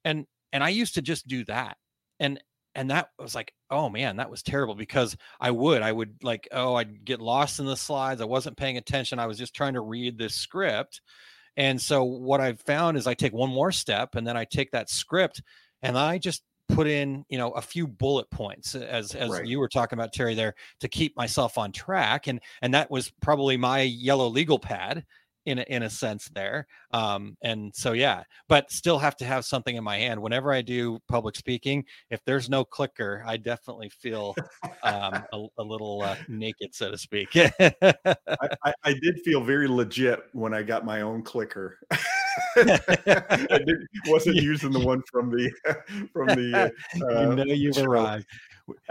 And 0.04 0.26
and 0.52 0.62
I 0.62 0.68
used 0.70 0.94
to 0.94 1.02
just 1.02 1.26
do 1.26 1.44
that. 1.46 1.76
And 2.20 2.40
and 2.74 2.90
that 2.90 3.10
was 3.18 3.34
like, 3.34 3.52
oh 3.70 3.88
man, 3.88 4.16
that 4.16 4.30
was 4.30 4.42
terrible 4.42 4.74
because 4.74 5.16
I 5.40 5.50
would, 5.50 5.82
I 5.82 5.92
would 5.92 6.16
like, 6.22 6.48
oh, 6.52 6.74
I'd 6.74 7.04
get 7.04 7.20
lost 7.20 7.60
in 7.60 7.66
the 7.66 7.76
slides. 7.76 8.20
I 8.20 8.24
wasn't 8.24 8.56
paying 8.56 8.76
attention. 8.76 9.18
I 9.18 9.26
was 9.26 9.38
just 9.38 9.54
trying 9.54 9.74
to 9.74 9.80
read 9.80 10.18
this 10.18 10.34
script. 10.34 11.00
And 11.56 11.80
so 11.80 12.02
what 12.02 12.40
I've 12.40 12.60
found 12.60 12.96
is 12.96 13.06
I 13.06 13.14
take 13.14 13.32
one 13.32 13.50
more 13.50 13.70
step 13.70 14.16
and 14.16 14.26
then 14.26 14.36
I 14.36 14.44
take 14.44 14.72
that 14.72 14.90
script 14.90 15.40
and 15.82 15.96
I 15.96 16.18
just 16.18 16.42
put 16.68 16.88
in, 16.88 17.24
you 17.28 17.38
know, 17.38 17.50
a 17.52 17.62
few 17.62 17.86
bullet 17.86 18.28
points 18.30 18.74
as 18.74 19.14
as 19.14 19.30
right. 19.30 19.46
you 19.46 19.60
were 19.60 19.68
talking 19.68 19.98
about 19.98 20.12
Terry 20.12 20.34
there 20.34 20.54
to 20.80 20.88
keep 20.88 21.16
myself 21.16 21.58
on 21.58 21.70
track. 21.70 22.26
And 22.26 22.40
and 22.62 22.74
that 22.74 22.90
was 22.90 23.12
probably 23.22 23.56
my 23.56 23.82
yellow 23.82 24.28
legal 24.28 24.58
pad 24.58 25.04
in 25.46 25.58
a, 25.58 25.62
in 25.62 25.82
a 25.82 25.90
sense 25.90 26.28
there. 26.34 26.66
Um, 26.92 27.36
and 27.42 27.74
so 27.74 27.92
yeah, 27.92 28.22
but 28.48 28.70
still 28.70 28.98
have 28.98 29.16
to 29.16 29.24
have 29.24 29.44
something 29.44 29.76
in 29.76 29.84
my 29.84 29.98
hand 29.98 30.20
whenever 30.20 30.52
I 30.52 30.62
do 30.62 30.98
public 31.08 31.36
speaking. 31.36 31.84
If 32.10 32.24
there's 32.24 32.48
no 32.48 32.64
clicker, 32.64 33.22
I 33.26 33.36
definitely 33.36 33.90
feel 33.90 34.34
um, 34.82 35.24
a, 35.32 35.46
a, 35.58 35.62
little 35.62 36.02
uh, 36.02 36.16
naked, 36.28 36.74
so 36.74 36.90
to 36.90 36.98
speak. 36.98 37.28
I, 37.36 37.72
I, 38.62 38.74
I, 38.84 38.94
did 39.02 39.20
feel 39.24 39.42
very 39.42 39.68
legit 39.68 40.20
when 40.32 40.54
I 40.54 40.62
got 40.62 40.84
my 40.84 41.02
own 41.02 41.22
clicker. 41.22 41.78
I 42.56 43.60
wasn't 44.06 44.36
using 44.36 44.72
the 44.72 44.80
one 44.80 45.02
from 45.10 45.30
the 45.30 45.50
from 46.12 46.28
the. 46.28 46.72
Uh, 46.94 47.30
you 47.30 47.36
know 47.36 47.44
you've 47.44 47.78
arrived 47.78 48.26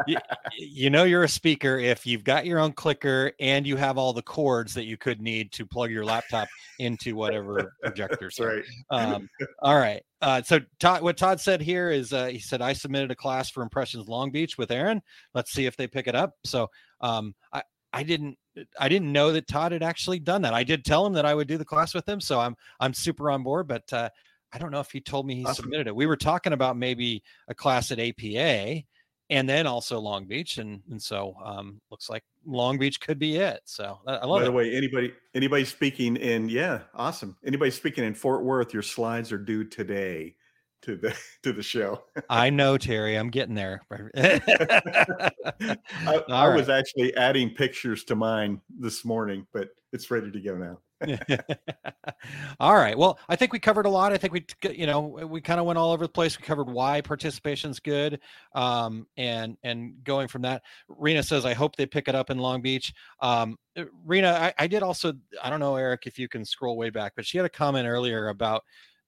you, 0.08 0.18
you, 0.58 0.90
know 0.90 1.04
you're 1.04 1.24
a 1.24 1.30
speaker 1.30 1.78
if 1.78 2.06
you've 2.06 2.24
got 2.24 2.46
your 2.46 2.60
own 2.60 2.74
clicker 2.74 3.32
and 3.40 3.66
you 3.66 3.76
have 3.76 3.98
all 3.98 4.14
the 4.14 4.22
cords 4.22 4.74
that 4.74 4.86
you 4.86 4.98
could 4.98 5.22
need 5.22 5.52
to 5.52 5.66
plug 5.66 5.92
your 5.92 6.06
laptop 6.06 6.48
into 6.80 7.16
whatever 7.16 7.74
projector. 7.84 8.30
right. 8.40 8.64
Um, 8.90 9.30
all 9.62 9.78
right. 9.78 10.04
Uh, 10.22 10.42
so 10.42 10.60
Todd, 10.80 11.02
what 11.02 11.18
Todd 11.18 11.40
said 11.40 11.62
here 11.62 11.90
is 11.90 12.14
uh, 12.14 12.28
he 12.28 12.40
said 12.40 12.62
I 12.62 12.74
submitted 12.74 13.12
a 13.12 13.16
class 13.16 13.50
for 13.50 13.64
Impressions 13.64 14.08
Long 14.08 14.32
Beach 14.32 14.58
with 14.58 14.72
Aaron. 14.72 15.02
Let's 15.34 15.52
see 15.52 15.66
if 15.66 15.76
they 15.76 15.88
pick 15.88 16.08
it 16.08 16.16
up. 16.16 16.34
So 16.46 16.70
um, 17.02 17.36
I 17.52 17.64
I 17.92 18.04
didn't 18.04 18.38
I 18.80 18.90
didn't 18.90 19.12
know 19.12 19.32
that 19.32 19.48
Todd 19.48 19.72
had 19.72 19.84
actually 19.84 20.20
done 20.20 20.42
that. 20.44 20.54
I 20.54 20.64
did 20.64 20.86
tell 20.86 21.06
him 21.06 21.14
that 21.14 21.26
I 21.26 21.34
would 21.34 21.48
do 21.48 21.58
the 21.58 21.66
class 21.66 21.94
with 21.94 22.08
him, 22.08 22.22
so 22.22 22.40
I'm 22.40 22.56
I'm 22.80 22.94
super 22.94 23.30
on 23.32 23.44
board. 23.44 23.68
But 23.68 23.92
uh, 23.92 24.10
I 24.54 24.58
don't 24.58 24.72
know 24.72 24.80
if 24.80 24.92
he 24.92 25.02
told 25.02 25.26
me 25.26 25.36
he 25.36 25.46
awesome. 25.46 25.64
submitted 25.64 25.88
it. 25.88 25.96
We 25.96 26.06
were 26.06 26.16
talking 26.16 26.54
about 26.54 26.78
maybe 26.78 27.24
a 27.48 27.56
class 27.56 27.92
at 27.92 28.00
APA 28.00 28.84
and 29.30 29.48
then 29.48 29.68
also 29.68 30.00
Long 30.00 30.26
Beach, 30.26 30.58
and 30.58 30.82
and 30.90 31.02
so 31.02 31.36
um, 31.44 31.80
looks 31.90 32.10
like 32.10 32.24
Long 32.46 32.78
Beach 32.78 33.00
could 33.00 33.20
be 33.20 33.38
it. 33.38 33.62
So 33.66 34.00
I 34.06 34.26
love 34.26 34.40
By 34.40 34.44
it. 34.44 34.46
the 34.46 34.52
way, 34.52 34.76
anybody 34.76 35.14
anybody 35.34 35.66
speaking 35.66 36.18
in 36.18 36.50
yeah, 36.50 36.82
awesome. 36.94 37.38
Anybody 37.46 37.72
speaking 37.72 38.04
in 38.04 38.14
Fort 38.14 38.44
Worth, 38.44 38.74
your 38.74 38.84
slides 38.84 39.32
are 39.32 39.38
due 39.38 39.64
today 39.64 40.36
to 40.84 40.96
the 40.96 41.18
to 41.44 41.54
the 41.54 41.64
show. 41.64 42.04
I 42.30 42.50
know, 42.50 42.78
Terry. 42.78 43.16
I'm 43.16 43.30
getting 43.30 43.56
there. 43.56 43.82
I, 43.92 45.32
I 45.98 46.48
right. 46.48 46.56
was 46.56 46.70
actually 46.70 47.16
adding 47.16 47.50
pictures 47.52 48.04
to 48.06 48.16
mine 48.16 48.62
this 48.70 49.04
morning, 49.04 49.48
but 49.54 49.70
it's 49.92 50.12
ready 50.12 50.32
to 50.32 50.40
go 50.40 50.56
now. 50.56 50.80
all 52.60 52.76
right. 52.76 52.98
Well, 52.98 53.20
I 53.28 53.36
think 53.36 53.54
we 53.54 53.60
covered 53.60 53.86
a 53.86 53.90
lot. 53.90 54.14
I 54.14 54.18
think 54.18 54.34
we, 54.34 54.46
you 54.72 54.86
know, 54.86 55.02
we 55.02 55.42
kind 55.42 55.60
of 55.60 55.66
went 55.66 55.78
all 55.78 55.92
over 55.92 56.06
the 56.06 56.12
place. 56.12 56.40
We 56.40 56.46
covered 56.46 56.70
why 56.70 57.02
participation's 57.02 57.80
good, 57.80 58.20
um, 58.54 59.08
and 59.18 59.58
and 59.64 60.04
going 60.04 60.28
from 60.28 60.44
that. 60.44 60.64
Rena 60.88 61.24
says, 61.24 61.46
"I 61.46 61.54
hope 61.54 61.76
they 61.76 61.86
pick 61.86 62.08
it 62.08 62.16
up 62.16 62.30
in 62.30 62.38
Long 62.38 62.62
Beach." 62.62 62.94
Um, 63.22 63.58
uh, 63.78 63.86
Rena, 64.06 64.32
I, 64.32 64.64
I 64.64 64.68
did 64.68 64.84
also. 64.84 65.14
I 65.42 65.50
don't 65.50 65.60
know, 65.60 65.76
Eric, 65.76 66.04
if 66.06 66.18
you 66.18 66.28
can 66.28 66.46
scroll 66.46 66.78
way 66.78 66.90
back, 66.90 67.14
but 67.16 67.26
she 67.26 67.38
had 67.38 67.46
a 67.46 67.50
comment 67.50 67.88
earlier 67.88 68.30
about 68.30 68.64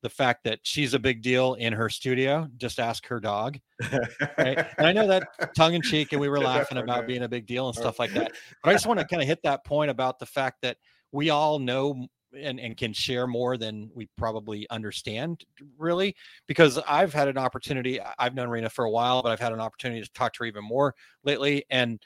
the 0.06 0.10
fact 0.10 0.44
that 0.44 0.60
she's 0.62 0.94
a 0.94 1.00
big 1.00 1.24
deal 1.24 1.56
in 1.56 1.74
her 1.74 1.90
studio. 1.90 2.48
Just 2.58 2.80
ask 2.80 3.08
her 3.08 3.20
dog. 3.20 3.58
Right? 3.92 4.64
and 4.78 4.86
I 4.86 4.94
know 4.94 5.08
that 5.08 5.56
tongue 5.56 5.74
in 5.74 5.82
cheek, 5.82 6.12
and 6.12 6.22
we 6.22 6.30
were 6.30 6.40
laughing 6.40 6.78
about 6.78 7.08
being 7.08 7.24
a 7.24 7.28
big 7.28 7.48
deal 7.48 7.68
and 7.68 7.76
stuff 7.76 7.98
like 7.98 8.14
that. 8.14 8.32
But 8.64 8.70
I 8.70 8.74
just 8.74 8.86
want 8.86 9.00
to 9.00 9.06
kind 9.08 9.22
of 9.22 9.28
hit 9.28 9.40
that 9.44 9.66
point 9.66 9.90
about 9.90 10.20
the 10.20 10.28
fact 10.28 10.62
that 10.62 10.78
we 11.16 11.30
all 11.30 11.60
know 11.60 12.06
and, 12.38 12.60
and 12.60 12.76
can 12.76 12.92
share 12.92 13.26
more 13.28 13.58
than 13.58 13.90
we 13.96 14.10
probably 14.18 14.68
understand 14.70 15.46
really 15.78 16.14
because 16.48 16.78
i've 16.88 17.14
had 17.14 17.30
an 17.30 17.38
opportunity 17.38 18.00
i've 18.20 18.36
known 18.36 18.50
rena 18.50 18.70
for 18.70 18.86
a 18.86 18.92
while 18.92 19.24
but 19.24 19.32
i've 19.32 19.40
had 19.40 19.54
an 19.54 19.62
opportunity 19.62 20.02
to 20.02 20.12
talk 20.14 20.34
to 20.34 20.40
her 20.40 20.46
even 20.46 20.64
more 20.64 20.94
lately 21.24 21.64
and 21.70 22.02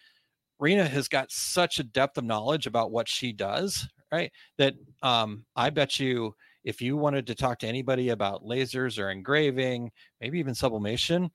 rena 0.59 0.85
has 0.85 1.07
got 1.07 1.31
such 1.31 1.79
a 1.79 1.83
depth 1.83 2.17
of 2.17 2.23
knowledge 2.23 2.67
about 2.67 2.91
what 2.91 3.09
she 3.09 3.33
does 3.33 3.87
right 4.11 4.31
that 4.59 4.75
um, 5.01 5.43
i 5.55 5.69
bet 5.69 5.99
you 5.99 6.33
if 6.63 6.79
you 6.79 6.95
wanted 6.95 7.25
to 7.25 7.33
talk 7.33 7.57
to 7.57 7.67
anybody 7.67 8.09
about 8.09 8.43
lasers 8.43 9.01
or 9.01 9.09
engraving 9.09 9.89
maybe 10.21 10.37
even 10.37 10.53
sublimation 10.53 11.31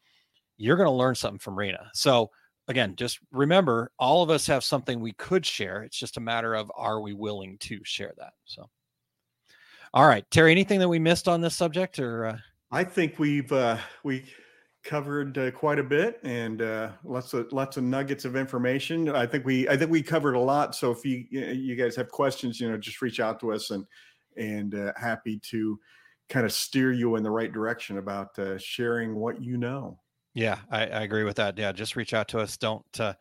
you're 0.56 0.76
going 0.76 0.88
to 0.88 0.92
learn 0.92 1.14
something 1.14 1.38
from 1.38 1.58
rena. 1.58 1.90
So 1.94 2.30
again, 2.68 2.96
just 2.96 3.18
remember 3.32 3.90
all 3.98 4.22
of 4.22 4.30
us 4.30 4.46
have 4.46 4.64
something 4.64 5.00
we 5.00 5.12
could 5.12 5.44
share. 5.44 5.82
It's 5.82 5.98
just 5.98 6.16
a 6.16 6.20
matter 6.20 6.54
of 6.54 6.70
are 6.74 7.00
we 7.00 7.12
willing 7.12 7.58
to 7.58 7.80
share 7.84 8.12
that? 8.18 8.32
So, 8.44 8.68
all 9.92 10.06
right, 10.06 10.24
Terry, 10.30 10.50
anything 10.50 10.80
that 10.80 10.88
we 10.88 10.98
missed 10.98 11.28
on 11.28 11.40
this 11.40 11.56
subject 11.56 11.98
or? 11.98 12.26
Uh... 12.26 12.38
I 12.70 12.84
think 12.84 13.18
we've 13.18 13.52
uh, 13.52 13.78
we 14.02 14.24
covered 14.84 15.38
uh, 15.38 15.50
quite 15.50 15.78
a 15.78 15.82
bit 15.82 16.20
and 16.24 16.60
uh, 16.60 16.90
lots 17.04 17.32
of 17.32 17.50
lots 17.52 17.76
of 17.76 17.84
nuggets 17.84 18.24
of 18.24 18.36
information. 18.36 19.08
I 19.08 19.26
think 19.26 19.44
we 19.44 19.68
I 19.68 19.76
think 19.76 19.90
we 19.90 20.02
covered 20.02 20.34
a 20.34 20.40
lot. 20.40 20.74
So 20.74 20.90
if 20.90 21.04
you 21.04 21.24
you 21.30 21.76
guys 21.76 21.96
have 21.96 22.10
questions, 22.10 22.60
you 22.60 22.70
know, 22.70 22.76
just 22.76 23.02
reach 23.02 23.20
out 23.20 23.40
to 23.40 23.52
us 23.52 23.70
and 23.70 23.84
and 24.36 24.74
uh, 24.74 24.92
happy 24.96 25.40
to 25.50 25.78
kind 26.28 26.46
of 26.46 26.52
steer 26.52 26.92
you 26.92 27.16
in 27.16 27.22
the 27.22 27.30
right 27.30 27.52
direction 27.52 27.98
about 27.98 28.38
uh, 28.38 28.58
sharing 28.58 29.14
what 29.14 29.42
you 29.42 29.56
know. 29.56 29.98
Yeah, 30.34 30.58
I, 30.70 30.80
I, 30.86 31.02
agree 31.02 31.22
with 31.22 31.36
that. 31.36 31.56
Yeah, 31.56 31.70
just 31.70 31.94
reach 31.94 32.12
out 32.12 32.26
to 32.28 32.40
us. 32.40 32.56
Don't, 32.56 32.84
uh, 32.98 33.14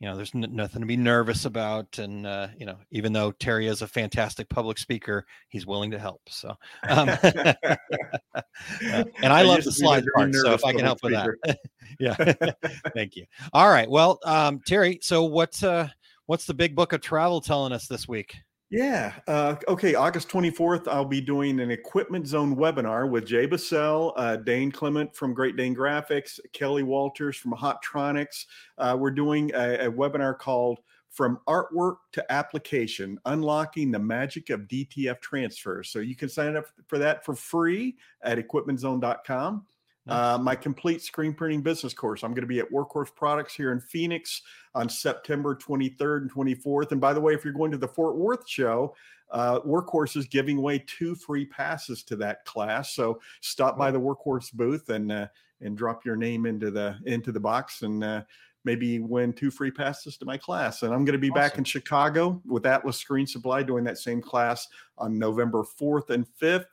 you 0.00 0.08
know, 0.08 0.16
there's 0.16 0.34
n- 0.34 0.48
nothing 0.50 0.80
to 0.80 0.86
be 0.86 0.96
nervous 0.96 1.44
about. 1.44 1.98
And, 1.98 2.26
uh, 2.26 2.48
you 2.58 2.64
know, 2.64 2.78
even 2.90 3.12
though 3.12 3.32
Terry 3.32 3.66
is 3.66 3.82
a 3.82 3.86
fantastic 3.86 4.48
public 4.48 4.78
speaker, 4.78 5.26
he's 5.48 5.66
willing 5.66 5.90
to 5.90 5.98
help. 5.98 6.22
So, 6.28 6.54
um, 6.88 7.08
uh, 7.22 7.54
and 8.82 9.32
I, 9.32 9.40
I 9.40 9.42
love 9.42 9.62
the 9.62 9.72
slide 9.72 10.04
part. 10.14 10.34
So 10.34 10.52
if 10.52 10.64
I 10.64 10.72
can 10.72 10.80
help 10.80 10.98
speaker. 10.98 11.38
with 11.46 11.56
that, 11.56 11.58
yeah, 12.00 12.70
thank 12.94 13.16
you. 13.16 13.26
All 13.52 13.68
right. 13.68 13.88
Well, 13.88 14.18
um, 14.24 14.60
Terry, 14.66 14.98
so 15.02 15.24
what's, 15.24 15.62
uh, 15.62 15.88
what's 16.26 16.46
the 16.46 16.54
big 16.54 16.74
book 16.74 16.94
of 16.94 17.02
travel 17.02 17.42
telling 17.42 17.72
us 17.72 17.86
this 17.86 18.08
week? 18.08 18.36
Yeah. 18.70 19.12
Uh, 19.28 19.56
okay. 19.68 19.94
August 19.94 20.28
24th, 20.28 20.88
I'll 20.88 21.04
be 21.04 21.20
doing 21.20 21.60
an 21.60 21.70
Equipment 21.70 22.26
Zone 22.26 22.56
webinar 22.56 23.08
with 23.08 23.26
Jay 23.26 23.46
Busselle, 23.46 24.12
uh, 24.16 24.36
Dane 24.36 24.72
Clement 24.72 25.14
from 25.14 25.34
Great 25.34 25.56
Dane 25.56 25.76
Graphics, 25.76 26.40
Kelly 26.52 26.82
Walters 26.82 27.36
from 27.36 27.52
Hotronix. 27.52 28.46
Uh, 28.78 28.96
we're 28.98 29.10
doing 29.10 29.52
a, 29.54 29.86
a, 29.86 29.92
webinar 29.92 30.36
called 30.36 30.80
From 31.10 31.38
Artwork 31.46 31.96
to 32.12 32.32
Application 32.32 33.18
Unlocking 33.26 33.92
the 33.92 33.98
Magic 33.98 34.50
of 34.50 34.62
DTF 34.62 35.20
Transfers. 35.20 35.90
So 35.90 36.00
you 36.00 36.16
can 36.16 36.28
sign 36.28 36.56
up 36.56 36.64
for 36.88 36.98
that 36.98 37.24
for 37.24 37.34
free 37.34 37.96
at 38.22 38.38
equipmentzone.com. 38.38 39.66
Uh, 40.06 40.38
my 40.40 40.54
complete 40.54 41.02
screen 41.02 41.32
printing 41.32 41.62
business 41.62 41.94
course. 41.94 42.22
I'm 42.22 42.32
going 42.32 42.42
to 42.42 42.46
be 42.46 42.58
at 42.58 42.70
Workhorse 42.70 43.14
Products 43.14 43.54
here 43.54 43.72
in 43.72 43.80
Phoenix 43.80 44.42
on 44.74 44.88
September 44.88 45.56
23rd 45.56 46.22
and 46.22 46.32
24th. 46.32 46.92
And 46.92 47.00
by 47.00 47.14
the 47.14 47.20
way, 47.20 47.32
if 47.32 47.42
you're 47.42 47.54
going 47.54 47.70
to 47.70 47.78
the 47.78 47.88
Fort 47.88 48.16
Worth 48.16 48.46
show, 48.48 48.94
uh, 49.30 49.60
Workhorse 49.60 50.16
is 50.16 50.26
giving 50.26 50.58
away 50.58 50.84
two 50.86 51.14
free 51.14 51.46
passes 51.46 52.02
to 52.04 52.16
that 52.16 52.44
class. 52.44 52.94
So 52.94 53.20
stop 53.40 53.78
by 53.78 53.90
the 53.90 54.00
Workhorse 54.00 54.52
booth 54.52 54.90
and 54.90 55.10
uh, 55.10 55.28
and 55.60 55.76
drop 55.76 56.04
your 56.04 56.16
name 56.16 56.46
into 56.46 56.70
the 56.70 56.96
into 57.06 57.32
the 57.32 57.40
box 57.40 57.82
and 57.82 58.04
uh, 58.04 58.22
maybe 58.64 58.98
win 58.98 59.32
two 59.32 59.50
free 59.50 59.70
passes 59.70 60.16
to 60.18 60.24
my 60.24 60.36
class. 60.36 60.82
And 60.82 60.92
I'm 60.92 61.04
going 61.04 61.12
to 61.12 61.18
be 61.18 61.30
awesome. 61.30 61.40
back 61.40 61.58
in 61.58 61.64
Chicago 61.64 62.40
with 62.46 62.66
Atlas 62.66 62.98
Screen 62.98 63.26
Supply 63.26 63.62
doing 63.62 63.84
that 63.84 63.98
same 63.98 64.20
class 64.20 64.68
on 64.98 65.18
November 65.18 65.62
4th 65.62 66.10
and 66.10 66.26
5th. 66.40 66.66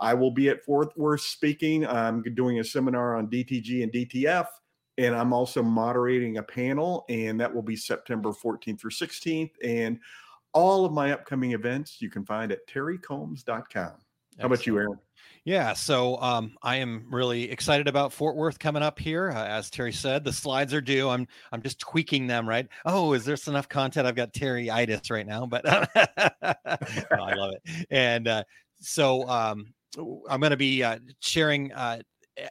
I 0.00 0.14
will 0.14 0.30
be 0.30 0.48
at 0.48 0.64
Fort 0.64 0.96
Worth 0.96 1.22
speaking. 1.22 1.86
I'm 1.86 2.22
doing 2.34 2.60
a 2.60 2.64
seminar 2.64 3.16
on 3.16 3.28
DTG 3.28 3.82
and 3.82 3.92
DTF, 3.92 4.46
and 4.96 5.14
I'm 5.14 5.32
also 5.32 5.62
moderating 5.62 6.38
a 6.38 6.42
panel, 6.42 7.04
and 7.08 7.40
that 7.40 7.52
will 7.52 7.62
be 7.62 7.76
September 7.76 8.30
14th 8.30 8.80
through 8.80 8.90
16th. 8.90 9.52
And 9.62 9.98
all 10.52 10.84
of 10.84 10.92
my 10.92 11.12
upcoming 11.12 11.52
events 11.52 12.00
you 12.00 12.10
can 12.10 12.24
find 12.24 12.52
at 12.52 12.66
terrycombs.com. 12.68 13.92
How 14.38 14.46
about 14.46 14.66
you, 14.66 14.78
Aaron? 14.78 14.98
Yeah, 15.44 15.72
so 15.72 16.20
um, 16.20 16.56
I 16.62 16.76
am 16.76 17.06
really 17.10 17.50
excited 17.50 17.88
about 17.88 18.12
Fort 18.12 18.36
Worth 18.36 18.58
coming 18.58 18.82
up 18.82 18.98
here. 18.98 19.30
Uh, 19.30 19.46
as 19.46 19.70
Terry 19.70 19.92
said, 19.92 20.22
the 20.22 20.32
slides 20.32 20.74
are 20.74 20.80
due. 20.80 21.08
I'm 21.08 21.26
I'm 21.50 21.62
just 21.62 21.80
tweaking 21.80 22.26
them. 22.26 22.48
Right? 22.48 22.68
Oh, 22.84 23.14
is 23.14 23.24
there 23.24 23.36
enough 23.46 23.68
content? 23.68 24.06
I've 24.06 24.14
got 24.14 24.32
Terry 24.32 24.70
itis 24.70 25.10
right 25.10 25.26
now, 25.26 25.46
but 25.46 25.64
no, 25.64 25.86
I 25.94 27.34
love 27.34 27.52
it. 27.54 27.86
And 27.90 28.28
uh, 28.28 28.44
so 28.80 29.28
um, 29.28 29.72
I'm 29.96 30.40
going 30.40 30.50
to 30.50 30.56
be 30.56 30.82
uh, 30.82 30.98
sharing 31.20 31.72
uh, 31.72 32.00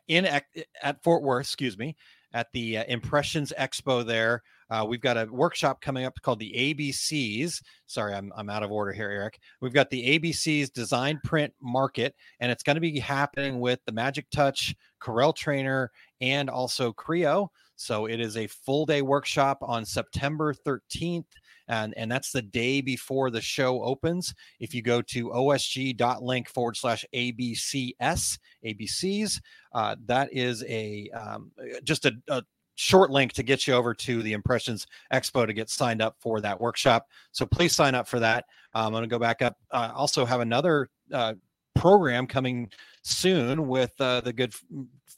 in 0.07 0.25
at, 0.25 1.03
Fort 1.03 1.23
Worth, 1.23 1.45
excuse 1.45 1.77
me, 1.77 1.95
at 2.33 2.47
the 2.53 2.79
uh, 2.79 2.83
Impressions 2.87 3.53
Expo 3.57 4.05
there. 4.05 4.43
Uh, 4.69 4.85
we've 4.87 5.01
got 5.01 5.17
a 5.17 5.25
workshop 5.31 5.79
coming 5.81 6.03
up 6.03 6.13
called 6.21 6.39
the 6.39 6.53
ABCs. 6.53 7.61
Sorry, 7.85 8.13
I'm, 8.13 8.33
I'm 8.35 8.49
out 8.49 8.63
of 8.63 8.71
order 8.71 8.91
here, 8.91 9.09
Eric. 9.09 9.39
We've 9.61 9.73
got 9.73 9.89
the 9.89 10.19
ABCs 10.19 10.73
Design 10.73 11.21
Print 11.23 11.53
Market, 11.61 12.15
and 12.41 12.51
it's 12.51 12.63
going 12.63 12.75
to 12.75 12.81
be 12.81 12.99
happening 12.99 13.61
with 13.61 13.79
the 13.85 13.93
Magic 13.93 14.29
Touch, 14.29 14.75
Corel 15.01 15.33
Trainer, 15.33 15.91
and 16.19 16.49
also 16.49 16.91
Creo. 16.91 17.47
So 17.77 18.07
it 18.07 18.19
is 18.19 18.35
a 18.35 18.47
full 18.47 18.85
day 18.85 19.01
workshop 19.01 19.59
on 19.61 19.85
September 19.85 20.53
13th 20.53 21.25
and 21.67 21.93
and 21.97 22.11
that's 22.11 22.31
the 22.31 22.41
day 22.41 22.81
before 22.81 23.29
the 23.29 23.41
show 23.41 23.83
opens. 23.83 24.33
If 24.59 24.73
you 24.73 24.81
go 24.81 25.01
to 25.03 25.29
osg.link 25.29 26.49
forward 26.49 26.77
slash 26.77 27.05
abcs 27.13 28.37
abcs, 28.65 29.41
uh, 29.73 29.95
that 30.05 30.29
is 30.31 30.63
a 30.65 31.09
um, 31.09 31.51
just 31.83 32.05
a, 32.05 32.13
a 32.29 32.43
short 32.77 33.09
link 33.09 33.33
to 33.33 33.43
get 33.43 33.67
you 33.67 33.73
over 33.73 33.93
to 33.93 34.21
the 34.21 34.33
Impressions 34.33 34.87
Expo 35.11 35.45
to 35.45 35.53
get 35.53 35.69
signed 35.69 36.01
up 36.01 36.15
for 36.19 36.39
that 36.41 36.61
workshop. 36.61 37.07
So 37.31 37.45
please 37.45 37.75
sign 37.75 37.95
up 37.95 38.07
for 38.07 38.19
that. 38.19 38.45
Um, 38.73 38.85
I'm 38.85 38.91
going 38.91 39.03
to 39.03 39.07
go 39.07 39.19
back 39.19 39.41
up. 39.41 39.57
Uh, 39.71 39.91
also 39.93 40.25
have 40.25 40.41
another 40.41 40.89
uh, 41.11 41.33
program 41.75 42.27
coming 42.27 42.69
soon 43.01 43.67
with 43.67 43.93
uh, 43.99 44.21
the 44.21 44.31
good 44.31 44.53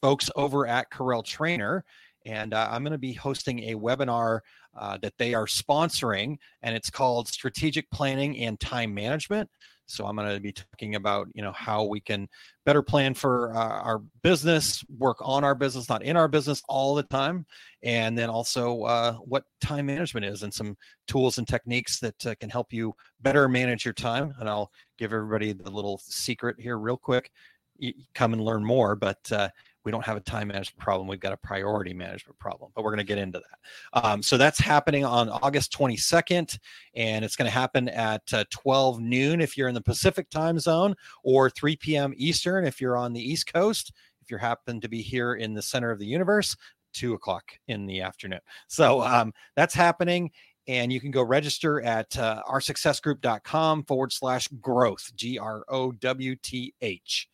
folks 0.02 0.32
over 0.36 0.66
at 0.68 0.89
Corel 0.89 1.24
Trainer. 1.24 1.84
And 2.26 2.54
uh, 2.54 2.70
I'm 2.72 2.84
going 2.84 2.91
to 2.93 2.97
be 2.97 3.14
hosting 3.14 3.70
a 3.70 3.76
webinar 3.76 4.39
uh, 4.80 4.97
that 5.01 5.13
they 5.17 5.34
are 5.34 5.45
sponsoring, 5.45 6.38
and 6.61 6.75
it's 6.75 6.89
called 6.89 7.27
Strategic 7.27 7.89
Planning 7.91 8.39
and 8.39 8.59
Time 8.59 8.93
Management. 8.93 9.49
So 9.89 10.05
I'm 10.05 10.15
going 10.15 10.34
to 10.34 10.39
be 10.39 10.51
talking 10.51 10.95
about 10.95 11.27
you 11.34 11.41
know 11.41 11.51
how 11.51 11.84
we 11.84 11.99
can 11.99 12.27
better 12.63 12.84
plan 12.84 13.15
for 13.15 13.55
uh, 13.55 13.80
our 13.82 13.99
business, 14.21 14.84
work 14.97 15.17
on 15.21 15.43
our 15.43 15.55
business, 15.55 15.89
not 15.89 16.03
in 16.03 16.15
our 16.15 16.27
business 16.27 16.61
all 16.69 16.93
the 16.93 17.03
time, 17.03 17.45
and 17.82 18.17
then 18.17 18.30
also 18.30 18.84
uh, 18.84 19.13
what 19.15 19.45
time 19.61 19.88
management 19.88 20.25
is 20.25 20.43
and 20.43 20.53
some 20.53 20.77
tools 21.07 21.39
and 21.39 21.47
techniques 21.47 21.99
that 21.99 22.25
uh, 22.27 22.36
can 22.39 22.49
help 22.49 22.71
you 22.71 22.93
better 23.21 23.49
manage 23.49 23.84
your 23.84 23.95
time. 23.95 24.34
And 24.39 24.47
I'll 24.47 24.71
give 24.99 25.11
everybody 25.11 25.53
the 25.53 25.71
little 25.71 25.99
secret 26.03 26.59
here 26.59 26.77
real 26.77 26.97
quick. 26.97 27.32
You 27.80 27.93
come 28.13 28.34
and 28.34 28.43
learn 28.43 28.63
more, 28.63 28.95
but 28.95 29.32
uh, 29.32 29.49
we 29.86 29.91
don't 29.91 30.05
have 30.05 30.17
a 30.17 30.21
time 30.21 30.49
management 30.49 30.77
problem. 30.77 31.07
We've 31.07 31.19
got 31.19 31.34
a 31.34 31.38
priority 31.38 31.93
management 31.93 32.38
problem, 32.39 32.71
but 32.75 32.84
we're 32.84 32.91
going 32.91 32.97
to 32.99 33.03
get 33.03 33.17
into 33.17 33.39
that. 33.39 34.05
Um, 34.05 34.21
so 34.21 34.38
that's 34.38 34.59
happening 34.59 35.05
on 35.05 35.30
August 35.30 35.71
22nd, 35.73 36.57
and 36.95 37.23
it's 37.23 37.36
going 37.36 37.45
to 37.49 37.51
happen 37.51 37.89
at 37.89 38.21
uh, 38.34 38.43
12 38.49 38.99
noon 38.99 39.41
if 39.41 39.57
you're 39.57 39.69
in 39.69 39.75
the 39.75 39.82
Pacific 39.82 40.30
time 40.30 40.59
zone, 40.59 40.95
or 41.23 41.49
3 41.49 41.75
p.m. 41.77 42.13
Eastern 42.17 42.65
if 42.65 42.82
you're 42.82 42.97
on 42.97 43.13
the 43.13 43.21
East 43.21 43.51
Coast. 43.51 43.93
If 44.21 44.30
you 44.30 44.38
happen 44.38 44.82
to 44.82 44.89
be 44.89 45.01
here 45.01 45.36
in 45.36 45.53
the 45.53 45.61
center 45.61 45.91
of 45.91 45.99
the 45.99 46.05
universe, 46.05 46.55
two 46.93 47.13
o'clock 47.13 47.43
in 47.67 47.86
the 47.86 48.01
afternoon. 48.01 48.41
So 48.67 49.01
um, 49.01 49.34
that's 49.55 49.73
happening. 49.73 50.32
And 50.67 50.93
you 50.93 51.01
can 51.01 51.09
go 51.09 51.23
register 51.23 51.82
at 51.82 52.15
uh, 52.15 52.43
oursuccessgroup.com 52.47 53.86
forward 53.86 54.11
slash 54.11 54.47
growth, 54.59 55.11
G 55.15 55.39
R 55.39 55.65
O 55.67 55.91
W 55.91 56.36
T 56.36 56.75
H. 56.82 57.27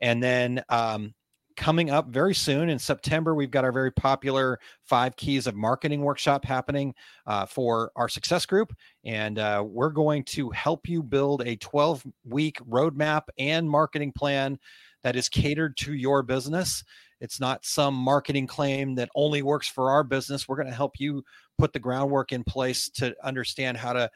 And 0.00 0.22
then 0.22 0.62
um, 0.70 1.12
coming 1.58 1.90
up 1.90 2.08
very 2.08 2.34
soon 2.34 2.70
in 2.70 2.78
September, 2.78 3.34
we've 3.34 3.50
got 3.50 3.64
our 3.64 3.72
very 3.72 3.90
popular 3.90 4.60
five 4.84 5.16
keys 5.16 5.48
of 5.48 5.56
marketing 5.56 6.02
workshop 6.02 6.44
happening 6.44 6.94
uh, 7.26 7.44
for 7.44 7.90
our 7.96 8.08
success 8.08 8.46
group. 8.46 8.72
And 9.04 9.40
uh, 9.40 9.64
we're 9.66 9.90
going 9.90 10.22
to 10.26 10.50
help 10.50 10.88
you 10.88 11.02
build 11.02 11.42
a 11.42 11.56
12 11.56 12.06
week 12.24 12.58
roadmap 12.60 13.24
and 13.38 13.68
marketing 13.68 14.12
plan 14.12 14.56
that 15.02 15.16
is 15.16 15.28
catered 15.28 15.76
to 15.78 15.94
your 15.94 16.22
business. 16.22 16.84
It's 17.20 17.40
not 17.40 17.66
some 17.66 17.94
marketing 17.94 18.46
claim 18.46 18.94
that 18.94 19.10
only 19.16 19.42
works 19.42 19.68
for 19.68 19.90
our 19.90 20.04
business. 20.04 20.48
We're 20.48 20.56
going 20.56 20.68
to 20.68 20.74
help 20.74 21.00
you 21.00 21.24
put 21.58 21.72
the 21.72 21.80
groundwork 21.80 22.30
in 22.30 22.44
place 22.44 22.88
to 22.90 23.16
understand 23.24 23.76
how 23.76 23.94
to 23.94 24.08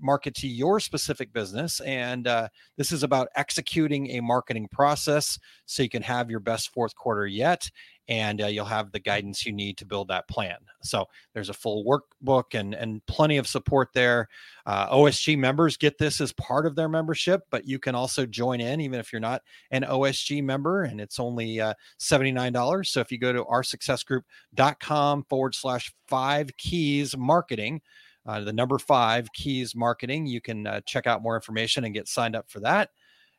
market 0.00 0.34
to 0.34 0.48
your 0.48 0.80
specific 0.80 1.32
business. 1.32 1.80
And 1.80 2.26
uh, 2.26 2.48
this 2.76 2.92
is 2.92 3.02
about 3.02 3.28
executing 3.36 4.10
a 4.10 4.20
marketing 4.20 4.68
process 4.70 5.38
so 5.66 5.82
you 5.82 5.88
can 5.88 6.02
have 6.02 6.30
your 6.30 6.40
best 6.40 6.72
fourth 6.72 6.94
quarter 6.94 7.26
yet. 7.26 7.70
And 8.08 8.42
uh, 8.42 8.46
you'll 8.46 8.64
have 8.64 8.90
the 8.90 8.98
guidance 8.98 9.46
you 9.46 9.52
need 9.52 9.76
to 9.78 9.86
build 9.86 10.08
that 10.08 10.26
plan. 10.26 10.56
So 10.82 11.06
there's 11.32 11.48
a 11.48 11.54
full 11.54 11.84
workbook 11.84 12.58
and, 12.58 12.74
and 12.74 13.04
plenty 13.06 13.36
of 13.36 13.46
support 13.46 13.90
there. 13.94 14.28
Uh, 14.66 14.92
OSG 14.92 15.38
members 15.38 15.76
get 15.76 15.96
this 15.96 16.20
as 16.20 16.32
part 16.32 16.66
of 16.66 16.74
their 16.74 16.88
membership, 16.88 17.42
but 17.50 17.68
you 17.68 17.78
can 17.78 17.94
also 17.94 18.26
join 18.26 18.60
in 18.60 18.80
even 18.80 18.98
if 18.98 19.12
you're 19.12 19.20
not 19.20 19.42
an 19.70 19.82
OSG 19.82 20.42
member, 20.42 20.82
and 20.82 21.00
it's 21.00 21.20
only 21.20 21.60
uh, 21.60 21.74
$79. 22.00 22.86
So 22.86 22.98
if 22.98 23.12
you 23.12 23.18
go 23.18 23.32
to 23.32 23.44
oursuccessgroup.com 23.44 25.24
forward 25.28 25.54
slash 25.54 25.94
five 26.08 26.56
keys 26.56 27.16
marketing, 27.16 27.80
uh, 28.26 28.40
the 28.40 28.52
number 28.52 28.78
five 28.78 29.32
keys 29.32 29.74
marketing. 29.74 30.26
You 30.26 30.40
can 30.40 30.66
uh, 30.66 30.80
check 30.86 31.06
out 31.06 31.22
more 31.22 31.34
information 31.34 31.84
and 31.84 31.94
get 31.94 32.08
signed 32.08 32.36
up 32.36 32.50
for 32.50 32.60
that. 32.60 32.90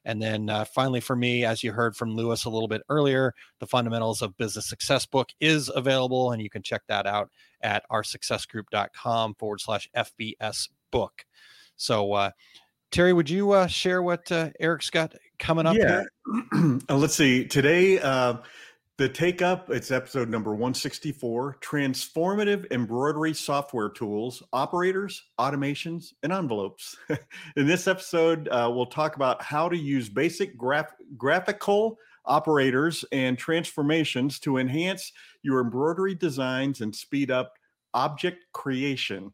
And 0.03 0.21
then 0.21 0.49
uh, 0.49 0.65
finally, 0.65 0.99
for 0.99 1.15
me, 1.15 1.45
as 1.45 1.63
you 1.63 1.71
heard 1.71 1.95
from 1.95 2.15
Lewis 2.15 2.45
a 2.45 2.49
little 2.49 2.67
bit 2.67 2.81
earlier, 2.89 3.33
the 3.59 3.67
Fundamentals 3.67 4.21
of 4.21 4.35
Business 4.37 4.67
Success 4.67 5.05
book 5.05 5.29
is 5.39 5.69
available, 5.73 6.31
and 6.31 6.41
you 6.41 6.49
can 6.49 6.63
check 6.63 6.81
that 6.87 7.05
out 7.05 7.29
at 7.61 7.83
oursuccessgroup.com 7.91 9.35
forward 9.35 9.61
slash 9.61 9.87
FBS 9.95 10.69
book. 10.91 11.25
So, 11.75 12.13
uh, 12.13 12.31
Terry, 12.89 13.13
would 13.13 13.29
you 13.29 13.51
uh, 13.51 13.67
share 13.67 14.01
what 14.01 14.31
uh, 14.31 14.49
Erich's 14.59 14.89
got 14.89 15.13
coming 15.39 15.65
up 15.65 15.75
yeah. 15.77 16.03
Let's 16.89 17.15
see. 17.15 17.45
Today, 17.45 17.99
the 19.01 19.09
take 19.09 19.41
up, 19.41 19.71
it's 19.71 19.89
episode 19.89 20.29
number 20.29 20.51
164 20.51 21.57
Transformative 21.59 22.71
Embroidery 22.71 23.33
Software 23.33 23.89
Tools, 23.89 24.43
Operators, 24.53 25.23
Automations, 25.39 26.13
and 26.21 26.31
Envelopes. 26.31 26.95
In 27.55 27.65
this 27.65 27.87
episode, 27.87 28.47
uh, 28.49 28.69
we'll 28.71 28.85
talk 28.85 29.15
about 29.15 29.41
how 29.41 29.67
to 29.67 29.75
use 29.75 30.07
basic 30.07 30.55
graph- 30.55 30.93
graphical 31.17 31.97
operators 32.25 33.03
and 33.11 33.39
transformations 33.39 34.37
to 34.41 34.57
enhance 34.57 35.11
your 35.41 35.61
embroidery 35.61 36.13
designs 36.13 36.81
and 36.81 36.95
speed 36.95 37.31
up 37.31 37.53
object 37.95 38.45
creation. 38.53 39.33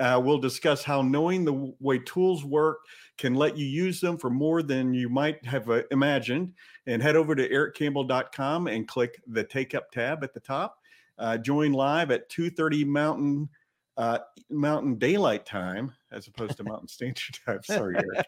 Uh, 0.00 0.18
we'll 0.24 0.38
discuss 0.38 0.82
how 0.82 1.02
knowing 1.02 1.44
the 1.44 1.74
way 1.80 1.98
tools 1.98 2.46
work 2.46 2.78
can 3.22 3.34
let 3.34 3.56
you 3.56 3.64
use 3.64 4.00
them 4.00 4.18
for 4.18 4.30
more 4.30 4.64
than 4.64 4.92
you 4.92 5.08
might 5.08 5.46
have 5.46 5.70
uh, 5.70 5.82
imagined. 5.92 6.52
And 6.88 7.00
head 7.00 7.14
over 7.14 7.36
to 7.36 7.48
erichcampbell.com 7.48 8.66
and 8.66 8.88
click 8.88 9.22
the 9.28 9.44
Take 9.44 9.76
Up 9.76 9.92
tab 9.92 10.24
at 10.24 10.34
the 10.34 10.40
top. 10.40 10.78
Uh, 11.18 11.38
join 11.38 11.72
live 11.72 12.10
at 12.10 12.28
2:30 12.30 12.84
Mountain 12.84 13.48
uh, 13.96 14.18
Mountain 14.50 14.98
Daylight 14.98 15.46
Time 15.46 15.92
as 16.10 16.26
opposed 16.26 16.56
to 16.56 16.64
Mountain 16.64 16.88
Standard 16.88 17.38
Time. 17.46 17.60
Sorry, 17.62 17.94
Erich. 17.94 18.26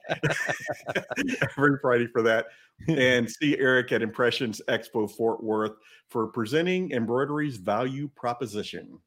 Every 1.58 1.76
Friday 1.82 2.06
for 2.06 2.22
that. 2.22 2.46
And 2.86 3.28
see 3.28 3.58
Erich 3.58 3.90
at 3.90 4.00
Impressions 4.00 4.62
Expo 4.68 5.10
Fort 5.10 5.42
Worth 5.42 5.72
for 6.08 6.28
presenting 6.28 6.92
embroidery's 6.92 7.56
value 7.56 8.08
proposition. 8.14 9.00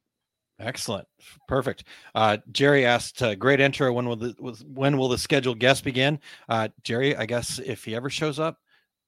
Excellent, 0.60 1.06
perfect. 1.46 1.84
Uh, 2.14 2.38
Jerry 2.50 2.84
asked, 2.84 3.22
uh, 3.22 3.36
"Great 3.36 3.60
intro. 3.60 3.92
When 3.92 4.08
will 4.08 4.16
the 4.16 4.32
when 4.66 4.98
will 4.98 5.08
the 5.08 5.18
scheduled 5.18 5.60
guest 5.60 5.84
begin?" 5.84 6.18
Uh, 6.48 6.68
Jerry, 6.82 7.16
I 7.16 7.26
guess 7.26 7.60
if 7.60 7.84
he 7.84 7.94
ever 7.94 8.10
shows 8.10 8.40
up, 8.40 8.58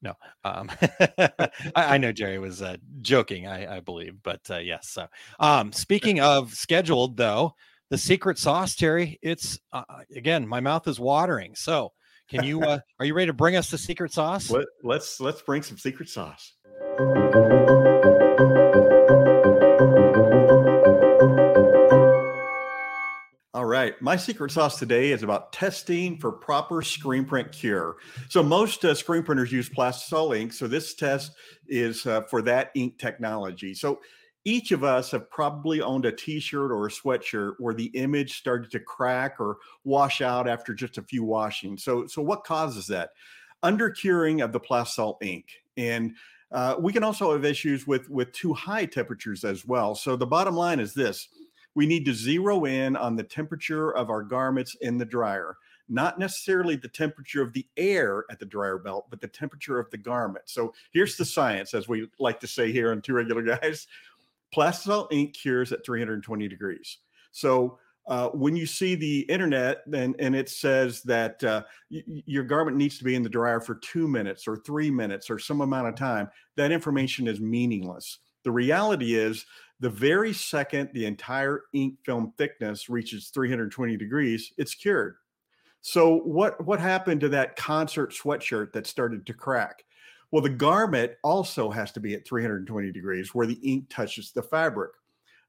no. 0.02 0.14
Um, 0.44 0.70
I, 1.18 1.50
I, 1.74 1.98
know 1.98 2.12
Jerry 2.12 2.38
was 2.38 2.62
uh, 2.62 2.76
joking, 3.02 3.46
I, 3.46 3.76
I, 3.76 3.80
believe, 3.80 4.22
but 4.22 4.40
uh, 4.48 4.58
yes. 4.58 4.90
So, 4.90 5.06
um, 5.38 5.72
speaking 5.72 6.20
of 6.20 6.54
scheduled, 6.54 7.16
though, 7.16 7.54
the 7.90 7.98
secret 7.98 8.38
sauce, 8.38 8.76
Terry. 8.76 9.18
It's 9.20 9.58
uh, 9.72 9.82
again, 10.14 10.46
my 10.46 10.60
mouth 10.60 10.88
is 10.88 10.98
watering. 10.98 11.54
So, 11.54 11.92
can 12.28 12.44
you? 12.44 12.62
are 12.64 13.04
you 13.04 13.14
ready 13.14 13.26
to 13.26 13.34
bring 13.34 13.56
us 13.56 13.70
the 13.70 13.78
secret 13.78 14.12
sauce? 14.12 14.50
Let, 14.50 14.66
let's 14.82 15.20
let's 15.20 15.42
bring 15.42 15.62
some 15.62 15.76
secret 15.76 16.08
sauce. 16.08 16.54
Right. 23.70 24.00
My 24.02 24.16
secret 24.16 24.50
sauce 24.50 24.78
today 24.78 25.12
is 25.12 25.22
about 25.22 25.52
testing 25.52 26.18
for 26.18 26.32
proper 26.32 26.82
screen 26.82 27.24
print 27.24 27.52
cure. 27.52 27.96
So, 28.28 28.42
most 28.42 28.84
uh, 28.84 28.94
screen 28.94 29.22
printers 29.22 29.52
use 29.52 29.68
plastisol 29.68 30.36
ink. 30.36 30.52
So, 30.52 30.66
this 30.66 30.94
test 30.94 31.32
is 31.68 32.04
uh, 32.04 32.22
for 32.22 32.42
that 32.42 32.72
ink 32.74 32.98
technology. 32.98 33.72
So, 33.74 34.00
each 34.44 34.72
of 34.72 34.82
us 34.82 35.12
have 35.12 35.30
probably 35.30 35.80
owned 35.80 36.04
a 36.04 36.10
t 36.10 36.40
shirt 36.40 36.72
or 36.72 36.86
a 36.86 36.90
sweatshirt 36.90 37.54
where 37.60 37.74
the 37.74 37.86
image 37.94 38.38
started 38.38 38.72
to 38.72 38.80
crack 38.80 39.36
or 39.38 39.58
wash 39.84 40.20
out 40.20 40.48
after 40.48 40.74
just 40.74 40.98
a 40.98 41.02
few 41.02 41.22
washings. 41.22 41.84
So, 41.84 42.06
so 42.06 42.22
what 42.22 42.42
causes 42.42 42.88
that? 42.88 43.10
Under 43.62 43.88
curing 43.88 44.40
of 44.40 44.52
the 44.52 44.60
plastisol 44.60 45.22
ink. 45.22 45.44
And 45.76 46.14
uh, 46.50 46.74
we 46.80 46.92
can 46.92 47.04
also 47.04 47.32
have 47.32 47.44
issues 47.44 47.86
with, 47.86 48.10
with 48.10 48.32
too 48.32 48.52
high 48.52 48.86
temperatures 48.86 49.44
as 49.44 49.64
well. 49.64 49.94
So, 49.94 50.16
the 50.16 50.26
bottom 50.26 50.56
line 50.56 50.80
is 50.80 50.92
this 50.92 51.28
we 51.74 51.86
need 51.86 52.04
to 52.04 52.14
zero 52.14 52.64
in 52.64 52.96
on 52.96 53.16
the 53.16 53.22
temperature 53.22 53.94
of 53.94 54.10
our 54.10 54.22
garments 54.22 54.76
in 54.80 54.98
the 54.98 55.04
dryer, 55.04 55.56
not 55.88 56.18
necessarily 56.18 56.76
the 56.76 56.88
temperature 56.88 57.42
of 57.42 57.52
the 57.52 57.66
air 57.76 58.24
at 58.30 58.38
the 58.38 58.46
dryer 58.46 58.78
belt, 58.78 59.06
but 59.10 59.20
the 59.20 59.28
temperature 59.28 59.78
of 59.78 59.90
the 59.90 59.98
garment. 59.98 60.44
So 60.46 60.72
here's 60.92 61.16
the 61.16 61.24
science, 61.24 61.74
as 61.74 61.88
we 61.88 62.08
like 62.18 62.40
to 62.40 62.46
say 62.46 62.72
here 62.72 62.90
on 62.90 63.02
Two 63.02 63.14
Regular 63.14 63.42
Guys. 63.42 63.86
Plastisol 64.54 65.06
ink 65.12 65.34
cures 65.34 65.72
at 65.72 65.84
320 65.86 66.48
degrees. 66.48 66.98
So 67.30 67.78
uh, 68.08 68.28
when 68.30 68.56
you 68.56 68.66
see 68.66 68.96
the 68.96 69.20
internet 69.20 69.82
and, 69.92 70.16
and 70.18 70.34
it 70.34 70.48
says 70.48 71.02
that 71.02 71.42
uh, 71.44 71.62
y- 71.90 72.02
your 72.06 72.42
garment 72.42 72.76
needs 72.76 72.98
to 72.98 73.04
be 73.04 73.14
in 73.14 73.22
the 73.22 73.28
dryer 73.28 73.60
for 73.60 73.76
two 73.76 74.08
minutes 74.08 74.48
or 74.48 74.56
three 74.56 74.90
minutes 74.90 75.30
or 75.30 75.38
some 75.38 75.60
amount 75.60 75.86
of 75.86 75.94
time, 75.94 76.28
that 76.56 76.72
information 76.72 77.28
is 77.28 77.40
meaningless. 77.40 78.18
The 78.42 78.50
reality 78.50 79.14
is, 79.14 79.46
the 79.80 79.90
very 79.90 80.32
second 80.32 80.90
the 80.92 81.06
entire 81.06 81.62
ink 81.72 81.96
film 82.04 82.32
thickness 82.36 82.88
reaches 82.88 83.28
320 83.28 83.96
degrees, 83.96 84.52
it's 84.58 84.74
cured. 84.74 85.16
So 85.80 86.16
what 86.18 86.64
what 86.64 86.78
happened 86.78 87.22
to 87.22 87.28
that 87.30 87.56
concert 87.56 88.12
sweatshirt 88.12 88.72
that 88.72 88.86
started 88.86 89.26
to 89.26 89.34
crack? 89.34 89.84
Well, 90.30 90.42
the 90.42 90.50
garment 90.50 91.12
also 91.24 91.70
has 91.70 91.90
to 91.92 92.00
be 92.00 92.14
at 92.14 92.26
320 92.26 92.92
degrees 92.92 93.34
where 93.34 93.46
the 93.46 93.58
ink 93.62 93.86
touches 93.88 94.30
the 94.30 94.42
fabric. 94.42 94.92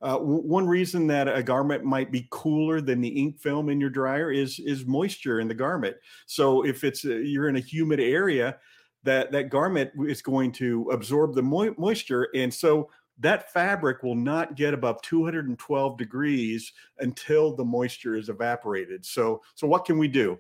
Uh, 0.02 0.14
w- 0.14 0.42
one 0.42 0.66
reason 0.66 1.06
that 1.08 1.28
a 1.28 1.44
garment 1.44 1.84
might 1.84 2.12
be 2.12 2.28
cooler 2.32 2.82
than 2.82 3.02
the 3.02 3.10
ink 3.10 3.40
film 3.40 3.70
in 3.70 3.80
your 3.80 3.90
dryer 3.90 4.32
is 4.32 4.60
is 4.60 4.86
moisture 4.86 5.42
in 5.42 5.48
the 5.48 5.54
garment. 5.54 5.98
So 6.26 6.66
if 6.66 6.84
it's 6.84 7.06
uh, 7.06 7.16
you're 7.16 7.50
in 7.50 7.58
a 7.58 7.60
humid 7.60 8.00
area, 8.00 8.58
that 9.04 9.32
that 9.32 9.50
garment 9.50 9.92
is 10.08 10.22
going 10.22 10.54
to 10.54 10.90
absorb 10.92 11.36
the 11.36 11.44
mo- 11.44 11.76
moisture, 11.78 12.30
and 12.34 12.54
so 12.54 12.90
that 13.20 13.52
fabric 13.52 14.04
will 14.04 14.16
not 14.16 14.56
get 14.56 14.74
above 14.74 15.02
212 15.02 15.98
degrees 15.98 16.74
until 17.00 17.56
the 17.56 17.66
moisture 17.66 18.16
is 18.16 18.30
evaporated. 18.30 19.06
So 19.06 19.42
so 19.56 19.68
what 19.68 19.86
can 19.86 19.98
we 19.98 20.08
do? 20.08 20.40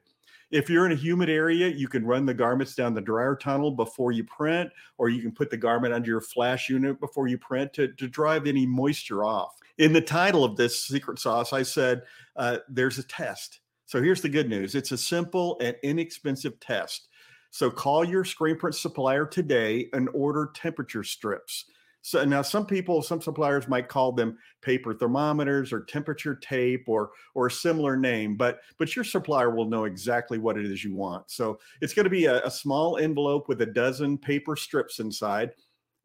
If 0.51 0.69
you're 0.69 0.85
in 0.85 0.91
a 0.91 0.95
humid 0.95 1.29
area, 1.29 1.69
you 1.69 1.87
can 1.87 2.05
run 2.05 2.25
the 2.25 2.33
garments 2.33 2.75
down 2.75 2.93
the 2.93 3.01
dryer 3.01 3.37
tunnel 3.37 3.71
before 3.71 4.11
you 4.11 4.25
print, 4.25 4.69
or 4.97 5.07
you 5.07 5.21
can 5.21 5.31
put 5.31 5.49
the 5.49 5.55
garment 5.55 5.93
under 5.93 6.09
your 6.09 6.19
flash 6.19 6.69
unit 6.69 6.99
before 6.99 7.27
you 7.27 7.37
print 7.37 7.71
to, 7.73 7.87
to 7.93 8.07
drive 8.09 8.45
any 8.45 8.65
moisture 8.65 9.23
off. 9.23 9.55
In 9.77 9.93
the 9.93 10.01
title 10.01 10.43
of 10.43 10.57
this 10.57 10.83
secret 10.83 11.19
sauce, 11.19 11.53
I 11.53 11.63
said 11.63 12.03
uh, 12.35 12.57
there's 12.67 12.97
a 12.97 13.03
test. 13.03 13.61
So 13.85 14.01
here's 14.01 14.21
the 14.21 14.29
good 14.29 14.49
news 14.49 14.75
it's 14.75 14.91
a 14.91 14.97
simple 14.97 15.57
and 15.61 15.75
inexpensive 15.83 16.59
test. 16.59 17.07
So 17.49 17.69
call 17.69 18.03
your 18.03 18.25
screen 18.25 18.57
print 18.57 18.75
supplier 18.75 19.25
today 19.25 19.89
and 19.93 20.09
order 20.13 20.51
temperature 20.53 21.03
strips. 21.03 21.65
So 22.01 22.25
now 22.25 22.41
some 22.41 22.65
people, 22.65 23.01
some 23.01 23.21
suppliers 23.21 23.67
might 23.67 23.87
call 23.87 24.11
them 24.11 24.37
paper 24.61 24.93
thermometers 24.93 25.71
or 25.71 25.81
temperature 25.81 26.35
tape 26.35 26.85
or 26.87 27.11
or 27.35 27.47
a 27.47 27.51
similar 27.51 27.95
name, 27.95 28.35
but 28.35 28.59
but 28.77 28.95
your 28.95 29.05
supplier 29.05 29.51
will 29.51 29.69
know 29.69 29.85
exactly 29.85 30.39
what 30.39 30.57
it 30.57 30.65
is 30.65 30.83
you 30.83 30.95
want. 30.95 31.29
So 31.29 31.59
it's 31.79 31.93
going 31.93 32.05
to 32.05 32.09
be 32.09 32.25
a, 32.25 32.43
a 32.43 32.51
small 32.51 32.97
envelope 32.97 33.47
with 33.47 33.61
a 33.61 33.67
dozen 33.67 34.17
paper 34.17 34.55
strips 34.55 34.99
inside. 34.99 35.51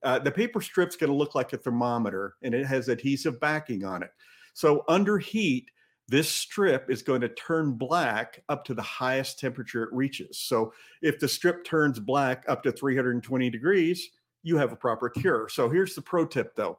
Uh, 0.03 0.19
the 0.19 0.31
paper 0.31 0.61
strip's 0.61 0.97
going 0.97 1.11
to 1.11 1.17
look 1.17 1.35
like 1.35 1.53
a 1.53 1.57
thermometer 1.57 2.35
and 2.43 2.55
it 2.55 2.67
has 2.67 2.89
adhesive 2.89 3.41
backing 3.41 3.85
on 3.85 4.03
it. 4.03 4.11
So 4.53 4.85
under 4.89 5.19
heat, 5.19 5.71
this 6.09 6.29
strip 6.29 6.91
is 6.91 7.03
going 7.03 7.23
to 7.23 7.29
turn 7.31 7.73
black 7.73 8.43
up 8.49 8.65
to 8.67 8.75
the 8.75 8.83
highest 8.83 9.41
temperature 9.41 9.83
it 9.83 9.93
reaches. 9.93 10.39
So 10.39 10.73
if 11.03 11.19
the 11.19 11.27
strip 11.27 11.65
turns 11.65 11.99
black 11.99 12.45
up 12.47 12.63
to 12.63 12.73
320 12.73 13.51
degrees, 13.51 14.11
you 14.47 14.57
have 14.57 14.73
a 14.73 14.77
proper 14.77 15.09
cure. 15.09 15.49
So 15.49 15.69
here's 15.69 15.97
the 15.97 16.03
pro 16.03 16.25
tip 16.25 16.55
though. 16.55 16.79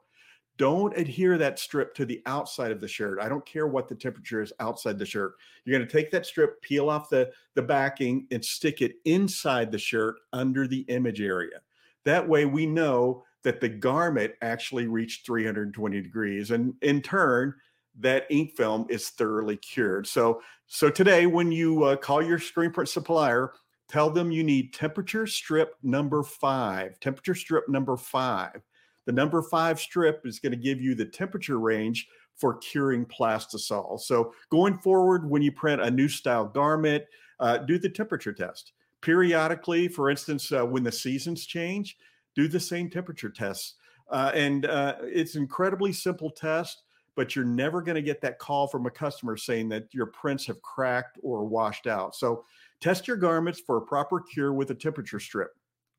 Don't 0.56 0.98
adhere 0.98 1.38
that 1.38 1.60
strip 1.60 1.94
to 1.96 2.06
the 2.06 2.22
outside 2.26 2.72
of 2.72 2.80
the 2.80 2.88
shirt. 2.88 3.20
I 3.22 3.30
don't 3.30 3.46
care 3.46 3.68
what 3.68 3.88
the 3.88 3.94
temperature 3.94 4.42
is 4.42 4.54
outside 4.60 4.98
the 4.98 5.06
shirt. 5.06 5.34
You're 5.66 5.78
going 5.78 5.88
to 5.88 5.92
take 5.92 6.10
that 6.12 6.26
strip, 6.26 6.62
peel 6.62 6.90
off 6.90 7.10
the, 7.10 7.30
the 7.54 7.62
backing, 7.62 8.26
and 8.32 8.44
stick 8.44 8.82
it 8.82 8.96
inside 9.06 9.72
the 9.72 9.78
shirt 9.78 10.16
under 10.34 10.66
the 10.66 10.80
image 10.88 11.22
area. 11.22 11.60
That 12.06 12.28
way 12.28 12.46
we 12.46 12.66
know 12.66 13.24
that 13.44 13.60
the 13.60 13.70
garment 13.70 14.34
actually 14.42 14.88
reached 14.88 15.26
320 15.26 16.02
degrees. 16.02 16.52
And 16.52 16.74
in 16.82 17.02
turn, 17.02 17.54
that 18.00 18.26
ink 18.30 18.56
film 18.56 18.88
is 18.90 19.10
thoroughly 19.10 19.58
cured. 19.58 20.08
So, 20.08 20.42
so 20.68 20.90
today, 20.90 21.28
when 21.28 21.52
you 21.52 21.84
uh, 21.84 21.98
call 21.98 22.24
your 22.24 22.40
screen 22.40 22.72
print 22.72 22.90
supplier, 22.90 23.52
tell 23.88 24.10
them 24.10 24.32
you 24.32 24.44
need 24.44 24.74
temperature 24.74 25.28
strip 25.28 25.76
number 25.84 26.24
five. 26.24 27.00
Temperature 27.00 27.36
strip 27.36 27.70
number 27.70 27.98
five. 27.98 28.62
The 29.06 29.12
number 29.14 29.42
five 29.42 29.80
strip 29.80 30.26
is 30.26 30.40
going 30.40 30.52
to 30.52 30.58
give 30.58 30.82
you 30.82 30.94
the 30.94 31.06
temperature 31.06 31.60
range 31.60 32.08
for 32.36 32.58
curing 32.58 33.06
plastisol. 33.06 34.00
So 34.00 34.34
going 34.50 34.78
forward, 34.78 35.30
when 35.30 35.42
you 35.42 35.52
print 35.52 35.82
a 35.82 35.90
new 35.90 36.10
style 36.10 36.46
garment, 36.46 37.04
uh, 37.40 37.58
do 37.60 37.80
the 37.80 37.90
temperature 37.90 38.34
test. 38.34 38.74
Periodically, 39.02 39.88
for 39.88 40.10
instance, 40.10 40.52
uh, 40.52 40.66
when 40.66 40.84
the 40.84 40.92
seasons 40.92 41.46
change, 41.46 41.98
do 42.36 42.48
the 42.48 42.60
same 42.60 42.90
temperature 42.90 43.30
tests. 43.30 43.76
Uh, 44.10 44.32
and 44.34 44.66
uh, 44.66 44.96
it's 45.02 45.36
an 45.36 45.42
incredibly 45.42 45.94
simple 45.94 46.30
test 46.30 46.84
but 47.18 47.36
you're 47.36 47.44
never 47.44 47.82
going 47.82 47.96
to 47.96 48.02
get 48.02 48.22
that 48.22 48.38
call 48.38 48.68
from 48.68 48.86
a 48.86 48.92
customer 48.92 49.36
saying 49.36 49.68
that 49.68 49.92
your 49.92 50.06
prints 50.06 50.46
have 50.46 50.62
cracked 50.62 51.18
or 51.24 51.44
washed 51.44 51.88
out. 51.88 52.16
So 52.16 52.46
test 52.82 53.08
your 53.08 53.18
garments 53.18 53.62
for 53.66 53.78
a 53.78 53.82
proper 53.82 54.20
cure 54.22 54.54
with 54.54 54.72
a 54.72 54.76
temperature 54.76 55.20
strip. 55.20 55.52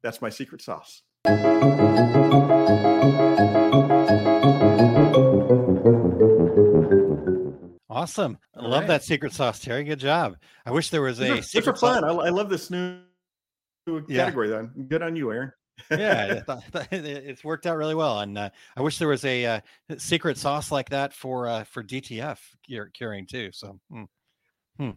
That's 0.02 0.22
my 0.22 0.30
secret 0.30 0.62
sauce. 0.62 1.02
Awesome. 7.90 8.38
I 8.54 8.60
All 8.60 8.68
love 8.68 8.80
right. 8.82 8.88
that 8.88 9.02
secret 9.04 9.32
sauce, 9.32 9.60
Terry. 9.60 9.82
Good 9.82 9.98
job. 9.98 10.36
I 10.66 10.70
wish 10.70 10.90
there 10.90 11.02
was 11.02 11.18
These 11.18 11.28
a 11.28 11.32
are, 11.32 11.36
these 11.36 11.44
are 11.44 11.48
secret 11.48 11.78
sauce. 11.78 12.00
fun. 12.00 12.04
I, 12.04 12.08
I 12.12 12.28
love 12.28 12.50
this 12.50 12.70
new 12.70 13.00
Yeah. 13.86 14.24
category. 14.24 14.48
Then 14.50 14.86
good 14.88 15.02
on 15.02 15.16
you, 15.16 15.32
Aaron. 15.32 15.52
yeah, 15.90 16.42
it's 16.92 17.42
worked 17.44 17.66
out 17.66 17.76
really 17.76 17.94
well, 17.94 18.20
and 18.20 18.36
uh, 18.36 18.50
I 18.76 18.82
wish 18.82 18.98
there 18.98 19.08
was 19.08 19.24
a 19.24 19.46
uh, 19.46 19.60
secret 19.96 20.36
sauce 20.36 20.70
like 20.70 20.90
that 20.90 21.12
for 21.14 21.48
uh, 21.48 21.64
for 21.64 21.82
DTF 21.82 22.38
curing 22.92 23.26
too. 23.26 23.50
So, 23.52 23.78
hmm. 24.78 24.90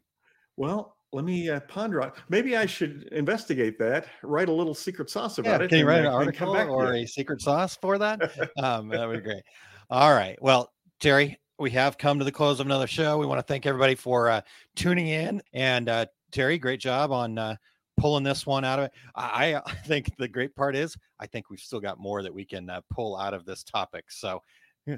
Well, 0.57 0.95
let 1.13 1.25
me 1.25 1.49
uh, 1.49 1.59
ponder 1.61 2.01
on. 2.01 2.11
Maybe 2.29 2.55
I 2.55 2.65
should 2.65 3.09
investigate 3.11 3.77
that. 3.79 4.07
Write 4.23 4.49
a 4.49 4.53
little 4.53 4.73
secret 4.73 5.09
sauce 5.09 5.37
yeah, 5.37 5.41
about 5.41 5.61
it. 5.61 5.69
can 5.69 5.79
you 5.79 5.87
write 5.87 6.01
an 6.01 6.07
article 6.07 6.55
or 6.55 6.93
a 6.93 7.05
secret 7.05 7.41
sauce 7.41 7.75
for 7.75 7.97
that? 7.97 8.21
um, 8.57 8.89
that 8.89 9.07
would 9.07 9.23
be 9.23 9.29
great. 9.29 9.43
All 9.89 10.13
right, 10.13 10.41
well, 10.41 10.71
Terry, 10.99 11.37
we 11.59 11.69
have 11.71 11.97
come 11.97 12.17
to 12.19 12.25
the 12.25 12.31
close 12.31 12.59
of 12.59 12.65
another 12.65 12.87
show. 12.87 13.17
We 13.17 13.25
want 13.25 13.39
to 13.39 13.45
thank 13.45 13.65
everybody 13.65 13.95
for 13.95 14.29
uh, 14.29 14.41
tuning 14.75 15.07
in, 15.07 15.41
and 15.53 15.89
uh, 15.89 16.05
Terry, 16.31 16.57
great 16.57 16.79
job 16.79 17.11
on 17.11 17.37
uh, 17.37 17.55
pulling 17.97 18.23
this 18.23 18.45
one 18.45 18.63
out 18.63 18.79
of 18.79 18.85
it. 18.85 18.91
I, 19.15 19.55
I 19.55 19.71
think 19.85 20.11
the 20.17 20.27
great 20.27 20.55
part 20.55 20.75
is 20.75 20.95
I 21.19 21.27
think 21.27 21.49
we've 21.49 21.59
still 21.59 21.79
got 21.81 21.99
more 21.99 22.23
that 22.23 22.33
we 22.33 22.45
can 22.45 22.69
uh, 22.69 22.81
pull 22.89 23.17
out 23.17 23.33
of 23.33 23.45
this 23.45 23.63
topic. 23.63 24.05
So 24.09 24.41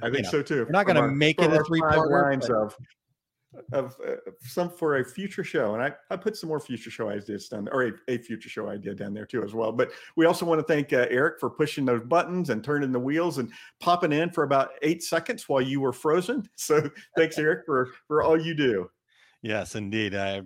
I 0.02 0.10
think 0.10 0.28
so 0.28 0.42
too. 0.42 0.64
We're 0.64 0.72
not 0.72 0.86
going 0.86 0.96
to 0.96 1.08
make 1.08 1.42
it 1.42 1.52
a 1.52 1.64
three 1.66 1.82
part 1.82 2.10
lines 2.10 2.50
of 2.50 2.76
of 3.72 3.96
uh, 4.08 4.16
some 4.42 4.70
for 4.70 4.98
a 4.98 5.06
future 5.06 5.44
show, 5.44 5.74
and 5.74 5.84
I 5.84 5.92
I 6.10 6.16
put 6.16 6.36
some 6.36 6.50
more 6.50 6.60
future 6.60 6.92
show 6.92 7.10
ideas 7.10 7.48
down 7.48 7.66
there, 7.66 7.74
or 7.74 7.84
a, 7.88 7.92
a 8.08 8.18
future 8.18 8.50
show 8.50 8.70
idea 8.70 8.94
down 8.94 9.14
there 9.14 9.26
too 9.26 9.44
as 9.44 9.54
well. 9.54 9.72
But 9.72 9.92
we 10.16 10.26
also 10.26 10.46
want 10.46 10.60
to 10.60 10.66
thank 10.66 10.94
uh, 10.94 11.08
Eric 11.10 11.40
for 11.40 11.50
pushing 11.50 11.86
those 11.86 12.04
buttons 12.04 12.50
and 12.50 12.64
turning 12.64 12.92
the 12.92 13.00
wheels 13.00 13.38
and 13.38 13.52
popping 13.80 14.12
in 14.12 14.30
for 14.32 14.44
about 14.44 14.72
eight 14.82 15.04
seconds 15.04 15.48
while 15.48 15.62
you 15.62 15.80
were 15.80 15.94
frozen. 15.94 16.44
So 16.56 16.90
thanks, 17.18 17.38
Eric, 17.38 17.66
for 17.66 17.90
for 18.08 18.24
all 18.24 18.40
you 18.40 18.54
do. 18.54 18.90
Yes, 19.44 19.76
indeed. 19.76 20.16
I 20.16 20.42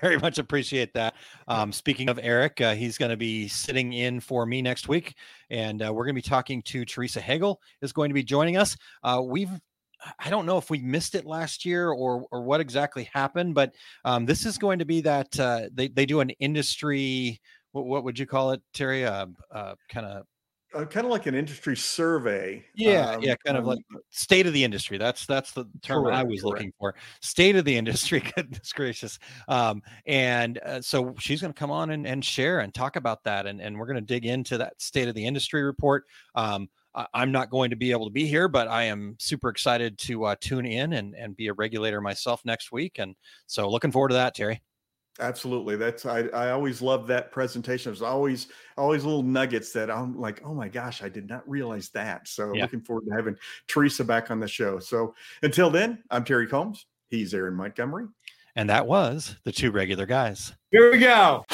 very 0.00 0.18
much 0.18 0.38
appreciate 0.38 0.94
that. 0.94 1.16
Um, 1.48 1.72
speaking 1.72 2.08
of 2.08 2.20
Eric, 2.22 2.60
uh, 2.60 2.74
he's 2.76 2.96
going 2.96 3.10
to 3.10 3.16
be 3.16 3.48
sitting 3.48 3.92
in 3.92 4.20
for 4.20 4.46
me 4.46 4.62
next 4.62 4.88
week, 4.88 5.16
and 5.50 5.84
uh, 5.84 5.92
we're 5.92 6.04
going 6.04 6.14
to 6.14 6.22
be 6.22 6.28
talking 6.28 6.62
to 6.62 6.84
Teresa 6.84 7.20
Hegel 7.20 7.60
is 7.82 7.92
going 7.92 8.08
to 8.08 8.14
be 8.14 8.22
joining 8.22 8.56
us. 8.56 8.76
Uh, 9.02 9.20
we've 9.24 9.50
I 10.18 10.30
don't 10.30 10.46
know 10.46 10.58
if 10.58 10.70
we 10.70 10.78
missed 10.80 11.14
it 11.14 11.24
last 11.24 11.64
year 11.64 11.90
or 11.90 12.26
or 12.30 12.42
what 12.42 12.60
exactly 12.60 13.08
happened, 13.12 13.54
but 13.54 13.74
um, 14.04 14.26
this 14.26 14.46
is 14.46 14.58
going 14.58 14.78
to 14.78 14.84
be 14.84 15.00
that 15.02 15.38
uh, 15.40 15.68
they 15.72 15.88
they 15.88 16.06
do 16.06 16.20
an 16.20 16.30
industry. 16.30 17.40
What, 17.72 17.86
what 17.86 18.04
would 18.04 18.18
you 18.18 18.26
call 18.26 18.52
it, 18.52 18.62
Terry? 18.72 19.04
Uh, 19.04 19.26
uh, 19.50 19.74
kind 19.88 20.06
of 20.06 20.24
Uh, 20.74 20.84
kind 20.84 21.06
of 21.06 21.10
like 21.12 21.26
an 21.26 21.34
industry 21.34 21.76
survey. 21.76 22.64
yeah, 22.74 23.12
um, 23.12 23.22
yeah, 23.22 23.34
kind 23.44 23.56
of 23.56 23.64
um, 23.64 23.70
like 23.70 23.78
state 24.10 24.46
of 24.46 24.52
the 24.52 24.64
industry. 24.64 24.98
That's 24.98 25.24
that's 25.26 25.52
the 25.52 25.64
term 25.82 26.06
I 26.06 26.22
was 26.22 26.42
correct. 26.42 26.44
looking 26.44 26.72
for. 26.78 26.94
State 27.20 27.56
of 27.56 27.64
the 27.64 27.76
industry. 27.76 28.20
Goodness 28.36 28.72
gracious. 28.72 29.18
Um, 29.48 29.82
and 30.06 30.58
uh, 30.58 30.80
so 30.82 31.14
she's 31.18 31.40
going 31.40 31.52
to 31.52 31.58
come 31.58 31.70
on 31.70 31.90
and, 31.90 32.06
and 32.06 32.24
share 32.24 32.60
and 32.60 32.74
talk 32.74 32.96
about 32.96 33.24
that, 33.24 33.46
and 33.46 33.60
and 33.60 33.78
we're 33.78 33.86
going 33.86 33.96
to 33.96 34.00
dig 34.14 34.26
into 34.26 34.58
that 34.58 34.80
state 34.80 35.08
of 35.08 35.14
the 35.14 35.24
industry 35.26 35.62
report. 35.62 36.04
I, 36.96 37.06
I'm 37.14 37.30
not 37.30 37.50
going 37.50 37.70
to 37.70 37.76
be 37.76 37.92
able 37.92 38.06
to 38.06 38.12
be 38.12 38.26
here, 38.26 38.48
but 38.48 38.66
I 38.68 38.84
am 38.84 39.16
super 39.20 39.50
excited 39.50 39.98
to 39.98 40.24
uh, 40.24 40.34
tune 40.40 40.66
in 40.66 40.94
and 40.94 41.14
and 41.14 41.36
be 41.36 41.48
a 41.48 41.52
regulator 41.52 42.00
myself 42.00 42.42
next 42.44 42.72
week, 42.72 42.98
and 42.98 43.14
so 43.46 43.70
looking 43.70 43.92
forward 43.92 44.08
to 44.08 44.14
that, 44.14 44.34
Terry. 44.34 44.62
Absolutely. 45.18 45.76
That's 45.76 46.04
I, 46.04 46.24
I 46.28 46.50
always 46.50 46.82
love 46.82 47.06
that 47.06 47.32
presentation. 47.32 47.90
There's 47.90 48.02
always 48.02 48.48
always 48.76 49.04
little 49.04 49.22
nuggets 49.22 49.72
that 49.72 49.90
I'm 49.90 50.18
like, 50.18 50.42
oh 50.44 50.54
my 50.54 50.68
gosh, 50.68 51.02
I 51.02 51.08
did 51.08 51.28
not 51.28 51.48
realize 51.48 51.88
that. 51.90 52.28
So 52.28 52.54
Yeah. 52.54 52.62
looking 52.62 52.82
forward 52.82 53.06
to 53.08 53.14
having 53.14 53.36
Teresa 53.66 54.04
back 54.04 54.30
on 54.30 54.40
the 54.40 54.48
show. 54.48 54.78
So 54.78 55.14
until 55.42 55.70
then, 55.70 56.02
I'm 56.10 56.24
Terry 56.24 56.46
Combs. 56.46 56.86
He's 57.08 57.32
Aaron 57.32 57.54
Montgomery. 57.54 58.08
And 58.56 58.68
that 58.70 58.86
was 58.86 59.36
the 59.44 59.52
two 59.52 59.70
regular 59.70 60.06
guys. 60.06 60.52
Here 60.70 60.90
we 60.90 60.98
go. 60.98 61.44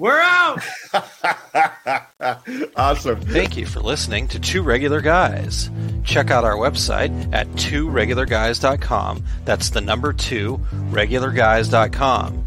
We're 0.00 0.18
out. 0.18 0.62
awesome. 2.74 3.20
Thank 3.20 3.58
you 3.58 3.66
for 3.66 3.80
listening 3.80 4.28
to 4.28 4.40
Two 4.40 4.62
Regular 4.62 5.02
Guys. 5.02 5.70
Check 6.04 6.30
out 6.30 6.42
our 6.42 6.56
website 6.56 7.12
at 7.34 7.46
tworegularguys.com. 7.48 9.22
That's 9.44 9.68
the 9.68 9.82
number 9.82 10.14
two, 10.14 10.56
regularguys.com. 10.88 12.46